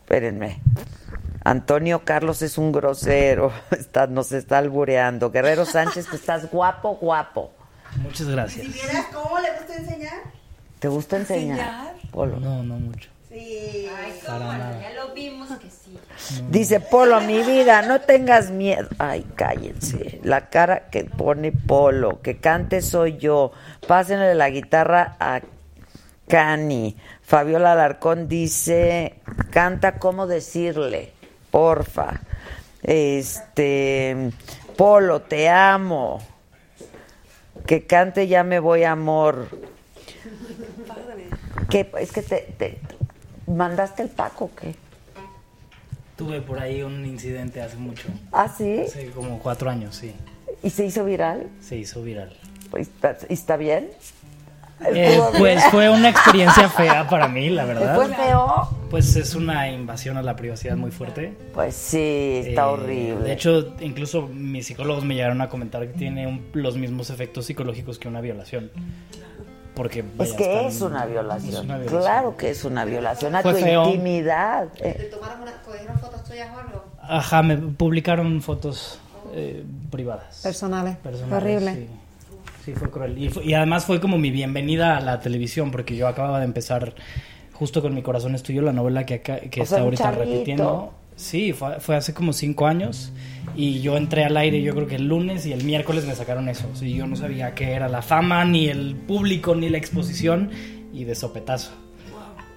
Espérenme. 0.01 0.61
Antonio 1.45 2.05
Carlos 2.05 2.43
es 2.43 2.59
un 2.59 2.73
grosero. 2.73 3.53
Está, 3.71 4.09
nos 4.09 4.33
está 4.33 4.59
albureando. 4.59 5.31
Guerrero 5.31 5.65
Sánchez, 5.65 6.09
que 6.09 6.17
estás 6.17 6.51
guapo, 6.51 6.97
guapo. 6.97 7.53
Muchas 7.99 8.27
gracias. 8.27 8.67
Si 8.67 8.73
vieras 8.73 9.07
cómo 9.13 9.39
le 9.39 9.53
gusta 9.53 9.77
enseñar. 9.77 10.36
¿Te 10.79 10.89
gusta 10.89 11.17
enseñar? 11.17 11.95
Polo. 12.11 12.39
No, 12.39 12.63
no 12.63 12.79
mucho. 12.79 13.11
Sí. 13.29 13.89
Para 14.27 14.59
nada. 14.59 14.81
Ya 14.81 14.93
lo 14.95 15.15
vimos 15.15 15.49
que 15.59 15.71
sí. 15.71 15.99
Dice 16.51 16.81
Polo, 16.81 17.21
mi 17.21 17.43
vida, 17.43 17.83
no 17.83 18.01
tengas 18.01 18.51
miedo. 18.51 18.89
Ay, 18.99 19.25
cállense. 19.35 20.21
La 20.23 20.49
cara 20.49 20.89
que 20.91 21.05
pone 21.05 21.53
Polo, 21.53 22.21
que 22.23 22.39
cante 22.39 22.83
soy 22.83 23.19
yo. 23.19 23.53
Pásenle 23.87 24.35
la 24.35 24.51
guitarra 24.51 25.17
a 25.21 25.43
Cani. 26.29 26.97
Fabiola 27.23 27.73
Alarcón 27.73 28.29
dice, 28.29 29.15
canta 29.51 29.99
cómo 29.99 30.27
decirle, 30.27 31.13
porfa. 31.51 32.21
Este, 32.83 34.31
Polo, 34.77 35.23
te 35.23 35.49
amo. 35.49 36.21
Que 37.67 37.87
cante 37.87 38.29
ya 38.29 38.45
me 38.45 38.61
voy 38.61 38.85
amor. 38.85 39.49
¿Qué? 41.71 41.91
Es 42.01 42.13
que 42.13 42.23
te, 42.23 42.55
te- 42.59 42.79
mandaste 43.47 44.03
el 44.03 44.09
Paco, 44.09 44.51
¿qué? 44.61 44.75
Tuve 46.17 46.41
por 46.41 46.59
ahí 46.59 46.83
un 46.83 47.05
incidente 47.05 47.61
hace 47.61 47.77
mucho. 47.77 48.09
¿Ah, 48.33 48.49
sí? 48.49 48.81
Hace 48.87 49.11
como 49.11 49.39
cuatro 49.39 49.69
años, 49.71 49.97
sí. 49.97 50.13
¿Y 50.63 50.71
se 50.71 50.87
hizo 50.87 51.05
viral? 51.05 51.49
Se 51.61 51.77
hizo 51.77 52.03
viral. 52.03 52.35
Pues, 52.71 52.89
¿Está, 52.89 53.17
y 53.29 53.33
está 53.35 53.57
bien? 53.57 53.91
Eh, 54.85 55.09
¿Estuvo 55.17 55.31
pues 55.39 55.57
bien? 55.57 55.71
fue 55.71 55.89
una 55.91 56.09
experiencia 56.11 56.69
fea 56.69 57.09
para 57.09 57.29
mí, 57.29 57.49
la 57.51 57.65
verdad. 57.65 57.95
¿Fue 57.95 58.09
feo? 58.15 58.69
Pues 58.91 59.15
es 59.17 59.35
una 59.35 59.71
invasión 59.71 60.17
a 60.17 60.23
la 60.23 60.37
privacidad 60.37 60.77
muy 60.77 60.91
fuerte. 60.91 61.35
Pues 61.55 61.75
sí, 61.75 62.43
está 62.47 62.63
Eh, 62.63 62.65
horrible. 62.73 63.23
De 63.25 63.33
hecho, 63.33 63.75
incluso 63.81 64.27
mis 64.29 64.67
psicólogos 64.67 65.05
me 65.05 65.15
llegaron 65.15 65.41
a 65.43 65.49
comentar 65.49 65.83
que 65.87 65.95
tiene 65.99 66.27
un- 66.27 66.47
los 66.55 66.77
mismos 66.77 67.11
efectos 67.11 67.47
psicológicos 67.47 67.99
que 67.99 68.09
una 68.09 68.21
violación. 68.21 68.71
Porque 69.77 70.01
es 70.01 70.17
vaya, 70.17 70.37
que 70.37 70.45
están- 70.55 70.67
es 70.67 70.81
una 70.81 71.07
violación. 71.07 71.55
es 71.55 71.61
una 71.61 71.75
violación. 71.77 72.01
Claro 72.03 72.37
que 72.37 72.51
es 72.51 72.65
una 72.65 72.85
violación 72.85 73.37
a 73.37 73.43
Fue 73.43 73.53
tu 73.55 73.59
feo. 73.61 73.85
intimidad. 73.87 74.69
¿Te 74.73 74.93
tomaron 75.05 75.43
una, 75.43 75.53
cogieron 75.63 75.99
fotos 76.01 76.25
tuyas 76.25 76.49
o 76.57 76.59
algo? 76.59 76.85
Ajá, 77.03 77.43
me 77.43 77.57
publicaron 77.59 78.41
fotos 78.43 78.99
eh, 79.35 79.65
privadas. 79.91 80.41
Personales. 80.43 80.97
Personales, 80.97 81.33
Horrible. 81.43 81.75
Sí. 81.75 81.87
Sí, 82.65 82.73
fue 82.75 82.91
cruel. 82.91 83.17
Y, 83.19 83.29
fue- 83.29 83.45
y 83.45 83.55
además 83.55 83.85
fue 83.85 84.01
como 84.01 84.19
mi 84.19 84.31
bienvenida 84.33 84.97
a 84.97 85.01
la 85.01 85.21
televisión, 85.21 85.71
porque 85.71 85.95
yo 85.95 86.09
acababa 86.09 86.39
de 86.41 86.47
empezar 86.47 86.95
justo 87.53 87.81
con 87.83 87.95
Mi 87.95 88.03
Corazón 88.03 88.35
es 88.35 88.43
Tuyo, 88.43 88.63
la 88.63 88.73
novela 88.73 89.05
que, 89.07 89.15
acá- 89.15 89.39
que 89.41 89.61
O 89.61 89.63
está 89.63 89.77
sea, 89.77 89.85
ahorita 89.85 90.11
repitiendo. 90.11 90.93
Sí, 91.17 91.53
fue, 91.53 91.81
fue 91.81 91.97
hace 91.97 92.13
como 92.13 92.33
cinco 92.33 92.67
años 92.67 93.13
y 93.55 93.81
yo 93.81 93.97
entré 93.97 94.25
al 94.25 94.37
aire 94.37 94.63
yo 94.63 94.75
creo 94.75 94.87
que 94.87 94.97
el 94.97 95.07
lunes 95.07 95.47
y 95.47 95.53
el 95.53 95.65
miércoles 95.65 96.07
me 96.07 96.15
sacaron 96.15 96.49
eso. 96.49 96.69
Sí, 96.75 96.95
yo 96.95 97.07
no 97.07 97.17
sabía 97.17 97.55
qué 97.55 97.73
era 97.73 97.89
la 97.89 98.03
fama, 98.03 98.45
ni 98.45 98.69
el 98.69 98.97
público, 98.97 99.55
ni 99.55 99.69
la 99.69 99.79
exposición 99.79 100.51
y 100.93 101.05
de 101.05 101.15
sopetazo. 101.15 101.86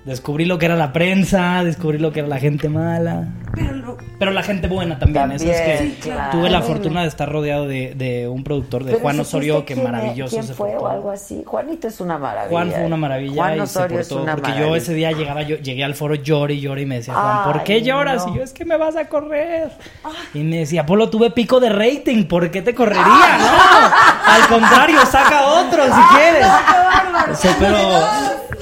Descubrí 0.05 0.45
lo 0.45 0.57
que 0.57 0.65
era 0.65 0.75
la 0.77 0.93
prensa, 0.93 1.63
descubrí 1.63 1.97
lo 1.97 2.11
que 2.13 2.19
era 2.19 2.29
la 2.29 2.39
gente 2.39 2.69
mala. 2.69 3.27
Pero 4.17 4.31
la 4.31 4.43
gente 4.43 4.67
buena 4.67 4.97
también. 4.97 5.31
eso 5.33 5.49
es 5.51 5.61
que 5.61 5.77
sí, 5.77 5.97
claro. 6.01 6.31
tuve 6.37 6.49
la 6.49 6.61
fortuna 6.61 7.01
de 7.01 7.07
estar 7.09 7.29
rodeado 7.29 7.67
de, 7.67 7.93
de 7.95 8.27
un 8.27 8.43
productor, 8.43 8.83
de 8.85 8.91
pero 8.91 9.01
Juan 9.01 9.15
¿supiste 9.17 9.37
Osorio, 9.37 9.65
que 9.65 9.75
maravilloso 9.75 10.35
¿Quién 10.35 10.43
se 10.47 10.53
fue 10.53 10.69
portó. 10.71 10.85
o 10.85 10.87
algo 10.87 11.11
así? 11.11 11.43
Juanito 11.45 11.87
es 11.87 11.99
una 11.99 12.17
maravilla. 12.17 12.49
Juan 12.49 12.71
fue 12.71 12.85
una 12.85 12.95
¿eh? 12.95 12.99
maravilla 12.99 13.35
Juan 13.35 13.57
y 13.57 13.59
Osorio 13.59 13.97
se 13.97 14.01
es 14.01 14.07
portó, 14.07 14.23
una 14.23 14.31
porque 14.33 14.49
maravilla. 14.49 14.69
yo 14.69 14.75
ese 14.77 14.93
día 14.93 15.11
llegaba, 15.11 15.41
yo 15.41 15.57
llegué 15.57 15.83
al 15.83 15.95
foro 15.95 16.15
llore 16.15 16.53
y 16.53 16.61
llore 16.61 16.81
y 16.83 16.85
me 16.85 16.95
decía 16.95 17.13
Juan, 17.13 17.43
¿por 17.53 17.63
qué 17.63 17.81
lloras? 17.81 18.25
no. 18.25 18.33
Y 18.33 18.37
yo, 18.37 18.43
es 18.43 18.53
que 18.53 18.65
me 18.65 18.77
vas 18.77 18.95
a 18.95 19.05
correr. 19.09 19.69
Y 20.33 20.39
me 20.39 20.59
decía, 20.59 20.85
Polo, 20.85 21.09
tuve 21.09 21.31
pico 21.31 21.59
de 21.59 21.69
rating, 21.69 22.23
¿por 22.25 22.49
qué 22.51 22.61
te 22.61 22.73
correría? 22.73 23.03
No, 23.03 24.33
al 24.33 24.47
contrario, 24.47 24.99
saca 25.05 25.45
otro 25.47 25.83
si 25.85 26.01
quieres. 26.15 26.47
Sí, 27.37 27.49
pero 27.59 27.77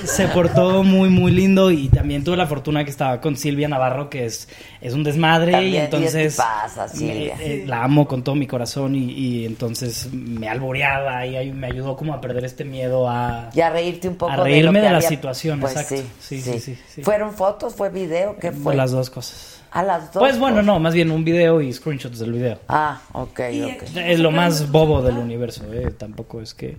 se 0.03 0.27
portó 0.29 0.83
muy, 0.83 1.09
muy 1.09 1.26
lindo 1.31 1.71
y 1.71 1.89
también 1.89 2.23
tuve 2.23 2.37
la 2.37 2.47
fortuna 2.47 2.83
que 2.83 2.89
estaba 2.89 3.19
con 3.21 3.35
Silvia 3.37 3.67
Navarro, 3.67 4.09
que 4.09 4.25
es, 4.25 4.47
es 4.81 4.93
un 4.93 5.03
desmadre 5.03 5.51
También, 5.53 5.71
y 5.73 5.75
y 5.75 5.77
es 5.77 5.83
entonces 5.85 6.33
tipaza, 6.35 6.87
Silvia. 6.87 7.35
me- 7.37 7.45
eh, 7.45 7.63
la 7.67 7.83
amo 7.83 8.07
con 8.07 8.23
todo 8.23 8.35
mi 8.35 8.47
corazón 8.47 8.95
y, 8.95 9.11
y 9.11 9.45
entonces 9.45 10.09
me 10.13 10.47
alboreaba 10.49 11.25
y 11.25 11.51
me 11.51 11.67
ayudó 11.67 11.95
como 11.95 12.13
a 12.13 12.21
perder 12.21 12.45
este 12.45 12.63
miedo 12.65 13.09
a... 13.09 13.49
Y 13.53 13.61
a 13.61 13.69
reírte 13.69 14.07
un 14.07 14.15
poco 14.15 14.31
A 14.31 14.37
de 14.37 14.43
reírme 14.43 14.79
lo 14.79 14.83
que 14.83 14.87
de 14.87 14.93
la 14.93 15.01
situación, 15.01 15.59
Pues 15.59 15.73
exacto. 15.75 15.95
Sí, 16.19 16.41
Sí, 16.41 16.51
sí, 16.53 16.59
sí, 16.59 16.77
sí. 16.87 17.03
¿Fueron 17.03 17.33
fotos? 17.33 17.75
¿Fue 17.75 17.89
video? 17.89 18.37
¿Qué 18.39 18.51
fue? 18.51 18.75
Las 18.75 18.91
dos 18.91 19.09
cosas. 19.09 19.61
A 19.71 19.83
las 19.83 20.13
dos. 20.13 20.21
Pues 20.21 20.39
bueno, 20.39 20.63
no, 20.63 20.79
más 20.79 20.93
bien 20.93 21.11
un 21.11 21.23
video 21.25 21.61
y 21.61 21.71
screenshots 21.73 22.19
del 22.19 22.31
video. 22.31 22.59
Ah, 22.69 23.01
ok, 23.11 23.27
ok. 23.29 23.83
Es 23.97 24.19
lo 24.19 24.31
más 24.31 24.71
bobo 24.71 25.01
del 25.01 25.17
universo, 25.17 25.63
¿eh? 25.73 25.91
Tampoco 25.97 26.41
es 26.41 26.53
que... 26.53 26.77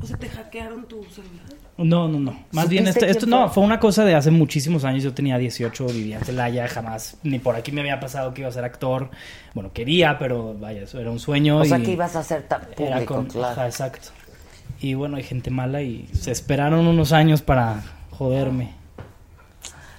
O 0.00 0.06
sea, 0.06 0.16
te 0.16 0.28
hackearon 0.28 0.86
tu 0.86 1.02
celular. 1.06 1.42
No, 1.78 2.08
no, 2.08 2.18
no. 2.18 2.32
Más 2.32 2.64
¿Supiste 2.64 2.68
bien, 2.68 2.86
esto, 2.88 2.98
quién 3.00 3.10
esto 3.10 3.20
fue? 3.26 3.30
no, 3.30 3.48
fue 3.48 3.62
una 3.62 3.78
cosa 3.78 4.04
de 4.04 4.14
hace 4.16 4.30
muchísimos 4.32 4.84
años. 4.84 5.04
Yo 5.04 5.14
tenía 5.14 5.38
18, 5.38 5.86
vivía 5.86 6.18
en 6.18 6.24
Celaya, 6.24 6.66
jamás, 6.66 7.16
ni 7.22 7.38
por 7.38 7.54
aquí 7.54 7.70
me 7.70 7.80
había 7.82 8.00
pasado 8.00 8.34
que 8.34 8.40
iba 8.40 8.48
a 8.48 8.52
ser 8.52 8.64
actor. 8.64 9.10
Bueno, 9.54 9.72
quería, 9.72 10.18
pero 10.18 10.54
vaya, 10.58 10.82
eso 10.82 10.98
era 11.00 11.10
un 11.10 11.20
sueño. 11.20 11.58
O 11.58 11.64
sea, 11.64 11.78
y 11.78 11.82
que 11.84 11.92
ibas 11.92 12.16
a 12.16 12.24
ser 12.24 12.42
tan 12.42 12.62
era 12.62 12.94
público, 12.96 13.14
con- 13.14 13.26
claro. 13.26 13.52
ajá, 13.52 13.66
exacto. 13.66 14.08
Y 14.80 14.94
bueno, 14.94 15.16
hay 15.16 15.22
gente 15.22 15.50
mala 15.50 15.80
y 15.82 16.08
se 16.12 16.30
esperaron 16.32 16.86
unos 16.86 17.12
años 17.12 17.42
para 17.42 17.82
joderme. 18.10 18.77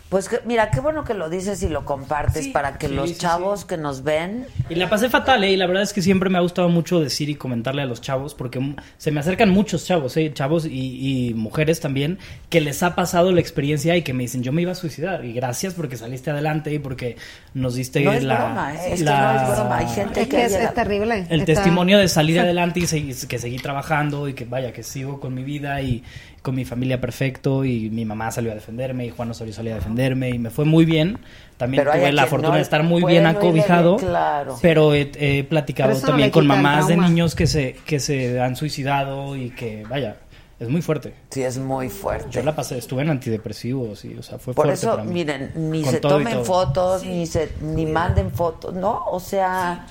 Pues 0.10 0.27
que- 0.27 0.40
mira, 0.44 0.72
qué 0.72 0.80
bueno 0.80 1.03
que 1.03 1.14
lo 1.14 1.30
dices 1.30 1.61
y 1.61 1.69
lo 1.69 1.86
compartes 1.86 2.48
para 2.48 2.80
que 2.80 2.88
Sí, 2.88 2.95
los 2.95 3.10
sí, 3.11 3.15
chavos 3.18 3.64
que 3.64 3.77
nos 3.77 4.02
ven 4.03 4.48
Y 4.68 4.73
la 4.73 4.90
pasé 4.90 5.07
fatal, 5.07 5.44
¿eh? 5.44 5.52
Y 5.52 5.56
la 5.56 5.68
verdad 5.68 5.84
es 5.84 5.94
que 5.94 6.02
siempre 6.02 6.31
me 6.31 6.40
ha 6.40 6.41
gustado 6.41 6.68
mucho 6.68 6.99
decir 6.99 7.30
y 7.30 7.36
comentarle 7.36 7.84
a 7.84 7.86
los 7.86 8.02
chavos, 8.02 8.34
porque 8.34 8.60
mm, 8.60 8.76
se 8.98 9.11
me 9.11 9.19
acercan 9.19 9.52
muchos 9.52 9.86
chavos, 9.86 10.18
¿eh? 10.18 10.31
Chavos 10.34 10.65
y, 10.65 11.30
y 11.30 11.34
mujeres 11.36 11.80
también, 11.80 12.18
que 12.49 12.60
les 12.60 12.81
ha 12.81 12.95
pasado 12.95 13.31
la 13.31 13.40
experiencia 13.40 13.95
y 13.98 14.02
que 14.02 14.14
me 14.14 14.23
dicen, 14.23 14.41
yo 14.41 14.52
me 14.52 14.64
iba 14.64 14.72
a 14.72 14.76
suicidar. 14.76 15.23
Y 15.26 15.34
gracias 15.34 15.76
porque 15.76 15.95
saliste 15.95 16.31
adelante 16.31 16.73
y 16.73 16.80
porque 16.80 17.15
nos 17.53 17.76
diste 17.76 18.02
No 18.02 18.11
es 18.11 18.23
la... 18.23 18.36
broma, 18.45 18.73
¿eh? 18.73 18.94
Es 18.94 18.99
que 18.99 19.06
la- 19.06 19.34
no 19.44 19.52
es 19.52 19.57
broma. 19.60 19.77
Hay 19.77 19.88
gente 19.90 20.22
Es 20.22 20.27
que, 20.27 20.36
que 20.38 20.45
es, 20.45 20.52
llega- 20.53 20.64
es 20.69 20.73
terrible. 20.73 21.27
el 21.30 21.41
Está- 21.41 21.53
testimonio 21.53 21.99
de 21.99 22.07
salir 22.07 22.40
adelante 22.40 22.80
y 22.80 23.14
que 23.27 23.38
seguí 23.38 23.57
trabajando 23.57 24.27
y 24.27 24.34
que 24.34 24.45
vaya, 24.45 24.73
que 24.73 24.81
sigo 24.81 25.19
con 25.19 25.36
mi 25.36 25.44
vida 25.44 25.81
y 25.84 26.03
con 26.41 26.55
mi 26.55 26.65
familia 26.65 26.99
perfecto 27.01 27.65
y 27.65 27.89
mi 27.89 28.05
mamá 28.05 28.31
salió 28.31 28.51
a 28.51 28.55
defenderme 28.55 29.05
y 29.05 29.09
Juan 29.09 29.31
Osorio 29.31 29.53
salió 29.53 29.73
a 29.73 29.75
defenderme 29.75 30.29
y 30.29 30.39
me 30.39 30.49
fue 30.49 30.65
muy 30.65 30.85
bien. 30.85 31.19
También 31.57 31.83
Pero 31.83 31.97
tuve 31.97 32.11
la 32.13 32.25
fortuna 32.27 32.49
no 32.51 32.55
de 32.55 32.61
estar 32.61 32.83
muy 32.83 33.03
bien 33.03 33.25
acobijado, 33.25 33.97
bien, 33.97 34.09
claro. 34.09 34.57
pero 34.61 34.93
he, 34.93 35.11
he 35.19 35.43
platicado 35.43 35.89
Pero 35.89 35.97
eso 35.97 36.07
no 36.07 36.11
también 36.13 36.31
con 36.31 36.47
mamás 36.47 36.87
de 36.87 36.97
niños 36.97 37.35
que 37.35 37.47
se, 37.47 37.73
que 37.85 37.99
se 37.99 38.39
han 38.39 38.55
suicidado 38.55 39.35
y 39.35 39.49
que 39.51 39.83
vaya, 39.89 40.17
es 40.59 40.69
muy 40.69 40.81
fuerte. 40.81 41.13
Sí, 41.29 41.43
es 41.43 41.57
muy 41.57 41.89
fuerte. 41.89 42.29
Yo 42.31 42.43
la 42.43 42.55
pasé, 42.55 42.77
estuve 42.77 43.01
en 43.01 43.09
antidepresivos 43.09 44.03
y, 44.05 44.15
o 44.17 44.23
sea, 44.23 44.39
fue 44.39 44.53
Por 44.53 44.65
fuerte 44.67 44.73
eso, 44.73 44.91
para 44.91 45.03
mí. 45.03 45.13
miren, 45.13 45.51
ni 45.55 45.83
Con 45.83 45.91
se 45.91 45.99
tomen 46.01 46.43
fotos, 46.45 47.03
ni 47.05 47.25
se 47.27 47.51
ni 47.61 47.85
manden 47.85 48.31
fotos, 48.31 48.73
¿no? 48.73 49.03
O 49.07 49.19
sea, 49.19 49.85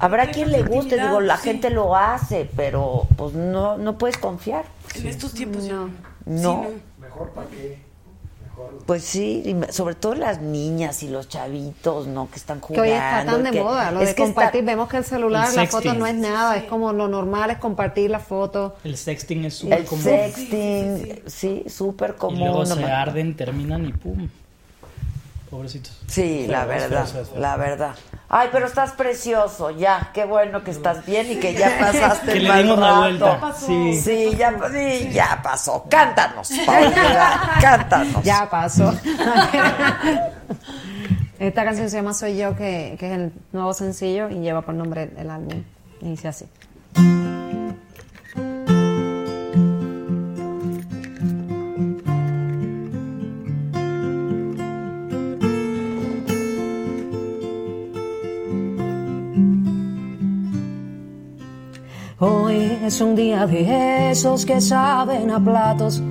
habrá 0.00 0.30
quien 0.30 0.50
le 0.52 0.62
guste, 0.62 0.98
digo, 0.98 1.20
la 1.20 1.36
sí. 1.36 1.44
gente 1.44 1.70
lo 1.70 1.94
hace, 1.96 2.48
pero 2.56 3.06
pues 3.16 3.34
no 3.34 3.76
no 3.78 3.98
puedes 3.98 4.16
confiar. 4.18 4.64
En 4.96 5.06
estos 5.06 5.32
tiempos 5.32 5.64
ya. 5.64 5.86
No. 6.26 6.66
Mejor 7.00 7.30
para 7.30 7.46
qué. 7.48 7.86
Pues 8.86 9.04
sí, 9.04 9.42
y 9.46 9.72
sobre 9.72 9.94
todo 9.94 10.14
las 10.16 10.40
niñas 10.40 11.04
y 11.04 11.08
los 11.08 11.28
chavitos, 11.28 12.08
¿no? 12.08 12.28
Que 12.28 12.36
están 12.36 12.58
Que 12.60 12.66
jugando. 12.66 12.82
hoy 12.82 12.90
está 12.90 13.24
tan 13.24 13.44
de 13.44 13.50
que- 13.52 13.60
moda, 13.62 13.90
lo 13.92 14.00
es 14.00 14.08
de 14.08 14.14
que 14.16 14.22
está- 14.22 14.34
compartir. 14.34 14.64
Vemos 14.64 14.88
que 14.88 14.96
el 14.96 15.04
celular, 15.04 15.48
El 15.48 15.54
la 15.56 15.62
sexting. 15.62 15.80
foto 15.90 15.94
no 15.98 16.06
es 16.06 16.14
nada, 16.16 16.56
es 16.56 16.64
como 16.64 16.92
lo 16.92 17.06
normal 17.06 17.50
es 17.50 17.58
compartir 17.58 18.10
la 18.10 18.18
foto. 18.18 18.74
El 18.82 18.96
sexting 18.96 19.44
es 19.44 19.54
súper 19.54 19.78
el 19.78 19.84
común. 19.84 20.02
sexting, 20.04 21.22
sí, 21.26 21.64
súper 21.68 22.14
Y 22.16 22.18
común. 22.18 22.38
luego 22.40 22.58
no 22.60 22.66
se 22.66 22.74
me- 22.76 22.90
arden, 22.90 23.36
terminan 23.36 23.86
y 23.86 23.92
pum. 23.92 24.28
Pobrecitos. 25.50 25.98
Sí, 26.06 26.46
la 26.46 26.66
verdad, 26.66 27.04
es 27.04 27.12
feo, 27.12 27.22
es 27.22 27.28
feo. 27.30 27.40
la 27.40 27.56
verdad. 27.56 27.94
Ay, 28.28 28.50
pero 28.52 28.66
estás 28.66 28.92
precioso, 28.92 29.70
ya, 29.70 30.10
qué 30.12 30.26
bueno 30.26 30.62
que 30.62 30.70
estás 30.70 31.06
bien 31.06 31.32
y 31.32 31.36
que 31.36 31.54
ya 31.54 31.78
pasaste 31.80 32.26
Que 32.32 32.38
el 32.38 32.42
le 32.44 32.48
mal 32.50 32.62
dimos 32.62 32.78
la 32.78 32.86
rato. 32.88 33.00
vuelta, 33.00 33.54
sí. 33.58 34.00
Sí, 34.02 34.36
ya, 34.36 34.54
sí, 34.70 35.08
ya 35.10 35.40
pasó. 35.42 35.86
Cántanos, 35.88 36.50
Paola, 36.66 37.56
cántanos. 37.62 38.22
Ya 38.22 38.46
pasó. 38.50 38.92
Esta 41.38 41.64
canción 41.64 41.88
se 41.88 41.96
llama 41.96 42.12
Soy 42.12 42.36
Yo, 42.36 42.54
que, 42.56 42.96
que 42.98 43.06
es 43.06 43.12
el 43.12 43.32
nuevo 43.52 43.72
sencillo 43.72 44.28
y 44.28 44.40
lleva 44.40 44.60
por 44.62 44.74
nombre 44.74 45.10
el 45.16 45.30
álbum. 45.30 45.62
Y 46.02 46.10
dice 46.10 46.28
así. 46.28 46.46
Hoy 62.20 62.76
es 62.84 63.00
un 63.00 63.14
día 63.14 63.46
de 63.46 64.10
esos 64.10 64.44
que 64.44 64.60
saben 64.60 65.30
a 65.30 65.38
platos 65.38 66.02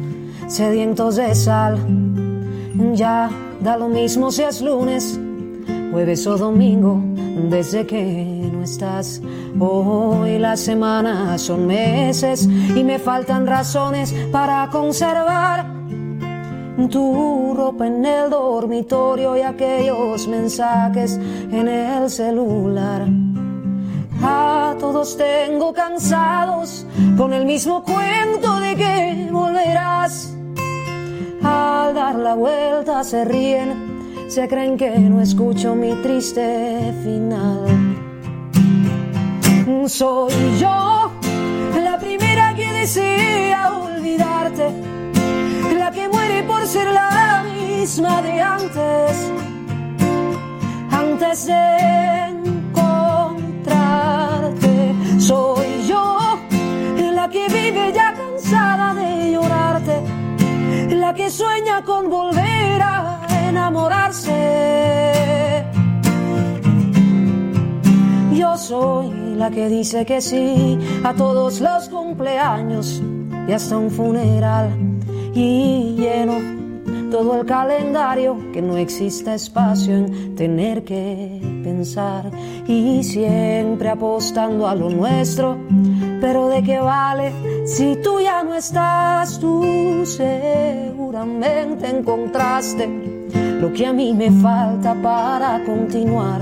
sedientos 0.48 1.18
de 1.18 1.36
sal. 1.36 1.78
Ya 2.94 3.30
da 3.60 3.76
lo 3.76 3.90
mismo 3.90 4.32
si 4.32 4.44
es 4.44 4.62
lunes, 4.62 5.20
jueves 5.92 6.26
o 6.26 6.38
domingo, 6.38 7.02
desde 7.50 7.86
que 7.86 8.50
no 8.54 8.64
estás. 8.64 9.22
Hoy 9.60 10.40
las 10.40 10.62
semanas 10.62 11.42
son 11.42 11.68
meses 11.68 12.46
y 12.46 12.86
me 12.86 13.00
faltan 13.00 13.46
razones 13.46 14.14
para 14.32 14.70
conservar 14.72 15.66
tu 16.90 17.54
ropa 17.54 17.86
en 17.86 18.06
el 18.06 18.30
dormitorio 18.30 19.36
y 19.36 19.42
aquellos 19.42 20.26
mensajes 20.30 21.18
en 21.52 21.68
el 21.68 22.10
celular. 22.10 23.06
A 24.22 24.76
todos 24.80 25.18
tengo 25.18 25.74
cansados 25.74 26.86
con 27.18 27.34
el 27.34 27.46
mismo 27.46 27.84
cuento 27.84 28.60
de 28.60 28.76
que 28.76 29.30
volverás. 29.32 30.34
Al 31.44 31.94
dar 31.94 32.16
la 32.16 32.36
vuelta 32.36 33.04
se 33.04 33.26
ríen, 33.26 34.28
se 34.28 34.48
creen 34.48 34.78
que 34.78 34.98
no 35.00 35.22
escucho 35.22 35.76
mi 35.76 35.94
triste 36.02 36.94
final. 37.04 37.96
Soy 39.88 40.34
yo 40.60 41.12
la 41.82 41.98
primera 41.98 42.54
que 42.54 42.72
desea 42.74 43.72
olvidarte, 43.72 44.70
la 45.78 45.92
que 45.92 46.10
muere 46.10 46.44
por 46.44 46.66
ser 46.68 46.88
la 46.92 47.44
misma 47.44 48.22
de 48.22 48.42
antes, 48.42 49.32
antes 50.92 51.46
de 51.46 52.27
Soy 55.28 55.86
yo 55.86 56.18
la 57.12 57.28
que 57.28 57.48
vive 57.50 57.92
ya 57.94 58.14
cansada 58.14 58.94
de 58.94 59.34
llorarte, 59.34 60.02
la 60.96 61.14
que 61.14 61.30
sueña 61.30 61.84
con 61.84 62.10
volver 62.10 62.82
a 62.82 63.20
enamorarse. 63.50 64.36
Yo 68.32 68.56
soy 68.56 69.36
la 69.36 69.52
que 69.52 69.68
dice 69.68 70.06
que 70.06 70.22
sí 70.22 70.80
a 71.04 71.14
todos 71.14 71.60
los 71.60 71.90
cumpleaños 71.90 73.02
y 73.50 73.52
hasta 73.52 73.78
un 73.78 73.92
funeral 73.92 74.70
y 75.34 75.94
lleno 75.98 76.57
todo 77.12 77.40
el 77.40 77.46
calendario 77.46 78.38
que 78.52 78.62
no 78.62 78.78
exista 78.78 79.34
espacio 79.34 79.96
en 79.96 80.36
tener 80.36 80.84
que 80.84 81.40
pensar 81.64 82.32
y 82.68 83.04
siempre 83.04 83.90
apostando 83.90 84.68
a 84.68 84.76
lo 84.76 84.90
nuestro. 84.90 85.58
Pero 86.20 86.48
de 86.50 86.64
qué 86.64 86.80
vale 86.80 87.32
si 87.66 87.96
tú 87.98 88.20
ya 88.20 88.44
no 88.44 88.56
estás, 88.56 89.40
tú 89.40 90.04
seguramente 90.06 91.90
encontraste 91.90 92.88
lo 93.60 93.74
que 93.74 93.86
a 93.86 93.94
mí 93.94 94.14
me 94.14 94.32
falta 94.32 94.96
para 95.02 95.64
continuar. 95.66 96.42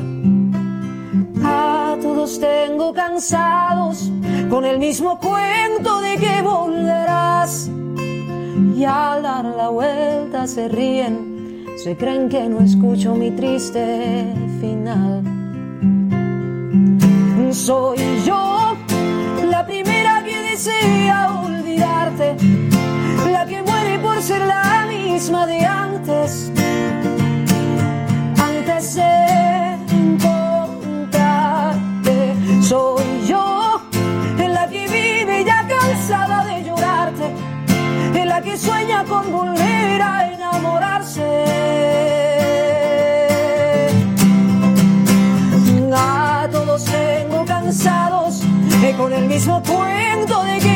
A 1.43 1.97
todos 2.01 2.39
tengo 2.39 2.93
cansados 2.93 4.11
con 4.49 4.65
el 4.65 4.79
mismo 4.79 5.19
cuento 5.19 6.01
de 6.01 6.17
que 6.17 6.41
volverás. 6.41 7.69
Y 8.55 8.85
al 8.85 9.21
dar 9.23 9.45
la 9.45 9.69
vuelta 9.69 10.47
se 10.47 10.67
ríen, 10.67 11.65
se 11.77 11.97
creen 11.97 12.29
que 12.29 12.47
no 12.47 12.61
escucho 12.61 13.13
mi 13.15 13.31
triste 13.31 14.33
final. 14.61 15.23
Soy 17.51 17.97
yo 18.25 18.77
la 19.49 19.65
primera 19.65 20.23
que 20.23 20.41
desea 20.49 21.41
olvidarte, 21.41 22.35
la 23.31 23.45
que 23.45 23.61
muere 23.61 23.99
por 23.99 24.21
ser 24.21 24.45
la 24.45 24.85
misma 24.87 25.45
de 25.47 25.65
antes. 25.65 26.51
Antes 28.37 28.95
de 28.95 29.77
encontrarte, 29.91 31.03
soy 32.61 33.03
yo 33.27 33.81
la 34.37 34.69
que 34.69 34.87
vive 34.87 35.43
ya 35.45 35.67
cansada 35.67 36.45
de 36.45 36.54
que 38.41 38.57
sueña 38.57 39.03
con 39.05 39.31
volver 39.31 40.01
a 40.01 40.33
enamorarse. 40.33 41.45
A 45.97 46.47
todos 46.51 46.83
tengo 46.83 47.45
cansados 47.45 48.41
eh, 48.83 48.93
con 48.97 49.13
el 49.13 49.25
mismo 49.25 49.61
cuento 49.63 50.43
de 50.43 50.57
que 50.59 50.74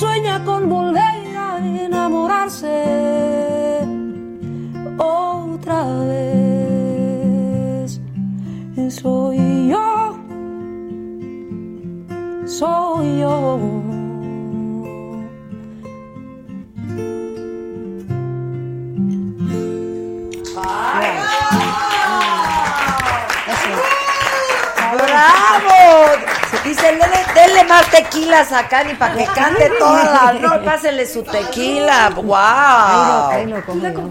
sueña 0.00 0.42
con 0.46 0.70
volver 0.70 0.89
más 28.26 28.48
tequilas 28.48 28.52
a 28.52 28.68
Cani 28.68 28.94
para 28.94 29.14
que 29.16 29.24
cante 29.26 29.70
toda. 29.78 30.32
No, 30.34 30.64
pásenle 30.64 31.06
su 31.06 31.22
tequila. 31.22 32.10
¡Wow! 32.14 32.34
Ahí 32.34 33.06
lo- 33.06 33.26
ahí 33.28 33.46
lo 33.46 33.64
cojo 33.66 33.78
yo. 33.78 34.08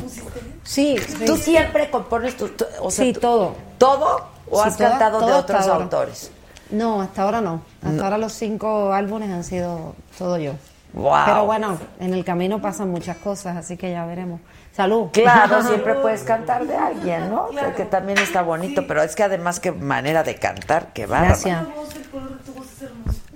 Sí, 0.64 0.96
¿Tú 1.26 1.36
siempre 1.36 1.90
compones 1.90 2.38
tus... 2.38 2.56
tu- 2.56 2.66
o 2.82 2.92
sea, 2.92 3.06
Sí, 3.06 3.14
todo. 3.14 3.56
¿Todo? 3.78 4.28
¿O 4.52 4.62
Sí, 4.64 4.68
has 4.70 4.78
toda- 4.78 4.90
cantado 4.92 5.26
de 5.26 5.34
otros 5.34 5.62
ahora. 5.68 5.84
autores? 5.84 6.32
No, 6.70 7.02
hasta 7.02 7.24
ahora 7.24 7.42
no. 7.42 7.62
Hasta 7.84 8.04
ahora 8.04 8.18
los 8.20 8.34
cinco 8.34 8.94
álbumes 8.94 9.32
han 9.32 9.44
sido 9.44 9.96
todo 10.18 10.38
yo. 10.38 10.54
Wow. 10.94 11.14
Pero 11.26 11.46
bueno, 11.46 11.78
en 12.00 12.14
el 12.14 12.24
camino 12.24 12.62
pasan 12.62 12.90
muchas 12.92 13.18
cosas, 13.18 13.58
así 13.58 13.78
que 13.78 13.92
ya 13.92 14.06
veremos. 14.06 14.42
Salud. 14.76 15.08
Claro, 15.12 15.64
siempre 15.68 15.96
puedes 15.96 16.22
cantar 16.24 16.66
de 16.68 16.76
alguien, 16.76 17.30
¿no? 17.32 17.48
Porque 17.64 17.86
también 17.86 18.18
está 18.20 18.42
bonito, 18.44 18.86
pero 18.88 19.02
es 19.02 19.16
que 19.16 19.24
además 19.24 19.60
qué 19.60 19.72
manera 19.72 20.22
de 20.24 20.36
cantar, 20.36 20.88
qué 20.94 21.06
bárbaro. 21.08 21.30
Gracias. 21.30 21.64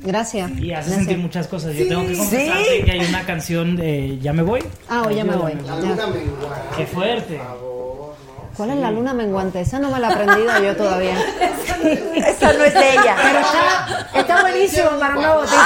Gracias. 0.03 0.51
Y 0.51 0.53
hace 0.53 0.67
Gracias. 0.67 0.95
sentir 0.95 1.17
muchas 1.17 1.47
cosas. 1.47 1.73
Yo 1.75 1.87
tengo 1.87 2.01
que 2.01 2.13
Sí. 2.15 2.19
confesarte 2.19 2.77
Sí. 2.77 2.83
que 2.83 2.91
hay 2.91 3.05
una 3.05 3.23
canción 3.25 3.75
de 3.75 4.19
Ya 4.19 4.33
me 4.33 4.43
voy. 4.43 4.63
Ah, 4.89 5.03
o 5.07 5.11
ya 5.11 5.23
me 5.23 5.35
voy. 5.35 5.51
Ayúdame. 5.53 6.15
Ya. 6.41 6.77
Qué 6.77 6.85
fuerte. 6.85 7.41
¿Cuál 8.57 8.69
es 8.69 8.77
la 8.77 8.91
luna 8.91 9.13
menguante? 9.15 9.61
Esa 9.61 9.79
no 9.79 9.89
me 9.89 9.99
la 9.99 10.09
he 10.09 10.13
aprendido 10.13 10.63
yo 10.63 10.75
todavía. 10.75 11.15
Esa 12.15 12.53
no 12.53 12.63
es 12.63 12.73
de 12.73 12.91
ella. 12.91 13.15
Pero 13.21 13.39
está, 13.39 14.19
está 14.19 14.41
buenísimo 14.41 14.89
para 14.99 15.17
una 15.17 15.33
botita. 15.35 15.57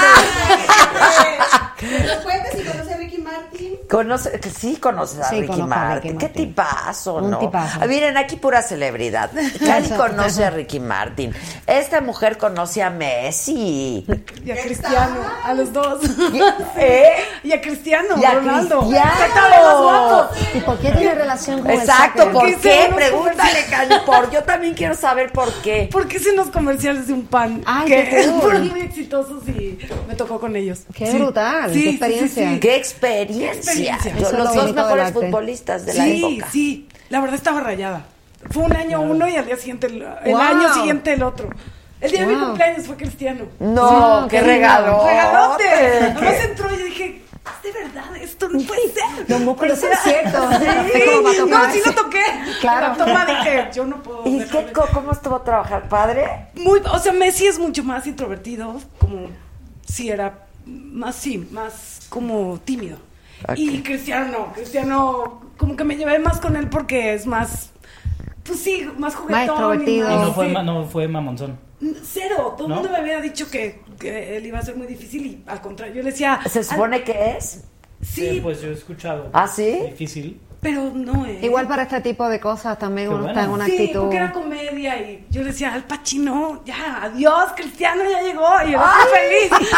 ¿Nos 3.89 4.23
cuentas 4.23 4.53
si 4.53 4.75
conoce 4.75 4.75
sí 4.75 4.75
conoces 4.77 5.19
a 5.19 5.29
Sí, 5.29 5.41
Ricky 5.41 5.61
Martin. 5.63 6.17
Qué 6.17 6.29
tipazo, 6.29 7.15
Un 7.15 7.31
¿no? 7.31 7.39
tipazo. 7.39 7.79
Ah, 7.81 7.85
Miren, 7.87 8.17
aquí 8.17 8.35
pura 8.35 8.61
celebridad. 8.61 9.31
Cari 9.65 9.89
conoce 9.89 10.43
a 10.45 10.49
Ricky 10.49 10.79
Martin. 10.79 11.33
Esta 11.65 12.01
mujer 12.01 12.37
conoce 12.37 12.83
a 12.83 12.89
Messi. 12.89 14.05
Y 14.45 14.51
a 14.51 14.61
Cristiano, 14.61 15.15
a 15.43 15.53
los 15.53 15.71
dos. 15.71 16.01
¿Eh? 16.77 17.13
Y 17.43 17.51
a 17.53 17.61
Cristiano, 17.61 18.15
Y 18.17 18.25
a 18.25 18.33
Ronaldo. 18.35 18.79
Cristiano. 18.81 20.29
¿Qué? 20.51 20.57
¿Y 20.57 20.61
por 20.61 20.77
qué 20.79 20.91
tiene 20.91 21.15
relación 21.15 21.61
con 21.61 21.71
Exacto, 21.71 22.23
el 22.23 22.29
¿por 22.29 22.59
qué? 22.59 22.91
Pregúntale, 22.93 23.65
Cani, 23.69 23.95
por. 24.05 24.31
Yo 24.31 24.43
también 24.43 24.73
quiero 24.73 24.95
saber 24.95 25.31
por 25.31 25.51
qué. 25.61 25.89
Porque 25.91 26.17
hice 26.17 26.31
unos 26.31 26.47
comerciales 26.49 27.07
de 27.07 27.13
un 27.13 27.25
pan 27.25 27.61
Ay, 27.65 27.87
que 27.87 28.09
qué 28.09 28.23
fueron 28.41 28.67
muy 28.69 28.81
exitosos 28.81 29.47
y 29.47 29.77
me 30.07 30.15
tocó 30.15 30.39
con 30.39 30.55
ellos. 30.55 30.81
Qué 30.93 31.11
brutal, 31.13 31.71
qué 31.71 31.89
experiencia. 31.89 32.59
¡Qué 32.59 32.75
experiencia! 32.75 33.76
Eso 33.85 34.09
es 34.09 34.21
los 34.21 34.33
lo 34.33 34.43
dos 34.53 34.73
mejores 34.73 35.11
futbolistas 35.11 35.85
de 35.85 35.93
la 35.93 36.03
Sí, 36.03 36.23
época. 36.35 36.51
sí. 36.51 36.87
La 37.09 37.19
verdad 37.21 37.35
estaba 37.35 37.61
rayada. 37.61 38.05
Fue 38.51 38.63
un 38.63 38.75
año 38.75 39.01
uno 39.01 39.27
y 39.27 39.35
al 39.35 39.45
día 39.45 39.57
siguiente 39.57 39.87
el, 39.87 40.01
el 40.23 40.31
Wow. 40.33 40.37
año 40.41 40.73
siguiente 40.73 41.13
el 41.13 41.23
otro. 41.23 41.49
El 41.99 42.11
día 42.11 42.21
de 42.21 42.27
mi 42.27 42.35
Wow. 42.35 42.45
cumpleaños 42.45 42.85
fue 42.85 42.95
Cristiano. 42.97 43.45
No, 43.59 44.21
Sí, 44.23 44.27
qué 44.29 44.37
qué 44.37 44.43
regalo. 44.43 45.03
¡Regalote! 45.05 45.63
Además 45.67 46.35
entró 46.47 46.73
y 46.73 46.77
dije, 46.83 47.21
¿es 47.31 47.63
de 47.73 47.79
verdad? 47.83 48.15
Esto 48.21 48.49
no 48.49 48.59
puede 48.61 48.81
ser. 48.91 49.03
Los 49.27 49.39
músculos 49.41 49.77
O 49.79 49.81
sea, 49.81 49.97
son 49.97 50.11
ciertos. 50.11 50.55
Sí, 50.93 50.99
Es 51.01 51.09
como 51.09 51.49
para 51.49 51.67
no, 51.67 51.73
sí 51.73 51.79
lo 51.85 51.91
toqué. 51.93 52.21
Claro. 52.61 52.87
La 52.89 53.05
toma 53.05 53.25
dije, 53.25 53.69
yo 53.73 53.85
no 53.85 54.03
puedo. 54.03 54.21
¿Y 54.27 54.39
qué, 54.45 54.67
cómo 54.93 55.11
estuvo 55.11 55.41
trabajar? 55.41 55.89
¿Padre? 55.89 56.47
Muy, 56.55 56.81
o 56.91 56.99
sea, 56.99 57.13
Messi 57.13 57.47
es 57.47 57.57
mucho 57.57 57.83
más 57.83 58.05
introvertido, 58.05 58.79
como 58.99 59.29
si 59.87 60.09
era 60.09 60.45
más, 60.65 61.15
sí, 61.15 61.47
más 61.51 62.01
como 62.09 62.59
tímido. 62.63 62.97
Y 63.55 63.81
Cristiano 63.81 64.31
no, 64.31 64.53
Cristiano 64.53 65.41
como 65.57 65.75
que 65.75 65.83
me 65.83 65.95
llevé 65.95 66.19
más 66.19 66.39
con 66.39 66.55
él 66.55 66.69
porque 66.69 67.13
es 67.13 67.25
más, 67.25 67.71
pues 68.43 68.59
sí, 68.59 68.87
más 68.97 69.15
juguetón. 69.15 69.43
extrovertido. 69.43 70.09
Y 70.11 70.15
más- 70.15 70.25
no 70.27 70.33
fue, 70.33 70.47
sí. 70.47 70.53
ma- 70.53 70.63
no 70.63 70.85
fue 70.85 71.07
mamonzón. 71.07 71.59
Cero, 72.03 72.55
todo 72.57 72.65
el 72.67 72.69
¿No? 72.69 72.75
mundo 72.77 72.89
me 72.91 72.97
había 72.97 73.21
dicho 73.21 73.49
que, 73.51 73.81
que 73.99 74.37
él 74.37 74.45
iba 74.47 74.57
a 74.59 74.63
ser 74.63 74.75
muy 74.75 74.87
difícil 74.87 75.25
y 75.27 75.43
al 75.47 75.61
contrario, 75.61 75.95
yo 75.95 76.03
le 76.03 76.09
decía... 76.11 76.39
¿Se 76.49 76.63
supone 76.63 77.03
que 77.03 77.37
es? 77.37 77.63
Sí, 78.01 78.39
pues 78.41 78.61
yo 78.61 78.69
he 78.69 78.73
escuchado. 78.73 79.29
¿Ah, 79.33 79.47
sí? 79.47 79.79
Difícil. 79.91 80.41
pero 80.59 80.91
no 80.93 81.25
es. 81.27 81.43
Igual 81.43 81.67
para 81.67 81.83
este 81.83 82.01
tipo 82.01 82.27
de 82.29 82.39
cosas 82.39 82.77
también 82.79 83.09
Qué 83.09 83.13
uno 83.13 83.23
bueno. 83.25 83.39
está 83.39 83.45
en 83.45 83.51
una 83.51 83.65
sí, 83.65 83.71
actitud. 83.73 84.01
porque 84.01 84.15
era 84.17 84.31
comedia 84.33 84.97
y 85.01 85.25
yo 85.29 85.41
le 85.41 85.47
decía, 85.47 85.73
al 85.73 85.83
Pachino, 85.83 86.63
ya, 86.65 87.03
adiós, 87.03 87.51
Cristiano 87.55 88.01
ya 88.09 88.21
llegó 88.23 88.47
y 88.67 88.71
yo 88.71 88.79
estoy 88.83 89.49
feliz. 89.59 89.69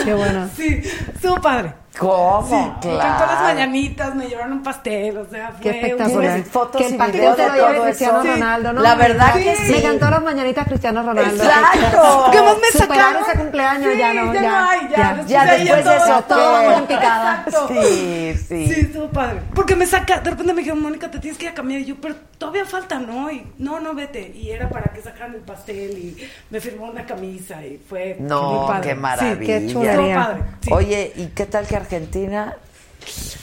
Qué 0.04 0.14
bueno. 0.14 0.48
Sí, 0.56 0.80
estuvo 1.14 1.40
padre. 1.40 1.74
¿Cómo? 2.00 2.46
Sí, 2.48 2.54
me 2.88 2.94
claro. 2.94 2.98
cantó 3.18 3.26
las 3.34 3.42
mañanitas, 3.42 4.14
me 4.14 4.26
llevaron 4.26 4.52
un 4.54 4.62
pastel, 4.62 5.18
o 5.18 5.26
sea, 5.26 5.50
fue 5.52 5.60
Qué 5.60 5.70
espectacular. 5.70 6.20
¿Tienes 6.34 6.48
fotos 6.48 6.80
que 6.80 6.86
el 6.88 6.94
y 6.94 6.98
pastel 6.98 7.20
videos 7.20 7.36
te 7.36 7.42
de 7.42 7.48
lo 7.48 7.54
lleve 7.54 7.74
todo 7.74 7.84
Cristiano 7.84 8.22
eso? 8.22 8.32
Ronaldo, 8.32 8.72
¿no? 8.72 8.80
La 8.82 8.94
verdad 8.94 9.34
que 9.34 9.56
sí. 9.56 9.72
Me 9.72 9.82
cantó 9.82 10.10
las 10.10 10.22
mañanitas 10.22 10.66
Cristiano 10.66 11.02
Ronaldo. 11.02 11.44
Exacto. 11.44 12.22
Porque 12.24 12.42
más 12.42 12.56
me 12.56 12.78
sacaron. 12.78 13.22
ese 13.22 13.38
cumpleaños 13.38 13.92
Sí, 13.92 13.98
ya 13.98 14.14
no. 14.14 14.32
ya 14.34 14.40
no 14.42 14.68
hay, 14.70 14.80
ya. 14.88 15.24
Ya 15.26 15.44
después 15.44 15.84
de 15.84 15.96
eso, 15.96 16.24
todo 16.26 16.60
¿qué? 16.60 16.74
en 16.74 16.86
picada. 16.86 17.44
Sí, 17.68 18.34
sí. 18.48 18.66
Sí, 18.74 18.80
estuvo 18.80 19.08
padre. 19.10 19.40
Porque 19.54 19.76
me 19.76 19.84
saca, 19.86 20.20
de 20.20 20.30
repente 20.30 20.54
me 20.54 20.60
dijeron, 20.60 20.80
Mónica, 20.82 21.10
te 21.10 21.18
tienes 21.18 21.36
que 21.38 21.44
ir 21.44 21.50
a 21.50 21.54
cambiar. 21.54 21.80
Y 21.82 21.84
yo, 21.84 21.96
pero 22.00 22.14
todavía 22.38 22.64
falta, 22.64 22.98
¿no? 22.98 23.30
Y 23.30 23.46
no, 23.58 23.78
no, 23.78 23.92
vete. 23.94 24.32
Y 24.34 24.50
era 24.50 24.70
para 24.70 24.90
que 24.92 25.02
sacaran 25.02 25.34
el 25.34 25.40
pastel 25.42 25.90
y 25.98 26.28
me 26.48 26.60
firmó 26.60 26.86
una 26.86 27.04
camisa 27.04 27.62
y 27.64 27.76
fue 27.76 28.16
muy 28.18 28.28
No, 28.28 28.66
padre. 28.66 28.88
qué 28.88 28.94
Sí, 28.94 29.00
maravilla. 29.00 29.38
qué 29.46 29.56
estuvo 29.66 29.82
chulería. 29.84 30.14
padre. 30.16 30.40
sí. 30.62 30.70
Oye, 30.72 31.12
¿y 31.16 31.26
qué 31.28 31.44
tal 31.46 31.66
que 31.66 31.76
Argentina? 31.90 32.54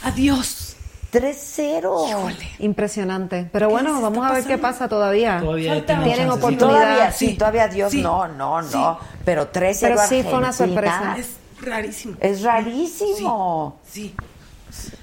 Adiós. 0.04 0.64
3-0. 1.10 2.32
Impresionante. 2.58 3.48
Pero 3.52 3.68
bueno, 3.70 4.00
vamos 4.00 4.26
a 4.26 4.32
ver 4.32 4.44
qué 4.44 4.58
pasa 4.58 4.88
todavía. 4.88 5.40
Todavía 5.40 5.84
tienen 5.86 6.30
oportunidad. 6.30 6.58
todavía, 6.68 7.12
sí, 7.12 7.28
Sí. 7.28 7.34
todavía 7.34 7.68
Dios, 7.68 7.92
Sí. 7.92 8.02
no, 8.02 8.28
no, 8.28 8.62
Sí. 8.62 8.76
no. 8.76 8.98
Pero 9.24 9.48
3-0 9.48 9.96
Pero 9.96 10.08
sí 10.08 10.22
fue 10.22 10.38
una 10.38 10.48
Argentina. 10.48 10.92
sorpresa. 10.92 11.16
Es 11.18 11.66
rarísimo. 11.66 12.16
Es 12.20 12.42
rarísimo. 12.42 13.80
Sí. 13.90 14.14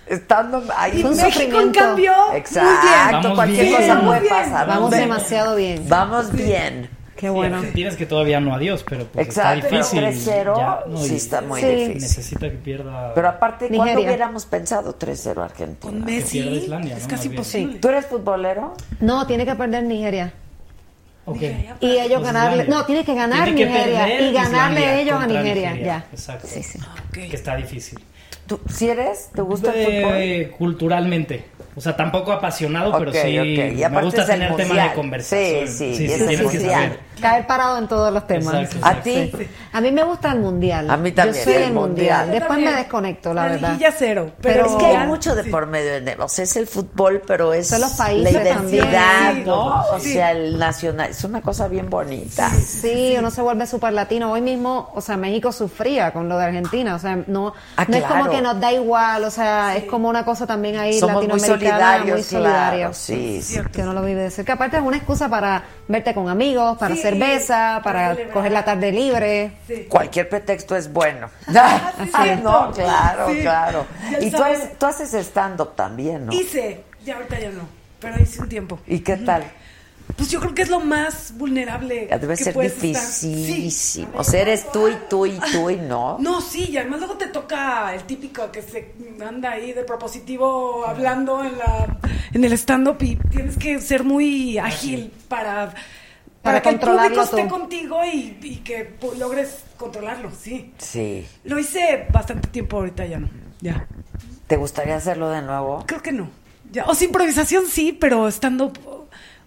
Estando 0.06 0.64
ahí. 0.78 1.00
Y 1.00 1.04
México, 1.04 1.10
en 1.26 1.32
sufrimiento. 1.32 1.80
cambio, 1.80 2.14
Exacto, 2.36 2.70
muy 2.70 2.88
bien. 2.88 3.12
Vamos 3.12 3.36
cualquier 3.36 3.66
bien. 3.66 3.82
cosa 3.82 4.02
puede 4.06 4.30
pasar. 4.30 4.68
Vamos 4.68 4.92
demasiado 4.92 5.56
bien. 5.56 5.86
Vamos 5.90 6.32
bien. 6.32 6.90
Qué 7.16 7.28
Sí, 7.28 7.30
bueno. 7.30 7.58
Argentina 7.58 7.90
es 7.90 7.96
que 7.96 8.06
todavía 8.06 8.40
no 8.42 8.54
adiós, 8.54 8.84
pero 8.88 9.06
pues 9.06 9.28
Exacto, 9.28 9.66
está 9.68 9.70
pero 9.70 10.06
difícil. 10.10 10.34
3-0 10.34 10.58
Ya, 10.58 10.80
no, 10.88 10.98
sí 10.98 11.16
está 11.16 11.42
muy 11.42 11.62
Sí. 11.62 11.68
difícil. 11.68 11.94
Necesita 12.02 12.50
que 12.50 12.58
pierda. 12.58 13.14
Pero 13.14 13.30
aparte, 13.30 13.68
¿cuándo 13.70 13.86
Nigeria. 13.86 14.06
hubiéramos 14.08 14.46
pensado 14.46 14.94
3-0 14.96 15.42
Argentina? 15.42 15.92
Con 15.94 16.04
Messi 16.04 16.40
Islandia, 16.40 16.98
es 16.98 17.04
¿no? 17.04 17.10
casi 17.10 17.28
imposible. 17.30 17.80
¿Tú 17.80 17.88
eres 17.88 18.06
futbolero? 18.08 18.74
No, 19.00 19.26
tiene 19.28 19.46
que 19.46 19.56
perder 19.56 19.84
Nigeria. 19.84 20.34
Ok. 21.28 21.42
Y 21.80 21.92
ellos 21.98 22.20
Pues 22.20 22.24
ganarle. 22.34 22.58
Islandia. 22.64 22.76
No, 22.76 22.86
tiene 22.86 23.04
que 23.06 23.16
ganar 23.16 23.44
Tiene 23.46 23.60
que 23.60 23.66
Nigeria. 23.66 24.08
Y 24.22 24.34
ganarle 24.34 24.80
Islandia 24.82 25.00
ellos 25.00 25.16
a 25.16 25.20
contra 25.20 25.42
Nigeria. 25.42 25.76
Ya. 25.78 26.06
Exacto. 26.12 26.48
Sí, 26.48 26.62
sí. 26.64 26.80
Ok. 27.08 27.14
Que 27.14 27.36
está 27.36 27.56
difícil. 27.56 28.00
¿Tú, 28.46 28.60
¿Sí 28.70 28.88
eres? 28.90 29.30
¿Te 29.34 29.42
gusta 29.42 29.72
el 29.74 29.80
Eh, 29.88 30.52
culturalmente. 30.56 31.46
O 31.76 31.82
sea, 31.82 31.96
tampoco 31.98 32.32
apasionado, 32.32 32.96
pero 32.98 33.10
Ok, 33.10 33.18
sí 33.24 33.40
ok. 33.40 33.80
Y 33.80 33.90
me 33.92 34.02
gusta 34.04 34.24
tener 34.26 34.56
tema 34.56 34.68
mundial. 34.68 34.90
de 34.90 34.96
conversación. 34.96 35.68
Sí, 35.68 35.74
sí, 35.74 35.96
sí, 35.96 36.06
es 36.06 36.22
el 36.22 36.28
tienes 36.28 36.52
que 36.52 36.60
saber. 36.60 37.00
Caer 37.22 37.48
parado 37.48 37.78
en 37.78 37.88
todos 37.88 38.14
los 38.14 38.26
temas. 38.28 38.54
Exacto, 38.56 38.86
¿A 38.88 39.02
ti? 39.02 39.32
Sí. 39.38 39.48
A 39.74 39.82
mí 39.82 39.92
me 39.92 40.04
gusta 40.04 40.32
el 40.32 40.40
mundial. 40.40 40.90
A 40.90 40.98
mí 40.98 41.12
también, 41.12 41.38
Yo 41.38 41.44
soy 41.44 41.54
el 41.54 41.64
el 41.64 41.74
mundial. 41.74 42.22
mundial. 42.26 42.32
Después 42.40 42.60
me 42.60 42.74
desconecto, 42.74 43.34
la 43.34 43.46
La 43.46 43.52
verdad. 43.54 43.70
liguilla 43.72 43.94
cero. 43.98 44.32
Pero 44.42 44.56
Pero 44.64 44.66
Es 44.68 44.76
que 44.76 44.86
hay 44.86 44.94
Ya. 44.94 45.06
mucho 45.06 45.36
de 45.36 45.44
por 45.46 45.68
medio. 45.68 46.02
de- 46.02 46.16
O 46.20 46.30
sea, 46.30 46.44
es 46.44 46.56
el 46.56 46.68
fútbol, 46.68 47.22
pero 47.26 47.54
es 47.54 47.68
Son 47.68 47.82
los 47.82 47.92
países 47.94 48.34
la 48.34 48.42
identidad. 48.44 49.34
¿no? 49.46 49.84
Sí. 50.00 50.12
O 50.12 50.14
sea, 50.14 50.32
el 50.32 50.58
nacional. 50.58 51.10
Es 51.12 51.24
una 51.24 51.42
cosa 51.42 51.68
bien 51.68 51.90
bonita. 51.90 52.50
Sí, 52.52 53.16
uno 53.18 53.32
se 53.32 53.42
vuelve 53.42 53.66
súper 53.68 53.94
latino. 53.94 54.32
Hoy 54.32 54.42
mismo, 54.42 54.92
o 54.94 55.02
sea, 55.02 55.18
México 55.18 55.52
sufría 55.52 56.12
con 56.12 56.30
lo 56.30 56.38
de 56.38 56.46
Argentina. 56.46 56.96
O 56.96 57.00
sea, 57.00 57.18
no, 57.28 57.54
Ah, 57.78 57.86
no 57.88 57.98
es 57.98 58.04
como 58.04 58.30
que 58.30 58.42
nos 58.42 58.60
da 58.60 58.72
igual. 58.72 59.24
O 59.24 59.32
sea, 59.32 59.76
es 59.76 59.84
como 59.86 60.10
una 60.10 60.24
cosa 60.26 60.46
también 60.48 60.78
ahí 60.78 61.00
Somos 61.00 61.16
muy 61.18 61.28
latinoamericana. 61.28 61.78
solidarios, 61.80 62.16
muy 62.18 62.24
solidario. 62.24 62.78
claro. 62.80 62.94
Sí, 62.94 63.42
sí. 63.42 63.60
Que 63.72 63.82
uno 63.82 63.94
lo 63.94 64.02
vive 64.02 64.22
de 64.24 64.32
cerca. 64.32 64.54
Aparte 64.54 64.78
es 64.78 64.84
una 64.84 64.98
excusa 64.98 65.30
para 65.30 65.64
verte 65.88 66.14
con 66.14 66.30
amigos, 66.30 66.78
para 66.78 66.96
Sí, 66.96 67.02
cerveza, 67.10 67.82
para 67.84 68.16
coger 68.34 68.52
la 68.52 68.64
tarde 68.66 68.92
libre. 68.92 69.52
Cualquier 69.90 70.28
pretexto 70.30 70.76
es 70.76 70.92
bueno. 70.92 71.30
cierto. 71.46 72.44
no, 72.44 72.72
claro, 72.72 73.30
Sí. 73.32 73.40
claro. 73.42 73.86
Ya 74.12 74.20
Y 74.22 74.32
tú, 74.32 74.38
haces- 74.44 74.78
tú 74.78 74.86
haces 74.86 75.14
stand-up 75.14 75.76
también, 75.76 76.26
¿no? 76.26 76.34
Hice, 76.34 76.84
ya 77.04 77.16
ahorita 77.16 77.40
ya 77.40 77.50
no, 77.52 77.68
pero 78.00 78.22
hice 78.22 78.42
un 78.42 78.50
tiempo. 78.50 78.80
¿Y 78.88 79.00
qué 79.00 79.18
tal? 79.18 79.44
pues 80.18 80.30
yo 80.30 80.40
creo 80.40 80.54
que 80.54 80.62
es 80.62 80.70
lo 80.70 80.80
más 80.80 81.34
vulnerable. 81.36 82.08
Debe 82.22 82.38
que 82.38 82.44
ser 82.44 82.56
dificilísimo. 82.56 84.10
O 84.16 84.24
sea, 84.24 84.42
eres 84.42 84.72
tú 84.72 84.88
y 84.88 84.96
tú 85.10 85.26
y 85.26 85.40
tú 85.52 85.70
y 85.72 85.78
no. 85.78 86.18
No, 86.22 86.42
sí, 86.42 86.70
y 86.70 86.78
además 86.78 87.00
luego 87.00 87.16
te 87.16 87.28
toca 87.28 87.94
el 87.94 88.04
típico 88.04 88.52
que 88.52 88.62
se 88.62 88.94
anda 89.28 89.52
ahí 89.54 89.74
de 89.74 89.84
propositivo 89.84 90.86
hablando 90.86 91.44
en 91.44 91.58
la 91.58 91.98
en 92.34 92.44
el 92.44 92.54
stand-up 92.54 92.98
y 93.02 93.16
tienes 93.16 93.58
que 93.58 93.82
ser 93.82 94.04
muy 94.04 94.58
ágil 94.60 95.12
para, 95.28 95.74
para, 96.46 96.62
Para 96.62 96.62
que 96.62 96.70
el 96.70 96.80
público 96.80 97.22
esté 97.24 97.48
contigo 97.48 98.06
y, 98.06 98.38
y 98.44 98.58
que 98.58 98.96
logres 99.18 99.64
controlarlo, 99.78 100.30
sí. 100.32 100.72
Sí. 100.78 101.28
Lo 101.44 101.58
hice 101.58 102.06
bastante 102.12 102.48
tiempo, 102.50 102.78
ahorita 102.78 103.04
ya 103.06 103.18
no. 103.20 103.30
Ya. 103.62 103.88
¿Te 104.46 104.56
gustaría 104.56 104.96
hacerlo 104.96 105.32
de 105.32 105.42
nuevo? 105.42 105.84
Creo 105.88 106.04
que 106.04 106.12
no. 106.12 106.30
Ya. 106.72 106.86
O 106.86 106.94
sea, 106.94 107.08
improvisación 107.08 107.66
sí, 107.66 107.92
pero 108.00 108.28
estando... 108.28 108.72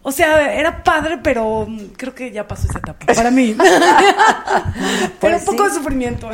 O 0.03 0.11
sea, 0.11 0.55
era 0.55 0.83
padre, 0.83 1.19
pero 1.23 1.69
creo 1.97 2.15
que 2.15 2.31
ya 2.33 2.49
pasó 2.49 2.67
esa 2.69 2.79
etapa. 2.79 3.07
Para 3.15 3.31
mí. 3.31 3.55
pero 5.21 5.37
un 5.37 5.45
poco 5.45 5.65
sí. 5.65 5.69
de 5.69 5.75
sufrimiento. 5.77 6.31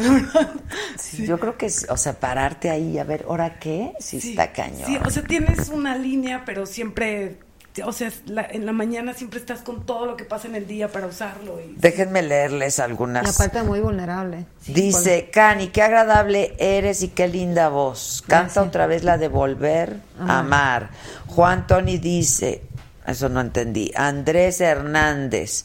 Sí, 0.97 1.27
Yo 1.27 1.39
creo 1.39 1.57
que, 1.59 1.67
es- 1.67 1.87
o 1.91 1.97
sea, 1.97 2.13
pararte 2.19 2.71
ahí 2.71 2.99
a 2.99 3.05
ver, 3.05 3.27
¿ahora 3.29 3.59
qué? 3.59 3.93
Sí, 3.99 4.17
está 4.19 4.53
cañón. 4.53 4.87
Sí, 4.87 4.99
o 5.05 5.11
sea, 5.11 5.23
tienes 5.25 5.69
una 5.69 5.97
línea, 5.97 6.43
pero 6.45 6.67
siempre, 6.67 7.39
o 7.83 7.93
sea, 7.93 8.13
la- 8.27 8.47
en 8.49 8.67
la 8.67 8.73
mañana 8.73 9.15
siempre 9.15 9.41
estás 9.41 9.63
con 9.63 9.85
todo 9.85 10.07
lo 10.07 10.17
que 10.17 10.25
pasa 10.25 10.47
en 10.47 10.55
el 10.55 10.67
día 10.67 10.93
para 10.93 11.07
usarlo. 11.09 11.61
Y, 11.61 11.75
Déjenme 11.77 12.23
leerles 12.23 12.79
algunas. 12.79 13.35
aparte 13.35 13.63
muy 13.63 13.81
vulnerable. 13.81 14.47
Dice, 14.67 15.31
Cani, 15.33 15.69
qué 15.69 15.83
agradable 15.83 16.55
eres 16.59 17.03
y 17.03 17.09
qué 17.09 17.27
linda 17.27 17.69
voz. 17.71 18.23
Canta 18.29 18.63
otra 18.63 18.87
vez 18.87 19.03
la 19.03 19.19
de 19.19 19.29
Volver 19.29 19.97
a 20.21 20.39
Amar. 20.39 20.91
Juan 21.27 21.67
Tony 21.67 21.99
dice, 21.99 22.63
eso 23.07 23.29
no 23.29 23.41
entendí. 23.41 23.91
Andrés 23.97 24.61
Hernández, 24.61 25.65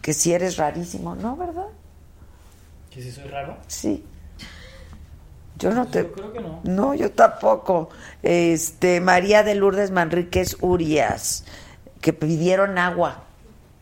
que 0.00 0.12
si 0.12 0.32
eres 0.32 0.56
rarísimo, 0.56 1.16
¿no, 1.16 1.36
verdad? 1.36 1.66
¿Que 2.90 3.02
si 3.02 3.10
soy 3.10 3.24
raro? 3.24 3.56
Sí. 3.66 4.04
Yo 5.58 5.70
no 5.70 5.86
te. 5.86 6.02
Yo 6.02 6.12
creo 6.12 6.32
que 6.32 6.40
no. 6.40 6.60
No, 6.64 6.94
yo 6.94 7.10
tampoco. 7.12 7.88
Este, 8.22 9.00
María 9.00 9.42
de 9.42 9.54
Lourdes 9.54 9.90
Manríquez 9.90 10.56
Urias, 10.60 11.44
que 12.00 12.12
pidieron 12.12 12.78
agua 12.78 13.22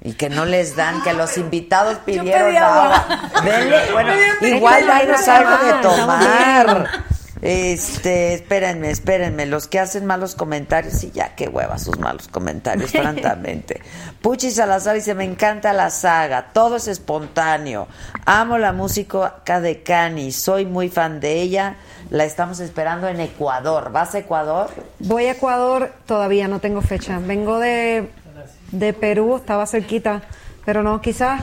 y 0.03 0.13
que 0.13 0.29
no 0.29 0.45
les 0.45 0.77
dan, 0.77 1.03
que 1.03 1.15
los 1.15 1.37
invitados 1.39 1.99
pidieron 2.05 2.49
pedí 2.49 2.57
agua. 2.59 3.31
Denle, 3.45 3.79
bueno, 3.93 4.13
igual 4.43 4.83
agua. 4.83 4.95
dainos 4.95 5.29
algo 5.29 5.65
de 5.65 5.73
tomar. 5.83 7.05
Este, 7.43 8.35
espérenme, 8.35 8.91
espérenme, 8.91 9.47
los 9.47 9.67
que 9.67 9.79
hacen 9.79 10.07
malos 10.07 10.35
comentarios, 10.35 11.03
y 11.05 11.11
ya, 11.11 11.35
qué 11.35 11.49
hueva 11.49 11.79
sus 11.79 11.99
malos 11.99 12.29
comentarios, 12.29 12.91
francamente. 12.93 13.81
Puchi 14.23 14.51
Salazar 14.51 14.95
dice, 14.95 15.15
me 15.15 15.25
encanta 15.25 15.73
la 15.73 15.91
saga, 15.91 16.53
todo 16.53 16.77
es 16.77 16.89
espontáneo, 16.89 17.89
amo 18.25 18.59
la 18.59 18.73
música 18.73 19.43
de 19.61 19.83
Cani, 19.83 20.33
soy 20.33 20.65
muy 20.65 20.89
fan 20.89 21.21
de 21.21 21.43
ella, 21.43 21.77
la 22.11 22.25
estamos 22.25 22.61
esperando 22.61 23.09
en 23.09 23.21
Ecuador. 23.21 23.91
¿Vas 23.93 24.15
a 24.15 24.19
Ecuador? 24.19 24.71
Voy 25.01 25.25
a 25.25 25.33
Ecuador, 25.33 25.93
todavía 26.07 26.49
no 26.49 26.61
tengo 26.61 26.81
fecha. 26.81 27.19
Vengo 27.19 27.59
de, 27.59 28.11
de 28.73 28.93
Perú, 28.93 29.37
estaba 29.37 29.67
cerquita, 29.67 30.23
pero 30.65 30.83
no, 30.83 31.01
quizás 31.01 31.41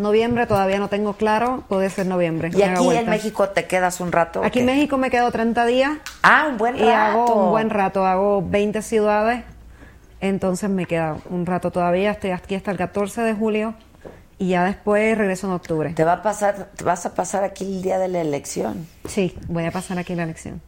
noviembre 0.00 0.46
todavía 0.46 0.78
no 0.78 0.88
tengo 0.88 1.14
claro, 1.14 1.64
puede 1.68 1.90
ser 1.90 2.06
noviembre. 2.06 2.50
Y 2.54 2.62
aquí 2.62 2.88
en. 2.96 3.08
México 3.08 3.48
te 3.48 3.66
quedas 3.66 4.00
un 4.00 4.12
rato. 4.12 4.42
Aquí 4.44 4.60
en? 4.60 4.66
México 4.66 4.96
me 4.98 5.10
quedo 5.10 5.30
30 5.30 5.66
días. 5.66 5.92
Ah, 6.22 6.46
un 6.50 6.56
buen 6.58 6.76
Y 6.76 6.88
hago 6.88 7.26
rato. 7.26 7.34
un 7.34 7.50
buen 7.50 7.70
rato, 7.70 8.06
hago 8.06 8.42
20 8.46 8.82
ciudades, 8.82 9.44
entonces 10.20 10.68
me 10.70 10.86
queda 10.86 11.16
un 11.30 11.46
rato 11.46 11.70
todavía, 11.70 12.10
estoy 12.12 12.30
aquí 12.30 12.54
hasta 12.54 12.70
el 12.70 12.76
14 12.76 13.22
de 13.22 13.34
julio 13.34 13.74
y 14.38 14.48
ya 14.50 14.64
después 14.64 15.16
regreso 15.18 15.46
en 15.46 15.52
octubre. 15.54 15.90
Te 15.94 16.04
va 16.04 16.14
a 16.14 16.22
pasar, 16.22 16.70
te 16.76 16.84
vas 16.84 17.04
a 17.06 17.14
pasar 17.14 17.44
aquí 17.44 17.64
el 17.64 17.82
día 17.82 17.98
de 17.98 18.08
la 18.08 18.20
elección. 18.20 18.86
Sí, 19.06 19.36
voy 19.48 19.64
a 19.66 19.70
pasar 19.70 19.98
aquí 19.98 20.14
la 20.14 20.22
elección. 20.24 20.60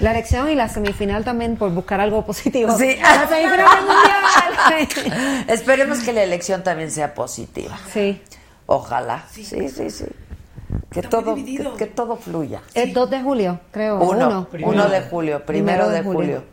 La 0.00 0.12
elección 0.12 0.48
y 0.48 0.54
la 0.54 0.68
semifinal 0.68 1.24
también 1.24 1.56
por 1.56 1.70
buscar 1.70 2.00
algo 2.00 2.24
positivo. 2.24 2.74
Sí. 2.78 2.96
La 3.02 3.28
semifinal 3.28 3.66
mundial. 3.82 5.44
Esperemos 5.48 5.98
que 6.00 6.14
la 6.14 6.22
elección 6.22 6.62
también 6.62 6.90
sea 6.90 7.12
positiva. 7.12 7.78
Sí. 7.92 8.22
Ojalá. 8.66 9.24
Sí, 9.30 9.44
sí, 9.44 9.68
sí. 9.90 10.04
Que 10.90 11.02
todo, 11.02 11.34
que, 11.34 11.70
que 11.76 11.86
todo 11.86 12.16
fluya. 12.16 12.62
Es 12.74 12.92
2 12.94 13.10
de 13.10 13.20
julio, 13.22 13.60
creo. 13.70 13.96
Uno, 14.00 14.46
Uno, 14.52 14.68
uno 14.68 14.88
de 14.88 15.02
julio, 15.02 15.44
primero 15.44 15.88
de 15.88 16.02
julio. 16.02 16.44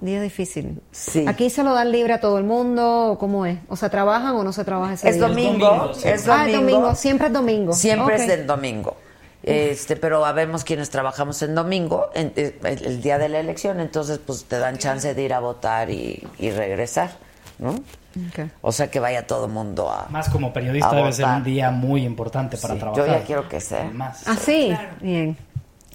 Día 0.00 0.20
difícil. 0.20 0.82
Sí. 0.90 1.24
¿Aquí 1.26 1.48
se 1.48 1.62
lo 1.62 1.72
dan 1.72 1.90
libre 1.90 2.12
a 2.12 2.20
todo 2.20 2.36
el 2.38 2.44
mundo 2.44 3.12
o 3.12 3.18
cómo 3.18 3.46
es? 3.46 3.58
¿O 3.68 3.76
se 3.76 3.88
trabajan 3.88 4.34
o 4.36 4.44
no 4.44 4.52
se 4.52 4.62
trabaja 4.64 4.92
ese 4.94 5.08
Es 5.08 5.16
día? 5.16 5.28
domingo, 5.28 5.90
es 6.04 6.28
Ah, 6.28 6.46
es 6.46 6.52
domingo. 6.52 6.58
domingo. 6.80 6.94
Siempre 6.94 7.26
es 7.28 7.32
domingo. 7.32 7.72
Siempre 7.72 8.14
Ok. 8.16 8.20
es 8.20 8.26
del 8.28 8.46
domingo. 8.46 8.96
Este, 9.42 9.96
pero 9.96 10.24
habemos 10.26 10.64
quienes 10.64 10.90
trabajamos 10.90 11.40
en 11.42 11.54
domingo, 11.54 12.10
en- 12.14 12.32
eh, 12.36 12.58
el, 12.64 12.84
el 12.84 13.00
día 13.02 13.16
de 13.16 13.28
la 13.28 13.38
elección, 13.38 13.80
entonces 13.80 14.18
pues 14.18 14.44
te 14.44 14.58
dan 14.58 14.76
chance 14.76 15.14
de 15.14 15.22
ir 15.22 15.32
a 15.32 15.40
votar 15.40 15.88
y, 15.88 16.26
y 16.38 16.50
regresar, 16.50 17.12
¿no? 17.58 17.76
Ok. 18.28 18.48
O 18.62 18.72
sea 18.72 18.90
que 18.90 18.98
vaya 19.00 19.26
todo 19.26 19.46
mundo 19.48 19.90
a 19.90 20.06
Más 20.10 20.28
como 20.30 20.52
periodista 20.52 20.90
a 20.90 20.94
debe 20.96 21.12
ser 21.12 21.26
un 21.26 21.44
día 21.44 21.70
muy 21.70 22.02
importante 22.04 22.56
para 22.56 22.74
Sí, 22.74 22.80
trabajar. 22.80 23.06
Yo 23.06 23.12
ya 23.12 23.24
quiero 23.24 23.48
que 23.48 23.60
sea. 23.60 23.84
Más. 23.92 24.22
Ah, 24.26 24.36
sí. 24.40 24.74
Bien. 25.00 25.36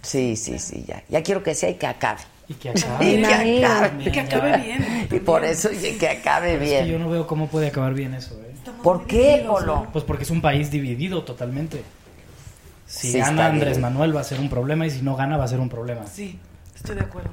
Sí, 0.02 0.36
sí, 0.36 0.60
sí, 0.60 0.84
ya. 0.88 1.04
Ya 1.10 1.24
quiero 1.24 1.42
que 1.44 1.54
sea 1.56 1.70
y 1.70 1.76
que 1.76 1.88
acabe. 1.88 2.22
Y 2.48 2.54
que 2.56 2.70
acabe. 2.70 3.06
Y 3.12 3.22
que 3.22 3.64
acabe. 3.66 4.12
que 4.12 4.20
acabe 4.20 4.58
bien. 4.58 5.08
Y 5.12 5.20
por 5.20 5.44
eso 5.46 5.70
y 5.72 5.94
que 5.98 6.10
acabe 6.10 6.54
Es 6.54 6.60
que 6.60 6.66
bien. 6.66 6.86
yo 6.86 7.00
no 7.00 7.10
veo 7.10 7.26
cómo 7.28 7.48
puede 7.48 7.68
acabar 7.68 7.94
bien 7.94 8.14
eso, 8.14 8.36
¿eh? 8.36 8.54
¿Por 8.84 9.06
qué, 9.08 9.44
Polo? 9.48 9.88
Pues 9.92 10.04
porque 10.04 10.24
es 10.24 10.30
un 10.30 10.42
país 10.42 10.70
dividido 10.70 11.24
totalmente. 11.24 11.84
Si 12.86 13.12
Sí, 13.14 13.20
gana 13.20 13.48
Andrés. 13.48 13.80
Manuel 13.80 14.16
va 14.16 14.22
a 14.22 14.24
ser 14.26 14.40
un 14.40 14.50
problema 14.50 14.86
y 14.86 14.92
si 14.92 15.02
no 15.02 15.16
gana 15.16 15.38
va 15.38 15.46
a 15.46 15.48
ser 15.48 15.60
un 15.60 15.70
problema. 15.70 16.06
Sí, 16.08 16.38
estoy 16.76 16.96
de 16.96 17.02
acuerdo. 17.02 17.32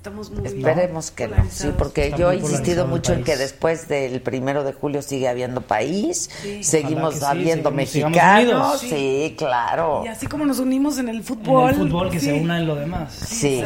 Estamos 0.00 0.30
muy 0.30 0.46
Esperemos 0.46 1.10
que 1.10 1.28
no, 1.28 1.36
sí, 1.50 1.68
porque 1.76 2.04
Está 2.06 2.16
yo 2.16 2.30
he 2.32 2.36
insistido 2.36 2.86
mucho 2.86 3.12
en 3.12 3.22
que 3.22 3.36
después 3.36 3.86
del 3.86 4.22
primero 4.22 4.64
de 4.64 4.72
julio 4.72 5.02
sigue 5.02 5.28
habiendo 5.28 5.60
país, 5.60 6.30
Sí. 6.40 6.64
seguimos 6.64 7.16
sí, 7.16 7.24
habiendo 7.26 7.70
mexicanos, 7.70 8.80
sí, 8.80 9.34
claro. 9.36 10.00
Y 10.06 10.08
así 10.08 10.26
como 10.26 10.46
nos 10.46 10.58
unimos 10.58 10.96
en 10.96 11.10
el 11.10 11.16
En 11.18 11.22
fútbol. 11.22 11.68
el 11.72 11.76
fútbol 11.76 12.10
que 12.10 12.18
sí. 12.18 12.26
se 12.28 12.32
una 12.40 12.58
en 12.60 12.66
lo 12.66 12.76
demás. 12.76 13.12
Sí. 13.12 13.62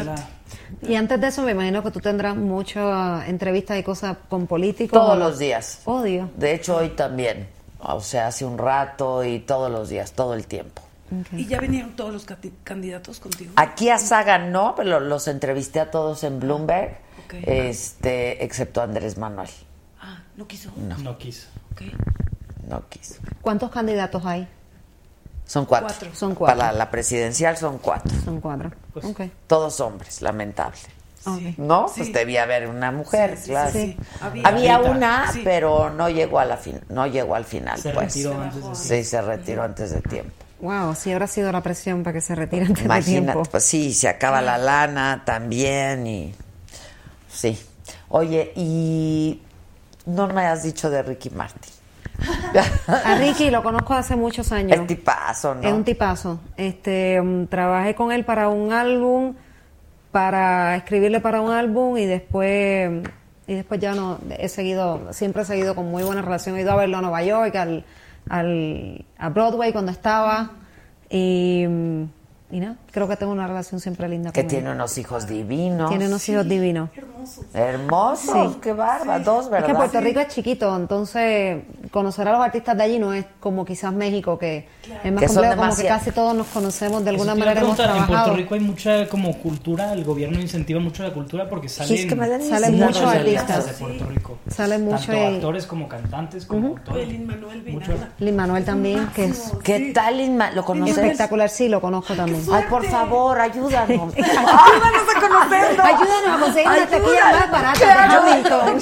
Y 0.81 0.95
antes 0.95 1.21
de 1.21 1.27
eso 1.27 1.41
me 1.41 1.51
imagino 1.51 1.81
que 1.81 1.91
tú 1.91 2.01
tendrás 2.01 2.35
muchas 2.35 3.29
entrevistas 3.29 3.79
y 3.79 3.83
cosas 3.83 4.17
con 4.27 4.45
políticos. 4.45 4.99
Todos 4.99 5.17
los 5.17 5.39
días. 5.39 5.79
Odio. 5.85 6.29
De 6.35 6.53
hecho, 6.53 6.75
hoy 6.75 6.89
también. 6.89 7.47
O 7.79 8.01
sea, 8.01 8.27
hace 8.27 8.43
un 8.43 8.57
rato 8.57 9.23
y 9.23 9.39
todos 9.39 9.71
los 9.71 9.87
días, 9.87 10.11
todo 10.11 10.33
el 10.33 10.47
tiempo. 10.47 10.81
Y 11.33 11.45
ya 11.47 11.59
vinieron 11.59 11.95
todos 11.95 12.11
los 12.13 12.25
candidatos 12.63 13.19
contigo. 13.19 13.53
Aquí 13.55 13.89
a 13.89 13.97
Saga 13.97 14.37
no, 14.37 14.73
pero 14.75 14.99
los 14.99 15.27
entrevisté 15.27 15.79
a 15.79 15.91
todos 15.91 16.23
en 16.23 16.39
Bloomberg, 16.39 16.97
Ok. 17.25 17.33
este, 17.43 18.43
excepto 18.43 18.81
a 18.81 18.85
Andrés 18.85 19.17
Manuel. 19.17 19.49
Ah, 20.01 20.23
no 20.35 20.47
quiso. 20.47 20.71
No, 20.77 20.97
No 20.99 21.17
quiso. 21.17 21.47
No 22.67 22.87
quiso. 22.89 23.15
¿Cuántos 23.41 23.69
candidatos 23.71 24.25
hay? 24.25 24.47
Son 25.45 25.65
cuatro. 25.65 25.87
Cuatro. 25.89 26.15
Son 26.15 26.33
cuatro. 26.33 26.57
Para 26.57 26.71
la 26.71 26.89
presidencial 26.89 27.55
son 27.57 27.77
cuatro. 27.77 28.11
Son 28.23 28.41
cuatro. 28.41 28.71
Pues-. 28.93 29.05
Todos 29.47 29.79
hombres, 29.79 30.21
lamentable. 30.21 30.77
¿No? 31.57 31.87
Sí. 31.87 32.01
Pues 32.01 32.13
debía 32.13 32.43
haber 32.43 32.67
una 32.67 32.91
mujer, 32.91 33.35
Sí, 33.37 33.43
sí, 33.45 33.49
claro. 33.49 33.71
sí. 33.71 33.97
Había- 34.43 34.79
una, 34.79 35.31
Sí. 35.31 35.41
pero 35.43 35.89
no 35.89 36.07
llegó 36.07 36.37
a 36.39 36.45
la 36.45 36.55
fin, 36.57 36.79
no 36.89 37.07
llegó 37.07 37.33
al 37.35 37.45
final, 37.45 37.79
Se 37.79 37.89
pues. 37.91 38.13
retiró 38.13 38.39
antes 38.39 38.63
de 38.63 38.75
Sí, 38.75 39.03
se 39.03 39.21
retiró 39.23 39.63
antes 39.63 39.89
de 39.91 40.01
tiempo. 40.01 40.44
Wow, 40.65 40.95
si 40.95 41.11
habrá 41.11 41.27
sido 41.27 41.51
la 41.51 41.61
presión 41.61 42.01
para 42.01 42.15
que 42.15 42.21
se 42.21 42.33
retire 42.33 42.63
antes 42.63 42.79
de 42.79 42.85
Imagínate, 42.85 43.33
tiempo. 43.33 43.43
pues 43.51 43.63
sí, 43.63 43.93
se 43.93 44.07
acaba 44.07 44.41
la 44.41 44.57
lana 44.57 45.21
también 45.23 46.07
y 46.07 46.33
sí. 47.29 47.59
Oye, 48.09 48.51
y 48.55 49.41
no 50.07 50.27
me 50.27 50.47
has 50.47 50.63
dicho 50.63 50.89
de 50.89 51.03
Ricky 51.03 51.29
Martin. 51.29 51.71
A 52.87 53.15
Ricky 53.19 53.51
lo 53.51 53.61
conozco 53.61 53.93
hace 53.93 54.15
muchos 54.15 54.51
años. 54.51 54.79
Es 54.79 54.87
tipazo, 54.87 55.53
¿no? 55.53 55.61
Es 55.61 55.71
un 55.71 55.83
tipazo. 55.83 56.39
Este, 56.57 57.21
um, 57.21 57.45
trabajé 57.45 57.93
con 57.93 58.11
él 58.11 58.25
para 58.25 58.49
un 58.49 58.73
álbum, 58.73 59.35
para 60.11 60.75
escribirle 60.77 61.19
para 61.19 61.41
un 61.41 61.51
álbum 61.51 61.95
y 61.95 62.05
después 62.07 63.03
y 63.45 63.53
después 63.53 63.79
ya 63.79 63.93
no 63.93 64.17
he 64.39 64.49
seguido, 64.49 65.13
siempre 65.13 65.43
he 65.43 65.45
seguido 65.45 65.75
con 65.75 65.91
muy 65.91 66.01
buena 66.01 66.23
relación. 66.23 66.57
He 66.57 66.61
ido 66.61 66.71
a 66.71 66.75
verlo 66.75 66.97
a 66.97 67.01
Nueva 67.01 67.21
York, 67.21 67.55
al, 67.55 67.85
al 68.29 69.05
a 69.17 69.29
Broadway 69.29 69.71
cuando 69.71 69.91
estaba 69.91 70.51
y 71.09 71.65
y 72.51 72.59
nada, 72.59 72.77
creo 72.95 73.07
que 73.09 73.17
tengo 73.17 73.31
una 73.33 73.45
relación 73.45 73.79
siempre 73.81 74.07
linda 74.07 74.31
que 74.31 74.41
con 74.41 74.47
tiene 74.49 74.69
él. 74.69 74.75
unos 74.75 74.97
hijos 74.97 75.27
divinos. 75.27 75.89
Tiene 75.89 76.07
unos 76.07 76.27
hijos 76.29 76.47
divinos. 76.47 76.89
Hermosos, 77.53 78.53
Sí. 78.53 78.59
qué 78.61 78.73
barba, 78.73 79.19
dos, 79.19 79.45
Es 79.45 79.51
¿verdad? 79.51 79.67
que 79.67 79.73
Puerto 79.75 79.99
Rico 80.01 80.19
es 80.21 80.27
chiquito, 80.29 80.75
entonces 80.75 81.63
conocer 81.91 82.27
a 82.27 82.31
los 82.31 82.41
artistas 82.41 82.77
de 82.77 82.83
allí 82.83 82.99
no 82.99 83.13
es 83.13 83.25
como 83.39 83.65
quizás 83.65 83.93
México, 83.93 84.37
que 84.37 84.67
Es 85.03 85.11
más 85.11 85.21
Que 85.23 85.27
complejo, 85.27 85.55
como 85.57 85.75
que 85.75 85.85
casi 85.87 86.11
todos 86.11 86.35
nos 86.35 86.47
conocemos 86.47 87.03
de 87.03 87.09
alguna 87.09 87.33
manera. 87.35 87.61
Hemos 87.61 87.79
en. 87.79 88.05
Puerto 88.07 88.33
Rico 88.35 88.53
hay 88.53 88.59
mucha 88.59 89.07
como 89.09 89.33
cultura, 89.39 89.91
el 89.93 90.03
gobierno 90.03 90.39
incentiva 90.39 90.79
mucho 90.79 91.03
la 91.03 91.11
cultura 91.13 91.49
porque 91.49 91.67
salen, 91.69 92.09
Salen 92.49 92.77
muchos 92.77 93.03
artistas. 93.03 93.65
de 93.65 93.73
Puerto 93.73 94.05
Rico. 94.05 94.37
Salen 94.47 94.85
mucho 94.85 95.07
Tanto 95.07 95.13
y- 95.31 95.35
actores 95.35 95.65
como 95.65 95.87
cantantes, 95.89 96.45
como 96.45 96.75
todo. 96.81 96.95
Mucho- 96.95 97.93
Lin 98.19 98.35
Manuel 98.35 98.63
también, 98.63 99.07
que 99.15 99.25
es 99.25 99.51
¿Qué 99.63 99.91
tal, 99.93 100.21
Inma? 100.21 100.51
¿Lo 100.51 100.63
conoces? 100.63 100.97
espectacular, 100.97 101.49
sí, 101.49 101.67
lo 101.67 101.81
conozco 101.81 102.13
también. 102.13 102.41
Ay, 102.51 102.63
por 102.69 102.84
favor, 102.89 103.39
ayúdanos. 103.39 104.13
Ayúdanos 104.17 105.15
a 105.15 105.19
conocerlo. 105.19 105.83
Ayúdanos 105.83 106.35
a 106.35 106.39
conseguir 106.39 106.69
una 106.69 106.87
taquilla 106.87 107.31
más 107.31 107.51
barata 107.51 107.85
de 107.85 108.15
Hamilton. 108.15 108.79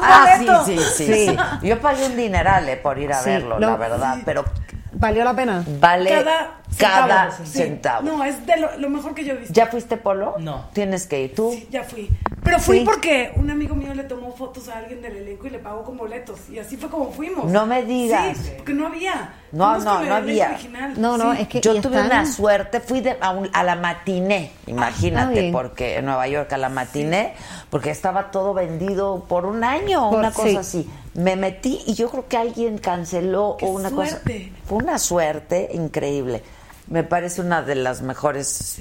Ah, 0.00 0.26
sí, 0.38 0.48
sí, 0.64 0.78
sí, 0.96 1.26
sí. 1.28 1.36
Yo 1.62 1.80
pagué 1.80 2.06
un 2.06 2.16
dineral 2.16 2.68
eh, 2.68 2.76
por 2.76 2.98
ir 2.98 3.12
a 3.12 3.20
Sí, 3.20 3.30
verlo, 3.30 3.58
lo- 3.58 3.70
la 3.70 3.76
verdad, 3.76 4.18
pero 4.24 4.44
¿Valió 4.92 5.24
la 5.24 5.34
pena? 5.34 5.62
vale 5.66 6.10
Cada 6.10 6.50
cada 6.78 7.30
centavo. 7.30 7.44
Sí. 7.46 7.58
centavo. 7.58 8.02
No, 8.02 8.24
es 8.24 8.46
de 8.46 8.56
lo, 8.56 8.76
lo 8.78 8.90
mejor 8.90 9.14
que 9.14 9.24
yo 9.24 9.32
he 9.34 9.36
visto. 9.36 9.52
¿Ya 9.54 9.66
fuiste, 9.66 9.96
Polo? 9.96 10.34
No. 10.38 10.66
Tienes 10.72 11.06
que 11.06 11.22
ir. 11.24 11.34
¿Tú? 11.34 11.54
Ya 11.70 11.84
fui. 11.84 12.08
Pero 12.42 12.58
fui 12.58 12.78
Sí. 12.80 12.84
porque 12.84 13.32
un 13.36 13.50
amigo 13.50 13.74
mío 13.74 13.92
le 13.94 14.04
tomó 14.04 14.32
fotos 14.32 14.68
a 14.68 14.78
alguien 14.78 15.02
del 15.02 15.16
elenco 15.16 15.46
y 15.46 15.50
le 15.50 15.58
pagó 15.58 15.84
con 15.84 15.96
boletos. 15.98 16.48
Y 16.48 16.58
así 16.58 16.76
fue 16.76 16.88
como 16.88 17.10
fuimos. 17.12 17.44
No 17.50 17.66
me 17.66 17.82
digas. 17.84 18.36
Sí, 18.38 18.50
porque 18.56 18.72
no 18.72 18.86
había. 18.86 19.34
No, 19.52 19.66
Fuimos 19.74 19.84
no, 19.84 20.02
no 20.04 20.14
había. 20.14 20.50
original. 20.52 20.94
No, 21.00 21.18
no, 21.18 21.34
Sí. 21.34 21.42
es 21.42 21.48
que 21.48 21.60
Yo 21.60 21.72
tuve 21.80 21.96
están- 21.96 22.06
una 22.06 22.26
suerte, 22.26 22.80
fui 22.80 23.00
de- 23.00 23.16
a, 23.20 23.30
un- 23.30 23.50
a 23.52 23.62
la 23.64 23.74
matiné, 23.76 24.52
Ah, 24.54 24.70
imagínate, 24.70 25.50
porque 25.52 25.96
en 25.98 26.04
Nueva 26.06 26.28
York 26.28 26.52
a 26.52 26.56
la 26.58 26.68
matiné, 26.68 27.34
porque 27.68 27.90
estaba 27.90 28.30
todo 28.30 28.54
vendido 28.54 29.24
por 29.28 29.44
un 29.44 29.64
año, 29.64 30.08
Por- 30.10 30.20
una 30.20 30.30
cosa 30.32 30.48
sí. 30.48 30.56
así. 30.56 30.90
Me 31.14 31.34
metí 31.36 31.82
y 31.86 31.94
yo 31.94 32.08
creo 32.08 32.28
que 32.28 32.36
alguien 32.36 32.78
canceló 32.78 33.56
o 33.60 33.66
una 33.66 33.90
suerte! 33.90 34.50
cosa. 34.52 34.66
Fue 34.66 34.78
una 34.78 34.98
suerte 34.98 35.68
increíble. 35.72 36.42
Me 36.90 37.04
parece 37.04 37.40
una 37.40 37.62
de 37.62 37.76
las 37.76 38.02
mejores 38.02 38.78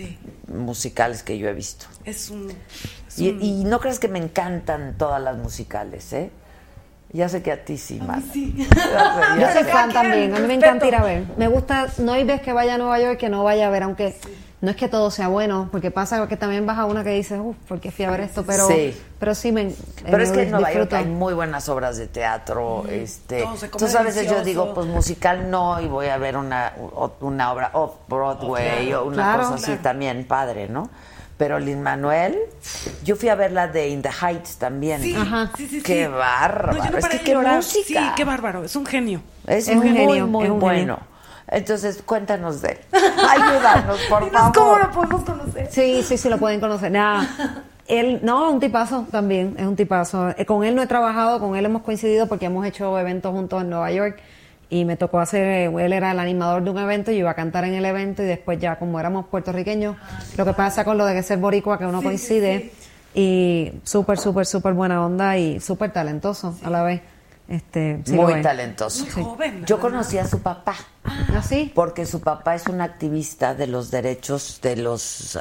musicales 0.48 1.24
que 1.24 1.38
yo 1.38 1.48
he 1.48 1.54
visto. 1.54 1.86
Es 2.06 2.30
un. 2.30 2.52
es 3.08 3.20
Y, 3.20 3.30
un- 3.30 3.42
y 3.42 3.64
no 3.66 3.80
crees 3.80 4.00
que 4.00 4.08
me 4.08 4.20
encantan 4.20 4.96
todas 4.98 5.22
las 5.22 5.38
musicales, 5.38 6.12
¿eh? 6.14 6.32
Ya 7.12 7.28
sé 7.30 7.42
que 7.42 7.52
a 7.52 7.64
ti 7.66 7.78
sí, 7.78 8.00
Marta. 8.00 8.26
Sí. 8.34 8.56
Yo 9.40 9.48
soy 9.54 9.64
fan 9.64 9.92
también, 9.92 10.36
a 10.36 10.40
mí 10.40 10.48
me 10.48 10.54
encanta 10.56 10.86
ir 10.88 10.96
a 10.96 11.04
ver. 11.04 11.24
Me 11.38 11.48
gusta, 11.48 11.88
no 12.00 12.12
hay 12.14 12.24
vez 12.24 12.42
que 12.42 12.54
vaya 12.54 12.76
a 12.76 12.78
Nueva 12.78 13.00
York 13.00 13.18
que 13.18 13.30
no 13.30 13.44
vaya 13.44 13.66
a 13.68 13.70
ver, 13.72 13.82
aunque 13.84 14.16
no 14.62 14.72
es 14.72 14.76
que 14.76 14.88
todo 14.90 15.10
sea 15.12 15.28
bueno, 15.30 15.70
porque 15.72 15.90
pasa 15.92 16.28
que 16.28 16.36
también 16.38 16.66
vas 16.66 16.78
a 16.78 16.86
una 16.86 17.04
que 17.04 17.12
dices, 17.12 17.40
uff, 17.42 17.56
¿por 17.68 17.80
qué 17.80 17.92
fui 17.92 18.06
a 18.06 18.12
ver 18.12 18.22
esto? 18.22 18.44
Pero 18.46 18.68
Sí. 18.68 18.94
pero 19.20 19.34
sí 19.36 19.52
me 19.52 19.74
Pero 20.04 20.18
me 20.18 20.24
es 20.24 20.32
que 20.32 20.42
en 20.44 20.52
Nueva 20.52 20.74
York 20.74 20.92
hay 20.94 21.06
muy 21.06 21.34
buenas 21.34 21.70
obras 21.70 21.98
de 21.98 22.08
teatro. 22.08 22.84
este, 22.90 23.40
se 23.40 23.46
come 23.46 23.66
entonces 23.66 23.96
a 23.96 24.04
veces 24.04 24.30
yo 24.30 24.44
digo, 24.44 24.74
pues 24.74 24.86
musical 24.88 25.50
no, 25.50 25.80
y 25.82 25.88
voy 25.88 26.08
a 26.08 26.18
ver 26.18 26.36
una, 26.38 26.74
una 27.22 27.52
obra 27.54 27.70
off 27.74 27.94
Broadway 28.08 28.94
o 28.94 29.06
una 29.06 29.16
Claro. 29.16 29.44
cosa 29.52 29.56
así 29.56 29.76
también 29.82 30.26
padre, 30.26 30.68
¿no? 30.70 30.90
Pero 31.38 31.58
Lin 31.58 31.82
Manuel, 31.82 32.38
yo 33.06 33.16
fui 33.16 33.30
a 33.30 33.36
ver 33.36 33.54
la 33.54 33.70
de 33.70 33.88
In 33.88 34.02
the 34.02 34.10
Heights 34.10 34.58
también. 34.58 35.02
Sí, 35.02 35.16
Ajá. 35.16 35.50
sí, 35.56 35.70
sí, 35.70 35.82
Qué 35.82 36.04
sí. 36.06 36.12
bárbaro. 36.12 36.78
No, 36.78 36.84
yo 36.86 36.92
no 36.92 36.98
es 36.98 37.08
que 37.08 37.20
qué 37.22 37.32
llorar. 37.32 37.56
música. 37.56 38.00
Sí, 38.02 38.12
qué 38.18 38.26
bárbaro. 38.26 38.66
Es 38.66 38.76
un 38.76 38.86
genio. 38.86 39.22
Es, 39.48 39.70
Es 39.70 39.76
un 39.76 39.78
muy, 39.80 39.90
genio, 39.98 40.28
muy 40.28 40.44
es 40.46 40.52
un 40.52 40.60
bueno. 40.60 41.00
Entonces, 41.52 42.02
cuéntanos 42.06 42.62
de 42.62 42.70
él. 42.72 42.78
Ayúdanos, 43.30 44.00
por 44.10 44.24
Dinos 44.26 44.42
favor. 44.42 44.54
cómo 44.56 44.78
lo 44.80 44.92
podemos 44.92 45.24
conocer. 45.24 45.68
Sí, 45.72 46.04
sí, 46.04 46.18
sí, 46.18 46.30
lo 46.30 46.38
pueden 46.38 46.60
conocer. 46.60 46.92
Nada, 46.92 47.28
él, 47.88 48.20
no, 48.24 48.48
es 48.48 48.54
un 48.54 48.60
tipazo 48.60 49.08
también, 49.12 49.56
es 49.58 49.66
un 49.66 49.76
tipazo. 49.76 50.30
Eh, 50.38 50.46
Con 50.46 50.64
él 50.64 50.76
no 50.76 50.82
he 50.82 50.88
trabajado, 50.88 51.40
con 51.40 51.56
él 51.56 51.66
hemos 51.66 51.82
coincidido 51.82 52.28
porque 52.28 52.46
hemos 52.46 52.66
hecho 52.66 52.98
eventos 53.00 53.32
juntos 53.34 53.62
en 53.62 53.70
Nueva 53.70 53.92
York 53.92 54.20
y 54.72 54.86
me 54.86 54.96
tocó 54.98 55.20
hacer, 55.20 55.44
eh, 55.48 55.66
él 55.66 55.94
era 55.94 56.12
el 56.12 56.20
animador 56.20 56.64
de 56.64 56.70
un 56.70 56.78
evento, 56.78 57.12
yo 57.12 57.18
iba 57.18 57.32
a 57.32 57.34
cantar 57.34 57.64
en 57.66 57.74
el 57.74 57.86
evento 57.86 58.22
y 58.22 58.26
después 58.26 58.60
ya 58.60 58.78
como 58.78 59.00
éramos 59.00 59.26
puertorriqueños, 59.26 59.96
lo 60.38 60.46
que 60.46 60.54
pasa 60.54 60.86
con 60.86 60.98
lo 61.00 61.06
de 61.08 61.16
que 61.16 61.24
ser 61.24 61.40
boricua, 61.40 61.80
que 61.80 61.88
uno 61.88 62.04
coincide 62.04 62.72
y 63.16 63.72
súper, 63.84 64.20
súper, 64.20 64.46
súper 64.46 64.74
buena 64.74 65.04
onda 65.04 65.36
y 65.38 65.60
súper 65.60 65.92
talentoso 65.92 66.56
a 66.64 66.70
la 66.70 66.84
vez. 66.84 67.02
Este, 67.50 68.02
sí 68.06 68.14
muy 68.14 68.42
talentoso. 68.44 69.04
Muy 69.16 69.24
joven. 69.24 69.66
Yo 69.66 69.80
conocí 69.80 70.18
a 70.20 70.28
su 70.28 70.40
papá. 70.40 70.76
¿Ah, 71.04 71.42
sí? 71.42 71.72
Porque 71.74 72.06
su 72.06 72.22
papá 72.22 72.54
es 72.56 72.68
un 72.68 72.80
activista 72.80 73.56
de 73.56 73.66
los 73.68 73.90
derechos 73.90 74.60
de 74.62 74.76
los 74.76 75.40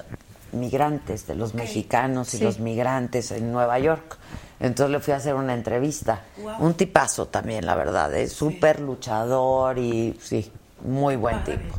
migrantes, 0.52 1.26
de 1.26 1.35
los 1.35 1.52
mexicanos 1.55 2.32
y 2.32 2.39
Sí. 2.39 2.44
los 2.44 2.59
migrantes 2.60 3.30
en 3.32 3.52
Nueva 3.52 3.78
York. 3.78 4.16
Entonces 4.59 4.90
le 4.90 5.01
fui 5.01 5.12
a 5.12 5.18
hacer 5.18 5.35
una 5.35 5.52
entrevista. 5.52 6.22
Wow. 6.39 6.55
Un 6.60 6.74
tipazo 6.74 7.26
también, 7.26 7.66
la 7.66 7.74
verdad. 7.74 8.12
Es 8.14 8.32
súper 8.32 8.80
luchador 8.80 9.78
y 9.78 10.18
sí, 10.22 10.51
muy 10.85 11.16
buen 11.16 11.40
Padre. 11.40 11.59
tipo. 11.59 11.78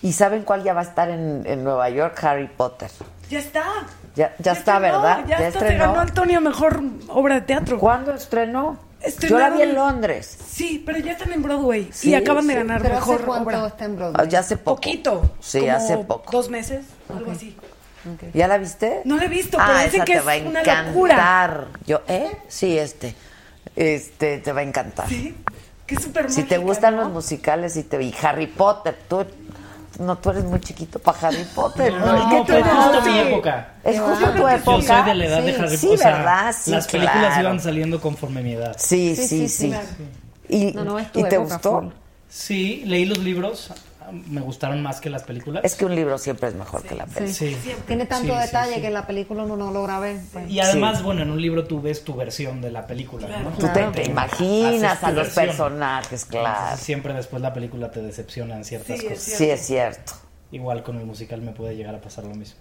¿Y 0.00 0.12
saben 0.12 0.42
cuál 0.42 0.62
ya 0.64 0.72
va 0.74 0.80
a 0.80 0.84
estar 0.84 1.10
en, 1.10 1.42
en 1.46 1.62
Nueva 1.62 1.88
York? 1.90 2.18
Harry 2.24 2.48
Potter. 2.48 2.90
Ya 3.30 3.38
está. 3.38 3.62
Ya, 4.16 4.34
ya 4.38 4.52
está, 4.52 4.74
estrenó, 4.76 5.02
¿verdad? 5.02 5.24
Ya, 5.26 5.46
está, 5.48 5.60
se 5.60 5.76
ganó 5.76 6.00
Antonio 6.00 6.40
mejor 6.40 6.82
obra 7.08 7.36
de 7.36 7.40
teatro. 7.42 7.78
¿Cuándo 7.78 8.12
estrenó? 8.14 8.78
Yo 9.20 9.38
la 9.38 9.50
vi 9.50 9.62
en 9.62 9.74
Londres. 9.74 10.36
Sí, 10.50 10.82
pero 10.84 10.98
ya 10.98 11.12
están 11.12 11.32
en 11.32 11.42
Broadway 11.42 11.90
Sí, 11.92 12.10
y 12.10 12.14
acaban 12.14 12.46
de 12.46 12.54
ganar 12.54 12.80
Pero 12.82 12.94
mejor 12.94 13.14
¿hace 13.16 13.24
cuánto 13.24 13.48
obra. 13.48 13.66
está 13.66 13.84
en 13.84 13.96
Broadway? 13.96 14.26
Ah, 14.26 14.28
Ya 14.28 14.38
hace 14.40 14.56
poco. 14.56 14.76
Poquito. 14.76 15.30
Sí, 15.40 15.60
como 15.60 15.72
hace 15.72 15.96
poco. 15.98 16.30
Dos 16.32 16.48
meses, 16.50 16.84
algo 17.08 17.30
así. 17.32 17.56
¿Ya 18.34 18.48
la 18.48 18.58
viste? 18.58 19.00
No 19.04 19.16
la 19.16 19.24
he 19.24 19.28
visto, 19.28 19.56
pero 19.56 19.72
ah, 19.72 19.84
dicen 19.84 19.94
esa 20.02 20.04
que 20.04 20.12
te 20.12 20.18
es 20.18 20.26
va 20.26 20.32
a 20.32 20.36
una 20.36 20.60
encantar. 20.60 20.86
locura. 20.88 21.68
Yo, 21.86 22.02
¿eh? 22.08 22.30
Sí, 22.48 22.76
este. 22.78 23.14
Este, 23.76 24.38
te 24.38 24.52
va 24.52 24.60
a 24.60 24.62
encantar. 24.62 25.08
Sí, 25.08 25.34
que 25.86 25.94
es 25.96 26.02
súper 26.02 26.30
Si 26.30 26.42
te 26.44 26.58
gustan 26.58 26.96
¿no? 26.96 27.02
los 27.04 27.12
musicales 27.12 27.76
y 27.76 27.82
te 27.82 28.00
y 28.02 28.14
Harry 28.22 28.46
Potter, 28.46 28.96
tú 29.08 29.24
no 29.98 30.16
tú 30.18 30.30
eres 30.30 30.44
muy 30.44 30.60
chiquito 30.60 30.98
para 30.98 31.28
Harry 31.28 31.44
Potter, 31.54 31.92
¿no? 31.94 32.06
No, 32.06 32.16
Es 32.16 32.24
que 32.24 32.38
tú 32.40 32.46
fue 32.46 32.58
eres 32.60 32.72
justo 32.72 33.02
mi 33.02 33.18
época. 33.18 33.68
Es 33.84 34.00
justo 34.00 34.30
tu 34.30 34.38
Yo 34.38 34.48
época. 34.48 34.82
soy 34.82 35.02
de 35.04 35.14
la 35.14 35.24
edad 35.26 35.42
de 35.42 35.52
Sí, 35.54 35.60
Harry 35.60 35.76
Sí, 35.76 35.86
Potter. 35.86 35.98
o 35.98 36.02
sea, 36.02 36.16
¿verdad? 36.18 36.54
Sí, 36.58 36.70
las 36.70 36.86
películas 36.86 37.26
claro. 37.26 37.40
iban 37.42 37.60
saliendo 37.60 38.00
conforme 38.00 38.42
mi 38.42 38.52
edad. 38.52 38.76
Sí, 38.78 39.14
sí, 39.16 39.26
sí. 39.28 39.48
sí, 39.48 39.72
sí. 39.72 39.74
¿Y, 40.48 40.72
No, 40.72 40.84
no, 40.84 40.98
es 40.98 41.10
tu 41.12 41.20
¿y 41.20 41.22
te 41.24 41.36
época, 41.36 41.54
gustó? 41.54 41.80
full. 41.80 41.88
Sí, 42.28 42.82
leí 42.86 43.04
los 43.04 43.18
libros, 43.18 43.70
me 44.14 44.40
gustaron 44.40 44.82
más 44.82 45.00
que 45.00 45.10
las 45.10 45.22
películas. 45.24 45.64
Es 45.64 45.74
que 45.74 45.84
un 45.84 45.94
libro 45.94 46.16
siempre 46.18 46.48
es 46.48 46.54
mejor 46.54 46.82
que 46.82 46.94
la 46.94 47.06
película. 47.06 47.32
Sí. 47.32 47.56
Tiene 47.86 48.06
tanto 48.06 48.34
detalle 48.36 48.74
sí. 48.76 48.80
que 48.80 48.86
en 48.88 48.94
la 48.94 49.06
película 49.06 49.42
uno 49.44 49.56
no 49.56 49.70
logra 49.72 49.98
ver. 50.00 50.20
pues. 50.32 50.48
Y 50.50 50.60
además, 50.60 51.02
bueno, 51.02 51.22
en 51.22 51.30
un 51.30 51.40
libro 51.40 51.64
tú 51.66 51.80
ves 51.82 52.04
tu 52.04 52.14
versión 52.14 52.60
de 52.60 52.70
la 52.70 52.86
película, 52.86 53.26
¿no? 53.42 53.50
Tú 53.50 53.66
te, 53.72 53.82
te 53.88 54.04
imaginas 54.10 55.02
a 55.04 55.10
los 55.10 55.24
versión. 55.26 55.46
personajes, 55.46 56.24
claro. 56.24 56.58
Entonces, 56.64 56.80
siempre 56.86 57.12
después 57.14 57.42
la 57.42 57.52
película 57.52 57.90
te 57.90 58.02
decepciona 58.02 58.56
en 58.56 58.64
ciertas 58.64 58.98
Sí, 58.98 59.06
es 59.06 59.12
cosas. 59.12 59.38
Sí, 59.38 59.50
es 59.50 59.60
cierto. 59.66 60.12
Igual 60.52 60.82
con 60.82 60.98
el 60.98 61.04
musical 61.06 61.40
me 61.42 61.52
puede 61.52 61.74
llegar 61.76 61.94
a 61.94 62.00
pasar 62.00 62.24
lo 62.24 62.34
mismo. 62.34 62.60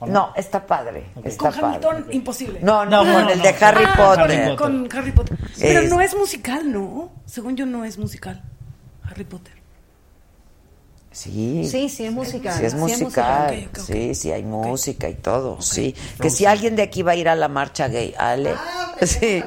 ¿O 0.00 0.06
No, 0.06 0.32
está 0.34 0.66
padre. 0.66 1.04
Está 1.22 1.50
Con 1.50 1.60
padre. 1.60 1.66
Hamilton, 1.86 2.06
imposible. 2.12 2.58
No, 2.62 2.86
no, 2.86 3.04
No, 3.04 3.12
con 3.12 3.22
no, 3.24 3.30
el 3.30 3.38
no, 3.38 3.44
de 3.44 3.52
no. 3.52 3.58
Harry 3.66 3.84
Ah, 3.86 3.94
Potter. 3.96 4.56
Con, 4.56 4.88
con 4.88 4.98
Harry 4.98 5.12
Potter. 5.12 5.36
Pero 5.60 5.80
Es- 5.80 5.90
no 5.90 6.00
es 6.00 6.16
musical, 6.16 6.72
¿no? 6.72 7.12
Según 7.26 7.54
yo, 7.56 7.66
no 7.66 7.84
es 7.84 7.98
musical. 7.98 8.42
Harry 9.02 9.24
Potter. 9.24 9.59
Sí. 11.12 11.66
Sí, 11.68 11.88
sí 11.88 12.06
es 12.06 12.12
musical. 12.12 12.56
Sí, 12.56 12.64
es 12.66 12.74
musical. 12.74 13.68
Sí, 13.84 14.14
sí, 14.14 14.30
hay 14.30 14.44
música 14.44 15.08
y 15.08 15.14
todo. 15.14 15.60
Sí. 15.60 15.94
Que 16.20 16.30
si 16.30 16.46
alguien 16.46 16.76
de 16.76 16.82
aquí 16.82 17.02
va 17.02 17.12
a 17.12 17.16
ir 17.16 17.28
a 17.28 17.34
la 17.34 17.48
marcha 17.48 17.88
gay, 17.88 18.14
Ale. 18.18 18.54
Sí. 19.02 19.42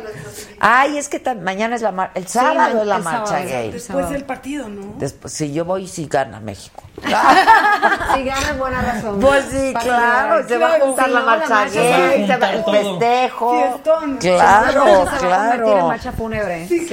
Ay, 0.60 0.98
es 0.98 1.10
que 1.10 1.22
mañana 1.36 1.76
es 1.76 1.84
la 1.84 1.92
marcha. 1.92 2.14
El 2.20 2.28
sábado 2.28 2.82
es 2.82 2.88
la 2.88 2.98
marcha 2.98 3.28
sábado, 3.28 3.46
gay. 3.48 3.72
Después 3.72 4.10
del 4.10 4.24
partido, 4.26 4.68
¿no? 4.68 4.96
Después, 4.98 5.32
si 5.32 5.54
yo 5.54 5.64
voy, 5.64 5.88
sí 5.88 6.08
gana 6.10 6.40
México. 6.40 6.84
Si 7.04 8.24
gana, 8.24 8.54
buena 8.58 8.82
razón. 8.82 9.20
Pues 9.20 9.46
sí, 9.52 9.74
claro, 9.80 10.48
se 10.48 10.58
va 10.58 10.68
a 10.68 10.70
Claro, 10.76 10.86
juntar 10.86 11.06
sí, 11.06 11.12
la 11.12 11.20
marcha 11.22 11.50
marcha 11.50 11.72
se 11.72 11.90
va 11.90 11.96
a 11.96 12.00
gay, 12.00 12.28
se 12.28 12.38
va 12.38 12.50
el 12.52 12.64
festejo. 12.64 13.52
Fiestón. 13.54 14.18
Claro, 14.18 14.84
Se 15.20 15.28
va 15.28 15.36
a 15.36 15.40
convertir 15.40 15.60
en 15.60 15.64
claro. 15.66 15.88
marcha 15.88 16.12
fúnebre. 16.12 16.68
Sí, 16.68 16.88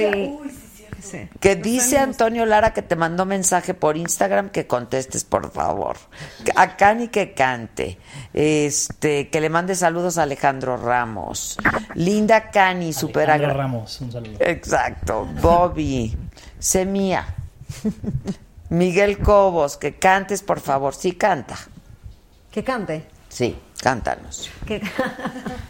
Que 1.39 1.55
dice 1.55 1.97
Antonio 1.97 2.45
Lara 2.45 2.73
que 2.73 2.81
te 2.81 2.95
mandó 2.95 3.25
mensaje 3.25 3.73
por 3.73 3.97
Instagram 3.97 4.49
que 4.49 4.67
contestes, 4.67 5.23
por 5.23 5.51
favor. 5.51 5.97
A 6.55 6.77
Cani 6.77 7.07
que 7.09 7.33
cante. 7.33 7.97
Este, 8.33 9.29
que 9.29 9.41
le 9.41 9.49
mande 9.49 9.75
saludos 9.75 10.17
a 10.17 10.23
Alejandro 10.23 10.77
Ramos. 10.77 11.57
Linda 11.95 12.51
Cani, 12.51 12.93
super 12.93 13.29
Alejandro 13.31 13.57
Ramos, 13.57 14.01
un 14.01 14.11
saludo. 14.11 14.37
Exacto. 14.39 15.27
Bobby. 15.41 16.15
Semía. 16.59 17.25
Miguel 18.69 19.17
Cobos, 19.19 19.77
que 19.77 19.95
cantes, 19.95 20.41
por 20.41 20.59
favor. 20.59 20.93
Sí, 20.93 21.13
canta. 21.13 21.57
Que 22.51 22.63
cante. 22.63 23.05
Sí, 23.29 23.57
cántanos. 23.81 24.49
Que, 24.65 24.81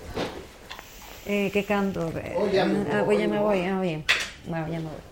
eh, 1.25 1.49
¿qué 1.51 1.63
canto? 1.65 2.11
Eh, 2.15 2.35
Oh, 2.37 2.47
ya 2.47 2.65
me 2.65 2.91
ah, 2.91 3.03
voy, 3.03 3.17
ya 3.17 3.27
me 3.27 3.35
¿no? 3.35 3.43
voy. 3.43 3.61
Ah, 3.65 3.79
bien. 3.79 4.03
Bueno, 4.47 4.67
ya 4.67 4.79
me 4.79 4.85
voy. 4.85 5.10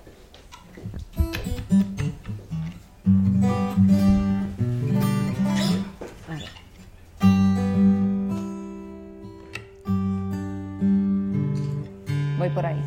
Voy 12.38 12.50
por 12.52 12.66
ahí. 12.66 12.82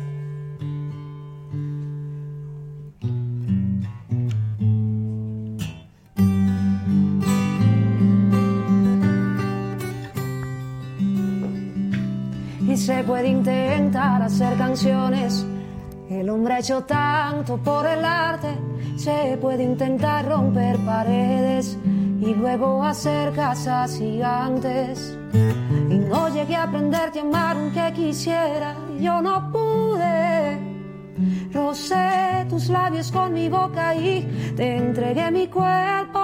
Y 12.67 12.77
se 12.77 13.03
puede 13.03 13.27
intentar 13.27 14.23
hacer 14.23 14.57
canciones 14.57 15.45
el 16.23 16.29
hombre 16.29 16.53
ha 16.53 16.59
hecho 16.59 16.85
tanto 16.85 17.57
por 17.57 17.85
el 17.85 18.05
arte, 18.05 18.47
se 18.95 19.37
puede 19.41 19.61
intentar 19.61 20.25
romper 20.25 20.77
paredes 20.85 21.77
y 21.85 22.33
luego 22.33 22.81
hacer 22.81 23.33
casas 23.33 23.97
gigantes. 23.97 25.17
Y 25.89 25.95
no 25.95 26.29
llegué 26.29 26.55
a 26.55 26.63
aprenderte 26.63 27.19
a 27.19 27.23
amar 27.23 27.57
aunque 27.57 27.91
quisiera, 27.93 28.73
yo 29.01 29.21
no 29.21 29.51
pude. 29.51 30.59
Rocé 31.51 32.45
tus 32.47 32.69
labios 32.69 33.11
con 33.11 33.33
mi 33.33 33.49
boca 33.49 33.93
y 33.93 34.53
te 34.55 34.77
entregué 34.77 35.29
mi 35.29 35.47
cuerpo. 35.47 36.21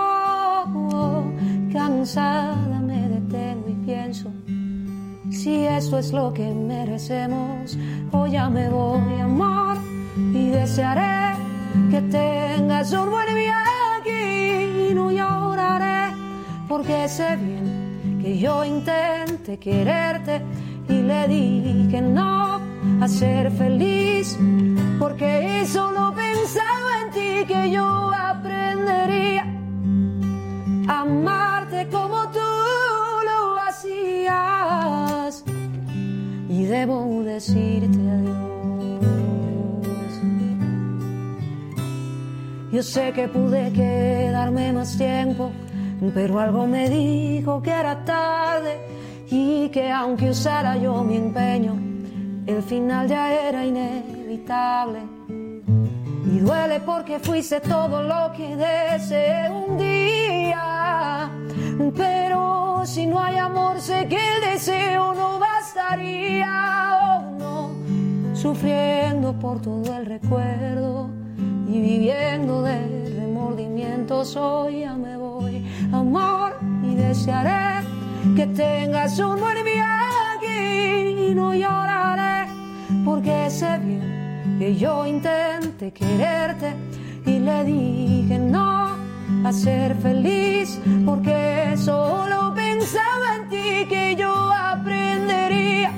Cansada 1.74 2.80
me 2.80 3.10
detengo 3.10 3.68
y 3.68 3.74
pienso, 3.86 4.32
si 5.32 5.66
esto 5.66 5.98
es 6.00 6.12
lo 6.12 6.34
que 6.34 6.52
merecemos, 6.54 7.78
hoy 8.12 8.32
ya 8.32 8.50
me 8.50 8.70
voy, 8.70 9.20
amor, 9.22 9.78
y 10.34 10.50
desearé 10.50 11.38
que 11.92 12.02
tengas 12.02 12.92
un 12.94 13.10
buen 13.10 13.34
viaje 13.34 14.90
y 14.90 14.94
no 14.94 15.12
lloraré, 15.12 16.14
porque 16.68 17.08
sé 17.08 17.36
bien 17.36 18.20
que 18.22 18.38
yo 18.38 18.66
intenté 18.66 19.58
quererte 19.58 20.42
y 20.88 21.02
le 21.02 21.28
dije 21.28 22.02
no 22.02 22.60
a 23.02 23.08
ser 23.08 23.52
feliz, 23.52 24.38
porque 25.00 25.66
solo 25.68 26.14
pensaba 26.16 27.02
en 27.04 27.12
ti 27.12 27.54
que 27.54 27.72
yo 27.72 28.12
aprendería 28.14 29.46
a 30.88 31.02
amarte 31.02 31.88
como 31.90 32.30
tú 32.32 32.40
y 36.50 36.64
debo 36.66 37.24
decirte 37.24 37.98
adiós. 37.98 38.50
Yo 42.72 42.84
sé 42.84 43.12
que 43.14 43.28
pude 43.28 43.72
quedarme 43.74 44.72
más 44.74 44.96
tiempo, 44.96 45.52
pero 46.14 46.40
algo 46.40 46.68
me 46.68 46.88
dijo 46.90 47.62
que 47.64 47.72
era 47.72 48.06
tarde 48.06 48.78
y 49.30 49.70
que 49.70 49.90
aunque 49.90 50.30
usara 50.30 50.78
yo 50.78 51.04
mi 51.04 51.18
empeño, 51.18 51.74
el 52.46 52.62
final 52.62 53.08
ya 53.08 53.34
era 53.50 53.66
inevitable. 53.66 55.00
Y 56.32 56.40
duele 56.40 56.80
porque 56.82 57.18
fuiste 57.18 57.60
todo 57.60 58.04
lo 58.04 58.32
que 58.34 58.56
deseé 58.56 59.50
un 59.50 59.78
día. 59.78 61.32
Pero 61.98 62.84
si 62.86 63.08
no 63.08 63.20
hay 63.20 63.38
amor, 63.38 63.82
sé 63.82 64.08
que 64.08 64.16
el 64.16 64.42
deseo 64.42 65.14
no 65.16 65.40
bastaría. 65.40 66.98
Oh, 67.02 67.32
no. 67.40 68.36
Sufriendo 68.36 69.34
por 69.34 69.60
todo 69.60 69.96
el 69.98 70.06
recuerdo 70.06 71.10
y 71.68 71.82
viviendo 71.82 72.62
de 72.62 73.16
remordimientos. 73.18 74.36
Hoy 74.36 74.82
ya 74.82 74.94
me 74.94 75.18
voy, 75.18 75.66
amor, 75.92 76.58
y 76.84 76.94
desearé 76.94 77.84
que 78.36 78.46
tengas 78.48 79.18
un 79.18 79.40
buen 79.40 79.64
viaje 79.64 81.10
y 81.10 81.34
no 81.34 81.56
lloraré 81.56 82.52
porque 83.04 83.50
sé 83.50 83.80
bien 83.80 84.29
que 84.60 84.76
yo 84.76 85.06
intenté 85.06 85.92
quererte 85.94 86.76
y 87.26 87.40
le 87.40 87.64
dije 87.64 88.38
no 88.38 88.90
a 89.46 89.54
ser 89.54 89.96
feliz 89.96 90.78
porque 91.06 91.76
solo 91.78 92.54
pensaba 92.54 93.38
en 93.38 93.50
ti 93.50 93.86
que 93.88 94.18
yo 94.18 94.34
aprendería 94.52 95.94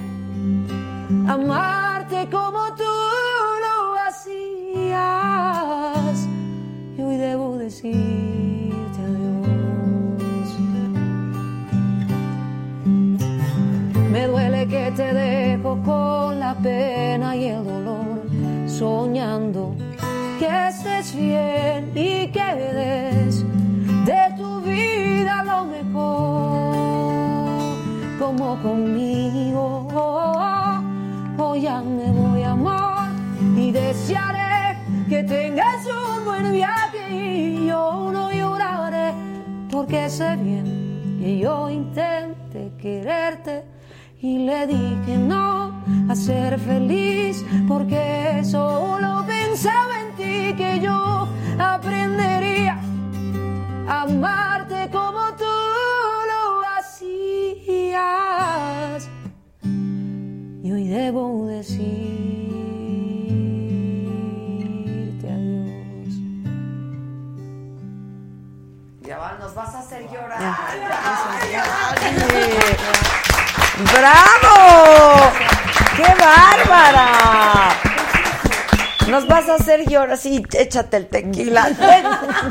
a 1.28 1.34
amarte 1.34 2.30
como 2.30 2.76
tú 2.76 2.94
lo 3.66 3.96
hacías. 4.08 5.00
Y 6.98 7.02
hoy 7.02 7.18
debo 7.18 7.58
decirte 7.58 9.00
adiós. 9.10 10.50
Me 14.12 14.28
duele 14.28 14.68
que 14.68 14.92
te 14.96 15.14
dejo 15.14 15.82
con 15.84 16.40
la 16.40 16.54
pena 16.56 17.36
y 17.36 17.46
el 17.46 17.64
dolor 17.64 17.81
soñando 18.82 19.76
que 20.40 20.50
estés 20.70 21.16
bien 21.16 21.92
y 21.94 22.26
que 22.36 22.50
des 22.78 23.46
de 24.10 24.24
tu 24.36 24.60
vida 24.62 25.44
lo 25.44 25.66
mejor, 25.66 26.74
como 28.18 28.60
conmigo. 28.64 29.88
Hoy 31.38 31.62
ya 31.62 31.80
me 31.82 32.12
voy, 32.12 32.42
amor, 32.42 33.06
y 33.56 33.72
desearé 33.72 34.80
que 35.08 35.22
tengas 35.26 35.86
un 35.86 36.26
buen 36.26 36.52
viaje 36.52 37.04
y 37.12 37.68
yo 37.68 38.10
no 38.12 38.32
lloraré, 38.32 39.14
porque 39.70 40.10
sé 40.10 40.36
bien 40.38 41.20
que 41.20 41.38
yo 41.38 41.70
intenté 41.70 42.72
quererte 42.82 43.64
y 44.24 44.40
le 44.40 44.66
dije 44.66 45.18
no 45.18 45.71
a 46.12 46.16
ser 46.16 46.60
feliz 46.60 47.46
porque 47.70 48.42
solo 48.44 49.24
pensaba 49.26 50.02
en 50.02 50.14
ti 50.18 50.54
que 50.58 50.82
yo 50.82 51.26
aprendería 51.58 52.78
a 53.88 54.02
amarte 54.02 54.90
como 54.92 55.34
tú 55.38 55.46
lo 56.32 56.62
hacías 56.78 57.98
y 60.62 60.72
hoy 60.74 60.90
debo 60.90 61.48
decirte 61.48 61.72
adiós 65.32 66.14
Ya 69.08 69.18
va, 69.18 69.38
nos 69.40 69.56
vas 69.56 69.76
a 69.76 69.80
hacer 69.80 70.10
llorar. 70.12 70.40
¡Bravo! 73.94 75.41
¡Qué 76.22 76.28
bárbara! 76.28 77.70
Nos 79.08 79.28
vas 79.28 79.50
a 79.50 79.56
hacer 79.56 79.90
llorar. 79.90 80.18
Sí, 80.20 80.46
échate 80.54 80.98
el 80.98 81.08
tequila. 81.08 81.68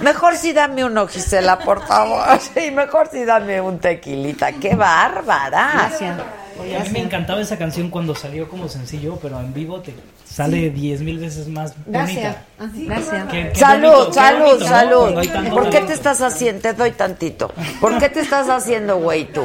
Mejor 0.02 0.36
sí 0.36 0.52
dame 0.52 0.84
uno, 0.84 1.06
Gisela, 1.06 1.60
por 1.60 1.86
favor. 1.86 2.26
Sí, 2.40 2.72
mejor 2.72 3.08
sí 3.12 3.24
dame 3.24 3.60
un 3.60 3.78
tequilita. 3.78 4.50
¡Qué 4.54 4.74
bárbara! 4.74 5.70
Gracias. 5.72 6.16
Oye, 6.60 6.76
a 6.76 6.80
mí 6.84 6.90
me 6.90 7.00
encantaba 7.00 7.40
esa 7.40 7.56
canción 7.56 7.90
cuando 7.90 8.14
salió 8.14 8.48
como 8.48 8.68
sencillo, 8.68 9.18
pero 9.22 9.40
en 9.40 9.52
vivo 9.54 9.80
te 9.80 9.94
sale 10.24 10.70
diez 10.70 11.00
mil 11.00 11.18
veces 11.18 11.48
más 11.48 11.74
Gracias. 11.86 12.36
bonita. 12.58 12.94
Gracias. 12.94 13.28
Qué- 13.30 13.50
qué 13.52 13.58
Salud, 13.58 13.90
bonito, 13.90 14.12
salud, 14.12 14.62
salud. 14.64 15.50
¿Por 15.50 15.70
qué 15.70 15.80
te 15.80 15.92
estás 15.92 16.20
haciendo? 16.20 16.62
Te 16.62 16.72
doy 16.74 16.90
tantito. 16.92 17.52
¿Por 17.80 17.98
qué 17.98 18.08
te 18.08 18.20
estás 18.20 18.48
haciendo, 18.48 18.98
güey, 18.98 19.24
tú? 19.32 19.42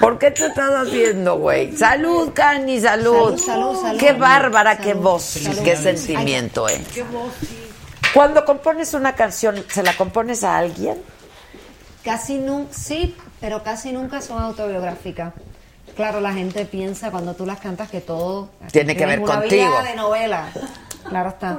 ¿Por 0.00 0.18
qué 0.18 0.30
te 0.30 0.46
estás 0.46 0.70
haciendo, 0.86 1.38
güey? 1.38 1.76
Salud, 1.76 2.30
Cani, 2.34 2.80
salud. 2.80 3.38
Salud, 3.38 3.38
salud, 3.38 3.80
salud. 3.82 3.98
Qué 4.00 4.12
bárbara, 4.12 4.78
qué 4.78 4.94
voz, 4.94 5.22
salud. 5.22 5.58
qué 5.62 5.76
sentimiento, 5.76 6.68
eh. 6.68 6.80
Qué 6.94 7.02
voz, 7.04 7.32
Cuando 8.14 8.44
compones 8.44 8.94
una 8.94 9.14
canción, 9.14 9.62
¿se 9.68 9.82
la 9.82 9.94
compones 9.96 10.42
a 10.42 10.56
alguien? 10.58 10.96
Casi 12.04 12.38
nunca, 12.38 12.72
sí, 12.72 13.14
pero 13.40 13.62
casi 13.62 13.92
nunca 13.92 14.20
son 14.22 14.42
autobiográficas. 14.42 15.34
Claro, 15.98 16.20
la 16.20 16.32
gente 16.32 16.64
piensa 16.64 17.10
cuando 17.10 17.34
tú 17.34 17.44
las 17.44 17.58
cantas 17.58 17.90
que 17.90 18.00
todo 18.00 18.50
Tiene 18.70 18.94
que 18.94 19.04
ver 19.04 19.18
una 19.18 19.40
contigo. 19.40 19.66
vida 19.68 19.82
de 19.82 19.96
novela. 19.96 20.48
Claro 21.08 21.30
está. 21.30 21.58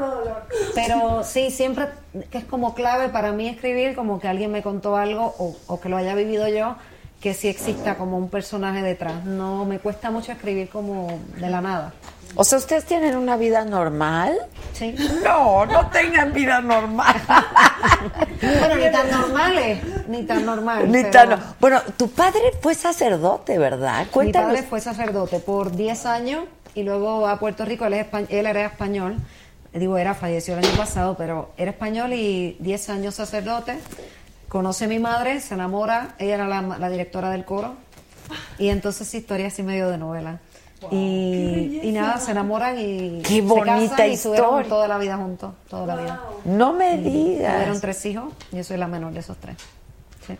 Pero 0.74 1.26
sí, 1.26 1.52
siempre 1.52 1.90
que 2.32 2.38
es 2.38 2.45
como 2.45 2.74
clave 2.74 3.10
para 3.10 3.34
mí 3.34 3.49
escribir 3.49 3.95
como 3.95 4.18
que 4.22 4.30
alguien 4.30 4.49
me 4.49 4.64
contó 4.64 4.95
algo 4.95 5.36
o, 5.40 5.57
o 5.68 5.82
que 5.82 5.90
lo 5.90 5.98
haya 5.98 6.16
vivido 6.16 6.48
yo, 6.48 6.78
que 7.20 7.34
sí 7.34 7.49
exista 7.49 7.95
como 7.95 8.18
un 8.18 8.30
personaje 8.30 8.82
detrás. 8.82 9.26
No 9.26 9.66
me 9.66 9.80
cuesta 9.80 10.10
mucho 10.10 10.32
escribir 10.32 10.70
como 10.70 11.20
de 11.36 11.49
la 11.49 11.60
nada. 11.60 11.91
O 12.36 12.44
sea, 12.44 12.58
¿ustedes 12.60 12.86
tienen 12.86 13.16
una 13.18 13.36
vida 13.38 13.66
normal? 13.66 14.38
Sí. 14.74 14.96
No, 15.24 15.66
no 15.66 15.88
tengan 15.90 16.32
vida 16.32 16.62
normal. 16.62 17.16
Bueno, 18.42 18.76
ni 18.76 18.92
tan 18.92 19.12
normales, 19.12 19.80
ni 20.08 20.24
tan 20.24 20.46
normal. 20.46 20.90
Ni 20.92 21.04
pero- 21.04 21.12
tan- 21.12 21.44
Bueno, 21.60 21.82
tu 21.98 22.10
padre 22.10 22.40
fue 22.62 22.76
sacerdote, 22.76 23.58
¿verdad? 23.58 24.02
Mi 24.06 24.12
Cuéntanos. 24.12 24.50
padre 24.52 24.64
fue 24.64 24.80
sacerdote 24.80 25.40
por 25.40 25.72
10 25.76 26.06
años 26.06 26.46
y 26.76 26.84
luego 26.84 27.28
a 27.28 27.38
Puerto 27.40 27.66
Rico, 27.66 27.86
él, 27.86 27.94
es 27.96 28.08
espa- 28.08 28.26
él 28.30 28.46
era 28.46 28.66
español, 28.66 29.18
digo 29.74 29.98
era, 29.98 30.14
falleció 30.14 30.58
el 30.58 30.66
año 30.66 30.78
pasado, 30.78 31.16
pero 31.18 31.52
era 31.58 31.72
español 31.72 32.14
y 32.14 32.56
10 32.60 32.90
años 32.90 33.16
sacerdote. 33.16 33.78
Conoce 34.48 34.86
a 34.86 34.88
mi 34.88 35.00
madre, 35.00 35.42
se 35.42 35.56
enamora, 35.56 36.16
ella 36.20 36.36
era 36.36 36.48
la, 36.48 36.62
la 36.62 36.90
directora 36.90 37.30
del 37.32 37.44
coro 37.44 37.76
y 38.58 38.70
entonces 38.70 39.14
historia 39.14 39.48
así 39.48 39.62
medio 39.62 39.90
de 39.90 39.98
novela. 39.98 40.40
Y, 40.92 41.80
y 41.84 41.92
nada, 41.92 42.18
se 42.20 42.32
enamoran 42.32 42.78
y 42.80 43.22
Qué 43.22 43.36
se 43.36 43.42
bonita 43.42 43.90
casan 43.92 44.10
y 44.10 44.14
estuvieron 44.14 44.48
historia. 44.50 44.70
toda 44.70 44.88
la 44.88 44.98
vida 44.98 45.18
juntos, 45.18 45.54
toda 45.70 45.86
la 45.88 45.96
vida. 46.02 46.22
No 46.46 46.74
me 46.74 46.98
Tuvieron 46.98 47.14
digas. 47.14 47.82
tres 47.82 48.06
hijos, 48.06 48.34
yo 48.52 48.64
soy 48.64 48.78
la 48.78 48.88
menor 48.88 49.14
de 49.14 49.20
esos 49.20 49.38
tres. 49.38 49.58
Sí. 50.26 50.38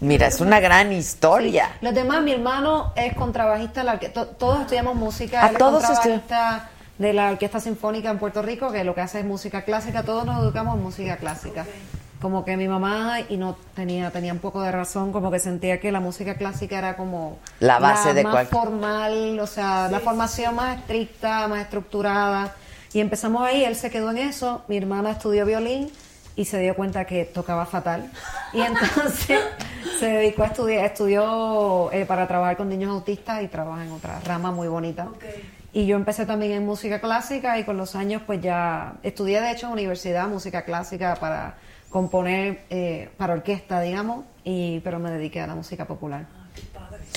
Mira, 0.00 0.26
es 0.28 0.40
una 0.40 0.60
gran 0.60 0.92
historia. 0.92 1.70
Los 1.80 1.94
demás, 1.94 2.22
mi 2.22 2.32
hermano 2.32 2.92
es 2.96 3.14
contrabajista, 3.14 3.82
la 3.84 3.98
to- 3.98 4.26
todos 4.26 4.60
estudiamos 4.60 4.94
música. 4.96 5.42
Ah, 5.42 5.46
él 5.48 5.52
es 5.54 5.58
todos 5.58 5.82
contrabajista 5.84 6.70
de 6.98 7.12
la 7.12 7.30
Orquesta 7.30 7.60
Sinfónica 7.60 8.10
en 8.10 8.18
Puerto 8.18 8.42
Rico, 8.42 8.70
que 8.72 8.84
lo 8.84 8.94
que 8.94 9.00
hace 9.00 9.20
es 9.20 9.24
música 9.24 9.62
clásica. 9.62 10.02
Todos 10.02 10.24
nos 10.24 10.42
educamos 10.42 10.76
en 10.76 10.82
música 10.82 11.16
clásica. 11.16 11.66
Como 12.20 12.44
que 12.44 12.56
mi 12.56 12.68
mamá, 12.68 13.20
y 13.28 13.36
no 13.38 13.56
tenía, 13.74 14.10
tenía 14.10 14.32
un 14.32 14.40
poco 14.40 14.60
de 14.60 14.70
razón, 14.70 15.10
como 15.10 15.30
que 15.30 15.38
sentía 15.38 15.80
que 15.80 15.90
la 15.90 16.00
música 16.00 16.34
clásica 16.34 16.76
era 16.78 16.96
como 16.96 17.38
La 17.60 17.78
base 17.78 18.12
de 18.12 18.24
más 18.24 18.32
cual- 18.32 18.46
formal, 18.46 19.40
o 19.40 19.46
sea, 19.46 19.88
la 19.90 20.00
formación 20.00 20.54
más 20.54 20.78
estricta, 20.78 21.48
más 21.48 21.60
estructurada. 21.62 22.54
Y 22.92 23.00
empezamos 23.00 23.42
ahí, 23.42 23.64
él 23.64 23.74
se 23.74 23.90
quedó 23.90 24.10
en 24.10 24.18
eso, 24.18 24.62
mi 24.68 24.76
hermana 24.76 25.12
estudió 25.12 25.46
violín 25.46 25.90
y 26.36 26.44
se 26.44 26.58
dio 26.58 26.74
cuenta 26.76 27.06
que 27.06 27.24
tocaba 27.24 27.64
fatal. 27.64 28.10
Y 28.52 28.60
entonces 28.60 29.40
se 29.98 30.06
dedicó 30.06 30.42
a 30.42 30.46
estudiar, 30.46 30.84
estudió 30.84 31.90
eh, 31.92 32.04
para 32.04 32.26
trabajar 32.28 32.56
con 32.58 32.68
niños 32.68 32.90
autistas 32.90 33.42
y 33.42 33.48
trabaja 33.48 33.84
en 33.84 33.92
otra 33.92 34.20
rama 34.26 34.50
muy 34.50 34.68
bonita. 34.68 35.08
Y 35.72 35.86
yo 35.86 35.96
empecé 35.96 36.26
también 36.26 36.52
en 36.52 36.66
música 36.66 37.00
clásica 37.00 37.58
y 37.58 37.64
con 37.64 37.76
los 37.76 37.94
años 37.94 38.22
pues 38.26 38.42
ya 38.42 38.94
estudié 39.04 39.40
de 39.40 39.52
hecho 39.52 39.66
en 39.68 39.72
universidad 39.72 40.26
música 40.28 40.62
clásica 40.64 41.14
para 41.14 41.54
componer 41.90 42.62
eh, 42.70 43.10
para 43.16 43.34
orquesta, 43.34 43.80
digamos, 43.80 44.24
y 44.44 44.80
pero 44.80 44.98
me 44.98 45.10
dediqué 45.10 45.40
a 45.40 45.46
la 45.46 45.54
música 45.54 45.86
popular. 45.86 46.24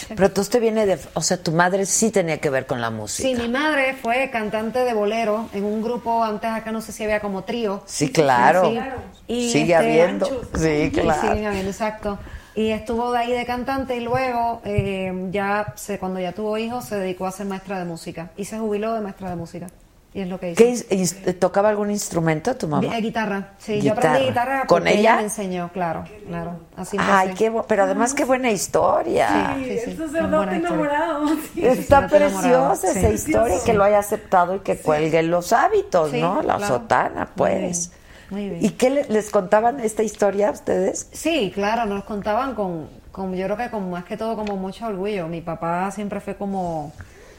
Pero 0.09 0.31
tú 0.31 0.43
te 0.43 0.59
viene 0.59 0.85
de, 0.85 0.99
o 1.13 1.21
sea, 1.21 1.37
tu 1.37 1.51
madre 1.51 1.85
sí 1.85 2.11
tenía 2.11 2.39
que 2.39 2.49
ver 2.49 2.65
con 2.65 2.81
la 2.81 2.89
música. 2.89 3.27
Sí, 3.27 3.35
mi 3.35 3.47
madre 3.47 3.93
fue 3.93 4.29
cantante 4.31 4.79
de 4.79 4.93
bolero 4.93 5.49
en 5.53 5.63
un 5.63 5.81
grupo, 5.81 6.23
antes 6.23 6.49
acá 6.49 6.71
no 6.71 6.81
sé 6.81 6.91
si 6.91 7.03
había 7.03 7.19
como 7.21 7.43
trío. 7.43 7.83
Sí, 7.85 8.11
claro. 8.11 8.69
Sí. 8.69 8.79
Y 9.27 9.51
Sigue 9.51 9.73
este, 9.73 9.75
habiendo. 9.75 10.25
Anchos. 10.25 10.47
Sí, 10.55 10.69
Y 10.69 10.91
claro. 10.91 11.21
siguen 11.21 11.45
habiendo, 11.45 11.71
exacto. 11.71 12.19
Y 12.55 12.69
estuvo 12.69 13.11
de 13.11 13.19
ahí 13.19 13.31
de 13.31 13.45
cantante 13.45 13.95
y 13.97 14.01
luego 14.01 14.61
eh, 14.65 15.29
ya 15.31 15.73
se, 15.75 15.97
cuando 15.97 16.19
ya 16.19 16.33
tuvo 16.33 16.57
hijos 16.57 16.85
se 16.85 16.97
dedicó 16.97 17.25
a 17.25 17.31
ser 17.31 17.47
maestra 17.47 17.79
de 17.79 17.85
música 17.85 18.29
y 18.37 18.45
se 18.45 18.59
jubiló 18.59 18.93
de 18.93 19.01
maestra 19.01 19.29
de 19.29 19.35
música. 19.35 19.67
Y 20.15 20.21
es 20.21 20.27
lo 20.27 20.39
que 20.39 20.51
hizo. 20.51 20.57
¿Qué 20.63 21.33
¿Tocaba 21.33 21.69
algún 21.69 21.89
instrumento 21.89 22.55
tu 22.55 22.67
mamá? 22.67 22.95
Eh, 22.95 23.01
guitarra, 23.01 23.53
sí, 23.57 23.73
Guitarra. 23.79 23.83
yo 23.83 23.93
aprendí 24.09 24.27
guitarra 24.29 24.59
¿Con 24.67 24.83
porque 24.83 24.99
ella? 24.99 25.15
me 25.15 25.23
enseñó, 25.23 25.71
claro, 25.73 26.03
claro. 26.27 26.59
Así 26.77 26.97
Ay, 26.99 27.29
empecé. 27.29 27.51
qué 27.51 27.61
pero 27.67 27.83
además 27.83 28.13
qué 28.13 28.23
buena 28.25 28.51
historia. 28.51 29.55
Sí, 29.57 29.63
sí, 29.65 29.79
sí, 29.85 29.89
historias. 30.03 30.53
enamorado. 30.53 31.27
sí. 31.53 31.65
Está 31.65 32.07
preciosa 32.07 32.91
esa 32.91 33.07
Sí. 33.09 33.13
historia 33.15 33.55
y 33.57 33.59
que 33.65 33.73
lo 33.73 33.83
haya 33.83 33.97
aceptado 33.97 34.55
y 34.55 34.59
que 34.59 34.77
cuelgue 34.77 35.23
los 35.23 35.51
hábitos, 35.51 36.11
Sí, 36.11 36.21
¿no? 36.21 36.43
La 36.43 36.57
claro. 36.57 36.67
sotana, 36.75 37.19
Muy 37.21 37.33
pues. 37.35 37.89
bien, 37.89 37.99
muy 38.29 38.49
bien. 38.49 38.65
¿Y 38.65 38.69
qué 38.71 38.89
le- 38.91 39.05
les 39.05 39.31
contaban 39.31 39.79
esta 39.79 40.03
historia 40.03 40.49
a 40.49 40.51
ustedes? 40.51 41.09
Sí, 41.11 41.51
claro, 41.55 41.85
nos 41.85 42.03
contaban 42.03 42.53
con, 42.53 42.87
con, 43.11 43.33
yo 43.35 43.45
creo 43.45 43.57
que 43.57 43.69
con 43.71 43.89
más 43.89 44.03
que 44.05 44.15
todo 44.15 44.35
como 44.35 44.57
mucho 44.57 44.85
orgullo. 44.85 45.27
Mi 45.27 45.41
papá 45.41 45.89
siempre 45.89 46.19
fue 46.19 46.35
como 46.35 46.93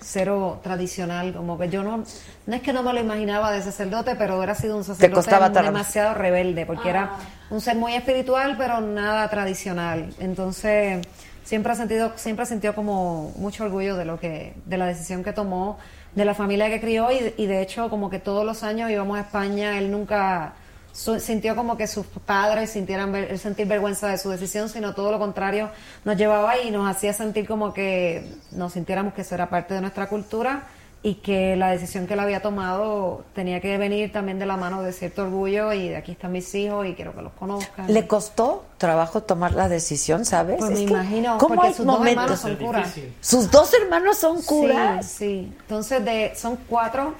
cero 0.05 0.61
tradicional, 0.63 1.33
como 1.33 1.59
que 1.59 1.69
yo 1.69 1.83
no, 1.83 2.05
no 2.47 2.55
es 2.55 2.63
que 2.63 2.73
no 2.73 2.83
me 2.83 2.93
lo 2.93 3.01
imaginaba 3.01 3.51
de 3.51 3.63
sacerdote, 3.63 4.15
pero 4.17 4.37
hubiera 4.37 4.55
sido 4.55 4.77
un 4.77 4.85
sacerdote 4.85 5.15
costaba 5.15 5.49
demasiado 5.49 6.15
rebelde, 6.15 6.67
porque 6.67 6.91
era 6.91 7.13
un 7.51 7.61
ser 7.61 7.77
muy 7.77 7.95
espiritual, 7.95 8.57
pero 8.59 8.81
nada 8.81 9.29
tradicional. 9.29 10.15
Entonces, 10.19 11.07
siempre 11.45 11.73
ha 11.73 11.75
sentido, 11.75 12.13
siempre 12.17 12.43
ha 12.43 12.47
sentido 12.47 12.75
como 12.75 13.33
mucho 13.37 13.65
orgullo 13.65 13.97
de 13.97 14.05
lo 14.05 14.21
que, 14.21 14.55
de 14.67 14.77
la 14.77 14.87
decisión 14.87 15.25
que 15.25 15.33
tomó, 15.33 15.79
de 16.15 16.25
la 16.25 16.35
familia 16.35 16.69
que 16.69 16.81
crió, 16.81 17.11
y, 17.11 17.35
y 17.37 17.47
de 17.47 17.63
hecho 17.63 17.91
como 17.91 18.11
que 18.11 18.19
todos 18.19 18.45
los 18.45 18.63
años 18.63 18.91
íbamos 18.91 19.19
a 19.19 19.23
España, 19.23 19.79
él 19.79 19.91
nunca 19.91 20.55
su- 20.95 21.21
sintió 21.21 21.55
como 21.57 21.77
que 21.77 21.87
sus 21.87 22.07
padres 22.07 22.71
sintieran 22.71 23.13
ver- 23.13 23.31
el 23.31 23.39
sentir 23.39 23.67
vergüenza 23.67 24.09
de 24.09 24.17
su 24.17 24.31
decisión, 24.31 24.69
sino 24.71 24.95
todo 24.95 25.11
lo 25.13 25.19
contrario, 25.19 25.69
nos 26.07 26.17
llevaba 26.17 26.59
y 26.59 26.71
nos 26.71 26.89
hacía 26.89 27.13
sentir 27.13 27.47
como 27.47 27.75
que 27.75 28.27
nos 28.53 28.73
sintiéramos 28.73 29.13
que 29.13 29.21
eso 29.23 29.35
era 29.35 29.51
parte 29.51 29.75
de 29.75 29.81
nuestra 29.83 30.09
cultura 30.09 30.63
y 31.03 31.17
que 31.17 31.55
la 31.57 31.71
decisión 31.71 32.07
que 32.07 32.15
él 32.15 32.21
había 32.21 32.41
tomado 32.41 33.25
tenía 33.35 33.61
que 33.61 33.77
venir 33.77 34.11
también 34.11 34.39
de 34.39 34.47
la 34.47 34.57
mano 34.57 34.83
de 34.83 34.91
cierto 34.95 35.25
orgullo 35.25 35.71
y 35.75 35.91
de 35.91 35.97
aquí 35.99 36.13
están 36.13 36.33
mis 36.33 36.55
hijos 36.55 36.87
y 36.87 36.95
quiero 36.95 37.15
que 37.15 37.21
los 37.21 37.33
conozcan. 37.35 37.93
¿Le 37.93 38.07
costó 38.07 38.65
trabajo 38.79 39.23
tomar 39.23 39.53
la 39.53 39.69
decisión, 39.69 40.25
sabes? 40.25 40.57
Pues 40.59 40.71
Es 40.71 40.79
me 40.79 40.87
que, 40.87 40.93
imagino, 40.93 41.37
¿cómo 41.37 41.57
porque 41.57 41.69
hay 41.69 41.75
sus 41.75 41.85
dos 41.85 41.99
momentos? 41.99 42.23
hermanos 42.23 42.41
son 42.41 42.57
curas. 42.57 42.95
¿Sus 43.21 43.51
dos 43.51 43.75
hermanos 43.75 44.17
son 44.17 44.41
curas? 44.43 45.05
Sí, 45.05 45.17
sí. 45.19 45.53
Entonces 45.61 46.03
de, 46.07 46.33
son 46.37 46.57
cuatro, 46.71 47.13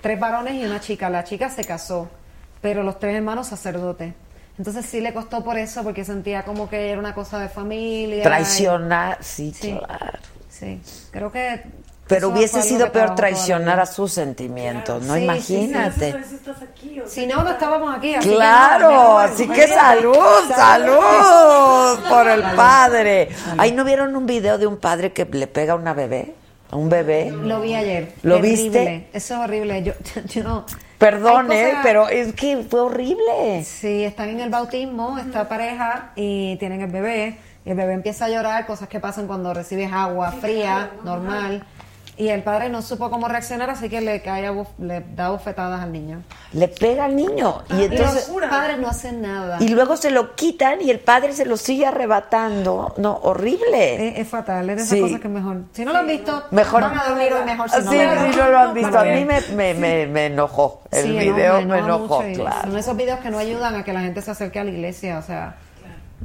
tres 0.00 0.18
varones 0.18 0.54
y 0.54 0.64
una 0.64 0.80
chica. 0.80 1.08
La 1.08 1.22
chica 1.22 1.48
se 1.48 1.62
casó, 1.62 2.08
pero 2.60 2.82
los 2.82 2.98
tres 2.98 3.16
hermanos 3.16 3.46
sacerdotes. 3.48 4.12
Entonces 4.58 4.86
sí 4.86 5.00
le 5.00 5.14
costó 5.14 5.44
por 5.44 5.56
eso, 5.56 5.82
porque 5.84 6.04
sentía 6.04 6.42
como 6.42 6.68
que 6.68 6.90
era 6.90 6.98
una 6.98 7.14
cosa 7.14 7.38
de 7.38 7.48
familia. 7.48 8.22
Traicionar, 8.24 9.18
sí, 9.20 9.52
Sí. 9.58 9.76
claro. 9.78 10.18
Sí, 10.50 10.80
creo 11.12 11.30
que... 11.30 11.62
Pero 12.08 12.30
hubiese 12.30 12.62
sido 12.62 12.90
peor 12.90 13.14
traicionar 13.14 13.78
a 13.78 13.84
sus 13.86 14.10
sentimientos, 14.12 15.02
¿no? 15.04 15.14
Sí. 15.14 15.20
Imagínate. 15.24 16.10
Por 16.12 16.20
eso 16.22 16.34
estás 16.36 16.62
aquí. 16.62 16.98
o 17.00 17.02
sea, 17.06 17.08
Si 17.10 17.26
no, 17.26 17.42
no 17.44 17.50
estábamos 17.50 17.94
aquí. 17.94 18.14
así 18.14 18.30
que 18.30 18.34
Claro, 18.34 19.18
así 19.18 19.46
que 19.46 19.68
salud, 19.68 20.16
salud 20.56 21.98
por 22.08 22.26
el 22.28 22.42
padre. 22.56 23.28
Ahí 23.58 23.72
no 23.72 23.84
vieron 23.84 24.16
un 24.16 24.26
video 24.26 24.58
de 24.58 24.66
un 24.66 24.78
padre 24.78 25.12
que 25.12 25.26
le 25.26 25.46
pega 25.46 25.74
a 25.74 25.76
una 25.76 25.92
bebé, 25.92 26.34
a 26.70 26.76
un 26.76 26.88
bebé. 26.88 27.30
Lo 27.30 27.60
vi 27.60 27.74
ayer. 27.74 28.12
¿Lo 28.22 28.36
Terrible. 28.36 28.62
viste? 28.62 29.08
Eso 29.12 29.34
es 29.34 29.40
horrible. 29.40 29.82
Yo, 29.82 29.92
yo 30.26 30.42
no... 30.44 30.66
Cosas- 31.70 31.80
pero 31.82 32.08
es 32.08 32.32
que 32.34 32.66
fue 32.68 32.80
horrible. 32.80 33.62
Sí, 33.64 34.04
están 34.04 34.30
en 34.30 34.40
el 34.40 34.50
bautismo, 34.50 35.18
esta 35.18 35.48
pareja, 35.48 36.10
y 36.16 36.56
tienen 36.56 36.80
el 36.80 36.90
bebé. 36.90 37.38
Y 37.64 37.70
el 37.70 37.76
bebé 37.76 37.92
empieza 37.92 38.24
a 38.24 38.28
llorar, 38.28 38.66
cosas 38.66 38.88
que 38.88 38.98
pasan 38.98 39.26
cuando 39.26 39.52
recibes 39.54 39.92
agua 39.92 40.32
fría, 40.32 40.90
normal. 41.04 41.64
Y 42.20 42.30
el 42.30 42.42
padre 42.42 42.68
no 42.68 42.82
supo 42.82 43.10
cómo 43.10 43.28
reaccionar, 43.28 43.70
así 43.70 43.88
que 43.88 44.00
le 44.00 44.20
cae 44.22 44.44
a 44.48 44.52
buf- 44.52 44.76
le 44.80 45.04
da 45.14 45.28
bofetadas 45.30 45.80
al 45.80 45.92
niño. 45.92 46.22
Le 46.52 46.66
pega 46.66 47.04
al 47.04 47.14
niño 47.14 47.62
y 47.70 47.84
entonces 47.84 48.28
los 48.28 48.50
padres 48.50 48.76
no 48.78 48.88
hacen 48.88 49.22
nada. 49.22 49.58
y 49.60 49.68
luego 49.68 49.96
se 49.96 50.10
lo 50.10 50.34
quitan 50.34 50.82
y 50.82 50.90
el 50.90 50.98
padre 50.98 51.32
se 51.32 51.44
lo 51.46 51.56
sigue 51.56 51.86
arrebatando. 51.86 52.92
No, 52.96 53.20
horrible. 53.22 54.08
Es, 54.08 54.18
es 54.18 54.28
fatal, 54.28 54.68
es 54.70 54.76
de 54.78 54.82
esas 54.82 54.96
Sí. 54.96 55.00
cosas 55.00 55.20
que 55.20 55.28
mejor. 55.28 55.58
Si 55.72 55.84
no 55.84 55.92
lo 55.92 55.98
han 56.00 56.08
visto, 56.08 56.42
Mejor 56.50 56.82
van 56.82 56.98
a 56.98 57.04
dormir 57.04 57.32
hoy 57.32 57.44
mejor 57.44 57.70
si 57.70 57.76
Ah, 57.76 57.80
no 57.84 57.90
sí, 57.92 57.98
sí, 58.32 58.36
no 58.36 58.48
lo 58.50 58.58
han 58.58 58.74
visto. 58.74 58.98
A 58.98 59.04
mí 59.04 59.24
me, 59.24 59.40
me, 59.54 59.74
me, 59.74 60.06
me 60.08 60.26
enojó. 60.26 60.82
El 60.90 61.02
Sí, 61.04 61.12
video 61.12 61.62
me 61.62 61.78
enojó, 61.78 62.16
mucho 62.22 62.28
y 62.30 62.34
claro. 62.34 62.62
Son 62.62 62.76
esos 62.76 62.96
videos 62.96 63.20
que 63.20 63.30
no 63.30 63.38
ayudan 63.38 63.76
a 63.76 63.84
que 63.84 63.92
la 63.92 64.00
gente 64.00 64.22
se 64.22 64.32
acerque 64.32 64.58
a 64.58 64.64
la 64.64 64.70
iglesia, 64.70 65.18
o 65.18 65.22
sea, 65.22 65.54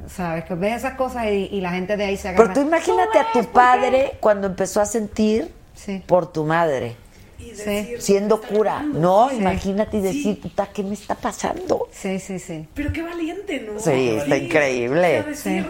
sabes, 0.07 0.45
que 0.45 0.55
ves 0.55 0.77
esas 0.77 0.95
cosas 0.95 1.25
y, 1.27 1.49
y 1.51 1.61
la 1.61 1.69
gente 1.71 1.97
de 1.97 2.05
ahí 2.05 2.17
se 2.17 2.29
agarra. 2.29 2.45
Pero 2.45 2.53
tú 2.61 2.67
imagínate 2.67 3.19
a 3.19 3.31
tu 3.31 3.45
padre 3.51 4.13
cuando 4.19 4.47
empezó 4.47 4.81
a 4.81 4.85
sentir 4.87 5.53
por 6.05 6.31
tu 6.31 6.43
madre. 6.43 6.95
Sí. 7.55 7.95
Siendo 7.99 8.41
cura, 8.41 8.81
no, 8.83 9.29
Sí. 9.29 9.35
imagínate 9.35 9.97
y 9.97 10.01
decir, 10.01 10.39
puta, 10.41 10.67
¿qué 10.67 10.81
me 10.81 10.93
está 10.93 11.15
pasando? 11.15 11.89
Sí, 11.91 12.19
sí, 12.19 12.39
sí. 12.39 12.67
Pero 12.73 12.93
qué 12.93 13.01
valiente, 13.01 13.59
¿no? 13.59 13.79
Sí, 13.79 14.15
está 14.17 14.37
increíble. 14.37 15.23
Decir, 15.23 15.65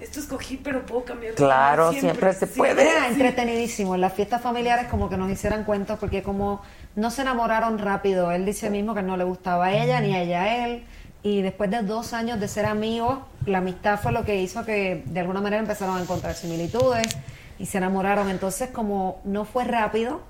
esto 0.00 0.20
escogí, 0.20 0.56
pero 0.62 0.86
puedo 0.86 1.04
cambiar. 1.04 1.34
Claro, 1.34 1.92
siempre 1.92 2.32
se 2.34 2.46
puede. 2.46 2.82
Era 2.82 3.08
entretenidísimo. 3.08 3.94
En 3.96 4.00
las 4.00 4.12
fiestas 4.12 4.42
familiares 4.42 4.86
como 4.88 5.08
que 5.08 5.16
nos 5.16 5.30
hicieran 5.30 5.64
cuentos 5.64 5.98
porque 5.98 6.22
como 6.22 6.62
no 6.94 7.10
se 7.10 7.22
enamoraron 7.22 7.78
rápido. 7.78 8.30
Él 8.30 8.44
dice 8.44 8.70
mismo 8.70 8.94
que 8.94 9.02
no 9.02 9.16
le 9.16 9.24
gustaba 9.24 9.66
a 9.66 9.72
ella 9.82 10.00
ni 10.00 10.14
a 10.14 10.22
ella 10.22 10.42
a 10.42 10.66
él. 10.66 10.84
Y 11.24 11.42
después 11.42 11.70
de 11.70 11.82
dos 11.82 12.12
años 12.14 12.40
de 12.40 12.48
ser 12.48 12.64
amigos, 12.66 13.18
la 13.46 13.58
amistad 13.58 13.98
fue 14.00 14.10
lo 14.12 14.24
que 14.24 14.40
hizo 14.40 14.64
que 14.64 15.02
de 15.06 15.20
alguna 15.20 15.40
manera 15.40 15.60
empezaron 15.62 15.96
a 15.96 16.02
encontrar 16.02 16.34
similitudes 16.34 17.06
y 17.62 17.66
se 17.66 17.78
enamoraron. 17.78 18.28
Entonces 18.28 18.70
como 18.70 19.20
no 19.24 19.44
fue 19.44 19.62
rápido, 19.62 20.20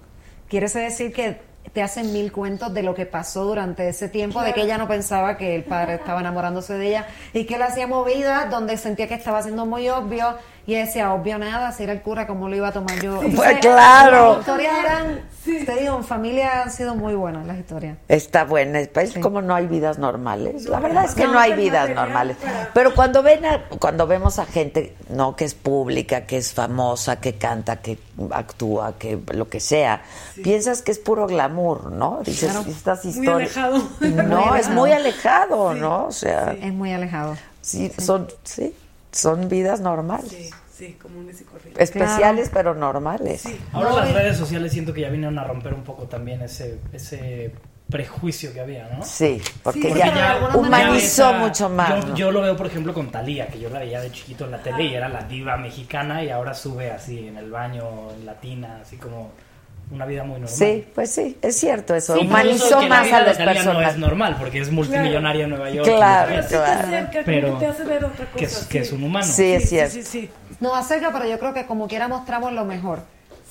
quiere 0.49 0.69
decir 0.69 1.13
que 1.15 1.41
te 1.73 1.83
hacen 1.83 2.13
mil 2.13 2.31
cuentos 2.31 2.75
de 2.75 2.83
lo 2.83 2.95
que 2.95 3.07
pasó 3.07 3.45
durante 3.45 3.89
ese 3.89 4.11
tiempo, 4.11 4.43
de 4.43 4.53
que 4.53 4.61
ella 4.61 4.77
no 4.77 4.87
pensaba 4.87 5.39
que 5.39 5.55
el 5.55 5.65
padre 5.65 5.95
estaba 5.95 6.21
enamorándose 6.21 6.75
de 6.75 6.89
ella 6.89 7.07
y 7.33 7.47
que 7.47 7.55
él 7.55 7.63
hacía 7.63 7.87
movidas 7.87 8.51
donde 8.51 8.77
sentía 8.77 9.09
que 9.09 9.15
estaba 9.15 9.43
siendo 9.43 9.65
muy 9.65 9.89
obvio 9.89 10.37
y 10.67 10.75
ella 10.75 10.87
decía, 10.87 11.13
obvio 11.13 11.39
nada, 11.39 11.73
si 11.73 11.83
era 11.83 11.93
el 11.93 12.03
cura, 12.03 12.27
¿cómo 12.27 12.49
lo 12.49 12.57
iba 12.57 12.69
a 12.69 12.73
tomar 12.73 13.01
yo? 13.01 13.21
Pues 13.35 13.59
claro. 13.61 14.31
Las 14.31 14.39
historias 14.41 14.73
eran, 14.79 15.21
te 15.45 15.81
digo, 15.81 15.97
en 15.97 16.05
familia 16.05 16.63
han 16.63 16.71
sido 16.71 16.95
muy 16.95 17.15
buenas 17.15 17.47
las 17.47 17.59
historias. 17.59 17.97
Está 18.09 18.45
buena, 18.45 18.79
es 18.81 18.91
como 19.21 19.43
no 19.43 19.55
hay 19.55 19.67
vidas 19.67 19.99
normales. 19.99 20.67
La 20.67 20.79
verdad 20.79 21.05
es 21.05 21.15
que 21.15 21.25
No, 21.25 21.33
no 21.33 21.39
hay 21.41 21.55
vidas 21.55 21.91
normales. 21.91 22.37
Pero 22.75 22.95
cuando 22.95 23.23
ven 23.23 23.45
a- 23.45 23.65
cuando 23.81 24.07
vemos 24.07 24.39
a 24.39 24.47
gente 24.47 24.95
no 25.09 25.35
que 25.35 25.45
es 25.45 25.55
pública, 25.55 26.27
que 26.27 26.37
es 26.37 26.53
famosa, 26.53 27.21
que 27.21 27.35
canta, 27.35 27.77
que 27.83 27.99
actúa, 28.31 28.95
que 28.99 29.19
lo 29.33 29.49
que 29.49 29.59
sea, 29.61 30.03
piensas 30.45 30.83
que 30.83 30.93
es 30.93 30.99
puro 30.99 31.27
glamour, 31.27 31.91
¿no? 31.93 32.21
Dices, 32.25 32.53
Claro. 32.53 32.65
estas 32.69 33.05
Muy 33.05 33.15
historias. 33.15 33.57
alejado. 33.57 33.83
No, 34.01 34.47
Muy 34.47 34.61
es 34.61 34.69
muy 34.69 34.93
alejado, 34.93 35.75
¿no? 35.75 36.07
O 36.07 36.13
sea, 36.13 36.55
Es 36.61 36.73
muy 36.73 36.93
alejado. 36.93 37.37
sí, 37.61 37.91
son 37.99 38.29
sí, 38.45 38.75
son 39.13 39.49
vidas 39.49 39.81
normales. 39.81 40.29
Sí, 40.31 40.51
sí, 40.73 40.93
comunes 41.01 41.41
y 41.41 41.45
corrientes. 41.45 41.83
Especiales 41.83 42.51
pero 42.53 42.75
normales. 42.75 43.45
Ahora 43.73 43.93
las 43.97 44.13
redes 44.13 44.37
sociales 44.37 44.73
siento 44.73 44.93
que 44.93 45.03
ya 45.03 45.11
vinieron 45.11 45.39
a 45.39 45.45
romper 45.45 45.75
un 45.75 45.85
poco 45.85 46.05
también 46.05 46.43
ese, 46.43 46.79
ese 46.93 47.53
prejuicio 47.91 48.53
que 48.55 48.61
había, 48.61 48.89
¿no? 48.89 49.05
Sí, 49.05 49.41
porque 49.63 49.89
Porque 49.89 49.99
ya, 49.99 50.15
ya 50.51 50.57
humanizó 50.57 51.29
esa- 51.31 51.39
mucho 51.39 51.69
más. 51.69 51.91
Yo, 51.91 52.09
¿no? 52.09 52.15
yo 52.17 52.31
lo 52.33 52.41
veo, 52.41 52.57
por 52.57 52.67
ejemplo, 52.67 52.95
con 52.95 53.11
Talía, 53.11 53.49
que 53.49 53.61
yo 53.61 53.69
la 53.69 53.81
veía 53.81 54.01
de 54.01 54.11
chiquito 54.11 54.47
en 54.47 54.53
la 54.53 54.63
tele 54.63 54.85
y 54.85 54.95
era 54.95 55.09
la 55.11 55.25
diva 55.25 55.59
mexicana 55.59 56.25
y 56.25 56.31
ahora 56.31 56.55
sube 56.55 56.91
así 56.91 57.29
en 57.29 57.37
el 57.37 57.51
baño, 57.51 58.11
en 58.13 58.25
latina, 58.25 58.79
así 58.81 58.97
como 58.97 59.33
una 59.93 60.07
vida 60.07 60.25
muy 60.25 60.41
normal. 60.41 60.49
Sí, 60.49 60.87
pues 60.95 61.11
sí, 61.11 61.37
es 61.43 61.57
cierto 61.57 61.95
eso. 61.95 62.15
Sí, 62.15 62.21
humanizó 62.27 62.67
eso 62.67 62.79
que 62.81 62.89
la 62.89 62.97
más 62.97 63.05
vida 63.07 63.17
a 63.17 63.21
de 63.21 63.27
los 63.27 63.39
Talía 63.39 63.65
No 63.65 63.83
es 63.83 63.97
normal, 63.99 64.37
porque 64.39 64.61
es 64.61 64.71
multimillonaria 64.71 65.45
en 65.45 65.51
Nueva 65.51 65.71
York. 65.71 65.87
Claro, 65.87 66.47
claro. 66.49 66.89
acerca, 66.89 67.21
Pero 67.25 67.59
que 67.59 67.65
te 67.65 67.71
hace 67.71 67.85
ver 67.85 68.05
otra 68.05 68.27
cosa. 68.27 68.39
que 68.39 68.45
es, 68.45 68.57
que 68.65 68.79
es 68.79 68.93
un 68.93 69.05
humano. 69.05 69.27
Sí, 69.27 69.53
es 69.53 69.69
cierto. 69.69 69.93
Sí, 69.95 70.03
sí, 70.03 70.31
Nos 70.61 70.75
acerca, 70.75 71.13
pero 71.13 71.29
yo 71.29 71.39
creo 71.39 71.53
que 71.53 71.67
como 71.67 71.87
quiera 71.89 72.09
mostramos 72.09 72.53
lo 72.53 72.65
mejor. 72.65 73.01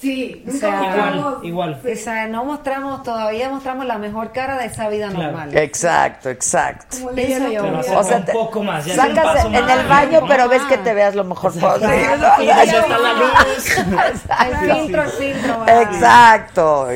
Sí, 0.01 0.41
O 0.47 0.51
nunca 0.51 0.59
sea, 0.59 0.81
mostramos- 0.81 1.43
igual. 1.43 1.79
O 1.85 1.95
sea, 1.95 2.27
no 2.27 2.43
mostramos, 2.43 3.03
todavía 3.03 3.49
mostramos 3.49 3.85
la 3.85 3.99
mejor 3.99 4.31
cara 4.31 4.57
de 4.57 4.65
esa 4.65 4.89
vida 4.89 5.09
Claro. 5.09 5.25
normal. 5.25 5.55
Exacto, 5.55 6.29
exacto. 6.29 6.97
Pienso 7.13 7.47
yo. 7.49 7.61
Pero 7.61 7.99
O 7.99 8.03
sea, 8.03 8.17
un 8.17 8.25
poco 8.25 8.63
más. 8.63 8.83
ya 8.85 8.95
Sacas 8.95 9.23
paso 9.23 9.47
en 9.47 9.53
más, 9.65 9.77
el 9.79 9.87
baño, 9.87 10.21
pero 10.27 10.49
ves 10.49 10.63
que 10.63 10.79
te 10.79 10.93
veas 10.95 11.13
lo 11.13 11.23
mejor 11.23 11.51
posible. 11.53 12.01
Y 12.39 12.45
ya 12.47 12.63
está 12.63 12.97
la 12.97 13.13
luz. 13.13 13.77
El 13.77 14.75
filtro, 14.75 15.03
el 15.03 15.09
filtro. 15.11 15.59
va. 15.59 15.81
Exacto, 15.83 16.89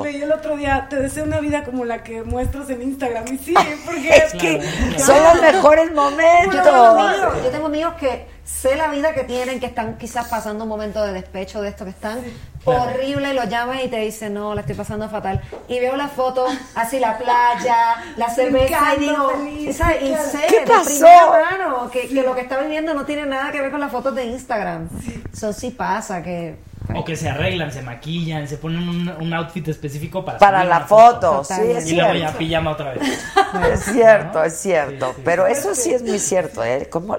exacto. 0.00 0.04
Leí 0.04 0.22
el 0.22 0.32
otro 0.32 0.56
día, 0.56 0.86
te 0.88 0.96
deseo 0.96 1.24
una 1.24 1.40
vida 1.40 1.64
como 1.64 1.84
la 1.84 2.02
que 2.02 2.22
muestras 2.22 2.68
en 2.70 2.82
Instagram. 2.82 3.24
Y 3.32 3.38
sí, 3.38 3.54
porque 3.84 4.08
Es 4.08 4.32
que 4.32 4.60
son 4.98 5.22
los 5.22 5.40
mejores 5.40 5.90
Yo 5.90 5.94
tengo, 5.94 6.02
momentos. 6.02 6.66
amigos, 6.66 7.44
yo 7.44 7.50
tengo 7.50 7.66
amigos 7.66 7.94
que 7.94 8.26
sé 8.44 8.76
la 8.76 8.88
vida 8.88 9.14
que 9.14 9.24
tienen, 9.24 9.60
que 9.60 9.66
están 9.66 9.96
quizás 9.98 10.28
pasando 10.28 10.64
un 10.64 10.68
momento 10.68 11.04
de 11.04 11.12
despecho 11.12 11.62
de 11.62 11.68
esto, 11.68 11.84
que 11.84 11.90
están 11.90 12.20
horrible, 12.64 13.30
y 13.30 13.34
los 13.34 13.48
llaman 13.48 13.80
y 13.80 13.88
te 13.88 13.98
dicen, 13.98 14.34
no, 14.34 14.54
la 14.54 14.60
estoy 14.60 14.76
pasando 14.76 15.08
fatal. 15.08 15.40
Y 15.68 15.80
veo 15.80 15.96
la 15.96 16.08
foto, 16.08 16.46
así 16.74 16.98
la 16.98 17.18
playa, 17.18 17.96
la 18.16 18.28
cerveza, 18.30 18.94
y 18.96 19.00
digo, 19.00 19.28
feliz, 19.30 19.76
¿sabes? 19.76 20.02
y 20.02 20.08
claro. 20.08 20.28
sé 20.30 20.38
¿Qué 20.48 20.60
de 20.60 20.66
pasó? 20.66 20.84
primera 20.84 21.26
mano 21.50 21.90
que, 21.90 22.08
que 22.08 22.22
lo 22.22 22.34
que 22.34 22.40
está 22.42 22.58
viviendo 22.60 22.94
no 22.94 23.04
tiene 23.04 23.26
nada 23.26 23.50
que 23.52 23.60
ver 23.60 23.70
con 23.70 23.80
las 23.80 23.90
fotos 23.90 24.14
de 24.14 24.24
Instagram. 24.26 24.88
Eso 25.32 25.52
sí 25.52 25.70
pasa, 25.70 26.22
que... 26.22 26.56
O 26.96 27.04
que 27.04 27.16
se 27.16 27.28
arreglan, 27.28 27.70
se 27.72 27.82
maquillan, 27.82 28.46
se 28.48 28.56
ponen 28.58 28.88
un, 28.88 29.08
un 29.08 29.34
outfit 29.34 29.66
específico 29.68 30.24
para, 30.24 30.38
Para 30.38 30.64
la 30.64 30.76
una 30.78 30.86
foto, 30.86 31.44
sí, 31.44 31.54
es 31.54 31.86
Y 31.90 31.94
luego 31.96 32.12
cierto. 32.12 32.32
ya 32.32 32.38
pijama 32.38 32.70
otra 32.72 32.94
vez. 32.94 33.02
Es 33.72 33.80
cierto, 33.84 34.42
es 34.44 34.56
cierto. 34.58 35.14
Pero 35.24 35.46
eso 35.46 35.74
sí 35.74 35.92
es 35.92 36.02
muy 36.02 36.18
cierto, 36.18 36.64
¿eh? 36.64 36.88
Como, 36.90 37.18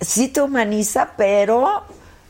sí 0.00 0.28
te 0.28 0.40
humaniza, 0.42 1.10
pero 1.16 1.84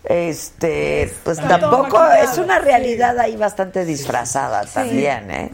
este 0.05 1.13
pues 1.25 1.39
Está 1.39 1.61
tampoco 1.61 2.05
es 2.23 2.37
una 2.37 2.59
realidad 2.59 3.19
ahí 3.19 3.37
bastante 3.37 3.85
disfrazada 3.85 4.65
también, 4.67 5.31
¿eh? 5.31 5.51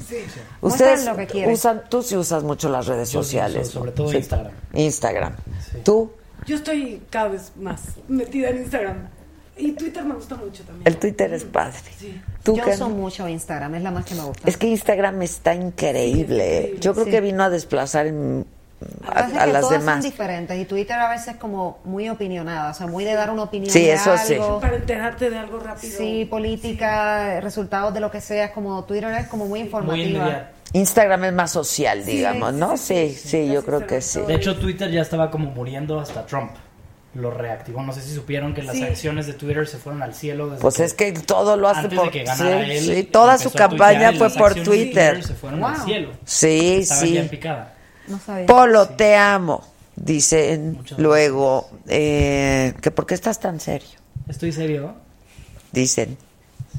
Ustedes 0.61 1.05
Muestran 1.05 1.17
lo 1.19 1.27
que 1.27 1.47
usan, 1.49 1.83
tú 1.89 2.03
sí 2.03 2.17
usas 2.17 2.43
mucho 2.43 2.69
las 2.69 2.87
redes 2.87 3.11
Yo 3.13 3.23
sí 3.23 3.31
sociales. 3.31 3.69
uso, 3.69 3.79
sobre 3.81 3.93
todo 3.93 4.11
Sí. 4.11 4.17
Instagram. 4.17 4.53
Instagram. 4.73 5.37
¿Tú? 5.85 6.13
yo 6.47 6.57
estoy 6.57 7.03
cada 7.11 7.29
vez 7.29 7.53
más 7.57 7.83
metida 8.09 8.49
en 8.49 8.59
Instagram. 8.59 9.09
Y 9.59 9.73
Twitter 9.73 10.05
me 10.05 10.15
gusta 10.15 10.37
mucho 10.37 10.63
también. 10.63 10.87
El 10.87 10.97
Twitter 10.99 11.33
es 11.35 11.45
padre. 11.45 11.79
Sí. 11.99 12.21
¿Tú 12.43 12.57
Yo 12.57 12.63
uso 12.69 12.89
mucho 12.89 13.29
Instagram, 13.29 13.75
es 13.75 13.83
la 13.83 13.91
más 13.91 14.05
que 14.05 14.15
me 14.15 14.23
gusta. 14.23 14.49
Es 14.49 14.57
que 14.57 14.69
Instagram 14.69 15.21
está 15.23 15.55
increíble. 15.55 16.59
¿eh? 16.59 16.77
Yo 16.81 16.93
creo 16.95 17.05
Sí. 17.07 17.11
que 17.11 17.21
vino 17.21 17.43
a 17.43 17.51
desplazar 17.51 18.07
en- 18.07 18.47
a, 19.05 19.21
es 19.27 19.37
a 19.37 19.45
que 19.47 19.53
las 19.53 19.63
todas 19.63 19.81
demás. 19.81 19.95
son 20.05 20.11
diferentes 20.13 20.57
y 20.57 20.65
Twitter 20.65 20.97
a 20.97 21.11
veces 21.11 21.35
como 21.37 21.79
muy 21.85 22.09
opinionada, 22.09 22.71
o 22.71 22.75
sea, 22.75 22.87
muy 22.87 23.05
de 23.05 23.15
dar 23.15 23.31
una 23.31 23.43
opinión 23.43 23.73
Sí, 23.73 23.81
de 23.83 23.95
eso 23.95 24.17
sí. 24.19 24.35
algo. 24.35 24.61
Para 24.61 24.77
enterarte 24.77 25.29
de 25.31 25.37
algo 25.39 25.59
rápido. 25.59 25.99
Sí, 25.99 26.25
política, 26.31 27.41
resultados 27.41 27.93
de 27.95 27.99
lo 28.01 28.11
que 28.13 28.21
sea, 28.21 28.45
es 28.47 28.51
como 28.53 28.85
Twitter 28.85 29.13
es 29.15 29.27
como 29.27 29.47
muy 29.47 29.59
Muy 29.61 29.67
informativa. 29.67 30.09
inmediato. 30.09 30.47
Instagram 30.75 31.25
es 31.25 31.33
más 31.33 31.51
social, 31.51 32.05
Sí, 32.05 32.11
digamos, 32.13 32.53
sí, 32.53 32.61
¿no? 32.61 32.77
sí, 32.77 33.09
Sí, 33.17 33.29
sí, 33.29 33.51
yo 33.53 33.65
creo 33.65 33.87
que 33.87 34.01
sí. 34.01 34.21
De 34.21 34.35
hecho, 34.35 34.57
Twitter 34.57 34.91
ya 34.91 35.03
estaba 35.03 35.31
como 35.31 35.51
muriendo 35.51 35.99
hasta 35.99 36.25
Trump. 36.27 36.53
Lo 37.19 37.31
reactivó. 37.33 37.83
No 37.83 37.93
sé 37.93 38.01
si 38.03 38.15
supieron 38.15 38.55
que 38.55 38.63
las 38.63 38.77
Sí. 38.77 38.83
acciones 38.85 39.27
de 39.27 39.33
Twitter 39.33 39.67
se 39.67 39.79
fueron 39.79 40.03
al 40.03 40.15
cielo. 40.15 40.51
Desde 40.51 40.61
Pues 40.63 40.77
que- 40.77 40.85
es 40.85 40.95
que 40.95 41.13
todo 41.13 41.57
lo 41.57 41.69
hace 41.69 41.81
antes 41.81 41.99
por 41.99 42.07
de 42.07 42.13
que 42.13 42.25
ganara 42.25 42.65
sí, 42.65 42.71
él, 42.71 42.85
sí, 42.97 43.03
toda 43.05 43.39
su 43.39 43.51
campaña 43.51 44.13
fue 44.13 44.29
las 44.29 44.37
por 44.37 44.47
acciones 44.53 44.69
de 44.71 44.85
Twitter. 44.85 45.25
se 45.25 45.35
fueron 45.35 45.61
Wow. 45.61 45.69
al 45.71 45.85
cielo. 45.85 46.11
Sí, 46.25 46.77
en 46.77 46.85
sí. 46.87 47.27
picada. 47.31 47.75
No 48.07 48.21
sabía. 48.25 48.47
Polo, 48.47 48.89
te 48.91 49.17
amo. 49.17 49.65
Dicen 49.97 50.79
luego 50.97 51.69
eh, 51.89 52.73
que 52.81 52.91
por 52.93 53.05
qué 53.05 53.15
estás 53.15 53.41
tan 53.41 53.59
serio. 53.59 53.99
¿Estoy 54.29 54.53
serio? 54.53 54.95
Dicen, 55.73 56.17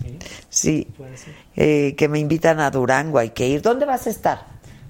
Sí, 0.02 0.18
sí, 0.50 0.88
puede 0.98 1.18
ser. 1.18 1.34
eh, 1.58 1.96
que 1.98 2.08
me 2.08 2.20
invitan 2.20 2.62
a 2.62 2.72
Durango, 2.72 3.20
hay 3.20 3.32
que 3.32 3.46
ir. 3.46 3.62
¿Dónde 3.62 3.86
vas 3.86 4.08
a 4.08 4.10
estar, 4.10 4.46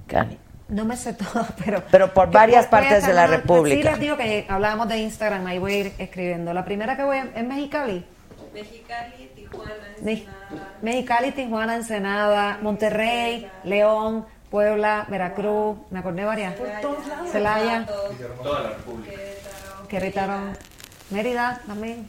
Cani? 0.06 0.38
No 0.70 0.86
me 0.86 0.96
sé 0.96 1.14
todo, 1.16 1.46
pero... 1.64 1.84
Pero 1.92 2.14
por 2.14 2.32
varias 2.32 2.68
partes 2.68 3.06
de 3.06 3.14
la 3.14 3.26
pues 3.26 3.32
Sí, 3.32 3.42
República. 3.42 3.92
les 3.92 4.00
digo 4.00 4.18
que 4.18 4.46
hablábamos 4.48 4.88
de 4.88 4.98
Instagram, 5.00 5.46
ahí 5.48 5.60
voy 5.60 5.74
a 5.74 5.78
ir 5.78 5.94
escribiendo. 5.98 6.54
La 6.54 6.64
primera 6.64 6.96
que 6.96 7.04
voy 7.04 7.18
a- 7.18 7.28
es 7.36 7.44
Mexicali. 7.46 8.06
Mexicali, 8.54 9.32
Tijuana, 9.36 9.74
Me- 10.02 10.12
Ensenada. 10.14 10.38
Mexicali, 10.82 11.32
Tijuana, 11.32 11.76
Ensenada, 11.76 12.60
Monterrey, 12.62 13.50
León, 13.64 14.26
Puebla, 14.50 15.06
Veracruz, 15.10 15.78
me 15.92 16.00
acordé 16.00 16.24
varias. 16.26 16.56
Celaya, 17.32 17.86
Toda 18.44 18.62
la 18.62 18.70
República. 18.70 19.12
Querétaro, 19.88 20.40
Mérida 21.12 21.62
también. 21.68 22.08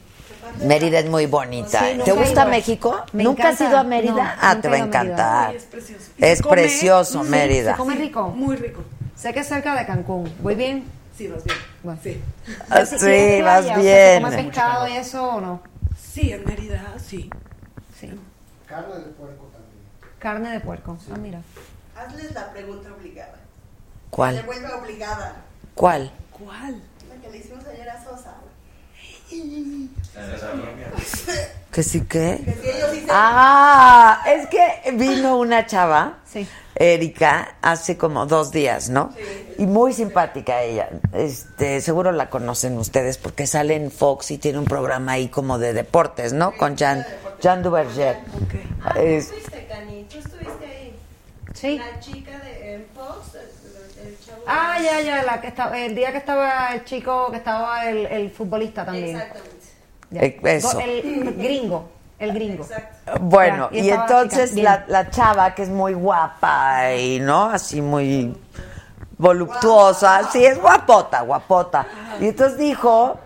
Mérida 0.65 0.99
es 0.99 1.05
muy 1.09 1.25
bonita. 1.25 1.79
Sí, 1.79 1.99
¿Te 2.03 2.11
gusta. 2.11 2.45
México? 2.45 3.01
Me 3.13 3.23
¿Nunca 3.23 3.49
has 3.49 3.61
ido 3.61 3.77
a 3.77 3.83
Mérida? 3.83 4.13
No, 4.35 4.41
ah, 4.41 4.57
te 4.61 4.67
va 4.69 4.75
a 4.75 4.79
encantar. 4.79 5.51
Sí, 5.51 5.57
es 5.57 5.63
precioso. 5.65 6.05
Es 6.17 6.41
come- 6.41 6.51
precioso 6.53 7.23
Sí, 7.23 7.29
Mérida. 7.29 7.71
¿Se 7.71 7.77
come 7.77 7.95
rico? 7.95 8.27
Muy 8.29 8.55
rico. 8.55 8.83
Sé 9.15 9.33
que 9.33 9.39
es 9.41 9.47
cerca 9.47 9.75
de 9.75 9.85
Cancún. 9.85 10.33
¿Voy 10.41 10.55
bien? 10.55 10.83
Sí, 11.17 11.27
vas 11.27 11.43
bien. 11.43 11.57
Bueno. 11.83 11.99
Sí. 12.03 12.21
Ah, 12.69 12.85
sí, 12.85 12.95
vas 12.95 12.99
playa, 13.01 13.59
o 13.59 13.63
sea, 13.63 13.77
bien. 13.77 14.15
¿Se 14.15 14.21
come 14.23 14.43
pescado 14.43 14.87
y 14.87 14.93
eso 14.93 15.23
o 15.29 15.41
no? 15.41 15.61
Sí, 15.99 16.31
en 16.31 16.43
Mérida, 16.45 16.93
sí. 17.05 17.29
Sí. 17.99 18.09
Carne 18.67 18.95
de 18.95 19.01
puerco 19.11 19.45
también. 19.51 20.15
Carne 20.19 20.51
de 20.51 20.59
puerco. 20.59 20.97
Ah, 21.13 21.17
mira. 21.17 21.41
Hazles 21.95 22.33
la 22.33 22.51
pregunta 22.51 22.89
obligada. 22.97 23.33
Se 23.33 24.09
¿Cuál? 24.09 24.43
vuelve 24.43 24.73
obligada. 24.73 25.35
¿Cuál? 25.75 26.11
¿Cuál? 26.31 26.81
La 27.09 27.21
que 27.21 27.29
le 27.29 27.37
hicimos 27.37 27.63
ayer 27.65 27.89
a 27.89 28.03
Sosa. 28.03 28.33
¿Que 31.71 31.83
sí 31.83 32.01
qué? 32.01 32.41
Que 32.43 32.53
si 32.61 32.69
ellos 32.69 32.91
dicen. 32.91 33.09
Ah, 33.11 34.23
es 34.27 34.47
que 34.47 34.91
vino 34.93 35.37
una 35.39 35.65
chava, 35.65 36.17
Sí. 36.25 36.47
Erika, 36.75 37.55
hace 37.61 37.97
como 37.97 38.25
dos 38.25 38.51
días, 38.51 38.89
¿no? 38.89 39.13
Y 39.57 39.65
muy 39.67 39.93
simpática 39.93 40.61
ella. 40.63 40.89
Este, 41.13 41.79
seguro 41.81 42.11
la 42.11 42.29
conocen 42.29 42.77
ustedes 42.77 43.17
porque 43.17 43.45
sale 43.45 43.75
en 43.75 43.91
Fox 43.91 44.31
y 44.31 44.37
tiene 44.37 44.57
un 44.57 44.65
programa 44.65 45.11
ahí 45.13 45.27
como 45.27 45.59
de 45.59 45.73
deportes, 45.73 46.33
¿no? 46.33 46.53
Con 46.57 46.75
Jean, 46.77 47.05
Jean 47.41 47.61
Duverger. 47.61 48.17
Ah, 48.83 48.93
tú 48.95 48.99
Es- 49.01 49.27
fuiste, 49.27 49.67
Cani. 49.67 50.07
Tú 50.09 50.17
estuviste 50.19 50.65
ahí. 50.65 50.95
Sí. 51.53 51.77
La 51.77 51.99
chica 51.99 52.39
de 52.39 52.75
en 52.75 52.85
Fox. 52.95 53.30
Ah, 54.47 54.77
ya, 54.81 55.01
ya, 55.01 55.23
la 55.23 55.39
que 55.41 55.47
estaba, 55.47 55.77
el 55.77 55.95
día 55.95 56.11
que 56.11 56.17
estaba 56.17 56.73
el 56.73 56.83
chico, 56.85 57.29
que 57.31 57.37
estaba 57.37 57.85
el, 57.85 58.05
el 58.07 58.29
futbolista 58.31 58.85
también. 58.85 59.15
Exactamente. 59.17 59.57
Ya. 60.09 60.21
Eh, 60.21 60.39
eso. 60.43 60.79
El 60.79 61.35
gringo, 61.37 61.89
el 62.19 62.33
gringo. 62.33 62.63
Exacto. 62.63 63.19
Bueno, 63.21 63.69
Ya, 63.71 63.79
y 63.81 63.89
entonces 63.89 64.55
la, 64.55 64.85
la 64.87 65.09
chava 65.09 65.53
que 65.55 65.63
es 65.63 65.69
muy 65.69 65.93
guapa 65.93 66.93
y, 66.95 67.19
¿no? 67.19 67.45
Así 67.49 67.81
muy 67.81 68.35
voluptuosa, 69.17 70.29
sí, 70.31 70.43
es 70.45 70.59
guapota, 70.59 71.21
guapota. 71.21 71.85
Y 72.19 72.27
entonces 72.29 72.57
dijo 72.57 73.19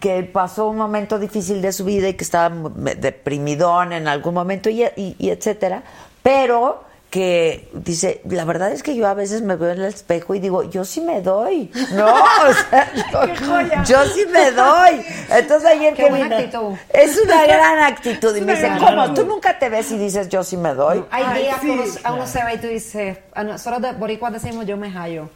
que, 0.00 0.22
pasó 0.24 0.68
un 0.68 0.76
momento 0.76 1.18
difícil 1.18 1.62
de 1.62 1.72
su 1.72 1.84
vida 1.84 2.08
y 2.08 2.14
que 2.14 2.24
estaba 2.24 2.54
deprimidón 2.96 3.92
en 3.92 4.08
algún 4.08 4.34
momento 4.34 4.68
y, 4.68 4.82
y- 4.96 5.16
y 5.18 5.30
etcétera, 5.30 5.82
pero 6.22 6.84
que 7.10 7.68
dice, 7.72 8.20
la 8.28 8.44
verdad 8.44 8.70
es 8.70 8.82
que 8.82 8.94
yo 8.94 9.06
a 9.08 9.14
veces 9.14 9.40
me 9.40 9.56
veo 9.56 9.70
en 9.70 9.78
el 9.80 9.86
espejo 9.86 10.34
y 10.34 10.40
digo, 10.40 10.64
yo 10.64 10.84
sí 10.84 11.00
me 11.00 11.22
doy, 11.22 11.70
¿no? 11.94 12.06
O 12.48 12.52
sea, 12.70 12.92
yo, 13.12 13.82
yo 13.84 14.04
sí 14.10 14.26
me 14.30 14.50
doy. 14.50 15.04
Entonces 15.30 15.70
ayer 15.70 15.94
Qué 15.94 16.04
que 16.04 16.10
buena 16.10 16.24
vino- 16.26 16.36
actitud. 16.36 16.76
es 16.90 17.18
una 17.24 17.46
gran 17.46 17.78
actitud 17.78 18.36
y 18.36 18.40
me 18.42 18.54
dice, 18.54 18.70
¿cómo? 18.78 19.02
actitud. 19.02 19.22
¿Tú 19.22 19.26
nunca 19.28 19.58
te 19.58 19.68
ves 19.70 19.90
y 19.90 19.96
dices, 19.98 20.28
yo 20.28 20.44
sí 20.44 20.56
me 20.58 20.74
doy? 20.74 21.02
Hay 21.10 21.24
Ay, 21.26 21.42
días 21.44 21.58
sí, 21.62 21.66
que 21.68 21.72
uno, 21.72 21.84
a 22.04 22.12
uno 22.12 22.26
se 22.26 22.44
ve 22.44 22.54
y 22.54 22.58
tú 22.58 22.66
dices, 22.66 23.18
a 23.34 23.42
nosotros 23.42 23.80
de 23.80 23.92
boricuas 23.92 24.32
decimos 24.34 24.66
yo 24.66 24.76
me 24.76 24.90
hallo. 24.90 25.30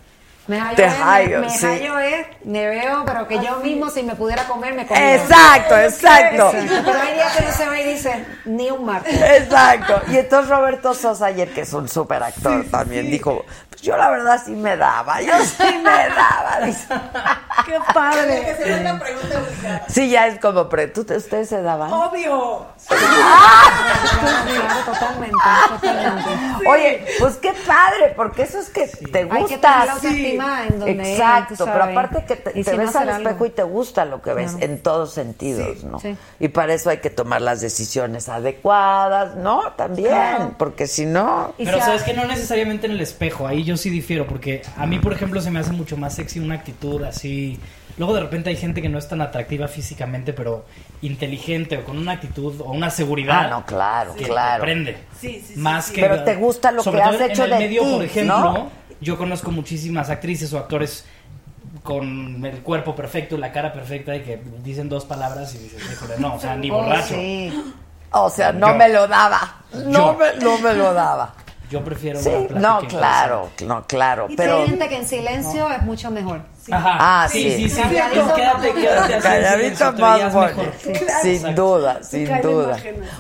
Me 0.49 0.59
hallo 0.59 0.75
Te 0.75 0.87
es, 0.87 0.95
hallo, 1.01 1.41
me, 1.41 1.51
sí. 1.51 1.67
hallo 1.67 1.99
es, 2.01 2.27
me 2.45 2.67
veo, 2.67 3.05
pero 3.07 3.29
que 3.29 3.39
yo 3.39 3.59
mismo 3.59 3.89
si 3.91 4.03
me 4.03 4.17
pudiera 4.17 4.45
comer 4.49 4.75
me 4.75 4.87
comía. 4.87 5.15
Exacto, 5.15 5.79
exacto. 5.79 6.51
Pero 6.53 7.01
hay 7.01 7.15
días 7.15 7.37
que 7.37 7.43
uno 7.45 7.53
se 7.53 7.69
ve 7.69 7.83
y 7.83 7.93
dice, 7.93 8.25
ni 8.45 8.71
un 8.71 8.85
martes. 8.85 9.15
Exacto. 9.43 10.03
Y 10.09 10.17
entonces 10.19 10.51
Roberto 10.51 10.95
Sosa 10.95 11.27
ayer, 11.27 11.49
que 11.53 11.61
es 11.61 11.73
un 11.73 11.89
súper 11.89 12.25
actor 12.25 12.65
también, 12.71 13.09
dijo, 13.09 13.45
yo 13.83 13.97
la 13.97 14.11
verdad 14.11 14.41
sí 14.45 14.53
me 14.53 14.77
daba, 14.77 15.21
yo 15.21 15.33
sí 15.45 15.79
me 15.83 16.09
daba. 16.09 16.59
¡Qué 17.67 17.79
padre! 17.93 18.43
Que 18.45 18.55
se 18.65 18.95
pregunta. 18.95 19.85
Sí, 19.89 20.09
ya 20.11 20.27
es 20.29 20.39
como, 20.41 20.69
pre, 20.69 20.87
¿tú, 20.89 21.01
¿ustedes 21.03 21.49
se 21.49 21.61
daban? 21.63 21.93
¡Obvio! 21.93 22.67
Totalmente, 24.87 25.37
totalmente. 25.69 26.69
Oye, 26.69 27.05
pues 27.19 27.37
qué 27.37 27.53
padre, 27.67 28.13
porque 28.17 28.43
eso 28.43 28.59
es 28.59 28.71
que 28.71 28.87
te 28.87 29.25
gusta. 29.25 29.37
Hay 29.39 29.45
que 29.47 29.59
tener 29.59 29.87
la 29.87 29.93
autoestima 29.93 30.67
en 30.67 30.79
donde, 30.81 31.13
Exacto, 31.13 31.65
pero 31.65 31.85
aparte 31.85 32.25
que 32.25 32.37
te, 32.37 32.51
Y 32.59 32.65
te 32.65 32.71
si 32.71 32.77
no 32.77 32.85
ves 32.85 32.97
al 32.97 33.09
espejo 33.09 33.29
algo. 33.31 33.47
y 33.47 33.51
te 33.51 33.63
gusta 33.63 34.05
lo 34.05 34.23
que 34.23 34.33
ves 34.35 34.57
en 34.61 34.83
todos 34.83 35.13
sentidos, 35.15 35.79
Sí, 35.81 35.87
¿no? 35.87 35.99
sí. 36.01 36.17
Y 36.41 36.49
para 36.49 36.75
eso 36.75 36.91
hay 36.91 36.99
que 36.99 37.11
tomar 37.11 37.43
las 37.43 37.61
decisiones 37.61 38.29
adecuadas, 38.29 39.35
¿no? 39.37 39.73
También, 39.73 40.09
Claro. 40.09 40.55
porque 40.59 40.87
si 40.87 41.07
no... 41.07 41.55
Pero 41.59 41.79
sabes 41.81 42.03
que 42.03 42.15
no 42.15 42.25
necesariamente 42.25 42.87
en 42.87 42.93
el 42.93 43.01
espejo, 43.01 43.47
ahí 43.47 43.65
yo 43.65 43.72
sí 43.77 43.91
difiero, 43.91 44.27
porque 44.27 44.63
a 44.77 44.87
mí, 44.87 44.99
por 44.99 45.13
ejemplo, 45.13 45.41
se 45.41 45.51
me 45.51 45.61
hace 45.61 45.73
mucho 45.73 45.97
más 45.97 46.15
sexy 46.15 46.41
una 46.41 46.55
actitud 46.57 47.03
así. 47.05 47.59
Luego 47.99 48.15
de 48.15 48.21
repente 48.21 48.49
hay 48.49 48.57
gente 48.57 48.81
que 48.81 48.89
no 48.89 48.99
es 48.99 49.07
tan 49.07 49.21
atractiva 49.21 49.69
físicamente, 49.69 50.33
pero 50.33 50.65
inteligente 51.03 51.77
o 51.79 51.85
con 51.85 51.99
una 51.99 52.13
actitud 52.13 52.61
o 52.61 52.71
una 52.73 52.89
seguridad. 52.91 53.47
Ah, 53.47 53.51
no, 53.51 53.67
claro, 53.67 54.15
que 54.15 54.25
claro. 54.25 54.61
Te 54.61 54.67
prende. 54.67 54.97
Sí, 55.21 55.45
sí, 55.47 55.55
Más 55.57 55.87
sí. 55.87 55.95
que 55.95 56.01
Pero 56.01 56.25
te 56.25 56.37
gusta 56.37 56.73
lo 56.73 56.83
sobre 56.83 56.99
que 57.01 57.05
todo 57.05 57.15
has 57.17 57.21
en 57.21 57.31
hecho 57.31 57.45
el 57.45 57.51
de 57.51 57.59
medio, 57.59 57.83
ti, 57.83 57.91
por 57.93 58.03
ejemplo, 58.05 58.39
¿no? 58.41 58.71
yo 59.01 59.19
conozco 59.19 59.51
muchísimas 59.51 60.09
actrices 60.09 60.53
o 60.55 60.59
actores 60.59 61.05
con 61.83 62.45
el 62.47 62.61
cuerpo 62.63 62.95
perfecto 62.95 63.37
y 63.37 63.39
la 63.39 63.53
cara 63.53 63.73
perfecta 63.73 64.15
y 64.17 64.21
que 64.23 64.41
dicen 64.63 64.89
dos 64.89 65.05
palabras 65.05 65.55
y 65.55 65.59
dices, 65.59 65.83
híjole, 65.93 66.15
no, 66.19 66.37
o 66.37 66.41
sea, 66.41 66.57
ni 66.57 66.71
Oh, 66.71 66.75
borracho. 66.75 67.15
sí. 67.15 67.53
O 68.13 68.31
sea, 68.31 68.53
no 68.53 68.69
Yo. 68.69 68.75
me 68.75 68.89
lo 68.91 69.09
daba. 69.09 69.57
No 69.87 70.13
Yo. 70.13 70.19
me, 70.19 70.45
no 70.45 70.59
me 70.59 70.75
lo 70.75 70.93
daba. 70.95 71.35
Yo 71.73 71.83
prefiero 71.83 72.21
Sí, 72.21 72.31
no, 72.55 72.81
claro, 72.87 73.51
no, 73.67 73.87
claro, 73.87 74.27
Y 74.29 74.37
pero... 74.37 74.59
hay 74.63 74.69
gente 74.69 74.89
que 74.89 74.97
en 74.97 75.09
silencio 75.09 75.71
es 75.71 75.83
mucho 75.83 76.11
mejor. 76.11 76.43
Ajá. 76.71 76.97
Ah, 77.25 77.29
sí, 77.31 77.43
sí. 77.51 77.69
sí, 77.69 77.71
sí. 77.71 77.81
Calladito, 77.83 78.35
Quédate, 78.35 78.73
quédate 78.75 79.15
así, 79.15 79.23
Calladito 79.23 79.93
más 79.95 80.35
mejor. 80.35 80.73
Sin 81.23 81.55
duda, 81.55 82.03
sin 82.03 82.43
duda. 82.43 82.77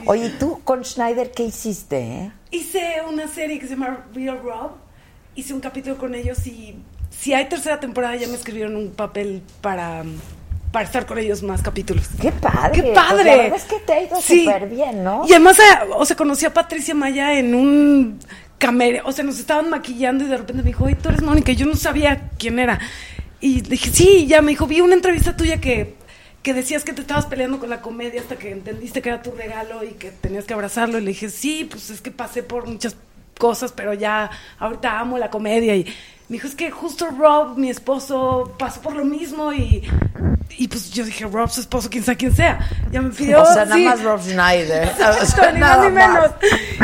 Oye, 0.06 0.26
¿y 0.26 0.30
tú 0.38 0.60
con 0.62 0.84
Schneider 0.84 1.30
qué 1.32 1.44
hiciste, 1.44 1.98
eh? 1.98 2.32
Hice 2.50 2.96
una 3.08 3.26
serie 3.26 3.58
que 3.58 3.66
se 3.66 3.72
llama 3.74 4.04
Real 4.14 4.38
Rob. 4.42 4.72
Hice 5.34 5.54
un 5.54 5.60
capítulo 5.60 5.96
con 5.96 6.14
ellos 6.14 6.46
y 6.46 6.76
si 7.10 7.32
hay 7.32 7.46
tercera 7.46 7.80
temporada 7.80 8.14
ya 8.16 8.28
me 8.28 8.34
escribieron 8.34 8.76
un 8.76 8.90
papel 8.92 9.42
para, 9.62 10.02
para 10.70 10.84
estar 10.84 11.06
con 11.06 11.18
ellos 11.18 11.42
más 11.42 11.62
capítulos. 11.62 12.06
¡Qué 12.20 12.30
padre! 12.30 12.72
¡Qué 12.74 12.82
Pues 12.82 12.94
padre! 12.94 13.24
la 13.24 13.36
verdad 13.44 13.56
es 13.58 13.64
que 13.64 13.78
te 13.80 13.92
ha 13.94 14.02
ido 14.02 14.20
Sí. 14.20 14.44
súper 14.44 14.68
bien, 14.68 15.02
¿no? 15.02 15.24
Y 15.26 15.30
además, 15.32 15.58
eh, 15.58 15.62
o 15.96 16.04
sea, 16.04 16.16
conocí 16.16 16.44
a 16.44 16.52
Patricia 16.52 16.94
Maya 16.94 17.32
en 17.38 17.54
un 17.54 18.18
camer, 18.62 19.02
o 19.04 19.10
sea, 19.10 19.24
nos 19.24 19.40
estaban 19.40 19.70
maquillando 19.70 20.22
y 20.22 20.28
de 20.28 20.36
repente 20.36 20.62
me 20.62 20.68
dijo, 20.68 20.84
oye, 20.84 20.94
tú 20.94 21.08
eres 21.08 21.20
Mónica, 21.20 21.50
yo 21.50 21.66
no 21.66 21.74
sabía 21.74 22.30
quién 22.38 22.60
era. 22.60 22.78
Y 23.40 23.60
dije, 23.60 23.90
sí, 23.90 24.26
ya 24.28 24.40
me 24.40 24.52
dijo, 24.52 24.68
vi 24.68 24.80
una 24.80 24.94
entrevista 24.94 25.36
tuya 25.36 25.60
que, 25.60 25.96
que 26.44 26.54
decías 26.54 26.84
que 26.84 26.92
te 26.92 27.00
estabas 27.00 27.26
peleando 27.26 27.58
con 27.58 27.70
la 27.70 27.80
comedia 27.80 28.20
hasta 28.20 28.36
que 28.36 28.52
entendiste 28.52 29.02
que 29.02 29.08
era 29.08 29.20
tu 29.20 29.32
regalo 29.32 29.82
y 29.82 29.94
que 29.94 30.12
tenías 30.12 30.44
que 30.44 30.54
abrazarlo. 30.54 30.98
Y 30.98 31.00
le 31.00 31.08
dije, 31.08 31.28
sí, 31.28 31.66
pues 31.68 31.90
es 31.90 32.00
que 32.00 32.12
pasé 32.12 32.44
por 32.44 32.68
muchas 32.68 32.94
cosas, 33.42 33.72
pero 33.72 33.92
ya 33.92 34.30
ahorita 34.60 35.00
amo 35.00 35.18
la 35.18 35.28
comedia. 35.28 35.74
Y 35.74 35.84
me 36.28 36.36
dijo, 36.36 36.46
es 36.46 36.54
que 36.54 36.70
justo 36.70 37.08
Rob, 37.10 37.58
mi 37.58 37.70
esposo, 37.70 38.54
pasó 38.56 38.80
por 38.80 38.94
lo 38.94 39.04
mismo 39.04 39.52
y... 39.52 39.82
Y 40.58 40.68
pues 40.68 40.90
yo 40.90 41.02
dije, 41.04 41.24
Rob, 41.24 41.48
su 41.50 41.62
esposo, 41.62 41.88
quién 41.90 42.04
sabe 42.04 42.18
quién 42.18 42.36
sea. 42.36 42.60
Ya 42.92 43.00
me 43.00 43.10
pidió. 43.10 43.42
o 43.42 43.46
sea, 43.46 43.64
nada 43.64 43.74
sí. 43.74 43.84
más 43.84 44.02
Rob 44.04 44.20
Schneider. 44.20 44.84
Exacto, 44.88 45.50
ni 45.54 45.58
más 45.60 45.80
ni 45.80 45.90
más. 45.90 46.08
menos. 46.08 46.30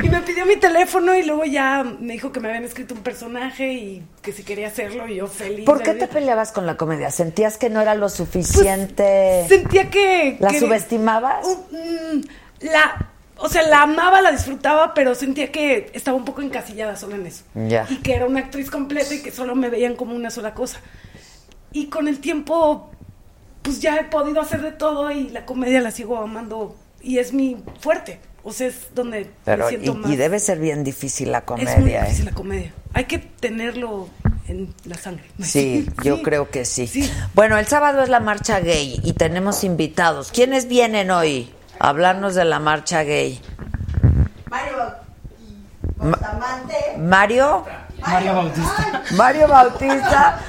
Y 0.03 0.09
me 0.09 0.21
pidió 0.23 0.47
mi 0.47 0.57
teléfono 0.57 1.15
y 1.15 1.23
luego 1.23 1.45
ya 1.45 1.85
me 1.85 2.15
dijo 2.15 2.33
que 2.33 2.41
me 2.41 2.49
habían 2.49 2.65
escrito 2.65 2.95
un 2.95 3.03
personaje 3.03 3.73
y 3.73 4.03
que 4.23 4.33
si 4.33 4.43
quería 4.43 4.67
hacerlo 4.69 5.07
y 5.07 5.17
yo 5.17 5.27
feliz. 5.29 5.65
¿Por 5.67 5.79
qué 5.83 5.91
te 5.91 6.07
vida. 6.07 6.09
peleabas 6.09 6.51
con 6.51 6.67
la 6.67 6.77
comedia? 6.77 7.11
¿Sentías 7.13 7.57
que 7.57 7.71
no 7.71 7.81
era 7.81 7.95
lo 7.95 8.09
suficiente? 8.09 9.45
Sentía 9.49 9.91
que... 9.91 10.39
¿La 10.41 10.49
que- 10.49 10.61
subestimabas? 10.61 11.47
Mm, 11.71 12.21
la... 12.63 13.11
O 13.41 13.49
sea, 13.49 13.63
la 13.63 13.83
amaba, 13.83 14.21
la 14.21 14.33
disfrutaba, 14.33 14.95
pero 14.95 15.15
sentía 15.15 15.53
que 15.53 15.91
estaba 15.95 16.17
un 16.17 16.25
poco 16.25 16.43
encasillada 16.43 16.97
solo 16.97 17.15
en 17.15 17.27
eso. 17.27 17.45
Y 17.89 17.97
que 17.97 18.15
era 18.15 18.27
una 18.27 18.41
actriz 18.41 18.71
completa 18.71 19.15
y 19.15 19.23
que 19.23 19.31
solo 19.31 19.55
me 19.55 19.71
veían 19.71 19.95
como 19.95 20.15
una 20.15 20.31
sola 20.31 20.55
cosa. 20.55 20.81
Y 21.73 21.87
con 21.87 22.09
el 22.09 22.19
tiempo, 22.19 22.91
pues 23.63 23.81
ya 23.81 23.97
he 23.97 24.05
podido 24.05 24.41
hacer 24.41 24.63
de 24.63 24.73
todo 24.73 25.11
y 25.11 25.29
la 25.29 25.47
comedia 25.47 25.81
la 25.81 25.91
sigo 25.91 26.17
amando 26.19 26.77
y 27.01 27.19
es 27.19 27.33
mi 27.33 27.57
fuerte. 27.81 28.21
O 28.43 28.53
sea, 28.53 28.69
es 28.69 28.95
donde 28.95 29.31
me 29.47 29.69
siento 29.69 29.93
y, 29.93 29.95
más. 29.95 30.11
y 30.11 30.17
debe 30.17 30.41
ser 30.41 30.59
bien 30.59 30.83
difícil 30.83 31.31
la 31.31 31.43
comedia, 31.43 31.75
es 31.75 31.81
muy 31.81 31.93
¿eh? 31.93 32.01
difícil 32.01 32.25
la 32.25 32.33
comedia. 32.33 32.73
Hay 32.95 33.05
que 33.05 33.19
tenerlo 33.19 34.09
en 34.49 34.75
la 34.85 34.97
sangre. 34.97 35.25
Sí, 35.43 35.87
yo 36.03 36.23
creo 36.23 36.51
que 36.51 36.65
sí. 36.65 36.89
Bueno, 37.35 37.59
el 37.59 37.67
sábado 37.67 38.03
es 38.03 38.09
la 38.09 38.21
marcha 38.21 38.61
gay 38.61 38.99
y 39.05 39.13
tenemos 39.13 39.65
invitados. 39.65 40.33
¿Quiénes 40.33 40.67
vienen 40.67 41.11
hoy 41.11 41.51
hablarnos 41.81 42.35
de 42.35 42.45
la 42.45 42.59
marcha 42.59 43.03
gay? 43.03 43.41
Mario 44.51 44.77
Ma- 45.99 46.11
Bustamante. 46.11 46.75
Mario. 46.99 47.65
Mario 48.07 48.35
Bautista. 48.35 49.03
Mario 49.17 49.49
Bautista. 49.49 50.41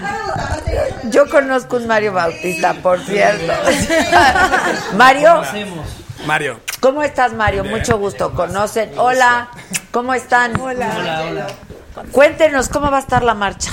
Yo 1.05 1.27
conozco 1.29 1.77
un 1.77 1.87
Mario 1.87 2.13
Bautista, 2.13 2.73
por 2.75 2.99
cierto. 2.99 3.51
Mario. 4.95 5.41
Mario. 6.25 6.59
¿Cómo 6.79 7.01
estás, 7.01 7.33
Mario? 7.33 7.63
Mucho 7.63 7.97
gusto. 7.97 8.33
¿Conocen? 8.33 8.91
Hola. 8.97 9.49
¿Cómo 9.91 10.13
están? 10.13 10.59
Hola. 10.59 10.91
Hola, 10.95 11.21
hola. 11.23 11.47
Cuéntenos 12.11 12.69
cómo 12.69 12.91
va 12.91 12.97
a 12.97 13.01
estar 13.01 13.23
la 13.23 13.33
marcha. 13.33 13.71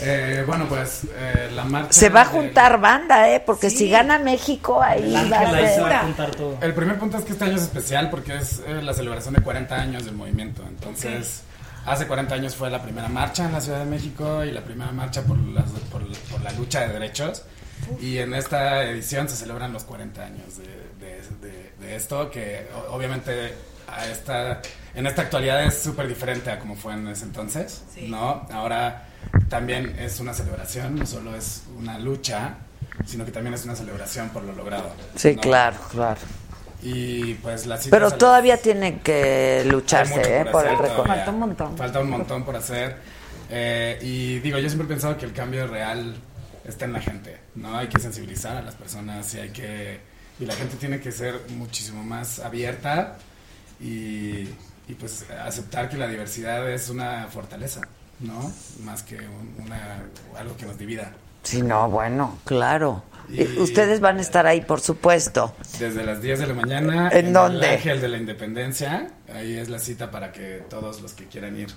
Eh, 0.00 0.44
bueno, 0.46 0.66
pues 0.68 1.02
eh, 1.16 1.50
la 1.54 1.64
marcha. 1.64 1.92
Se 1.92 2.08
va 2.08 2.22
a 2.22 2.24
juntar 2.26 2.80
banda, 2.80 3.28
¿eh? 3.30 3.40
Porque 3.44 3.70
si 3.70 3.88
gana 3.90 4.18
México, 4.18 4.82
ahí 4.82 5.12
va 5.12 5.18
a 5.18 5.22
Ángela, 5.40 5.58
ahí 5.58 5.66
se 5.66 5.74
ser. 5.74 5.82
va 5.84 6.00
a 6.00 6.02
juntar 6.04 6.30
todo. 6.32 6.58
El 6.60 6.74
primer 6.74 6.98
punto 6.98 7.18
es 7.18 7.24
que 7.24 7.32
este 7.32 7.44
año 7.44 7.56
es 7.56 7.62
especial 7.62 8.10
porque 8.10 8.36
es 8.36 8.60
eh, 8.66 8.80
la 8.82 8.92
celebración 8.94 9.34
de 9.34 9.42
40 9.42 9.74
años 9.74 10.04
del 10.04 10.14
movimiento. 10.14 10.62
Entonces, 10.68 11.42
hace 11.86 12.06
40 12.06 12.34
años 12.34 12.54
fue 12.54 12.70
la 12.70 12.82
primera 12.82 13.08
marcha 13.08 13.44
en 13.46 13.52
la 13.52 13.60
Ciudad 13.60 13.78
de 13.80 13.86
México 13.86 14.44
y 14.44 14.52
la 14.52 14.62
primera 14.62 14.92
marcha 14.92 15.22
por, 15.22 15.38
las- 15.38 15.70
por, 15.90 16.02
por 16.30 16.40
la 16.42 16.52
lucha 16.52 16.80
de 16.82 16.92
derechos. 16.92 17.42
Y 18.00 18.18
en 18.18 18.34
esta 18.34 18.82
edición 18.84 19.28
se 19.28 19.36
celebran 19.36 19.72
los 19.72 19.84
40 19.84 20.22
años 20.24 20.58
de, 20.58 20.66
de- 21.06 21.22
de- 21.48 21.72
de 21.80 21.96
esto, 21.96 22.30
que 22.30 22.66
obviamente 22.90 23.54
a 23.86 24.06
esta, 24.06 24.60
en 24.94 25.06
esta 25.06 25.22
actualidad 25.22 25.64
es 25.64 25.78
súper 25.82 26.06
diferente 26.08 26.50
a 26.50 26.58
como 26.58 26.74
fue 26.76 26.92
en 26.92 27.08
ese 27.08 27.24
entonces, 27.24 27.84
¿no? 28.02 28.46
Ahora 28.52 29.07
también 29.48 29.96
es 29.98 30.20
una 30.20 30.34
celebración, 30.34 30.96
no 30.96 31.06
solo 31.06 31.34
es 31.34 31.62
una 31.78 31.98
lucha, 31.98 32.56
sino 33.06 33.24
que 33.24 33.32
también 33.32 33.54
es 33.54 33.64
una 33.64 33.74
celebración 33.74 34.28
por 34.30 34.42
lo 34.42 34.52
logrado. 34.52 34.90
Sí, 35.16 35.34
¿no? 35.34 35.40
claro, 35.40 35.76
claro. 35.90 36.20
Y 36.82 37.34
pues 37.34 37.66
la 37.66 37.76
cita 37.76 37.96
Pero 37.96 38.12
todavía 38.12 38.56
tienen 38.56 39.00
que 39.00 39.64
lucharse, 39.66 40.40
¿eh? 40.40 40.44
Por 40.44 40.66
hacer 40.66 40.78
el 40.78 40.90
récord. 40.90 41.06
Falta 41.06 41.30
un 41.30 41.38
montón. 41.38 41.76
Falta 41.76 42.00
un 42.00 42.10
montón 42.10 42.44
por 42.44 42.54
hacer. 42.56 42.96
Eh, 43.50 43.98
y 44.02 44.38
digo, 44.40 44.58
yo 44.58 44.68
siempre 44.68 44.86
he 44.86 44.88
pensado 44.88 45.16
que 45.16 45.24
el 45.24 45.32
cambio 45.32 45.66
real 45.66 46.14
está 46.64 46.84
en 46.84 46.92
la 46.92 47.00
gente, 47.00 47.38
¿no? 47.56 47.76
Hay 47.76 47.88
que 47.88 47.98
sensibilizar 47.98 48.56
a 48.56 48.62
las 48.62 48.74
personas 48.74 49.34
y 49.34 49.40
hay 49.40 49.50
que... 49.50 50.00
Y 50.38 50.46
la 50.46 50.54
gente 50.54 50.76
tiene 50.76 51.00
que 51.00 51.10
ser 51.10 51.40
muchísimo 51.56 52.04
más 52.04 52.38
abierta 52.38 53.16
y, 53.80 54.48
y 54.86 54.94
pues 54.98 55.26
aceptar 55.44 55.88
que 55.88 55.96
la 55.96 56.06
diversidad 56.06 56.70
es 56.70 56.90
una 56.90 57.26
fortaleza, 57.28 57.80
¿no? 58.20 58.52
Más 58.84 59.02
que 59.02 59.16
un- 59.16 59.54
una, 59.64 60.02
algo 60.38 60.56
que 60.56 60.66
nos 60.66 60.78
divida. 60.78 61.12
Sí, 61.42 61.62
no, 61.62 61.88
bueno, 61.90 62.38
claro. 62.44 63.02
Y- 63.28 63.42
Y 63.42 63.58
Ustedes 63.58 64.00
van 64.00 64.18
a 64.18 64.20
estar 64.22 64.46
ahí, 64.46 64.60
por 64.62 64.80
supuesto. 64.80 65.54
Desde 65.78 66.04
las 66.04 66.20
10 66.22 66.38
de 66.40 66.46
la 66.46 66.54
mañana. 66.54 67.10
¿En 67.12 67.32
dónde? 67.32 67.66
El 67.68 67.72
Ángel 67.74 68.00
de 68.00 68.08
la 68.08 68.16
Independencia. 68.18 69.08
Ahí 69.32 69.56
es 69.56 69.68
la 69.68 69.78
cita 69.78 70.10
para 70.10 70.32
que 70.32 70.62
todos 70.70 71.00
los 71.02 71.12
que 71.12 71.26
quieran 71.26 71.56
ir 71.58 71.68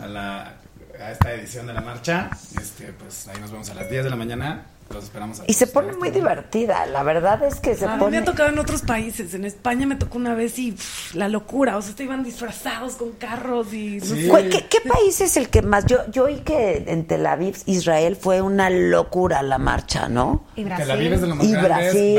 a, 0.00 0.06
la, 0.06 0.54
a 1.00 1.10
esta 1.12 1.32
edición 1.34 1.66
de 1.68 1.72
la 1.72 1.80
marcha, 1.80 2.30
este, 2.60 2.92
pues 2.92 3.28
ahí 3.28 3.40
nos 3.40 3.50
vemos 3.50 3.70
a 3.70 3.74
las 3.74 3.88
10 3.88 4.04
de 4.04 4.10
la 4.10 4.16
mañana. 4.16 4.66
Los 4.90 5.04
esperamos 5.04 5.40
a 5.40 5.44
Y 5.46 5.52
se 5.52 5.66
pone 5.66 5.92
muy 5.92 6.10
divertida. 6.10 6.86
La 6.86 7.02
verdad 7.02 7.42
es 7.42 7.56
que 7.60 7.74
se 7.74 7.84
A 7.84 7.88
mí 7.88 7.94
me 7.96 8.00
pone. 8.00 8.18
ha 8.18 8.24
tocado 8.24 8.48
en 8.48 8.58
otros 8.58 8.80
países. 8.82 9.34
En 9.34 9.44
España 9.44 9.86
me 9.86 9.96
tocó 9.96 10.16
una 10.16 10.34
vez 10.34 10.58
y 10.58 10.72
pff, 10.72 11.14
la 11.14 11.28
locura. 11.28 11.76
O 11.76 11.82
sea, 11.82 11.94
te 11.94 12.04
iban 12.04 12.24
disfrazados 12.24 12.94
con 12.94 13.12
carros 13.12 13.72
y... 13.74 14.00
¿Cuál- 14.28 14.48
¿Qué, 14.48 14.66
qué 14.66 14.78
país 14.88 15.20
es 15.20 15.36
el 15.36 15.50
que 15.50 15.60
más? 15.60 15.84
Yo, 15.86 15.98
yo 16.10 16.24
oí 16.24 16.36
que 16.40 16.84
en 16.86 17.06
Tel 17.06 17.26
Aviv, 17.26 17.56
Israel, 17.66 18.16
fue 18.16 18.40
una 18.40 18.70
locura 18.70 19.42
la 19.42 19.58
marcha, 19.58 20.08
¿no? 20.08 20.44
Y 20.56 20.64
Tel 20.64 20.90
Aviv 20.90 21.12
es 21.12 21.20
de 21.20 21.26
los 21.26 21.36
más 21.36 21.46
Y 21.46 21.52
grandes. 21.52 22.18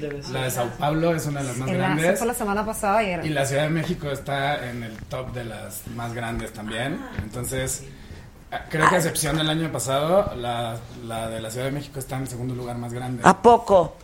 Brasil, 0.00 0.22
la 0.32 0.42
de 0.44 0.50
Sao 0.50 0.68
Paulo 0.78 1.14
es 1.14 1.24
una 1.26 1.40
de 1.40 1.46
las 1.48 1.56
más 1.56 1.68
En 1.70 1.78
la- 1.78 1.84
grandes. 1.88 2.18
fue 2.18 2.26
la 2.28 2.34
semana 2.34 2.66
pasada 2.66 3.02
y 3.02 3.08
era. 3.10 3.24
Y 3.24 3.30
la 3.30 3.46
Ciudad 3.46 3.62
de 3.64 3.70
México 3.70 4.10
está 4.10 4.68
en 4.70 4.82
el 4.82 4.96
top 5.08 5.32
de 5.32 5.44
las 5.44 5.80
más 5.96 6.12
grandes 6.12 6.52
también. 6.52 6.98
Entonces, 7.22 7.84
ah, 7.84 8.01
creo 8.68 8.88
que 8.88 8.94
a 8.94 8.98
excepción 8.98 9.36
del 9.36 9.48
año 9.48 9.70
pasado, 9.70 10.34
la, 10.36 10.76
la 11.04 11.28
de 11.28 11.40
la 11.40 11.50
Ciudad 11.50 11.66
de 11.66 11.72
México 11.72 11.98
está 11.98 12.16
en 12.16 12.22
el 12.22 12.28
segundo 12.28 12.54
lugar 12.54 12.76
más 12.78 12.92
grande. 12.92 13.22
¿A 13.24 13.40
poco? 13.40 13.96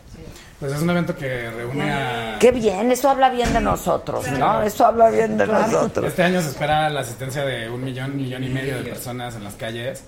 Pues 0.59 0.73
es 0.73 0.81
un 0.81 0.89
evento 0.89 1.15
que 1.15 1.49
reúne 1.49 1.89
a... 1.89 2.37
Qué 2.37 2.51
bien, 2.51 2.91
eso 2.91 3.09
habla 3.09 3.29
bien 3.29 3.53
de 3.53 3.61
nosotros, 3.61 4.29
¿no? 4.33 4.61
Eso 4.61 4.85
habla 4.85 5.09
bien 5.09 5.37
de 5.37 5.47
nosotros. 5.47 6.07
Este 6.07 6.21
año 6.21 6.41
se 6.41 6.49
espera 6.49 6.89
la 6.89 6.99
asistencia 6.99 7.45
de 7.45 7.69
un 7.69 7.81
millón, 7.81 8.17
millón 8.17 8.43
y 8.43 8.49
medio 8.49 8.75
de 8.75 8.83
personas 8.83 9.35
en 9.35 9.45
las 9.45 9.53
calles. 9.53 10.03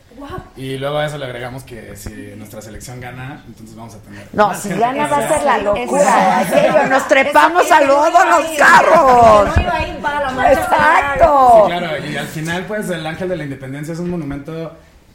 Y 0.57 0.78
luego 0.78 0.98
a 0.98 1.06
eso 1.06 1.18
le 1.18 1.23
agregamos 1.23 1.64
que 1.64 1.95
si 1.95 2.34
nuestra 2.36 2.61
selección 2.61 2.99
gana, 2.99 3.45
entonces 3.48 3.73
vamos 3.78 3.95
a 3.95 3.99
tener... 3.99 4.28
No, 4.34 4.53
si 4.53 4.69
gana 4.69 5.07
va 5.07 5.19
a 5.19 5.28
ser 5.30 5.44
la 5.44 5.57
locura. 5.60 6.40
Aquello, 6.40 6.88
nos 6.90 7.07
trepamos 7.07 7.65
Eso 7.65 7.73
a 7.73 7.80
que 7.80 7.86
no 7.86 7.94
todos 7.94 8.10
iba 8.10 8.22
a 8.22 8.40
los 8.40 8.57
carros. 8.57 9.56
no 9.56 9.61
iba 9.61 9.78
a 9.78 9.88
ir 9.88 9.98
para 9.99 10.19
la 10.19 10.32
marcha. 10.32 10.52
Exacto. 10.52 11.52
Sí, 11.56 11.72
claro, 11.72 12.06
y 12.06 12.18
al 12.18 12.28
final, 12.28 12.65
pues, 12.65 12.90
el 12.90 13.07
Ángel 13.07 13.30
de 13.30 13.38
la 13.38 13.44
Independencia 13.45 13.94
es 13.94 13.99
un 13.99 14.10
monumento 14.10 14.73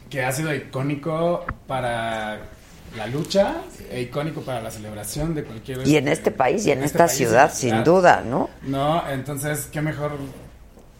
que 0.09 0.25
ha 0.25 0.31
sido 0.31 0.51
icónico 0.51 1.45
para 1.67 2.39
la 2.95 3.07
lucha 3.07 3.61
e 3.89 4.01
icónico 4.01 4.41
para 4.41 4.61
la 4.61 4.71
celebración 4.71 5.35
de 5.35 5.43
cualquier... 5.43 5.87
Y 5.87 5.97
en 5.97 6.07
este 6.07 6.31
país 6.31 6.65
y 6.65 6.71
en, 6.71 6.79
este 6.79 6.97
esta 6.97 7.05
país, 7.07 7.17
ciudad, 7.17 7.53
sin 7.53 7.83
duda, 7.83 8.23
¿no? 8.25 8.49
No, 8.63 9.07
entonces, 9.09 9.67
qué 9.71 9.81
mejor 9.81 10.13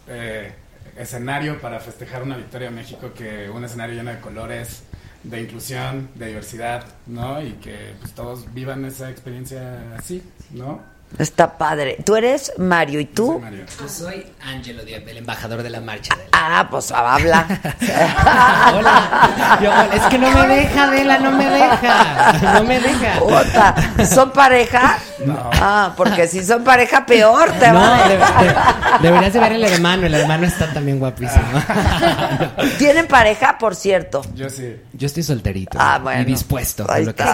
eh, 0.08 0.52
escenario 0.96 1.60
para 1.60 1.80
festejar 1.80 2.22
una 2.22 2.36
victoria 2.36 2.68
a 2.68 2.70
México 2.70 3.12
que 3.14 3.48
un 3.48 3.64
escenario 3.64 3.94
lleno 3.94 4.10
de 4.10 4.20
colores, 4.20 4.82
de 5.22 5.40
inclusión, 5.42 6.10
de 6.14 6.26
diversidad, 6.28 6.84
¿no? 7.06 7.42
Y 7.42 7.52
que 7.54 7.94
pues, 8.00 8.12
todos 8.12 8.52
vivan 8.52 8.84
esa 8.84 9.10
experiencia 9.10 9.94
así, 9.96 10.22
¿no? 10.50 10.97
Está 11.16 11.56
padre. 11.58 11.96
Tú 12.04 12.14
eres 12.16 12.52
Mario, 12.58 13.00
¿y 13.00 13.06
tú? 13.06 13.42
Yo 13.80 13.88
soy 13.88 14.26
Angelo 14.44 14.84
Díaz, 14.84 15.02
el 15.06 15.16
embajador 15.16 15.62
de 15.62 15.70
la 15.70 15.80
marcha. 15.80 16.14
De 16.14 16.24
Ah, 16.32 16.68
pues 16.70 16.92
habla. 16.92 17.46
Yo, 19.62 19.72
es 19.92 20.02
que 20.04 20.18
no 20.18 20.30
me 20.30 20.46
deja, 20.46 20.84
Adela, 20.84 21.18
no 21.18 21.32
me 21.32 21.48
deja. 21.48 22.32
No 22.54 22.62
me 22.64 22.80
deja. 22.80 23.18
Puta, 23.18 23.74
¿Son 24.06 24.30
pareja? 24.32 24.98
No. 25.24 25.50
Ah, 25.54 25.92
porque 25.96 26.26
si 26.28 26.44
son 26.44 26.62
pareja, 26.64 27.04
peor 27.04 27.50
te 27.52 27.68
No, 27.68 27.74
va. 27.80 28.08
de- 28.08 28.16
de- 28.16 28.54
deberías 29.02 29.32
de 29.32 29.40
ver 29.40 29.52
el 29.52 29.64
hermano. 29.64 30.06
El 30.06 30.14
hermano 30.14 30.46
está 30.46 30.72
también 30.72 30.98
guapísimo. 30.98 31.42
¿Tienen 32.78 33.06
pareja, 33.06 33.58
por 33.58 33.74
cierto? 33.74 34.22
Yo 34.34 34.48
sí. 34.50 34.76
Yo 34.92 35.06
estoy 35.06 35.22
solterito. 35.22 35.78
Ah, 35.80 35.98
bueno. 36.02 36.22
Y 36.22 36.24
dispuesto 36.24 36.88
a 36.88 36.98
lo 37.00 37.14
que 37.14 37.22
sea. 37.22 37.32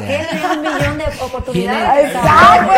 Un 0.55 0.61
millón 0.63 0.99
de 0.99 1.05
oportunidades. 1.21 2.07
¡Exacto! 2.15 2.73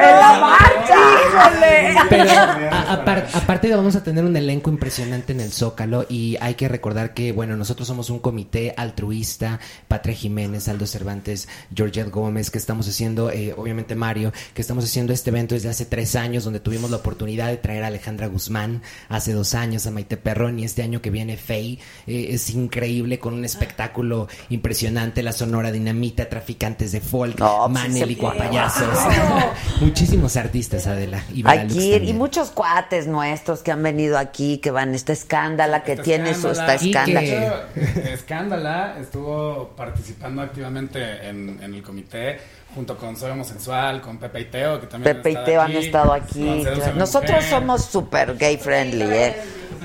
¡En 0.00 0.18
la 0.20 0.38
marcha! 0.40 0.94
¡Híjole! 1.28 1.96
Pero 2.10 2.30
a- 2.72 2.92
apar- 3.04 3.26
aparte 3.34 3.68
de 3.68 3.76
vamos 3.76 3.96
a 3.96 4.02
tener 4.02 4.24
un 4.24 4.36
elenco 4.36 4.70
impresionante 4.70 5.32
en 5.32 5.40
el 5.40 5.52
Zócalo 5.52 6.06
y 6.08 6.36
hay 6.40 6.54
que 6.54 6.68
recordar 6.68 7.14
que, 7.14 7.32
bueno, 7.32 7.56
nosotros 7.56 7.86
somos 7.88 8.10
un 8.10 8.18
comité 8.18 8.74
altruista, 8.76 9.58
Patria 9.88 10.14
Jiménez, 10.14 10.68
Aldo 10.68 10.86
Cervantes, 10.86 11.48
Georgette 11.74 12.10
Gómez, 12.10 12.50
que 12.50 12.58
estamos 12.58 12.88
haciendo, 12.88 13.30
eh, 13.30 13.54
obviamente 13.56 13.94
Mario, 13.94 14.17
que 14.54 14.62
estamos 14.62 14.84
haciendo 14.84 15.12
este 15.12 15.30
evento 15.30 15.54
desde 15.54 15.68
hace 15.68 15.84
tres 15.86 16.16
años, 16.16 16.44
donde 16.44 16.60
tuvimos 16.60 16.90
la 16.90 16.98
oportunidad 16.98 17.48
de 17.48 17.56
traer 17.56 17.84
a 17.84 17.88
Alejandra 17.88 18.26
Guzmán 18.26 18.82
hace 19.08 19.32
dos 19.32 19.54
años, 19.54 19.86
a 19.86 19.90
Maite 19.90 20.16
Perrón 20.16 20.58
y 20.58 20.64
este 20.64 20.82
año 20.82 21.00
que 21.00 21.10
viene 21.10 21.36
Fey, 21.36 21.78
eh, 22.06 22.28
es 22.30 22.50
increíble 22.50 23.18
con 23.18 23.34
un 23.34 23.44
espectáculo 23.44 24.28
impresionante, 24.50 25.22
la 25.22 25.32
Sonora 25.32 25.70
Dinamita, 25.70 26.28
Traficantes 26.28 26.92
de 26.92 27.00
Folk, 27.00 27.40
Manel 27.70 28.10
y 28.10 28.14
se 28.14 28.20
puede. 28.20 28.38
Guapayazos, 28.38 28.98
muchísimos 29.80 30.36
artistas, 30.36 30.86
Adela. 30.86 31.22
Y 31.32 31.46
Aquí, 31.46 31.94
y 31.94 32.12
muchos 32.12 32.50
cuates 32.50 33.06
nuestros 33.06 33.60
que 33.60 33.72
han 33.72 33.82
venido 33.82 34.18
aquí, 34.18 34.58
que 34.58 34.70
van, 34.70 34.94
esta 34.94 35.12
escándala 35.12 35.82
que 35.82 35.96
tiene 35.96 36.34
su, 36.34 36.50
esta 36.50 36.74
Escándala. 36.74 37.22
escándala. 37.22 37.68
Hecho, 37.76 38.08
Escándala 38.08 38.96
estuvo 39.00 39.68
participando 39.76 40.42
activamente 40.42 41.28
en, 41.28 41.58
en 41.62 41.74
el 41.74 41.82
comité 41.82 42.38
junto 42.74 42.96
con 42.96 43.16
Soy 43.16 43.30
Homosexual, 43.30 44.00
con 44.00 44.18
Pepe 44.18 44.40
y 44.40 44.44
Teo, 44.46 44.80
que 44.80 44.86
también 44.86 45.16
Pepe 45.16 45.30
y 45.32 45.44
Teo 45.44 45.60
han 45.60 45.72
estado 45.72 46.12
aquí. 46.12 46.62
Claro. 46.62 46.94
Nosotros 46.94 47.36
Mujer. 47.36 47.50
somos 47.50 47.84
súper 47.84 48.36
gay 48.36 48.56
friendly, 48.56 49.04
¿eh? 49.04 49.36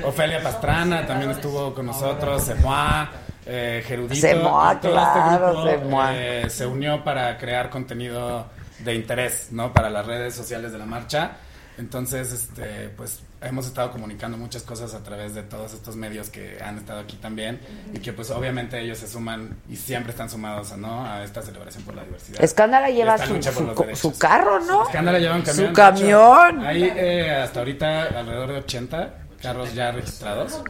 Ofelia 0.03 0.41
Pastrana 0.41 1.05
también 1.05 1.31
estuvo 1.31 1.73
con 1.73 1.85
nosotros, 1.85 2.43
Semoa, 2.43 3.09
eh, 3.45 3.83
Gerudito. 3.85 4.15
Semoa, 4.15 4.73
este 4.73 4.89
claro, 4.89 5.63
grupo, 5.63 6.03
eh, 6.11 6.45
se 6.49 6.65
unió 6.65 7.03
para 7.03 7.37
crear 7.37 7.69
contenido 7.69 8.47
de 8.79 8.95
interés, 8.95 9.47
¿no? 9.51 9.71
Para 9.71 9.89
las 9.89 10.05
redes 10.05 10.35
sociales 10.35 10.71
de 10.71 10.77
la 10.77 10.85
marcha. 10.85 11.31
Entonces, 11.77 12.31
este, 12.31 12.89
pues 12.89 13.21
hemos 13.43 13.65
estado 13.67 13.91
comunicando 13.91 14.37
muchas 14.37 14.63
cosas 14.63 14.93
a 14.93 15.03
través 15.03 15.33
de 15.35 15.43
todos 15.43 15.73
estos 15.73 15.95
medios 15.95 16.29
que 16.29 16.57
han 16.63 16.77
estado 16.77 16.99
aquí 16.99 17.17
también 17.17 17.59
y 17.93 17.99
que 17.99 18.13
pues 18.13 18.29
obviamente 18.31 18.79
ellos 18.79 18.97
se 18.97 19.07
suman 19.07 19.57
y 19.69 19.75
siempre 19.75 20.11
están 20.11 20.29
sumados 20.29 20.75
¿no? 20.77 21.05
a 21.05 21.23
esta 21.23 21.41
celebración 21.41 21.83
por 21.83 21.95
la 21.95 22.03
diversidad. 22.03 22.41
Escándala 22.43 22.89
lleva 22.89 23.17
su, 23.17 23.41
su, 23.41 23.95
su 23.95 24.17
carro, 24.17 24.59
¿no? 24.59 24.83
Escándala 24.83 25.19
lleva 25.19 25.35
un 25.35 25.41
camión. 25.41 25.67
Su 25.67 25.73
camión. 25.73 26.59
hecho, 26.59 26.67
Hay 26.67 26.83
eh, 26.83 27.31
hasta 27.31 27.59
ahorita 27.59 28.03
alrededor 28.19 28.51
de 28.53 28.57
80 28.59 29.13
carros 29.41 29.73
ya 29.73 29.91
registrados. 29.91 30.61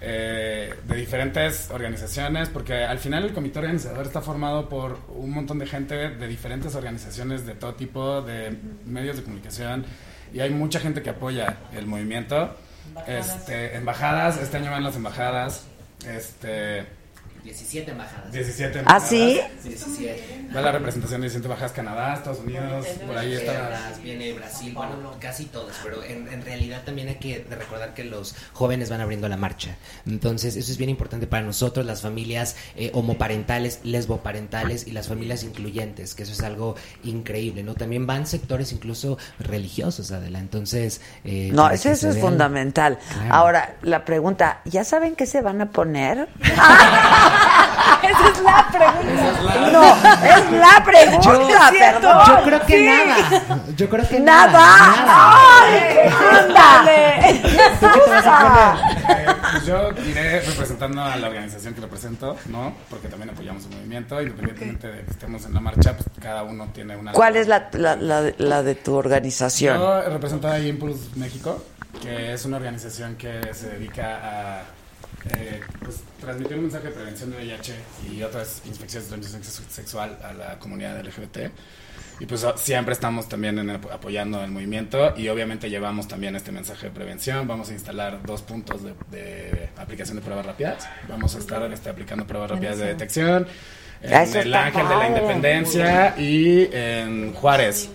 eh, 0.00 0.74
de 0.88 0.96
diferentes 0.96 1.70
organizaciones, 1.70 2.48
porque 2.48 2.84
al 2.84 2.98
final 2.98 3.24
el 3.24 3.32
comité 3.34 3.58
organizador 3.58 4.06
está 4.06 4.22
formado 4.22 4.68
por 4.68 4.98
un 5.10 5.30
montón 5.30 5.58
de 5.58 5.66
gente 5.66 5.94
de 6.10 6.26
diferentes 6.26 6.74
organizaciones 6.74 7.44
de 7.46 7.54
todo 7.54 7.74
tipo, 7.74 8.22
de 8.22 8.56
medios 8.86 9.16
de 9.18 9.22
comunicación, 9.22 9.84
y 10.32 10.40
hay 10.40 10.50
mucha 10.50 10.80
gente 10.80 11.02
que 11.02 11.10
apoya 11.10 11.56
el 11.74 11.86
movimiento. 11.86 12.54
Este, 13.06 13.76
embajadas, 13.76 14.38
este 14.38 14.56
año 14.56 14.70
van 14.70 14.82
las 14.82 14.96
embajadas, 14.96 15.64
este, 16.06 16.86
17 17.44 17.90
embajadas. 17.90 18.32
17 18.32 18.78
¿Ah, 18.78 18.80
embajadas. 18.80 19.08
sí? 19.08 19.40
17. 19.64 20.48
Va 20.54 20.60
la 20.62 20.72
representación 20.72 21.20
de 21.20 21.26
17 21.26 21.46
embajadas 21.46 21.72
Canadá, 21.72 22.14
Estados 22.14 22.40
Unidos, 22.40 22.86
por 23.06 23.16
ahí 23.16 23.34
está. 23.34 23.92
Viene 24.02 24.32
Brasil, 24.32 24.72
bueno, 24.74 25.14
casi 25.20 25.44
todos, 25.46 25.72
pero 25.82 26.02
en, 26.04 26.28
en 26.32 26.42
realidad 26.44 26.82
también 26.84 27.08
hay 27.08 27.14
que 27.16 27.46
recordar 27.50 27.94
que 27.94 28.04
los 28.04 28.34
jóvenes 28.52 28.90
van 28.90 29.00
abriendo 29.00 29.28
la 29.28 29.36
marcha. 29.36 29.76
Entonces, 30.06 30.56
eso 30.56 30.70
es 30.72 30.78
bien 30.78 30.90
importante 30.90 31.26
para 31.26 31.42
nosotros, 31.44 31.86
las 31.86 32.02
familias 32.02 32.56
eh, 32.76 32.90
homoparentales, 32.94 33.80
lesboparentales 33.84 34.86
y 34.86 34.90
las 34.92 35.08
familias 35.08 35.42
incluyentes, 35.44 36.14
que 36.14 36.24
eso 36.24 36.32
es 36.32 36.42
algo 36.42 36.74
increíble, 37.04 37.62
¿no? 37.62 37.74
También 37.74 38.06
van 38.06 38.26
sectores 38.26 38.72
incluso 38.72 39.18
religiosos, 39.38 40.10
Adela. 40.12 40.38
Entonces, 40.40 41.00
eh, 41.24 41.50
No, 41.52 41.70
eso, 41.70 41.90
eso 41.90 42.08
es 42.08 42.16
vean- 42.16 42.26
fundamental. 42.26 42.98
Claro. 43.12 43.34
Ahora, 43.34 43.76
la 43.82 44.04
pregunta, 44.04 44.60
¿ya 44.64 44.84
saben 44.84 45.14
qué 45.14 45.26
se 45.26 45.40
van 45.42 45.60
a 45.60 45.70
poner? 45.70 46.28
Esa 48.02 48.28
es 48.28 48.40
la 48.42 48.66
pregunta. 48.70 49.70
No, 49.72 49.82
es 50.26 50.50
la 50.52 50.84
pregunta, 50.84 51.70
Yo- 51.72 51.78
perdón. 51.78 52.22
Yo 52.26 52.42
creo 52.44 52.66
que 52.66 52.78
Sí. 52.78 52.86
nada. 52.86 53.60
Yo 53.76 53.88
creo 53.88 54.08
que 54.08 54.20
Nada. 54.20 54.52
nada. 54.52 55.34
¡Ay. 55.62 56.10
Eh, 58.08 59.26
pues 59.52 59.66
yo 59.66 59.90
iré 60.08 60.40
representando 60.40 61.02
a 61.02 61.16
la 61.16 61.28
organización 61.28 61.74
que 61.74 61.80
represento, 61.80 62.36
¿no? 62.46 62.74
Porque 62.88 63.08
también 63.08 63.30
apoyamos 63.30 63.64
el 63.66 63.76
movimiento, 63.76 64.20
independientemente 64.20 64.86
de 64.88 65.04
que 65.04 65.10
estemos 65.10 65.44
en 65.44 65.54
la 65.54 65.60
marcha, 65.60 65.94
pues 65.96 66.06
cada 66.20 66.42
uno 66.44 66.68
tiene 66.72 66.96
una... 66.96 67.12
¿Cuál 67.12 67.36
es 67.36 67.46
la, 67.48 67.68
la, 67.72 67.96
la, 67.96 68.32
la 68.38 68.62
de 68.62 68.74
tu 68.76 68.94
organización? 68.94 69.78
Yo 69.78 70.02
represento 70.08 70.48
a 70.48 70.58
Impulse 70.58 71.08
México, 71.16 71.62
que 72.02 72.32
es 72.32 72.44
una 72.44 72.56
organización 72.58 73.16
que 73.16 73.52
se 73.54 73.68
dedica 73.70 74.18
a 74.22 74.62
eh, 75.28 75.60
pues, 75.84 76.00
transmitir 76.20 76.56
un 76.56 76.62
mensaje 76.64 76.88
de 76.88 76.92
prevención 76.94 77.30
de 77.30 77.36
VIH 77.38 77.74
y 78.12 78.22
otras 78.22 78.62
infecciones 78.66 79.10
de 79.10 79.16
transmisión 79.16 79.42
sex- 79.44 79.72
sexual 79.74 80.18
a 80.22 80.32
la 80.32 80.58
comunidad 80.58 80.98
LGBT. 81.04 81.50
Y 82.20 82.26
pues 82.26 82.44
o- 82.44 82.56
siempre 82.56 82.92
estamos 82.92 83.28
también 83.28 83.58
en 83.58 83.70
apoyando 83.70 84.42
el 84.44 84.50
movimiento 84.50 85.14
y 85.16 85.28
obviamente 85.28 85.70
llevamos 85.70 86.06
también 86.06 86.36
este 86.36 86.52
mensaje 86.52 86.86
de 86.86 86.92
prevención. 86.92 87.48
Vamos 87.48 87.70
a 87.70 87.72
instalar 87.72 88.22
dos 88.24 88.42
puntos 88.42 88.82
de, 88.84 88.92
de 89.10 89.68
aplicación 89.78 90.16
de 90.18 90.22
pruebas 90.22 90.44
rápidas. 90.46 90.86
Vamos 91.08 91.34
a 91.34 91.38
estar 91.38 91.62
este, 91.72 91.88
aplicando 91.88 92.26
pruebas 92.26 92.50
rápidas 92.50 92.78
de 92.78 92.86
detección 92.86 93.46
en 94.02 94.12
Eso 94.14 94.40
el 94.40 94.52
Ángel 94.54 94.82
de 94.82 94.88
la 94.94 94.98
padre. 95.00 95.08
Independencia 95.08 96.14
y 96.18 96.68
en 96.72 97.32
Juárez. 97.32 97.88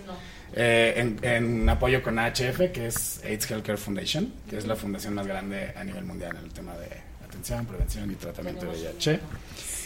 eh, 0.54 0.94
en, 0.96 1.18
en 1.22 1.68
apoyo 1.68 2.02
con 2.02 2.18
AHF, 2.18 2.72
que 2.72 2.86
es 2.88 3.20
AIDS 3.24 3.48
Healthcare 3.50 3.76
Foundation, 3.78 4.32
que 4.48 4.56
es 4.56 4.66
la 4.66 4.74
fundación 4.74 5.14
más 5.14 5.26
grande 5.26 5.72
a 5.76 5.84
nivel 5.84 6.04
mundial 6.04 6.34
en 6.36 6.44
el 6.46 6.52
tema 6.52 6.74
de 6.76 6.88
atención, 7.36 7.66
prevención 7.66 8.10
y 8.10 8.14
tratamiento 8.14 8.66
de 8.66 8.72
VIH. 8.72 9.20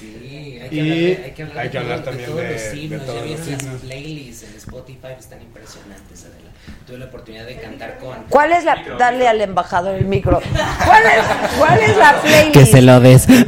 Sí, 0.01 0.59
hay 0.63 0.69
que, 0.71 0.75
Y 0.77 0.81
hablar, 0.81 0.97
de- 0.97 1.23
hay 1.25 1.31
que 1.33 1.43
hablar, 1.43 1.59
hay 1.59 1.69
que 1.71 1.79
hablar 1.79 1.97
todo- 1.99 2.05
también 2.11 2.31
de 2.31 2.33
todos 2.37 2.43
de- 2.43 2.53
los 2.55 2.91
de 2.91 2.99
todos 3.01 3.07
ya 3.07 3.31
los 3.37 3.47
vieron 3.47 3.67
las 3.73 3.81
playlists 3.83 4.43
en 4.45 4.57
Spotify, 4.57 5.09
están 5.19 5.43
impresionantes, 5.43 6.25
Adela. 6.25 6.51
Tuve 6.87 6.99
la 6.99 7.05
oportunidad 7.07 7.47
de 7.47 7.57
cantar 7.61 7.99
con... 7.99 8.17
¿Cuál 8.31 8.53
es 8.53 8.65
la... 8.65 8.83
Dale 8.99 9.29
al 9.29 9.41
embajador 9.41 9.95
el 9.97 10.05
micro. 10.07 10.41
¿Cuál 10.87 11.03
es, 11.05 11.57
cuál 11.59 11.81
es 11.81 11.97
la 11.97 12.21
playlist? 12.23 12.53
Que 12.59 12.67
se 12.67 12.81
lo 12.83 13.01
des. 13.01 13.27
Que 13.27 13.45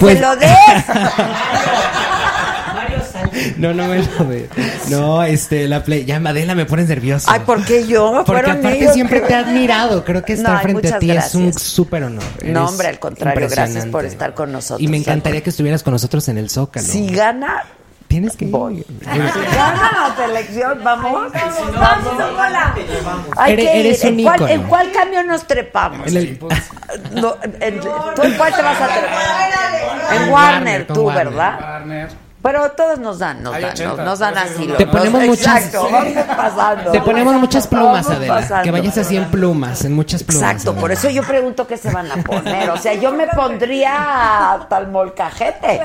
Pues- 0.00 0.14
se 0.18 0.20
lo 0.20 0.34
des. 0.36 0.48
No, 3.56 3.72
no 3.74 3.86
me 3.86 3.98
lo 4.02 4.24
des. 4.24 4.48
No, 4.90 5.22
este, 5.22 5.66
la 5.68 5.82
play... 5.82 6.04
Ya, 6.04 6.16
Adela, 6.16 6.54
me 6.54 6.66
pones 6.66 6.88
nervioso. 6.88 7.28
Ay, 7.30 7.40
¿por 7.40 7.64
qué 7.64 7.86
yo? 7.86 8.22
Porque 8.26 8.50
aparte 8.50 8.78
ellos 8.78 8.92
siempre 8.94 9.20
te 9.20 9.32
he 9.32 9.36
admirado. 9.36 10.04
Creo 10.04 10.22
que 10.24 10.34
estar 10.34 10.52
No, 10.52 10.58
ay, 10.58 10.62
frente 10.64 10.92
a 10.92 10.98
ti 10.98 11.10
es 11.10 11.34
un 11.34 11.52
súper 11.52 12.04
honor. 12.04 12.22
No, 12.44 12.66
hombre, 12.66 12.88
al 12.88 12.98
contrario, 12.98 13.48
gracias 13.50 13.86
por 13.86 14.04
estar 14.04 14.34
con 14.34 14.52
nosotros. 14.52 14.80
Y 14.80 14.88
me 14.88 14.96
encantaría 14.96 15.42
que 15.42 15.50
estuvieras 15.50 15.82
con 15.82 15.92
nosotros 15.92 16.28
en 16.28 16.38
el 16.38 16.50
Zócalo. 16.50 16.86
Si 16.86 17.06
gana, 17.08 17.64
Tienes 18.08 18.36
que 18.36 18.46
ir. 18.46 18.50
voy. 18.50 18.82
Si 19.00 19.18
gana 19.54 20.14
la 20.16 20.26
selección, 20.26 20.80
vamos. 20.82 21.30
Vamos, 21.32 22.12
hola. 22.38 22.74
Hay 23.36 23.52
Eres- 23.52 23.66
que 23.66 23.80
ir. 23.80 23.86
eres 23.86 24.04
un 24.04 24.08
¿En 24.20 24.24
cuál. 24.24 24.50
¿En 24.50 24.62
cuál 24.62 24.92
camión 24.92 25.26
nos 25.26 25.46
trepamos? 25.46 26.06
En 26.08 26.16
el- 26.16 26.38
No, 27.14 27.36
en- 27.60 27.80
¿Tú 27.80 28.22
en 28.22 28.32
cuál 28.34 28.54
te 28.54 28.62
vas 28.62 28.80
a 28.80 28.86
trepar? 28.86 30.22
En 30.22 30.30
Warner, 30.30 30.86
con 30.86 30.96
tú, 30.96 31.02
Warner. 31.02 31.26
¿verdad? 31.28 31.60
Warner. 31.60 32.27
Pero 32.40 32.70
todos 32.76 32.98
nos 33.00 33.18
dan, 33.18 33.42
nos 33.42 33.52
Hay 33.54 33.62
dan, 33.62 33.72
80, 33.72 33.96
nos, 33.96 34.04
nos 34.06 34.18
dan 34.20 34.34
no- 34.68 34.74
Te 34.76 34.86
ponemos 34.86 35.24
muchas- 35.26 35.56
Exacto, 35.66 35.88
vamos 35.90 36.12
pasando. 36.36 36.90
Te 36.92 37.00
ponemos 37.00 37.34
muchas 37.34 37.66
plumas, 37.66 38.08
Adela. 38.08 38.34
pasando. 38.34 38.62
Que 38.64 38.70
vayas 38.70 38.96
así 38.98 39.16
en 39.16 39.24
plumas, 39.26 39.84
en 39.84 39.92
muchas 39.92 40.22
plumas. 40.22 40.42
Exacto, 40.52 40.70
Adela. 40.70 40.80
por 40.80 40.92
eso 40.92 41.10
yo 41.10 41.22
pregunto 41.24 41.66
qué 41.66 41.76
se 41.76 41.90
van 41.90 42.10
a 42.12 42.16
poner. 42.22 42.70
O 42.70 42.76
sea, 42.76 42.94
yo 42.94 43.12
me 43.12 43.26
pondría 43.26 44.52
hasta 44.54 44.78
el 44.78 44.88
molcajete. 44.88 45.80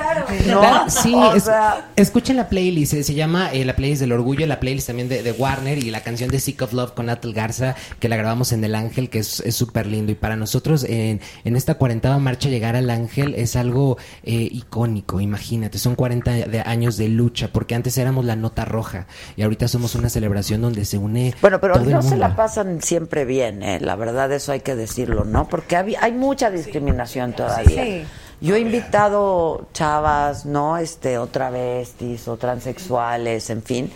¿No? 0.46 0.62
La- 0.62 0.88
sí, 0.88 1.14
O 1.14 1.34
es- 1.34 1.44
sea, 1.44 1.86
escuchen 1.96 2.36
la 2.36 2.48
playlist, 2.48 2.94
eh, 2.94 3.02
se 3.02 3.14
llama 3.14 3.50
eh, 3.52 3.64
la 3.64 3.74
playlist 3.74 4.00
del 4.00 4.12
orgullo, 4.12 4.46
la 4.46 4.60
playlist 4.60 4.86
también 4.86 5.08
de, 5.08 5.22
de 5.22 5.32
Warner 5.32 5.78
y 5.78 5.90
la 5.90 6.00
canción 6.02 6.30
de 6.30 6.38
Sick 6.40 6.62
of 6.62 6.72
Love 6.72 6.92
con 6.92 7.10
Atle 7.10 7.32
Garza, 7.32 7.74
que 7.98 8.08
la 8.08 8.16
grabamos 8.16 8.52
en 8.52 8.62
El 8.64 8.74
Ángel, 8.74 9.10
que 9.10 9.18
es 9.18 9.40
es 9.40 9.56
súper 9.56 9.86
lindo. 9.86 10.12
Y 10.12 10.14
para 10.14 10.36
nosotros, 10.36 10.84
en, 10.84 11.20
en 11.44 11.56
esta 11.56 11.74
cuarentava 11.74 12.18
marcha, 12.18 12.48
llegar 12.48 12.76
al 12.76 12.90
Ángel 12.90 13.34
es 13.34 13.56
algo 13.56 13.98
eh, 14.22 14.48
icónico, 14.52 15.20
imagínate, 15.20 15.78
son 15.78 15.94
40 15.96 16.43
de 16.46 16.60
años 16.60 16.96
de 16.96 17.08
lucha, 17.08 17.48
porque 17.52 17.74
antes 17.74 17.96
éramos 17.98 18.24
la 18.24 18.36
nota 18.36 18.64
roja 18.64 19.06
y 19.36 19.42
ahorita 19.42 19.68
somos 19.68 19.94
una 19.94 20.08
celebración 20.08 20.60
donde 20.62 20.84
se 20.84 20.98
une 20.98 21.34
Bueno, 21.40 21.60
pero 21.60 21.74
todo 21.74 21.84
el 21.84 21.90
no 21.90 22.02
se 22.02 22.16
la 22.16 22.36
pasan 22.36 22.82
siempre 22.82 23.24
bien, 23.24 23.62
¿eh? 23.62 23.80
la 23.80 23.96
verdad, 23.96 24.30
eso 24.32 24.52
hay 24.52 24.60
que 24.60 24.74
decirlo, 24.74 25.24
¿no? 25.24 25.48
Porque 25.48 25.76
hay, 25.76 25.94
hay 26.00 26.12
mucha 26.12 26.50
discriminación 26.50 27.32
todavía. 27.32 27.82
Sí. 27.84 28.04
Yo 28.40 28.56
he 28.56 28.60
invitado 28.60 29.68
chavas, 29.72 30.44
¿no? 30.44 30.76
Este, 30.76 31.18
o 31.18 31.26
travestis, 31.28 32.28
o 32.28 32.36
transexuales, 32.36 33.48
en 33.50 33.62
fin, 33.62 33.90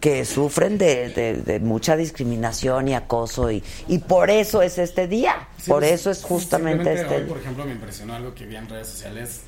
que 0.00 0.24
sufren 0.26 0.76
de, 0.76 1.08
de- 1.10 1.34
de 1.42 1.60
mucha 1.60 1.96
discriminación 1.96 2.88
y 2.88 2.94
acoso, 2.94 3.50
y, 3.50 3.62
y 3.88 3.98
por 3.98 4.28
eso 4.28 4.60
es 4.60 4.76
este 4.78 5.08
día. 5.08 5.48
Sí, 5.56 5.70
por 5.70 5.80
pues, 5.80 5.92
eso 5.92 6.10
es 6.10 6.22
justamente 6.22 6.92
este 6.92 7.16
hoy, 7.16 7.22
por 7.22 7.38
ejemplo, 7.38 7.64
me 7.64 7.72
impresionó 7.72 8.14
algo 8.14 8.34
que 8.34 8.44
vi 8.44 8.56
en 8.56 8.68
redes 8.68 8.88
sociales, 8.88 9.40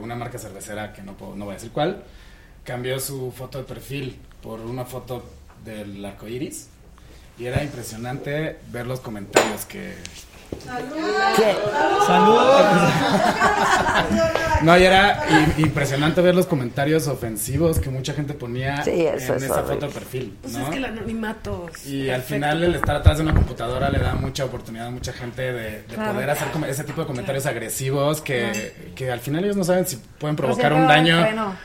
una 0.00 0.14
marca 0.14 0.38
cervecera, 0.38 0.92
que 0.92 1.02
no, 1.02 1.16
puedo- 1.16 1.34
no 1.36 1.44
voy 1.44 1.52
a 1.52 1.56
decir 1.56 1.70
cuál, 1.70 2.02
cambió 2.64 2.98
su 3.00 3.32
foto 3.32 3.58
de 3.58 3.64
perfil 3.64 4.18
por 4.42 4.60
una 4.60 4.84
foto 4.84 5.24
del 5.64 6.04
arco 6.04 6.28
iris. 6.28 6.68
Y 7.38 7.46
era 7.46 7.62
impresionante 7.62 8.58
ver 8.72 8.86
los 8.86 9.00
comentarios 9.00 9.64
que... 9.64 9.94
No, 14.62 14.76
y 14.76 14.82
era 14.84 15.22
impresionante 15.56 16.20
ver 16.20 16.34
los 16.34 16.46
comentarios 16.46 17.06
ofensivos 17.06 17.78
que 17.78 17.90
mucha 17.90 18.12
gente 18.12 18.34
ponía 18.34 18.82
Sí, 18.82 18.90
eso 19.06 19.32
en 19.32 19.38
es 19.38 19.44
esa 19.44 19.54
horrible. 19.54 19.74
foto 19.74 19.86
de 19.86 19.92
perfil. 19.92 20.36
Pues 20.42 20.54
es 20.56 20.68
que 20.68 20.76
el 20.76 20.84
anonimato. 20.84 21.66
Y 21.86 22.08
al 22.10 22.22
final 22.22 22.62
el 22.64 22.74
estar 22.74 22.96
atrás 22.96 23.18
de 23.18 23.22
una 23.24 23.34
computadora 23.34 23.88
le 23.88 23.98
da 24.00 24.14
mucha 24.14 24.44
oportunidad 24.44 24.88
a 24.88 24.90
mucha 24.90 25.12
gente 25.12 25.42
de, 25.52 25.82
de 25.82 25.84
Claro. 25.94 26.12
poder 26.14 26.30
hacer 26.30 26.48
como 26.48 26.66
ese 26.66 26.82
tipo 26.84 27.00
de 27.02 27.06
comentarios 27.06 27.46
agresivos 27.46 28.20
que, 28.20 28.92
que 28.96 29.10
al 29.12 29.20
final 29.20 29.44
ellos 29.44 29.56
no 29.56 29.64
saben 29.64 29.86
si 29.86 29.96
pueden 30.18 30.34
Pero 30.36 30.48
provocar 30.48 30.72
un 30.72 30.86
daño 30.88 31.24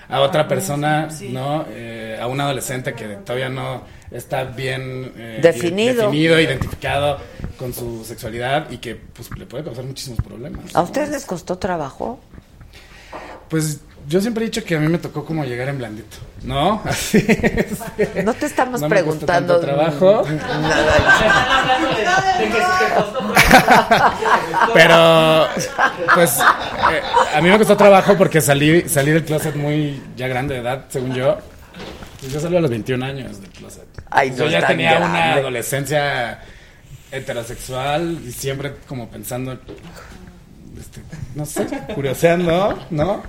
a 0.10 0.22
otra 0.22 0.48
persona, 0.48 1.10
sí. 1.10 1.30
¿no? 1.30 1.66
Eh, 1.70 2.18
a 2.22 2.28
un 2.28 2.40
adolescente 2.42 2.94
que 2.94 3.06
todavía 3.26 3.50
no 3.50 3.84
está 4.14 4.44
bien 4.46 5.12
eh, 5.18 5.40
Definido. 5.42 6.04
definido, 6.06 6.40
identificado 6.40 7.18
con 7.58 7.74
su 7.74 8.04
sexualidad 8.06 8.70
y 8.72 8.78
que 8.78 8.96
pues, 8.96 9.30
le 9.38 9.46
puede 9.46 9.64
causar 9.64 9.84
muchísimos 9.86 10.20
problemas. 10.26 10.76
¿A 10.76 10.82
ustedes 10.82 11.10
les 11.10 11.26
costó 11.26 11.58
trabajo? 11.58 12.20
Pues 13.50 13.82
yo 14.08 14.20
siempre 14.20 14.44
he 14.44 14.48
dicho 14.48 14.64
que 14.64 14.76
a 14.76 14.80
mí 14.80 14.88
me 14.90 14.98
tocó 14.98 15.24
como 15.26 15.46
llegar 15.46 15.70
en 15.70 15.78
blandito, 15.78 16.18
¿no? 16.44 16.82
Así 16.86 17.26
es. 17.26 18.26
No 18.26 18.34
te 18.34 18.46
estamos 18.48 18.82
No 18.82 18.90
preguntando. 18.90 19.60
trabajo. 19.60 20.24
Nada. 20.28 20.94
Pero, 24.74 25.48
pues, 26.16 26.38
eh, 26.40 27.02
a 27.36 27.42
mí 27.42 27.50
me 27.50 27.58
costó 27.58 27.78
trabajo 27.78 28.16
porque 28.18 28.42
salí, 28.42 28.88
salí 28.90 29.12
del 29.12 29.24
closet 29.24 29.56
muy 29.56 30.02
ya 30.16 30.28
grande 30.28 30.56
de 30.56 30.62
edad, 30.62 30.86
según 30.90 31.14
yo. 31.14 31.38
Pues 32.24 32.34
yo 32.34 32.40
salí 32.40 32.56
a 32.56 32.62
los 32.62 32.70
21 32.70 33.06
años 33.06 33.42
del 33.42 33.50
closet. 33.52 33.84
Ay, 34.10 34.32
no 34.32 34.38
yo 34.38 34.48
ya 34.48 34.66
tenía 34.66 34.98
una 34.98 35.34
adolescencia 35.34 36.40
heterosexual 37.12 38.20
y 38.26 38.32
siempre 38.32 38.74
como 38.88 39.10
pensando, 39.10 39.52
este, 40.80 41.02
no 41.36 41.46
sé, 41.46 41.68
curioseando, 41.94 42.80
¿no? 42.92 43.24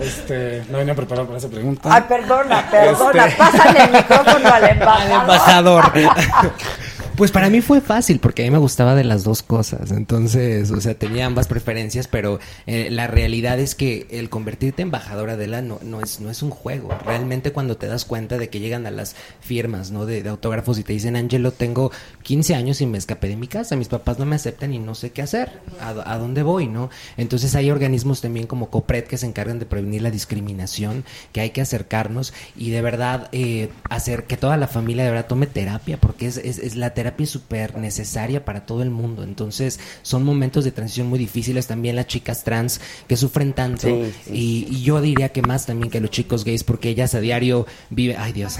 Este, 0.00 0.62
no 0.70 0.78
venía 0.78 0.94
preparado 0.94 1.26
para 1.26 1.38
esa 1.38 1.48
pregunta. 1.48 1.88
Ay, 1.92 2.02
perdona, 2.08 2.70
perdona. 2.70 3.26
Este- 3.26 3.36
Pásale 3.36 3.84
el 3.84 3.90
micrófono 3.92 4.48
al 4.48 4.64
embajador. 4.70 5.82
embajador. 5.92 5.92
Pues 7.18 7.32
para 7.32 7.50
mí 7.50 7.60
fue 7.62 7.80
fácil 7.80 8.20
porque 8.20 8.42
a 8.42 8.44
mí 8.44 8.52
me 8.52 8.58
gustaba 8.58 8.94
de 8.94 9.02
las 9.02 9.24
dos 9.24 9.42
cosas. 9.42 9.90
Entonces, 9.90 10.70
o 10.70 10.80
sea, 10.80 10.94
tenía 10.94 11.26
ambas 11.26 11.48
preferencias, 11.48 12.06
pero 12.06 12.38
eh, 12.68 12.90
la 12.92 13.08
realidad 13.08 13.58
es 13.58 13.74
que 13.74 14.06
el 14.10 14.30
convertirte 14.30 14.82
en 14.82 14.86
embajadora 14.86 15.36
de 15.36 15.48
la 15.48 15.60
no, 15.60 15.80
no, 15.82 16.00
es, 16.00 16.20
no 16.20 16.30
es 16.30 16.44
un 16.44 16.50
juego. 16.50 16.96
Realmente 17.04 17.50
cuando 17.50 17.76
te 17.76 17.88
das 17.88 18.04
cuenta 18.04 18.38
de 18.38 18.48
que 18.50 18.60
llegan 18.60 18.86
a 18.86 18.92
las 18.92 19.16
firmas 19.40 19.90
¿no? 19.90 20.06
de, 20.06 20.28
autógrafos 20.28 20.78
y 20.78 20.84
te 20.84 20.92
dicen, 20.92 21.16
Angelo, 21.16 21.50
tengo 21.50 21.90
15 22.22 22.54
años 22.54 22.80
y 22.82 22.86
me 22.86 22.98
escapé 22.98 23.26
de 23.26 23.34
mi 23.34 23.48
casa, 23.48 23.74
mis 23.74 23.88
papás 23.88 24.20
no 24.20 24.24
me 24.24 24.36
aceptan 24.36 24.72
y 24.72 24.78
no 24.78 24.94
sé 24.94 25.10
qué 25.10 25.22
hacer, 25.22 25.50
a, 25.80 25.88
a 25.88 26.18
dónde 26.18 26.44
voy, 26.44 26.68
¿no? 26.68 26.88
Entonces 27.16 27.56
hay 27.56 27.72
organismos 27.72 28.20
también 28.20 28.46
como 28.46 28.70
COPRED 28.70 29.06
que 29.06 29.18
se 29.18 29.26
encargan 29.26 29.58
de 29.58 29.66
prevenir 29.66 30.02
la 30.02 30.12
discriminación, 30.12 31.04
que 31.32 31.40
hay 31.40 31.50
que 31.50 31.62
acercarnos 31.62 32.32
y 32.56 32.70
de 32.70 32.80
verdad 32.80 33.28
eh, 33.32 33.70
hacer 33.90 34.26
que 34.26 34.36
toda 34.36 34.56
la 34.56 34.68
familia 34.68 35.02
de 35.02 35.10
verdad 35.10 35.26
tome 35.26 35.48
terapia, 35.48 35.96
porque 35.96 36.28
es, 36.28 36.36
es, 36.36 36.60
es 36.60 36.76
la 36.76 36.94
terapia 36.94 37.07
es 37.16 37.30
súper 37.30 37.76
necesaria 37.76 38.44
para 38.44 38.66
todo 38.66 38.82
el 38.82 38.90
mundo. 38.90 39.22
Entonces 39.22 39.80
son 40.02 40.24
momentos 40.24 40.64
de 40.64 40.72
transición 40.72 41.08
muy 41.08 41.18
difíciles 41.18 41.66
también 41.66 41.96
las 41.96 42.06
chicas 42.06 42.44
trans 42.44 42.80
que 43.06 43.16
sufren 43.16 43.52
tanto 43.52 43.88
Sí, 43.88 44.12
sí, 44.24 44.32
y, 44.32 44.76
y 44.76 44.82
yo 44.82 45.00
diría 45.00 45.30
que 45.30 45.42
más 45.42 45.66
también 45.66 45.90
que 45.90 46.00
los 46.00 46.10
chicos 46.10 46.44
gays 46.44 46.64
porque 46.64 46.88
ellas 46.88 47.14
a 47.14 47.20
diario 47.20 47.66
viven, 47.90 48.16
ay 48.18 48.32
Dios, 48.32 48.58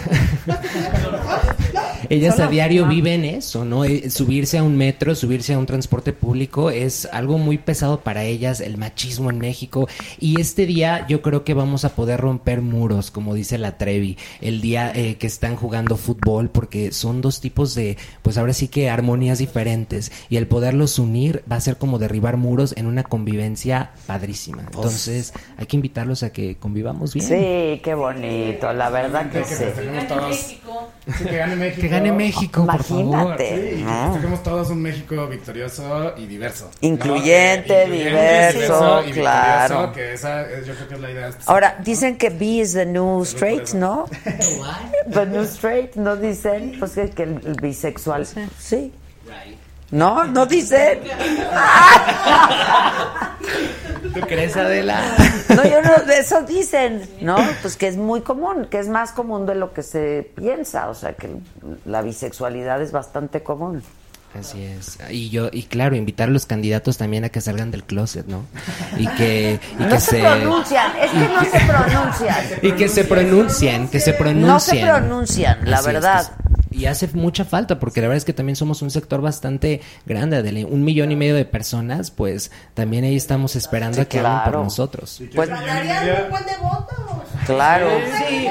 ellas 2.08 2.40
a 2.40 2.46
diario 2.46 2.86
viven 2.86 3.24
eso, 3.24 3.64
¿no? 3.64 3.84
Eh, 3.84 4.10
Subirse 4.10 4.58
a 4.58 4.62
un 4.62 4.76
metro, 4.76 5.14
subirse 5.14 5.54
a 5.54 5.58
un 5.58 5.66
transporte 5.66 6.12
público 6.12 6.70
es 6.70 7.06
algo 7.12 7.38
muy 7.38 7.58
pesado 7.58 8.00
para 8.00 8.24
ellas, 8.24 8.60
el 8.60 8.76
machismo 8.76 9.30
en 9.30 9.38
México. 9.38 9.88
Y 10.18 10.40
este 10.40 10.66
día 10.66 11.06
yo 11.08 11.22
creo 11.22 11.44
que 11.44 11.54
vamos 11.54 11.84
a 11.84 11.94
poder 11.94 12.20
romper 12.20 12.62
muros, 12.62 13.10
como 13.10 13.34
dice 13.34 13.58
la 13.58 13.76
Trevi, 13.76 14.16
el 14.40 14.60
día 14.60 14.92
eh, 14.94 15.16
que 15.16 15.26
están 15.26 15.56
jugando 15.56 15.96
fútbol, 15.96 16.50
porque 16.50 16.92
son 16.92 17.20
dos 17.20 17.40
tipos 17.40 17.74
de, 17.74 17.96
pues 18.22 18.37
ahora 18.38 18.52
sí 18.54 18.68
que 18.68 18.88
armonías 18.90 19.38
diferentes. 19.38 20.10
Y 20.28 20.36
el 20.36 20.46
poderlos 20.46 20.98
unir 20.98 21.42
va 21.50 21.56
a 21.56 21.60
ser 21.60 21.76
como 21.76 21.98
derribar 21.98 22.36
muros 22.36 22.74
en 22.76 22.86
una 22.86 23.02
convivencia 23.04 23.90
padrísima. 24.06 24.62
Entonces 24.62 25.32
hay 25.56 25.66
que 25.66 25.76
invitarlos 25.76 26.22
a 26.22 26.30
que 26.32 26.56
convivamos 26.56 27.14
bien. 27.14 27.26
Sí, 27.26 27.80
qué 27.82 27.94
bonito, 27.94 28.72
la 28.72 28.90
verdad 28.90 29.30
que 29.30 29.40
Que 29.40 29.44
sí. 29.44 29.54
festejemos 29.54 30.06
todos. 30.08 30.36
Sí, 30.36 31.24
que 31.24 31.36
gane 31.36 31.56
México. 31.56 31.80
Que 31.80 31.88
gane 31.88 32.12
México, 32.12 32.66
por 32.66 32.82
favor. 32.82 33.04
Imagínate, 33.04 33.48
Sí, 33.48 33.74
y 33.74 33.78
que 33.78 33.84
¿no? 33.84 34.04
festejemos 34.12 34.42
todos 34.42 34.70
un 34.70 34.82
México 34.82 35.26
victorioso 35.26 36.12
y 36.16 36.26
diverso. 36.26 36.70
¿no? 36.80 36.88
Incluyente, 36.88 37.82
Eh, 37.84 37.88
diverso, 37.90 39.02
y 39.06 39.12
claro. 39.12 39.62
victorioso, 39.88 39.92
que 39.94 40.12
esa 40.12 40.42
es- 40.42 40.66
yo 40.66 40.74
creo 40.74 40.88
que 40.88 40.94
es 40.94 41.00
la 41.00 41.10
idea. 41.10 41.30
Ahora, 41.46 41.78
dicen 41.82 42.16
que 42.18 42.30
B 42.30 42.44
is 42.44 42.74
the 42.74 42.84
new 42.86 43.22
straight, 43.22 43.70
¿no? 43.72 44.04
The 45.12 45.26
new 45.26 45.42
straight, 45.44 45.94
¿no 45.96 46.16
dicen? 46.16 46.76
Pues 46.78 46.92
que, 46.92 47.08
que 47.10 47.22
el, 47.22 47.40
el 47.46 47.54
bisexual. 47.60 48.26
Sí. 48.58 48.92
No, 49.90 50.24
no 50.24 50.44
dicen. 50.46 51.00
¿Tú 54.14 54.20
crees, 54.20 54.56
Adela? 54.56 55.00
No, 55.48 55.64
yo 55.64 55.82
no, 55.82 56.04
de 56.04 56.18
eso 56.18 56.42
dicen, 56.42 57.08
¿no? 57.20 57.36
Pues 57.62 57.76
que 57.76 57.88
es 57.88 57.96
muy 57.96 58.20
común, 58.20 58.66
que 58.70 58.78
es 58.78 58.88
más 58.88 59.12
común 59.12 59.46
de 59.46 59.54
lo 59.54 59.72
que 59.72 59.82
se 59.82 60.30
piensa, 60.36 60.88
o 60.88 60.94
sea, 60.94 61.14
que 61.14 61.28
la 61.84 62.02
bisexualidad 62.02 62.80
es 62.82 62.92
bastante 62.92 63.42
común. 63.42 63.82
Así 64.38 64.62
es. 64.62 64.98
Y 65.10 65.30
yo, 65.30 65.48
y 65.50 65.62
claro, 65.64 65.96
invitar 65.96 66.28
a 66.28 66.30
los 66.30 66.44
candidatos 66.44 66.98
también 66.98 67.24
a 67.24 67.30
que 67.30 67.40
salgan 67.40 67.70
del 67.70 67.82
closet, 67.82 68.26
¿no? 68.26 68.44
Y 68.98 69.06
que, 69.08 69.58
y 69.78 69.82
No 69.82 69.88
que 69.88 70.00
se 70.00 70.20
pronuncian, 70.20 70.92
es 70.98 71.10
que 71.10 71.28
no 71.28 71.44
se 71.44 71.60
pronuncian. 71.66 72.36
y 72.60 72.72
que 72.72 72.88
se 72.90 73.04
pronuncien, 73.04 73.88
que 73.88 74.00
se 74.00 74.12
pronuncien. 74.12 74.46
No 74.46 74.60
se 74.60 74.76
pronuncian, 74.80 75.58
la 75.64 75.78
Así 75.78 75.88
es, 75.88 75.94
verdad. 75.94 76.30
que 76.30 76.47
y 76.70 76.86
hace 76.86 77.08
mucha 77.14 77.44
falta, 77.44 77.78
porque 77.78 78.00
la 78.00 78.08
verdad 78.08 78.18
es 78.18 78.24
que 78.24 78.32
también 78.32 78.56
somos 78.56 78.82
un 78.82 78.90
sector 78.90 79.20
bastante 79.20 79.80
grande, 80.06 80.36
Adele. 80.36 80.64
un 80.64 80.84
millón 80.84 81.10
y 81.12 81.16
medio 81.16 81.34
de 81.34 81.44
personas, 81.44 82.10
pues 82.10 82.50
también 82.74 83.04
ahí 83.04 83.16
estamos 83.16 83.56
esperando 83.56 83.96
Sí, 83.96 84.00
a 84.02 84.04
que 84.06 84.18
hablen 84.18 84.32
por 84.34 84.42
claro. 84.44 84.64
nosotros. 84.64 85.22
Pues, 85.34 85.48
Darían 85.48 86.24
un 86.24 86.30
buen 86.30 86.44
de 86.46 86.56
votos. 86.60 86.98
claro. 87.46 87.88
Sí, 88.28 88.48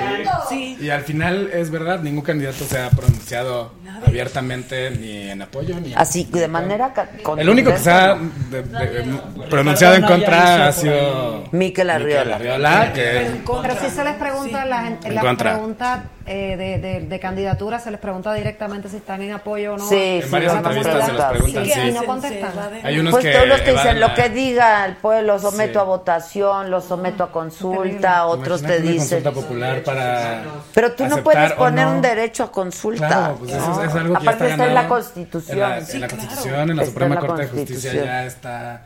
sí. 0.49 0.77
Y 0.81 0.89
al 0.89 1.01
final 1.01 1.49
es 1.53 1.69
verdad, 1.69 2.01
ningún 2.01 2.23
candidato 2.23 2.63
se 2.65 2.79
ha 2.79 2.89
pronunciado 2.89 3.73
abiertamente 4.05 4.91
ni 4.91 5.29
en 5.29 5.41
apoyo 5.41 5.79
ni 5.79 5.91
en 5.93 5.97
Así, 5.97 6.23
de 6.31 6.47
manera 6.47 6.93
El 7.37 7.49
único 7.49 7.71
que 7.71 7.77
se 7.79 7.91
ha 7.91 8.15
de- 8.15 8.63
de- 8.63 9.19
pronunciado 9.49 9.95
en 9.95 10.03
contra 10.03 10.67
ha 10.67 10.71
sido 10.71 11.43
Miquel 11.51 11.89
Arriola. 11.89 12.35
Arriola, 12.35 12.93
que 12.93 13.41
Pero 13.61 13.75
si 13.79 13.89
se 13.89 14.03
les 14.03 14.13
pregunta, 14.15 14.65
la 14.65 14.83
gente, 14.83 15.07
En 15.07 15.15
la 15.15 15.35
pregunta 15.35 16.03
eh, 16.27 16.57
de, 16.57 16.77
de, 16.79 17.01
de 17.07 17.19
candidatura 17.19 17.79
se 17.79 17.89
les 17.89 17.99
pregunta 17.99 18.33
directamente 18.33 18.89
si 18.89 18.97
están 18.97 19.21
en 19.21 19.31
apoyo 19.31 19.73
o 19.73 19.77
no. 19.77 19.87
Sí, 19.87 19.95
En 19.95 20.23
sí, 20.23 20.29
varias 20.29 20.51
lo 20.53 20.57
entrevistas 20.59 20.93
se 21.05 21.13
les 21.13 21.21
preguntan. 21.25 21.29
preguntan, 21.31 21.65
Y, 21.65 21.69
sí. 21.71 21.79
y 21.79 21.91
no 21.93 22.03
contestan. 22.05 22.51
Hay 22.83 22.99
unos 22.99 23.11
pues 23.11 23.25
que 23.25 23.31
todos 23.33 23.47
los 23.47 23.61
que 23.61 23.71
dicen 23.71 23.99
lo 23.99 24.13
que 24.13 24.29
diga 24.29 24.85
el 24.85 24.95
pueblo, 24.97 25.33
lo 25.33 25.39
someto 25.39 25.73
Sí. 25.73 25.79
a 25.79 25.83
votación, 25.83 26.69
lo 26.69 26.81
someto 26.81 27.23
a 27.23 27.31
consulta, 27.31 28.25
otros 28.27 28.61
te 28.61 28.67
Imagínate 28.77 28.91
dicen. 28.93 29.23
consulta 29.23 29.31
popular 29.31 29.83
para 29.83 30.43
Pero 30.73 30.91
tú 30.93 31.05
no 31.07 31.23
puedes 31.23 31.53
poner 31.53 31.85
no. 31.87 31.93
un 31.95 32.01
derecho 32.01 32.43
a 32.43 32.51
consulta. 32.51 33.07
Claro, 33.07 33.35
pues 33.39 33.51
eso 33.53 33.67
¿no? 33.67 33.81
es, 33.83 33.89
es 33.89 33.95
algo 33.95 34.15
que 34.19 34.23
ya 34.25 34.29
Aparte 34.31 34.43
está 34.43 34.53
está 34.53 34.67
en 34.67 34.73
la 34.75 34.87
Constitución. 34.87 35.53
En 35.57 35.59
la, 35.69 35.77
en 35.79 36.01
la 36.01 36.07
Constitución, 36.07 36.69
en 36.71 36.77
la 36.77 36.85
Suprema 36.85 37.15
en 37.15 37.21
la 37.21 37.27
Corte 37.27 37.41
de 37.43 37.47
Justicia 37.49 37.93
ya 37.93 38.25
está 38.25 38.85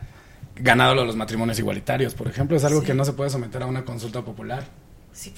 ganado 0.55 0.93
lo 0.95 1.01
de 1.01 1.07
los 1.07 1.15
matrimonios 1.15 1.57
igualitarios, 1.59 2.13
por 2.13 2.27
ejemplo. 2.27 2.55
Es 2.55 2.63
algo 2.65 2.83
que 2.83 2.93
no 2.93 3.03
se 3.05 3.13
puede 3.13 3.29
someter 3.29 3.63
a 3.63 3.65
una 3.65 3.83
consulta 3.83 4.21
popular. 4.21 4.63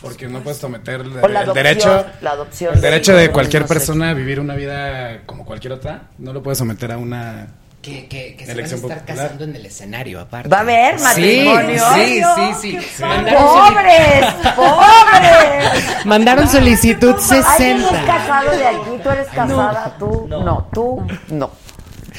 Porque 0.01 0.27
no 0.27 0.39
puedes 0.41 0.59
someter 0.59 1.01
el, 1.01 1.17
adopción, 1.17 1.53
derecho, 1.53 2.05
la 2.21 2.31
adopción 2.31 2.73
el 2.75 2.81
de 2.81 2.89
derecho 2.89 3.15
de 3.15 3.31
cualquier 3.31 3.63
no 3.63 3.67
sé. 3.67 3.73
persona 3.73 4.09
a 4.11 4.13
vivir 4.13 4.39
una 4.39 4.55
vida 4.55 5.21
como 5.25 5.45
cualquier 5.45 5.73
otra. 5.73 6.03
No 6.17 6.31
lo 6.33 6.41
puedes 6.43 6.57
someter 6.57 6.91
a 6.91 6.97
una 6.97 7.47
Que, 7.81 8.07
que, 8.07 8.35
que 8.37 8.45
se 8.45 8.53
van 8.53 8.61
a 8.63 8.65
estar 8.65 8.79
popular. 8.81 9.05
casando 9.05 9.43
en 9.43 9.55
el 9.57 9.65
escenario, 9.65 10.19
aparte. 10.21 10.47
¿Va 10.47 10.57
a 10.57 10.61
haber 10.61 10.99
matrimonio? 10.99 11.83
Sí, 11.95 12.21
sí, 12.23 12.53
sí. 12.61 12.79
sí. 12.97 13.03
¡Pobres! 13.03 14.25
¡Pobres! 14.55 16.05
mandaron 16.05 16.47
solicitud 16.47 17.15
¿Alguien 17.29 17.39
es 17.41 17.85
60. 17.87 18.05
casado 18.05 18.51
de 18.51 18.67
aquí? 18.67 18.89
¿Tú 19.03 19.09
eres 19.09 19.27
casada? 19.27 19.95
¿Tú? 19.99 20.27
No. 20.29 20.69
¿Tú? 20.73 21.05
No. 21.29 21.51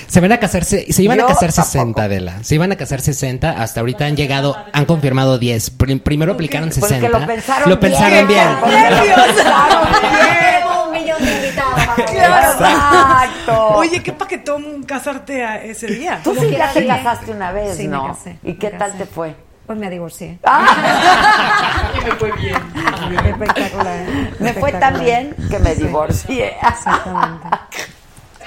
Se 0.07 0.21
van 0.21 0.33
a 0.33 0.39
casarse, 0.39 0.93
se 0.93 1.03
iban 1.03 1.19
Yo 1.19 1.25
a 1.25 1.29
casar 1.29 1.53
60 1.53 2.09
de 2.09 2.21
la. 2.21 2.43
Se 2.45 2.55
iban 2.55 2.73
a 2.73 2.77
casar 2.77 3.01
60, 3.01 3.51
hasta 3.63 3.81
ahorita 3.81 4.07
han 4.07 4.17
llegado, 4.17 4.57
han 4.73 4.85
confirmado 4.85 5.39
10. 5.39 5.71
Prim- 5.71 6.01
primero 6.01 6.33
aplicaron 6.33 6.69
Porque 6.71 6.81
60. 6.95 7.19
lo 7.19 7.27
pensaron 7.27 7.71
Lo 7.71 7.81
pensaron 7.81 8.27
bien. 8.29 8.49
Porque 8.61 8.91
lo 8.91 9.25
pensaron 9.25 9.89
bien. 10.01 10.85
Un 10.87 10.93
millón 10.93 11.25
de 11.25 11.35
invitados. 11.37 11.81
Exacto. 11.99 13.67
Oye, 13.77 14.03
qué 14.03 14.13
paquetón 14.13 14.83
casarte 14.85 15.45
a 15.45 15.63
ese 15.63 15.87
día. 15.87 16.21
Tú 16.25 16.35
sí 16.39 16.51
ya 16.51 16.73
te 16.73 16.87
casaste 16.87 17.31
una 17.33 17.53
vez, 17.53 17.77
Sí, 17.77 17.85
me 17.89 17.97
¿no? 17.97 18.09
casé, 18.09 18.39
¿Y 18.43 18.55
qué 18.55 18.71
tal 18.71 18.93
te 18.97 19.07
fue? 19.07 19.35
Pues 19.67 19.79
me 19.79 19.89
divorcié. 19.89 20.39
me 22.05 22.13
fue 22.17 22.33
bien. 22.33 22.57
Espectacular. 23.27 23.99
Me 24.39 24.53
fue 24.53 24.73
tan 24.73 25.01
bien 25.01 25.35
que 25.51 25.59
me 25.59 25.75
divorcié. 25.75 26.55
Exactamente. 26.69 27.49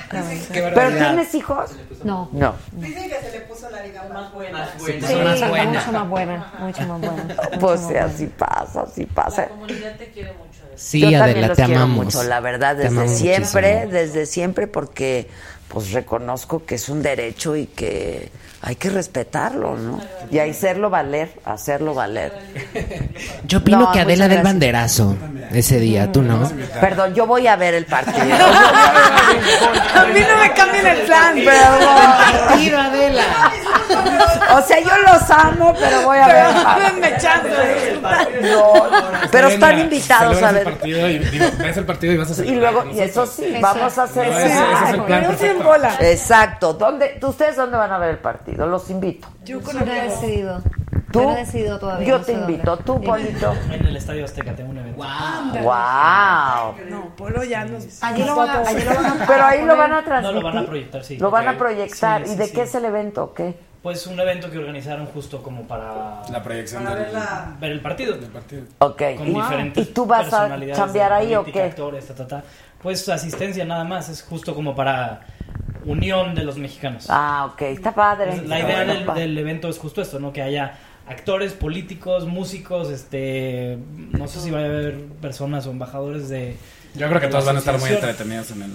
¿Pero 0.09 0.89
tienes 0.97 1.35
hijos? 1.35 1.71
No. 2.03 2.29
No. 2.31 2.55
Dicen 2.73 3.09
que 3.09 3.19
se 3.19 3.31
le 3.31 3.41
puso 3.41 3.69
la 3.69 3.83
liga 3.83 4.03
más 4.11 4.33
buena. 4.33 4.69
Sí, 4.77 4.93
más 4.93 5.39
mucho 5.39 5.91
más 5.91 6.09
buena, 6.09 6.53
mucho 6.59 6.81
más 6.87 7.01
buena. 7.01 7.35
Pues 7.59 7.81
mucho 7.81 7.87
sí, 7.93 7.93
más 7.99 8.13
así 8.13 8.25
pasa, 8.27 8.81
así 8.81 9.05
pasa. 9.05 9.47
Sí, 10.75 10.99
Yo 11.01 11.05
también 11.17 11.23
Adela, 11.23 11.47
los 11.47 11.57
te 11.57 11.63
quiero 11.65 11.81
amamos. 11.81 12.05
mucho, 12.05 12.23
la 12.23 12.39
verdad, 12.39 12.75
Te 12.77 12.83
desde 12.89 13.07
siempre, 13.09 13.73
muchísimo. 13.73 13.93
desde 13.93 14.25
siempre, 14.27 14.67
porque 14.67 15.27
pues 15.69 15.91
reconozco 15.91 16.65
que 16.65 16.75
es 16.75 16.87
un 16.87 17.01
derecho 17.01 17.55
y 17.55 17.65
que 17.65 18.29
hay 18.61 18.75
que 18.75 18.89
respetarlo, 18.89 19.77
¿no? 19.77 20.01
Y 20.31 20.39
hacerlo 20.39 20.89
valer, 20.89 21.29
hacerlo 21.45 21.93
valer. 21.93 22.33
Yo 23.45 23.59
opino 23.59 23.79
No, 23.79 23.91
que 23.91 24.01
Adela 24.01 24.27
del 24.27 24.41
banderazo 24.41 25.15
ese 25.51 25.79
día, 25.79 26.11
tú 26.11 26.21
no. 26.21 26.49
Perdón, 26.81 27.13
yo 27.13 27.27
voy 27.27 27.47
a 27.47 27.55
ver 27.55 27.75
el 27.75 27.85
partido. 27.85 28.17
A 29.95 30.05
mí 30.05 30.19
no 30.19 30.37
me 30.37 30.53
cambien 30.53 30.87
el 30.87 30.99
plan. 31.01 31.35
Perdón. 31.35 32.57
Tiro, 32.57 32.79
Adela. 32.79 33.23
O 34.55 34.61
sea, 34.61 34.79
yo 34.79 34.97
los 35.11 35.29
amo, 35.31 35.73
pero 35.79 36.01
voy 36.03 36.17
a 36.17 36.27
ver 36.27 36.45
el 36.47 37.99
partido. 37.99 38.37
No, 38.41 38.73
pero 39.31 39.47
están 39.49 39.79
invitados 39.79 40.41
a 40.41 40.51
ver. 40.51 40.77
y 40.83 40.93
ves 40.93 41.77
el 41.77 41.85
partido 41.85 42.13
y 42.13 42.17
vas 42.17 42.29
a 42.29 42.31
Y 42.31 42.35
celebrar 42.35 42.73
luego, 42.73 42.91
y 42.91 42.99
eso 42.99 43.25
sí, 43.25 43.55
vamos 43.61 43.97
a 43.97 44.03
hacer 44.03 45.57
bola. 45.63 45.95
Exacto. 45.99 46.73
¿Dónde, 46.73 47.19
¿Ustedes 47.21 47.55
dónde 47.55 47.77
van 47.77 47.91
a 47.91 47.97
ver 47.97 48.09
el 48.11 48.17
partido? 48.17 48.46
Los 48.55 48.89
invito. 48.89 49.27
Yo 49.45 49.59
no 49.61 49.79
he 49.93 50.01
decidido. 50.03 50.61
¿Tú? 51.11 51.19
Yo 51.21 51.25
no 51.25 51.35
he 51.35 51.39
decidido 51.39 51.79
todavía. 51.79 52.07
Yo 52.07 52.17
no 52.19 52.23
te 52.25 52.33
dónde. 52.35 52.51
invito. 52.53 52.77
¿Tú, 52.77 53.01
Polito? 53.01 53.53
En 53.71 53.85
el 53.85 53.95
Estadio 53.95 54.25
Azteca 54.25 54.53
tengo 54.55 54.71
un 54.71 54.77
evento. 54.79 55.03
¡Wow! 55.63 56.75
No, 56.89 57.15
Polo 57.15 57.43
ya 57.43 57.65
nos. 57.65 58.03
Allí 58.03 58.23
lo 58.23 58.35
van 58.35 58.49
a, 58.49 58.59
allí 58.61 58.83
lo 58.83 58.93
van 58.95 59.05
a 59.21 59.25
Pero 59.27 59.45
ahí 59.45 59.65
lo 59.65 59.77
van 59.77 59.93
a 59.93 59.97
No, 60.01 60.03
transmitir. 60.03 60.41
lo 60.43 60.43
van 60.43 60.57
a 60.57 60.65
proyectar, 60.65 61.03
sí. 61.03 61.17
Lo 61.17 61.31
van 61.31 61.47
a 61.47 61.57
proyectar. 61.57 62.25
Sí, 62.25 62.33
¿Y 62.33 62.35
de 62.35 62.45
sí. 62.47 62.53
qué 62.53 62.61
es 62.63 62.75
el 62.75 62.85
evento 62.85 63.23
o 63.25 63.33
qué? 63.33 63.55
Pues 63.83 64.05
un 64.07 64.19
evento 64.19 64.51
que 64.51 64.57
organizaron 64.57 65.05
justo 65.07 65.41
como 65.41 65.63
para 65.63 66.21
La 66.29 66.43
proyección 66.43 66.83
Para 66.83 66.95
del, 66.95 67.05
ver 67.05 67.13
la- 67.13 67.55
ver 67.59 67.71
el 67.71 67.81
partido. 67.81 68.17
del 68.17 68.29
partido. 68.29 68.63
Ok. 68.79 69.01
Con 69.17 69.27
¿Y, 69.27 69.33
diferentes 69.33 69.87
y 69.87 69.91
tú 69.93 70.05
vas 70.05 70.33
a 70.33 70.47
de 70.49 71.01
ahí 71.03 71.35
o 71.35 71.43
qué? 71.45 71.63
actores, 71.63 72.05
ta, 72.07 72.15
ta, 72.15 72.27
ta. 72.27 72.43
Pues 72.81 73.07
asistencia 73.09 73.63
nada 73.65 73.83
más, 73.85 74.09
es 74.09 74.21
justo 74.23 74.53
como 74.53 74.75
para 74.75 75.21
unión 75.87 76.35
de 76.35 76.43
los 76.43 76.57
mexicanos. 76.57 77.07
Ah, 77.09 77.49
ok. 77.51 77.61
Está 77.63 77.95
padre. 77.95 78.43
La 78.45 78.59
idea 78.59 78.85
del, 78.85 79.05
del 79.07 79.37
evento 79.37 79.69
es 79.69 79.79
justo 79.79 80.01
esto, 80.01 80.19
¿no? 80.19 80.31
Que 80.31 80.41
haya 80.43 80.77
actores, 81.07 81.53
políticos, 81.53 82.25
músicos, 82.25 82.91
este, 82.91 83.77
no 84.11 84.27
sé 84.27 84.41
si 84.41 84.51
va 84.51 84.59
a 84.59 84.65
haber 84.65 85.05
personas 85.21 85.65
o 85.65 85.71
embajadores 85.71 86.29
de... 86.29 86.57
Yo 86.97 87.07
creo 87.07 87.21
que 87.21 87.27
todos 87.27 87.45
van 87.45 87.55
a 87.55 87.59
estar 87.59 87.79
muy 87.79 87.89
entretenidos 87.89 88.51
en 88.51 88.61
el. 88.63 88.71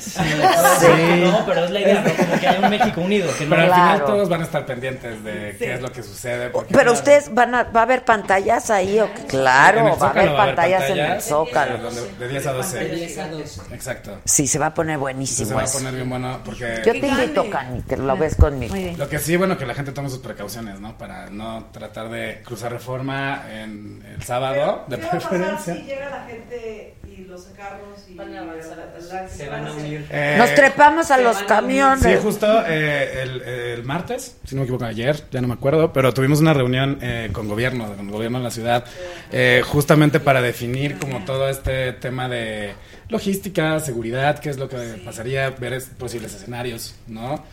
Sí, 0.00 0.20
sí, 0.20 1.22
no, 1.24 1.44
pero 1.46 1.64
es 1.64 1.70
la 1.70 1.80
idea, 1.80 2.02
¿no? 2.02 2.14
Como 2.14 2.40
que 2.40 2.46
haya 2.48 2.60
un 2.60 2.70
México 2.70 3.00
unido. 3.00 3.28
Que 3.36 3.44
no 3.44 3.50
Pero 3.50 3.62
al 3.62 3.68
final 3.72 3.96
Claro. 3.98 4.04
todos 4.06 4.28
van 4.28 4.40
a 4.42 4.44
estar 4.44 4.66
pendientes 4.66 5.24
de 5.24 5.56
qué 5.58 5.74
es 5.74 5.80
lo 5.82 5.90
que 5.90 6.02
sucede. 6.02 6.50
Porque 6.50 6.72
Pero 6.74 6.92
ustedes 6.92 7.34
van 7.34 7.54
a, 7.54 7.64
va 7.64 7.80
a 7.80 7.82
haber 7.84 8.04
pantallas 8.04 8.70
ahí 8.70 9.00
o 9.00 9.12
qué? 9.12 9.24
claro, 9.26 9.96
va 9.98 10.08
a 10.08 10.10
haber 10.10 10.28
haber 10.28 10.36
pantallas 10.36 10.82
en 10.84 10.90
el 10.90 10.98
pantallas, 10.98 11.24
Zócalo. 11.24 11.90
De 12.18 12.28
10 12.28 12.46
a 12.46 12.52
12. 12.52 12.78
De 12.78 12.88
10 12.94 13.18
a 13.18 13.28
12. 13.28 13.60
Exacto. 13.74 14.18
Sí, 14.24 14.46
se 14.46 14.58
va 14.58 14.66
a 14.66 14.74
poner 14.74 14.94
Entonces 14.94 15.14
buenísimo 15.14 15.48
se 15.48 15.54
va 15.54 15.62
a 15.62 15.66
poner 15.66 15.94
bien 15.94 16.08
bueno 16.10 16.40
porque... 16.44 16.82
Yo 16.86 16.92
te 16.92 17.06
invito, 17.08 17.50
Cani, 17.50 17.82
que 17.82 17.96
lo 17.96 18.16
ves 18.16 18.36
conmigo. 18.36 18.74
Muy 18.74 18.84
bien. 18.84 18.98
Lo 18.98 19.08
que 19.08 19.18
sí, 19.18 19.36
bueno, 19.36 19.58
que 19.58 19.66
la 19.66 19.74
gente 19.74 19.92
tome 19.92 20.08
sus 20.10 20.18
precauciones, 20.20 20.80
¿no? 20.80 20.96
Para 20.96 21.28
no 21.30 21.66
tratar 21.72 22.08
de 22.08 22.42
cruzar 22.44 22.72
reforma 22.72 23.44
en 23.50 24.04
el 24.14 24.22
sábado, 24.22 24.84
de 24.86 24.96
¿Qué 24.96 25.02
va 25.02 25.08
a 25.08 25.12
pasar 25.12 25.28
preferencia. 25.30 25.74
si 25.74 25.82
llega 25.82 26.10
la 26.10 26.24
gente 26.26 26.94
y 27.08 27.24
los 27.24 27.46
carros 27.58 27.98
y 28.08 28.14
van 28.14 28.32
a 28.34 28.40
avanzar? 28.42 29.28
Se 29.28 29.48
van 29.48 29.66
a 29.66 29.72
unir. 29.72 30.06
Eh, 30.10 30.36
Nos 30.38 30.54
trepamos 30.54 31.10
a 31.10 31.18
los 31.18 31.36
a 31.38 31.46
camiones. 31.46 32.02
Sí, 32.04 32.14
justo 32.22 32.46
eh, 32.66 33.22
el, 33.22 33.42
el 33.42 33.84
martes, 33.84 34.36
si 34.44 34.54
no 34.54 34.60
me 34.60 34.64
equivoco, 34.64 34.84
ayer, 34.84 35.24
ya 35.30 35.40
no 35.40 35.48
me 35.48 35.54
acuerdo, 35.54 35.92
pero 35.92 36.14
tuvimos 36.14 36.40
una 36.40 36.54
reunión 36.54 36.98
eh, 37.02 37.30
con 37.32 37.48
gobierno, 37.48 37.88
con 37.96 38.06
el 38.06 38.12
gobierno 38.12 38.38
de 38.38 38.44
la 38.44 38.50
ciudad, 38.52 38.84
eh, 39.32 39.62
justamente 39.66 40.20
para 40.20 40.40
definir 40.40 40.98
como 40.98 41.24
todo 41.24 41.48
este 41.48 41.92
tema 41.94 42.28
de 42.28 42.74
logística, 43.08 43.80
seguridad, 43.80 44.38
qué 44.38 44.50
es 44.50 44.58
lo 44.58 44.68
que 44.68 44.76
pasaría, 45.04 45.50
ver 45.50 45.72
es- 45.74 45.86
posibles 45.98 46.32
escenarios, 46.34 46.94
¿no? 47.08 47.44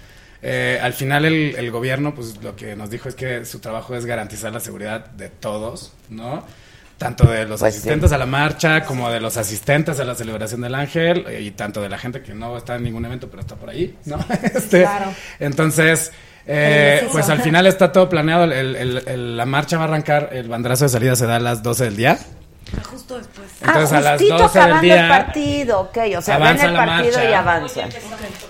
Eh, 0.43 0.79
al 0.81 0.93
final 0.93 1.25
el, 1.25 1.55
el 1.57 1.71
gobierno, 1.71 2.13
pues 2.13 2.37
lo 2.43 2.55
que 2.55 2.75
nos 2.75 2.91
dijo 2.91 3.09
es 3.09 3.15
que 3.15 3.45
su 3.45 3.59
trabajo 3.59 3.95
es 3.95 4.05
garantizar 4.05 4.51
la 4.53 4.59
seguridad 4.59 5.07
de 5.07 5.29
todos, 5.29 5.93
¿no? 6.09 6.45
Tanto 6.97 7.25
de 7.29 7.45
los 7.45 7.59
Pues 7.59 7.73
sí. 7.73 7.79
asistentes 7.79 8.11
a 8.13 8.17
la 8.17 8.25
marcha 8.25 8.85
como 8.85 9.09
de 9.09 9.19
los 9.19 9.35
asistentes 9.35 9.99
a 9.99 10.05
la 10.05 10.15
celebración 10.15 10.61
del 10.61 10.75
ángel 10.75 11.25
eh, 11.27 11.41
y 11.41 11.51
tanto 11.51 11.81
de 11.81 11.89
la 11.89 11.97
gente 11.97 12.21
que 12.21 12.33
no 12.33 12.55
está 12.55 12.75
en 12.75 12.83
ningún 12.83 13.03
evento 13.05 13.27
pero 13.29 13.41
está 13.41 13.55
por 13.55 13.69
ahí, 13.69 13.97
¿no? 14.05 14.17
Este, 14.43 14.81
Claro. 14.83 15.13
Entonces, 15.39 16.13
eh, 16.47 17.05
pues 17.11 17.27
al 17.29 17.41
final 17.41 17.67
está 17.67 17.91
todo 17.91 18.07
planeado. 18.07 18.45
El- 18.45 18.75
el- 18.77 19.03
el- 19.07 19.35
la 19.37 19.45
marcha 19.45 19.77
va 19.77 19.83
a 19.83 19.87
arrancar, 19.87 20.29
el 20.31 20.47
banderazo 20.47 20.85
de 20.85 20.89
salida 20.89 21.15
se 21.17 21.25
da 21.27 21.35
a 21.35 21.39
las 21.39 21.61
12 21.63 21.83
del 21.83 21.97
día. 21.97 22.17
Justo 22.89 23.17
después. 23.17 23.47
Entonces 23.61 23.91
ah, 23.93 23.97
a 23.97 24.01
las 24.01 24.11
justito 24.19 24.37
12 24.37 24.53
del 24.59 24.63
acabando 24.67 24.75
el 24.75 24.81
día 24.99 25.07
partido, 25.09 25.79
ok. 25.81 25.97
O 26.17 26.21
sea, 26.21 26.35
ven 26.37 26.43
avanza 26.47 26.65
el 26.65 26.73
la 26.73 26.85
partido 26.85 27.13
marcha. 27.17 27.29
y 27.29 27.33
avanzan. 27.33 27.89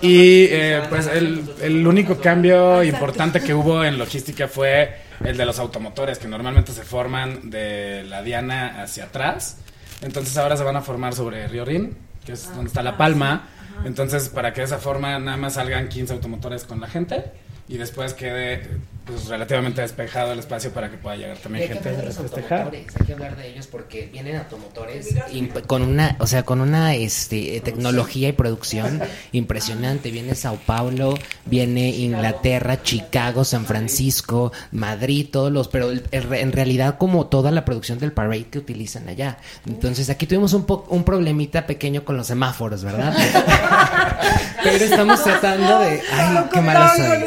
Y 0.00 0.44
eh, 0.50 0.82
pues 0.88 1.06
el, 1.08 1.44
el 1.60 1.86
único 1.86 2.16
cambio 2.18 2.82
importante 2.84 3.40
que 3.40 3.52
hubo 3.54 3.84
en 3.84 3.98
logística 3.98 4.46
fue 4.48 5.04
el 5.24 5.36
de 5.36 5.46
los 5.46 5.58
automotores, 5.58 6.18
que 6.18 6.28
normalmente 6.28 6.72
se 6.72 6.82
forman 6.82 7.50
de 7.50 8.04
la 8.04 8.22
Diana 8.22 8.82
hacia 8.82 9.04
atrás. 9.04 9.58
Entonces 10.02 10.36
ahora 10.36 10.56
se 10.56 10.64
van 10.64 10.76
a 10.76 10.82
formar 10.82 11.14
sobre 11.14 11.46
Río 11.48 11.64
Rin, 11.64 11.96
que 12.24 12.32
es 12.32 12.48
donde 12.54 12.68
está 12.68 12.82
La 12.82 12.96
Palma. 12.96 13.48
Entonces, 13.84 14.28
para 14.28 14.52
que 14.52 14.62
de 14.62 14.66
esa 14.66 14.78
forma 14.78 15.18
nada 15.18 15.36
más 15.36 15.54
salgan 15.54 15.88
15 15.88 16.14
automotores 16.14 16.64
con 16.64 16.80
la 16.80 16.88
gente 16.88 17.24
y 17.68 17.76
después 17.76 18.14
quede 18.14 18.68
pues, 19.06 19.26
relativamente 19.28 19.80
despejado 19.82 20.32
el 20.32 20.40
espacio 20.40 20.72
para 20.72 20.90
que 20.90 20.96
pueda 20.98 21.16
llegar 21.16 21.36
Y 21.36 21.40
también 21.40 21.68
gente 21.68 21.88
a 21.90 22.02
los 22.02 22.16
festejar. 22.16 22.70
hay 22.74 23.06
que 23.06 23.12
hablar 23.12 23.36
de 23.36 23.48
ellos 23.48 23.66
porque 23.68 24.08
vienen 24.12 24.36
automotores 24.36 25.14
imp- 25.32 25.64
con 25.66 25.82
una, 25.82 26.16
o 26.18 26.26
sea, 26.26 26.42
con 26.42 26.60
una 26.60 26.94
este, 26.94 27.60
tecnología 27.64 28.28
y 28.28 28.32
producción 28.32 29.00
impresionante. 29.32 30.10
Viene 30.10 30.34
Sao 30.34 30.58
Paulo, 30.66 31.14
viene 31.44 31.90
Inglaterra, 31.90 32.82
Chicago, 32.82 33.44
San 33.44 33.64
Francisco, 33.64 34.52
Madrid, 34.72 35.28
todos 35.30 35.52
los, 35.52 35.68
pero 35.68 35.90
el- 35.90 36.04
el- 36.10 36.32
en 36.34 36.50
realidad 36.52 36.98
como 36.98 37.26
toda 37.26 37.50
la 37.52 37.64
producción 37.64 37.98
del 38.00 38.10
parade 38.12 38.46
que 38.50 38.58
utilizan 38.58 39.08
allá. 39.08 39.38
Entonces 39.66 40.10
aquí 40.10 40.26
tuvimos 40.26 40.52
un, 40.52 40.64
po- 40.66 40.84
un 40.88 41.04
problemita 41.04 41.66
pequeño 41.66 42.04
con 42.04 42.16
los 42.16 42.26
semáforos, 42.26 42.82
¿verdad? 42.82 43.14
pero 44.64 44.84
estamos 44.84 45.22
tratando 45.22 45.78
de, 45.78 46.02
ay, 46.12 46.38
qué 46.52 46.60
malo 46.60 46.88
soy. 46.96 47.24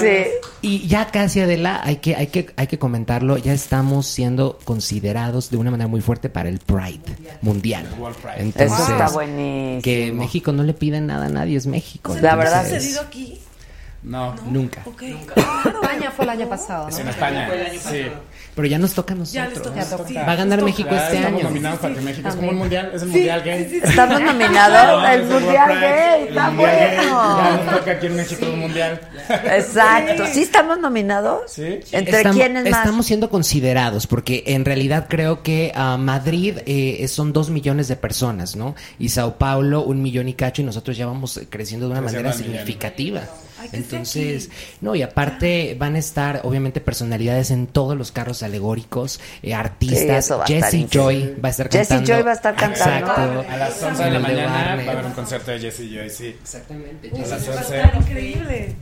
Sí. 0.00 0.24
Y 0.62 0.86
ya 0.88 1.10
casi 1.10 1.40
Adela, 1.40 1.80
hay 1.84 1.96
que, 1.96 2.16
hay 2.16 2.28
que, 2.28 2.46
hay 2.56 2.66
que 2.66 2.78
comentarlo, 2.78 3.36
ya 3.36 3.52
estamos 3.52 4.06
siendo 4.06 4.58
considerados 4.64 5.50
de 5.50 5.58
una 5.58 5.70
manera 5.70 5.88
muy 5.88 6.00
fuerte 6.00 6.30
para 6.30 6.48
el 6.48 6.58
Pride 6.58 7.02
mundial. 7.42 7.86
Entonces, 8.38 8.72
Eso 8.72 8.92
está 8.92 9.10
buenísimo. 9.10 9.82
Que 9.82 10.10
México 10.12 10.52
no 10.52 10.62
le 10.62 10.72
pide 10.72 11.02
nada 11.02 11.26
a 11.26 11.28
nadie, 11.28 11.58
es 11.58 11.66
México. 11.66 12.16
La 12.20 12.34
verdad. 12.34 12.64
Sucedido 12.64 13.02
aquí? 13.02 13.38
No. 14.04 14.34
Nunca. 14.50 14.84
España 15.64 16.10
fue 16.14 16.24
el 16.26 16.30
año 16.30 16.48
pasado, 16.48 16.88
Es 16.88 16.94
¿no? 16.96 17.00
en 17.00 17.08
España. 17.08 17.50
Sí. 17.82 18.02
Pero 18.54 18.68
ya 18.68 18.78
nos 18.78 18.92
toca 18.94 19.14
a 19.14 19.16
Ya 19.24 19.48
les 19.48 19.58
nosotros. 19.58 19.88
toca. 19.88 20.06
Sí. 20.08 20.14
Va 20.14 20.32
a 20.32 20.36
ganar 20.36 20.62
México 20.62 20.90
Ya 20.92 21.04
este 21.06 21.16
estamos 21.16 21.40
año. 21.40 21.48
nominados 21.48 21.78
para 21.80 21.94
que 21.94 22.00
México 22.02 22.28
es 22.28 22.34
como 22.36 22.50
un 22.50 22.58
También. 22.58 22.58
mundial, 22.58 22.90
es 22.94 23.02
el 23.02 23.08
Sí, 23.08 23.14
mundial 23.16 23.42
gay. 23.42 23.64
sí, 23.64 23.70
sí. 23.70 23.80
Estamos 23.82 24.20
nominados 24.20 24.86
No, 25.02 25.08
el 25.08 25.20
es 25.20 25.26
el 25.26 25.32
Mundial 25.40 25.80
Gay. 25.80 26.22
el 26.22 26.28
Está 26.28 26.50
Gay. 26.50 26.96
Ya 26.96 27.04
bueno. 27.40 27.62
nos 27.64 27.78
toca 27.78 27.90
aquí 27.92 28.06
en 28.06 28.16
México 28.16 28.46
un 28.46 28.60
mundial. 28.60 29.00
Exacto. 29.56 30.24
¿Sí 30.32 30.42
estamos 30.42 30.78
nominados? 30.78 31.50
Sí. 31.50 31.80
¿Entre 31.92 32.16
Estamos- 32.18 32.36
quiénes 32.36 32.70
más? 32.70 32.80
Estamos 32.80 33.06
siendo 33.06 33.30
considerados 33.30 34.06
porque 34.06 34.44
en 34.46 34.64
realidad 34.64 35.06
creo 35.08 35.42
que 35.42 35.72
ah, 35.74 35.96
Madrid 35.96 36.58
eh, 36.66 37.08
son 37.08 37.32
dos 37.32 37.50
millones 37.50 37.88
de 37.88 37.96
personas, 37.96 38.54
¿no? 38.54 38.74
Y 38.98 39.08
Sao 39.08 39.36
Paulo 39.38 39.82
un 39.82 40.02
millón 40.02 40.28
y 40.28 40.34
cacho 40.34 40.62
y 40.62 40.64
nosotros 40.64 40.96
ya 40.96 41.06
vamos 41.06 41.40
creciendo 41.50 41.86
de 41.86 41.92
una 41.92 42.00
Creciendo 42.02 42.28
manera 42.28 42.44
al 42.44 42.50
millón. 42.50 42.66
Ay, 43.64 43.70
Entonces, 43.80 44.50
no, 44.80 44.94
y 44.94 45.02
aparte 45.02 45.76
van 45.78 45.96
a 45.96 45.98
estar 45.98 46.40
obviamente 46.44 46.80
personalidades 46.80 47.50
en 47.50 47.66
todos 47.66 47.96
los 47.96 48.12
carros 48.12 48.42
alegóricos, 48.42 49.20
eh, 49.42 49.48
Sí, 49.48 49.52
artistas. 49.52 50.24
eso 50.24 50.38
va 50.38 50.44
a 50.44 50.48
estar 50.48 50.70
Jesse 50.70 50.90
Joy 50.90 51.14
increíble. 51.16 51.40
va 51.42 51.48
a 51.48 51.50
estar 51.50 51.70
Jesse 51.70 51.88
cantando. 51.88 52.12
Joy 52.14 52.22
va 52.22 52.30
a 52.30 52.34
estar 52.34 52.54
cantando. 52.56 53.00
Exacto. 53.06 53.44
A 53.52 53.56
las 53.56 53.82
11 53.82 54.04
de 54.04 54.10
la 54.10 54.16
de 54.18 54.22
mañana 54.22 54.76
va 54.84 54.90
a 54.90 54.92
haber 54.92 55.04
un 55.06 55.12
concierto 55.12 55.50
de 55.50 55.58
Jesse 55.60 55.88
Joy, 55.90 56.10
sí. 56.10 56.26
Exactamente. 56.42 57.10
A 57.14 57.18
las 57.18 57.30
Va 57.30 57.34
a 57.34 57.56
11. 57.58 57.76
estar 57.76 57.96
increíble. 57.96 58.76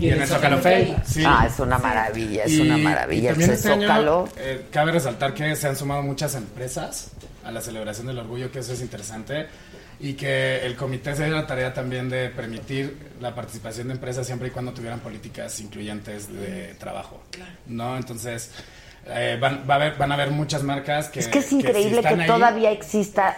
Y 0.00 0.08
en 0.08 0.22
el 0.22 0.28
Zócalo 0.28 0.58
Fey. 0.58 0.96
Sí. 1.06 1.22
Ah, 1.26 1.46
es 1.50 1.58
una 1.58 1.78
maravilla, 1.78 2.44
es 2.44 2.52
Y- 2.52 2.60
una 2.60 2.78
y 2.78 2.82
maravilla. 2.82 3.30
también 3.30 3.50
este 3.52 3.68
año, 3.70 3.82
Zócalo. 3.88 4.28
eh, 4.36 4.66
cabe 4.70 4.92
resaltar 4.92 5.34
que 5.34 5.54
se 5.56 5.68
han 5.68 5.76
sumado 5.76 6.02
muchas 6.02 6.34
empresas 6.34 7.08
a 7.44 7.50
la 7.50 7.60
celebración 7.60 8.06
del 8.06 8.18
orgullo, 8.18 8.50
que 8.50 8.60
eso 8.60 8.72
es 8.72 8.80
interesante. 8.80 9.46
Y 10.04 10.12
que 10.14 10.58
el 10.66 10.76
comité 10.76 11.16
se 11.16 11.24
dio 11.24 11.34
la 11.34 11.46
tarea 11.46 11.72
también 11.72 12.10
de 12.10 12.28
permitir 12.28 13.12
la 13.22 13.34
participación 13.34 13.88
de 13.88 13.94
empresas 13.94 14.26
siempre 14.26 14.48
y 14.48 14.50
cuando 14.50 14.72
tuvieran 14.74 15.00
políticas 15.00 15.58
incluyentes 15.60 16.28
de 16.30 16.74
trabajo. 16.74 17.22
¿No? 17.66 17.96
Entonces, 17.96 18.50
eh, 19.06 19.38
van, 19.40 19.64
va 19.68 19.74
a 19.74 19.76
haber, 19.78 19.96
van 19.96 20.10
a 20.12 20.14
haber 20.14 20.30
muchas 20.30 20.62
marcas 20.62 21.08
que. 21.08 21.20
Es 21.20 21.28
que 21.28 21.38
es 21.38 21.50
increíble 21.52 22.02
que, 22.02 22.08
ahí- 22.08 22.26
todavía 22.26 22.70
exista 22.70 23.34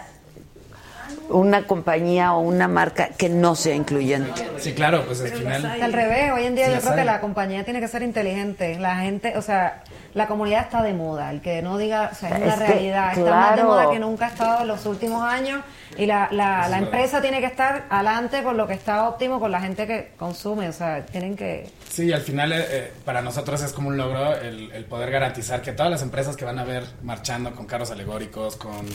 una 1.29 1.63
compañía 1.65 2.33
o 2.33 2.39
una 2.41 2.67
marca 2.67 3.09
que 3.17 3.29
no 3.29 3.55
sea 3.55 3.75
incluyente. 3.75 4.45
Sí, 4.59 4.73
claro, 4.73 5.05
pues 5.05 5.21
al 5.21 5.27
final. 5.29 5.65
Al 5.81 5.93
revés, 5.93 6.31
hoy 6.33 6.45
en 6.45 6.55
día 6.55 6.67
Sí, 6.67 6.73
yo 6.75 6.81
creo 6.81 6.95
que 6.95 7.05
la 7.05 7.21
compañía 7.21 7.63
tiene 7.63 7.79
que 7.79 7.87
ser 7.87 8.01
inteligente. 8.01 8.77
La 8.79 8.97
gente, 8.97 9.37
o 9.37 9.41
sea, 9.41 9.83
la 10.13 10.27
comunidad 10.27 10.63
está 10.63 10.83
de 10.83 10.93
moda. 10.93 11.31
El 11.31 11.41
que 11.41 11.61
no 11.61 11.77
diga, 11.77 12.09
o 12.11 12.15
sea, 12.15 12.29
es 12.29 12.43
una 12.43 12.53
Es 12.53 12.59
que, 12.59 12.67
realidad. 12.67 13.17
Está 13.17 13.31
más 13.35 13.55
de 13.55 13.63
moda 13.63 13.89
que 13.91 13.99
nunca 13.99 14.25
ha 14.27 14.29
estado 14.29 14.61
en 14.61 14.67
los 14.67 14.85
últimos 14.85 15.23
años. 15.23 15.61
Y 15.97 16.05
la, 16.05 16.29
la, 16.31 16.67
la 16.69 16.77
empresa 16.77 17.21
tiene 17.21 17.39
que 17.39 17.47
estar 17.47 17.85
adelante 17.89 18.43
con 18.43 18.57
lo 18.57 18.67
que 18.67 18.73
está 18.73 19.07
óptimo, 19.07 19.39
con 19.39 19.51
la 19.51 19.61
gente 19.61 19.87
que 19.87 20.11
consume. 20.17 20.69
O 20.69 20.73
sea, 20.73 21.05
tienen 21.05 21.35
que. 21.35 21.69
Sí, 21.89 22.11
al 22.13 22.21
final 22.21 22.51
eh, 22.53 22.65
eh, 22.69 22.91
para 23.03 23.21
nosotros 23.21 23.61
es 23.63 23.73
como 23.73 23.89
un 23.89 23.97
logro 23.97 24.35
el, 24.35 24.71
el 24.71 24.85
poder 24.85 25.11
garantizar 25.11 25.61
que 25.61 25.71
todas 25.71 25.91
las 25.91 26.01
empresas 26.01 26.35
que 26.35 26.45
van 26.45 26.59
a 26.59 26.63
ver 26.63 26.83
marchando 27.03 27.53
con 27.55 27.65
carros 27.65 27.91
alegóricos, 27.91 28.55
con, 28.55 28.71
con, 28.77 28.85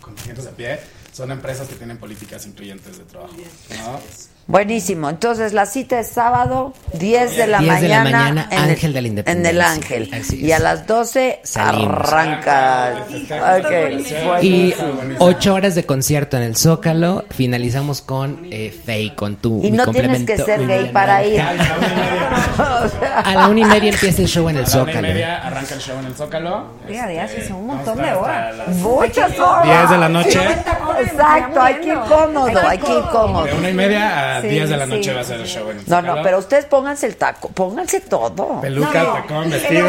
con 0.00 0.14
clientes 0.14 0.46
a 0.46 0.50
pie, 0.52 0.78
son 1.12 1.30
empresas 1.30 1.68
que 1.68 1.74
tienen 1.74 1.98
políticas 1.98 2.46
incluyentes 2.46 2.98
de 2.98 3.04
trabajo. 3.04 3.34
¿no? 3.36 4.00
Buenísimo. 4.48 5.10
Entonces, 5.10 5.52
la 5.52 5.66
cita 5.66 6.00
es 6.00 6.08
sábado, 6.08 6.72
10 6.94 7.36
de 7.36 7.46
la 7.48 7.58
10 7.58 7.82
de 7.82 7.88
la 7.88 7.98
mañana. 8.02 8.18
mañana, 8.18 8.48
en 8.50 8.58
el- 8.64 8.70
Ángel 8.70 8.92
de 8.94 9.02
la 9.02 9.06
En 9.08 9.12
Independencia. 9.12 9.50
el 9.50 9.60
Ángel. 10.14 10.34
Y 10.40 10.52
a 10.52 10.58
las 10.58 10.86
12 10.86 11.40
Salimos. 11.44 11.94
arranca. 11.94 12.94
Ok, 13.58 13.70
Y 14.40 14.72
buenísimo. 14.72 14.88
ocho 15.18 15.52
horas 15.52 15.74
de 15.74 15.84
concierto 15.84 16.38
en 16.38 16.44
el 16.44 16.56
Zócalo. 16.56 17.26
Finalizamos 17.28 18.00
con 18.00 18.46
eh, 18.50 18.74
Faye, 18.86 19.14
con 19.14 19.36
tu 19.36 19.60
Y 19.62 19.70
mi 19.70 19.76
no 19.76 19.86
tienes 19.88 20.24
que 20.24 20.38
ser 20.38 20.66
gay 20.66 20.88
para 20.94 21.22
ir. 21.26 21.42
A 23.24 23.34
la 23.34 23.48
una 23.48 23.60
y 23.60 23.64
media 23.66 23.90
empieza 23.92 24.22
el 24.22 24.28
show 24.28 24.48
en 24.48 24.56
el 24.56 24.64
A 24.64 24.68
la 24.68 24.72
una 24.82 24.82
y 24.82 24.86
Zócalo. 24.94 25.08
media 25.08 25.46
arranca 25.46 25.74
el 25.74 25.80
show 25.80 25.98
en 25.98 26.06
el 26.06 26.14
Zócalo. 26.14 26.64
Día 26.88 27.04
a 27.04 27.08
día, 27.08 27.28
sí, 27.28 27.42
son 27.46 27.56
un 27.58 27.66
montón 27.66 27.98
de 27.98 28.12
horas. 28.14 28.54
Muchas 28.76 29.38
horas. 29.38 29.64
10 29.64 29.90
de 29.90 29.98
la 29.98 30.08
noche. 30.08 30.40
Exacto, 31.02 31.60
hay 31.60 31.74
que 31.74 31.88
ir 31.88 31.98
cómodo, 32.08 32.58
hay 32.66 32.78
que 32.78 32.92
ir 32.92 33.02
cómodo. 33.12 33.44
De 33.44 33.52
una 33.52 33.68
y 33.70 33.74
media 33.74 34.36
a 34.36 34.37
Sí, 34.42 34.48
10 34.48 34.70
de 34.70 34.76
la 34.76 34.84
sí. 34.84 34.90
noche 34.90 35.14
va 35.14 35.20
a 35.20 35.24
ser 35.24 35.40
el 35.40 35.46
show 35.46 35.70
en 35.70 35.78
el 35.78 35.84
No, 35.88 35.96
Zócalo. 35.96 36.16
no, 36.16 36.22
pero 36.22 36.38
ustedes 36.38 36.64
pónganse 36.66 37.06
el 37.06 37.16
taco, 37.16 37.48
pónganse 37.48 38.00
todo. 38.00 38.60
Peluca, 38.60 39.02
No, 39.02 39.12
tacón, 39.14 39.50
vestido. 39.50 39.86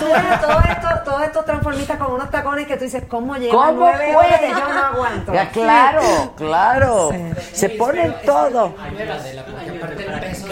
Todo 0.00 0.16
esto, 0.16 0.88
todo 1.04 1.22
esto 1.22 1.44
transformista 1.44 1.98
con 1.98 2.12
unos 2.12 2.30
tacones 2.30 2.66
que 2.66 2.76
tú 2.76 2.84
dices, 2.84 3.04
¿cómo 3.08 3.36
llevan 3.36 3.56
¿Cómo 3.74 3.84
horas? 3.86 4.00
puede? 4.12 4.48
Yo 4.50 4.68
no 4.72 4.84
aguanto. 4.86 5.32
Ya, 5.32 5.48
claro, 5.50 6.34
claro. 6.36 7.10
Se 7.52 7.68
ponen 7.70 8.14
todo. 8.26 8.74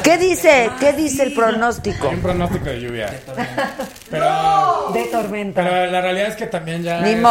¿Qué 0.05 0.19
dice? 0.19 0.71
¿Qué 0.79 0.93
dice 0.93 1.25
el 1.25 1.35
pronóstico? 1.35 2.09
Hay 2.09 2.15
un 2.15 2.23
pronóstico 2.23 2.65
de 2.67 2.81
lluvia. 2.81 3.11
Pero, 4.11 4.91
De 4.93 5.05
tormenta. 5.07 5.63
pero 5.63 5.87
la 5.91 6.01
realidad 6.01 6.29
es 6.29 6.37
que 6.37 6.47
también 6.47 6.83
ya. 6.83 7.01
Ni 7.01 7.17
modo. 7.17 7.31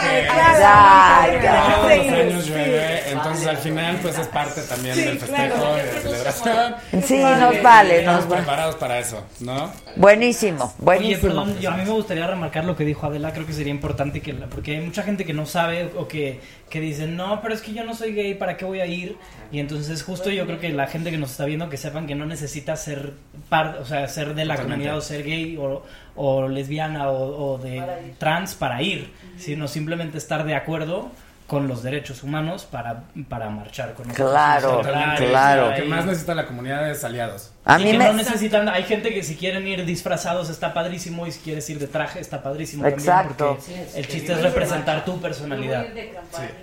que 0.00 0.26
Ya, 0.26 1.28
ya. 1.40 1.74
Todos 1.76 1.96
los 1.96 2.02
Sí, 2.02 2.08
años 2.08 2.44
sí. 2.44 2.50
llueve, 2.50 3.10
entonces 3.10 3.46
al 3.46 3.56
final 3.58 3.98
pues 4.02 4.18
es 4.18 4.26
parte 4.28 4.62
también 4.62 4.81
del 4.88 5.18
festejo 5.18 5.76
y 5.76 5.80
de 5.86 5.92
la 5.94 6.00
celebración. 6.00 6.74
Sí, 7.04 7.18
nos 7.18 7.62
vale, 7.62 7.98
Estamos 8.00 8.20
nos 8.20 8.28
vale. 8.28 8.42
preparados 8.42 8.74
para 8.76 8.98
eso, 8.98 9.24
¿no? 9.40 9.70
Buenísimo, 9.96 10.64
Oye, 10.64 10.74
buenísimo. 10.84 11.20
perdón, 11.28 11.58
yo- 11.60 11.70
a 11.70 11.76
mí 11.76 11.84
me 11.84 11.90
gustaría 11.90 12.26
remarcar 12.26 12.64
lo 12.64 12.76
que 12.76 12.84
dijo 12.84 13.06
Adela, 13.06 13.32
creo 13.32 13.46
que 13.46 13.52
sería 13.52 13.72
importante 13.72 14.20
que, 14.20 14.32
porque 14.34 14.76
hay 14.76 14.84
mucha 14.84 15.02
gente 15.02 15.24
que 15.24 15.32
no 15.34 15.46
sabe 15.46 15.90
o 15.96 16.08
que, 16.08 16.40
que 16.70 16.80
dice, 16.80 17.06
no, 17.06 17.40
pero 17.42 17.54
es 17.54 17.60
que 17.62 17.72
yo 17.74 17.84
no 17.84 17.94
soy 17.94 18.12
gay, 18.14 18.34
¿para 18.34 18.56
qué 18.56 18.64
voy 18.64 18.80
a 18.80 18.86
ir? 18.86 19.16
Y 19.50 19.60
entonces 19.60 20.02
justo 20.02 20.30
yo 20.30 20.46
creo 20.46 20.58
que 20.58 20.70
la 20.70 20.86
gente 20.86 21.10
que 21.10 21.18
nos 21.18 21.32
está 21.32 21.44
viendo, 21.44 21.68
que 21.68 21.76
sepan 21.76 22.06
que 22.06 22.14
no 22.14 22.24
necesita 22.26 22.76
ser 22.76 23.12
par, 23.48 23.78
o 23.80 23.84
sea, 23.84 24.08
ser 24.08 24.34
de 24.34 24.44
la 24.44 24.54
Totalmente. 24.54 24.62
comunidad 24.86 24.96
o 24.96 25.00
ser 25.00 25.22
gay 25.24 25.56
o, 25.58 25.82
o 26.16 26.48
lesbiana 26.48 27.10
o, 27.10 27.52
o 27.54 27.58
de 27.58 27.82
trans 28.18 28.54
para 28.54 28.80
ir, 28.82 29.10
sino 29.38 29.68
simplemente 29.68 30.16
estar 30.18 30.44
de 30.44 30.54
acuerdo 30.54 31.10
con 31.46 31.68
los 31.68 31.82
derechos 31.82 32.22
humanos 32.22 32.64
para, 32.70 33.02
para 33.28 33.50
marchar 33.50 33.94
con 33.94 34.08
nosotros. 34.08 34.30
Claro, 34.30 34.76
Totalmente. 34.78 35.28
claro. 35.28 35.70
Lo 35.70 35.74
que 35.76 35.82
más 35.84 36.04
necesita 36.06 36.34
la 36.34 36.46
comunidad 36.46 36.88
es 36.90 37.04
aliados. 37.04 37.52
A 37.64 37.78
Y 37.78 37.84
mí 37.84 37.92
que 37.92 37.98
me- 37.98 38.04
no 38.06 38.12
necesitan, 38.14 38.68
hay 38.68 38.82
gente 38.82 39.14
que 39.14 39.22
si 39.22 39.36
quieren 39.36 39.64
ir 39.68 39.84
disfrazados 39.84 40.50
está 40.50 40.74
padrísimo 40.74 41.28
y 41.28 41.30
si 41.30 41.38
quieres 41.38 41.70
ir 41.70 41.78
de 41.78 41.86
traje 41.86 42.18
está 42.18 42.42
padrísimo 42.42 42.82
también 42.82 42.98
Exacto. 42.98 43.56
porque 43.56 43.86
el 43.94 44.08
chiste 44.08 44.32
es 44.32 44.42
representar 44.42 45.04
tu 45.04 45.20
personalidad. 45.20 45.84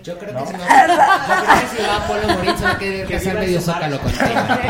Yo 0.04 0.18
creo 0.20 0.34
¿No? 0.34 0.40
que 0.42 0.48
si 0.48 0.54
no, 0.54 0.60
yo 0.60 0.66
creo 0.66 1.56
que 1.62 1.78
si 1.78 1.88
va 1.88 2.06
Polo 2.06 2.28
Morín 2.36 2.58
se 2.58 2.64
va 2.66 2.72
a 2.72 2.78
querer 2.78 3.08
casar 3.08 3.34
medio 3.36 3.62
Zócalo 3.62 3.98
contigo. 4.02 4.26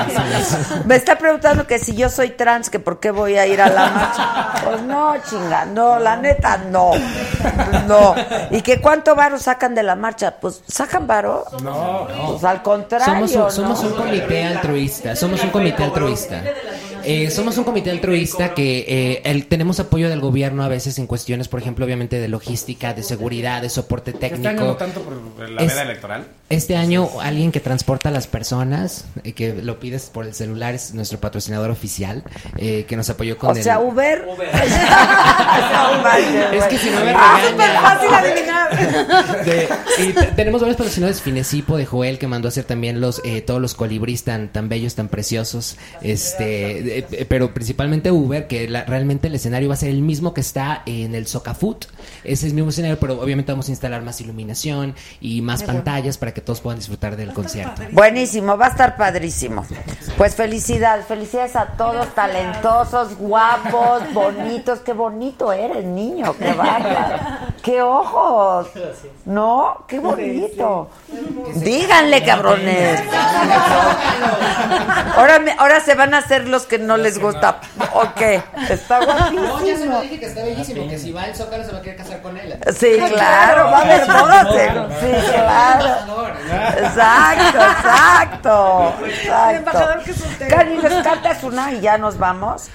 Entonces, 0.07 0.67
Me 0.85 0.95
está 0.97 1.17
preguntando 1.17 1.65
que 1.65 1.79
si 1.79 1.95
yo 1.95 2.09
soy 2.09 2.29
trans, 2.29 2.69
que 2.69 2.79
por 2.79 2.99
qué 2.99 3.09
voy 3.09 3.35
a 3.37 3.47
ir 3.47 3.59
a 3.59 3.69
la 3.69 3.89
marcha. 3.89 4.63
Pues 4.65 4.81
no, 4.83 5.15
chinga, 5.27 5.65
no, 5.65 5.97
la 5.97 6.15
neta 6.17 6.57
no. 6.69 6.91
No. 7.87 8.13
¿Y 8.51 8.61
que 8.61 8.79
cuánto 8.81 9.15
varo 9.15 9.39
sacan 9.39 9.73
de 9.73 9.81
la 9.81 9.95
marcha? 9.95 10.35
Pues 10.39 10.61
sacan 10.67 11.07
varo. 11.07 11.45
No, 11.63 12.07
Pues 12.29 12.43
al 12.43 12.61
contrario. 12.61 13.07
somos 13.27 13.31
un, 13.31 13.41
¿no? 13.41 13.49
somos 13.49 13.83
un 13.83 13.91
comité 13.93 14.43
altruista. 14.45 15.15
Somos 15.15 15.43
un 15.43 15.49
comité 15.49 15.83
altruista 15.85 16.18
vista. 16.19 16.43
Eh, 17.03 17.29
somos 17.31 17.57
un 17.57 17.63
comité 17.63 17.91
altruista 17.91 18.53
que 18.53 18.85
eh, 18.87 19.21
el- 19.25 19.45
tenemos 19.47 19.79
apoyo 19.79 20.09
del 20.09 20.19
gobierno 20.19 20.63
a 20.63 20.67
veces 20.67 20.99
en 20.99 21.07
cuestiones, 21.07 21.47
por 21.47 21.59
ejemplo, 21.59 21.85
obviamente 21.85 22.19
de 22.19 22.27
logística, 22.27 22.93
de 22.93 23.03
seguridad, 23.03 23.61
de 23.61 23.69
soporte 23.69 24.11
Este 24.11 24.29
técnico. 24.29 24.49
año 24.49 24.65
no 24.65 24.75
tanto 24.75 25.01
por 25.01 25.49
la 25.49 25.61
Es- 25.61 25.69
veda 25.73 25.83
electoral. 25.83 26.27
Este 26.49 26.75
año 26.75 27.07
alguien 27.21 27.51
que 27.51 27.59
transporta 27.59 28.09
a 28.09 28.11
las 28.11 28.25
personas, 28.25 29.05
eh, 29.23 29.33
que 29.33 29.53
lo 29.53 29.79
pides 29.79 30.09
por 30.11 30.25
el 30.25 30.33
celular, 30.33 30.73
es 30.73 30.93
nuestro 30.95 31.19
patrocinador 31.19 31.69
oficial, 31.69 32.23
eh, 32.57 32.85
que 32.87 32.95
nos 32.97 33.07
apoyó 33.09 33.37
con 33.37 33.51
O 33.51 33.55
el... 33.55 33.61
sea, 33.63 33.79
Uber. 33.79 34.25
Es 36.53 36.63
que 36.65 36.77
si 36.77 36.89
no 36.89 37.03
me 37.05 37.11
Ah, 37.15 37.39
fácil 37.81 38.13
adivinar. 38.13 38.69
De- 39.45 39.67
y 39.99 40.13
te- 40.13 40.25
tenemos 40.35 40.61
varios 40.61 40.77
patrocinadores, 40.77 41.21
Finecipo 41.21 41.77
de 41.77 41.85
Joel, 41.85 42.17
que 42.17 42.27
mandó 42.27 42.47
a 42.47 42.49
hacer 42.49 42.63
también 42.63 43.01
los 43.01 43.21
eh, 43.23 43.41
todos 43.41 43.61
los 43.61 43.73
colibríes 43.75 44.23
tan, 44.23 44.47
tan 44.49 44.69
bellos, 44.69 44.95
tan 44.95 45.07
preciosos. 45.07 45.77
Este, 46.01 46.88
eh, 46.89 47.25
pero 47.29 47.53
principalmente 47.53 48.11
Uber, 48.11 48.47
que 48.47 48.67
la- 48.67 48.83
realmente 48.85 49.27
el 49.27 49.35
escenario 49.35 49.67
va 49.69 49.75
a 49.75 49.77
ser 49.77 49.89
el 49.89 50.01
mismo 50.01 50.33
que 50.33 50.41
está 50.41 50.81
en 50.85 51.15
el 51.15 51.27
Socafut. 51.27 51.85
Es 52.23 52.43
el 52.43 52.53
mismo 52.53 52.69
escenario, 52.71 52.99
pero 52.99 53.19
obviamente 53.21 53.51
vamos 53.51 53.67
a 53.67 53.71
instalar 53.71 54.01
más 54.01 54.19
iluminación 54.21 54.95
y 55.21 55.41
más 55.41 55.63
pantallas 55.63 56.17
para 56.17 56.33
que 56.33 56.41
todos 56.41 56.61
puedan 56.61 56.79
disfrutar 56.79 57.15
del 57.15 57.33
concierto. 57.33 57.81
Buenísimo, 57.91 58.57
va 58.57 58.67
a 58.67 58.69
estar 58.69 58.95
padrísimo. 58.97 59.65
Pues 60.17 60.35
felicidades, 60.35 61.05
felicidades 61.05 61.55
a 61.55 61.65
todos, 61.77 62.13
talentosos, 62.15 63.15
guapos, 63.17 64.01
bonitos. 64.13 64.79
Qué 64.79 64.93
bonito 64.93 65.51
eres, 65.53 65.85
niño, 65.85 66.35
qué 66.37 66.53
bárbaro. 66.53 67.17
Qué 67.61 67.81
ojos. 67.81 68.67
¿No? 69.25 69.85
Qué 69.87 69.99
bonito. 69.99 70.89
Díganle, 71.55 72.23
cabrones. 72.23 72.99
Ahora, 75.15 75.39
me- 75.39 75.51
ahora 75.57 75.79
se 75.81 75.95
van 75.95 76.13
a 76.13 76.19
hacer 76.19 76.47
los 76.47 76.63
que 76.65 76.78
no 76.79 76.97
les 76.97 77.19
gusta. 77.19 77.59
¿O 77.93 78.03
qué? 78.15 78.41
Está 78.69 78.99
No, 78.99 79.65
ya 79.65 79.77
se 79.77 79.85
lo 79.85 79.91
guapísimo. 79.91 80.01
dije 80.01 80.19
que 80.19 80.25
está 80.25 80.43
bellísimo, 80.43 80.87
que 80.87 80.97
si 80.97 81.11
va 81.11 81.23
al 81.23 81.35
Zócalo 81.35 81.63
se 81.63 81.71
va 81.71 81.79
a 81.79 81.81
querer 81.81 81.97
casar 81.97 82.21
con 82.21 82.37
él. 82.37 82.57
Sí, 82.77 82.97
claro, 83.09 83.65
va 83.71 83.77
a 83.77 83.81
haber 83.81 84.05
bodas. 84.05 84.47
Sí, 84.99 85.31
claro. 85.31 86.29
Exacto, 86.77 87.59
exacto. 87.59 88.93
exacto. 89.05 89.79
Cari, 90.49 90.77
¿les 90.77 90.93
cantas 91.03 91.43
una 91.43 91.73
y 91.73 91.81
ya 91.81 91.97
nos 91.97 92.17
vamos? 92.17 92.69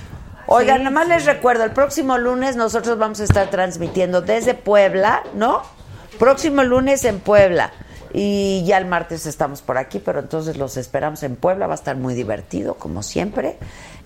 Oigan, 0.47 0.79
nada 0.85 0.91
más 0.91 1.09
les 1.09 1.25
recuerdo, 1.25 1.65
el 1.65 1.71
próximo 1.71 2.19
lunes 2.19 2.55
nosotros 2.57 2.99
vamos 2.99 3.19
a 3.21 3.25
estar 3.25 3.49
transmitiendo 3.49 4.21
desde 4.21 4.53
Puebla, 4.55 5.23
¿no? 5.35 5.63
Próximo 6.19 6.63
lunes 6.63 7.05
en 7.05 7.19
Puebla. 7.21 7.73
Y 8.13 8.63
ya 8.65 8.79
el 8.79 8.85
martes 8.87 9.27
estamos 9.27 9.63
por 9.63 9.77
aquí, 9.79 9.99
pero 9.99 10.21
entonces 10.21 10.57
los 10.57 10.77
esperamos 10.77 11.23
en 11.23 11.35
Puebla, 11.35 11.67
va 11.67 11.73
a 11.73 11.77
estar 11.77 11.97
muy 11.97 12.15
divertido, 12.15 12.75
como 12.75 13.03
siempre. 13.03 13.57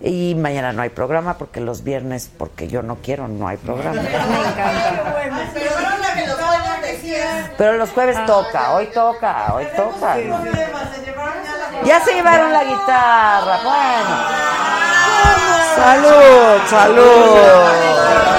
Y 0.01 0.37
mañana 0.37 0.73
no 0.73 0.83
hay 0.83 0.91
programa, 0.91 1.39
porque 1.39 1.61
los 1.61 1.83
viernes, 1.83 2.31
porque 2.37 2.69
yo 2.69 2.83
no 2.83 2.97
quiero, 3.03 3.27
no 3.27 3.49
hay 3.49 3.57
programa. 3.57 4.01
Pero 5.55 5.71
bueno, 5.73 5.99
la 5.99 6.15
que 6.15 6.27
los 6.27 6.37
buenos 6.37 6.83
decían. 6.83 7.51
Pero 7.59 7.73
los 7.77 7.91
jueves 7.91 8.17
toca, 8.25 8.75
hoy 8.75 8.87
toca, 8.87 9.55
hoy 9.55 9.67
toca. 9.75 10.17
Ya 11.85 12.01
se 12.05 12.15
llevaron 12.15 12.53
la 12.53 12.65
guitarra, 12.65 13.59
bueno. 13.65 14.49
Salud, 15.75 16.61
salud. 16.69 18.38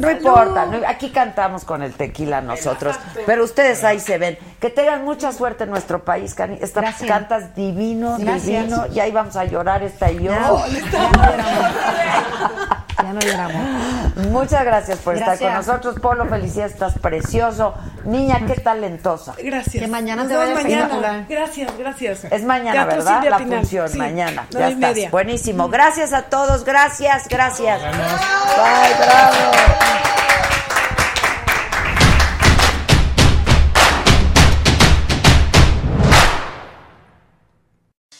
No 0.00 0.10
importa, 0.10 0.66
no- 0.66 0.86
aquí 0.88 1.10
cantamos 1.10 1.64
con 1.64 1.82
el 1.82 1.92
tequila 1.92 2.40
nosotros, 2.40 2.96
pero 3.26 3.44
ustedes 3.44 3.84
ahí 3.84 4.00
se 4.00 4.18
ven. 4.18 4.38
Que 4.60 4.70
tengan 4.70 5.04
mucha 5.04 5.32
suerte 5.32 5.64
en 5.64 5.70
nuestro 5.70 6.04
país, 6.04 6.34
Cani. 6.34 6.58
Esta- 6.60 6.80
Gracias. 6.80 7.08
cantas 7.08 7.54
divino, 7.54 8.16
Gracias. 8.18 8.44
divino. 8.44 8.86
Y 8.92 9.00
ahí 9.00 9.12
vamos 9.12 9.36
a 9.36 9.44
llorar 9.44 9.82
esta 9.82 10.10
y 10.10 10.22
yo. 10.24 10.32
Ya 13.02 13.12
no 13.12 13.20
lloramos. 13.20 14.16
Muchas 14.28 14.64
gracias 14.64 14.98
por 14.98 15.16
estar 15.16 15.38
con 15.38 15.52
nosotros. 15.54 15.94
Polo, 16.00 16.26
felicidades, 16.26 16.72
estás 16.72 16.98
precioso. 16.98 17.74
Niña, 18.04 18.40
qué 18.46 18.54
talentosa. 18.60 19.34
Gracias. 19.42 19.82
Que 19.82 19.88
mañana 19.88 20.22
Nos 20.24 20.32
te 20.32 20.38
vemos 20.38 20.62
vaya 20.62 20.86
mañana. 20.88 21.26
Gracias, 21.28 21.78
gracias. 21.78 22.24
Es 22.24 22.44
mañana, 22.44 22.72
Teatro 22.86 22.96
¿verdad? 23.04 23.24
La 23.30 23.38
función, 23.38 23.88
Sí, 23.88 23.98
mañana. 23.98 24.46
nueve 24.52 24.68
Ya 24.68 24.74
estás. 24.74 24.78
media. 24.90 25.10
Buenísimo. 25.10 25.68
Gracias 25.68 26.12
a 26.12 26.22
todos. 26.22 26.64
Gracias, 26.64 27.28
gracias. 27.28 27.80
Bye, 27.80 28.94
bravo. 29.06 29.52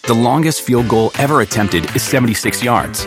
The 0.03 0.15
longest 0.15 0.63
field 0.63 0.89
goal 0.89 1.13
ever 1.19 1.41
attempted 1.41 1.85
is 1.95 2.03
76 2.03 2.63
yards. 2.63 3.07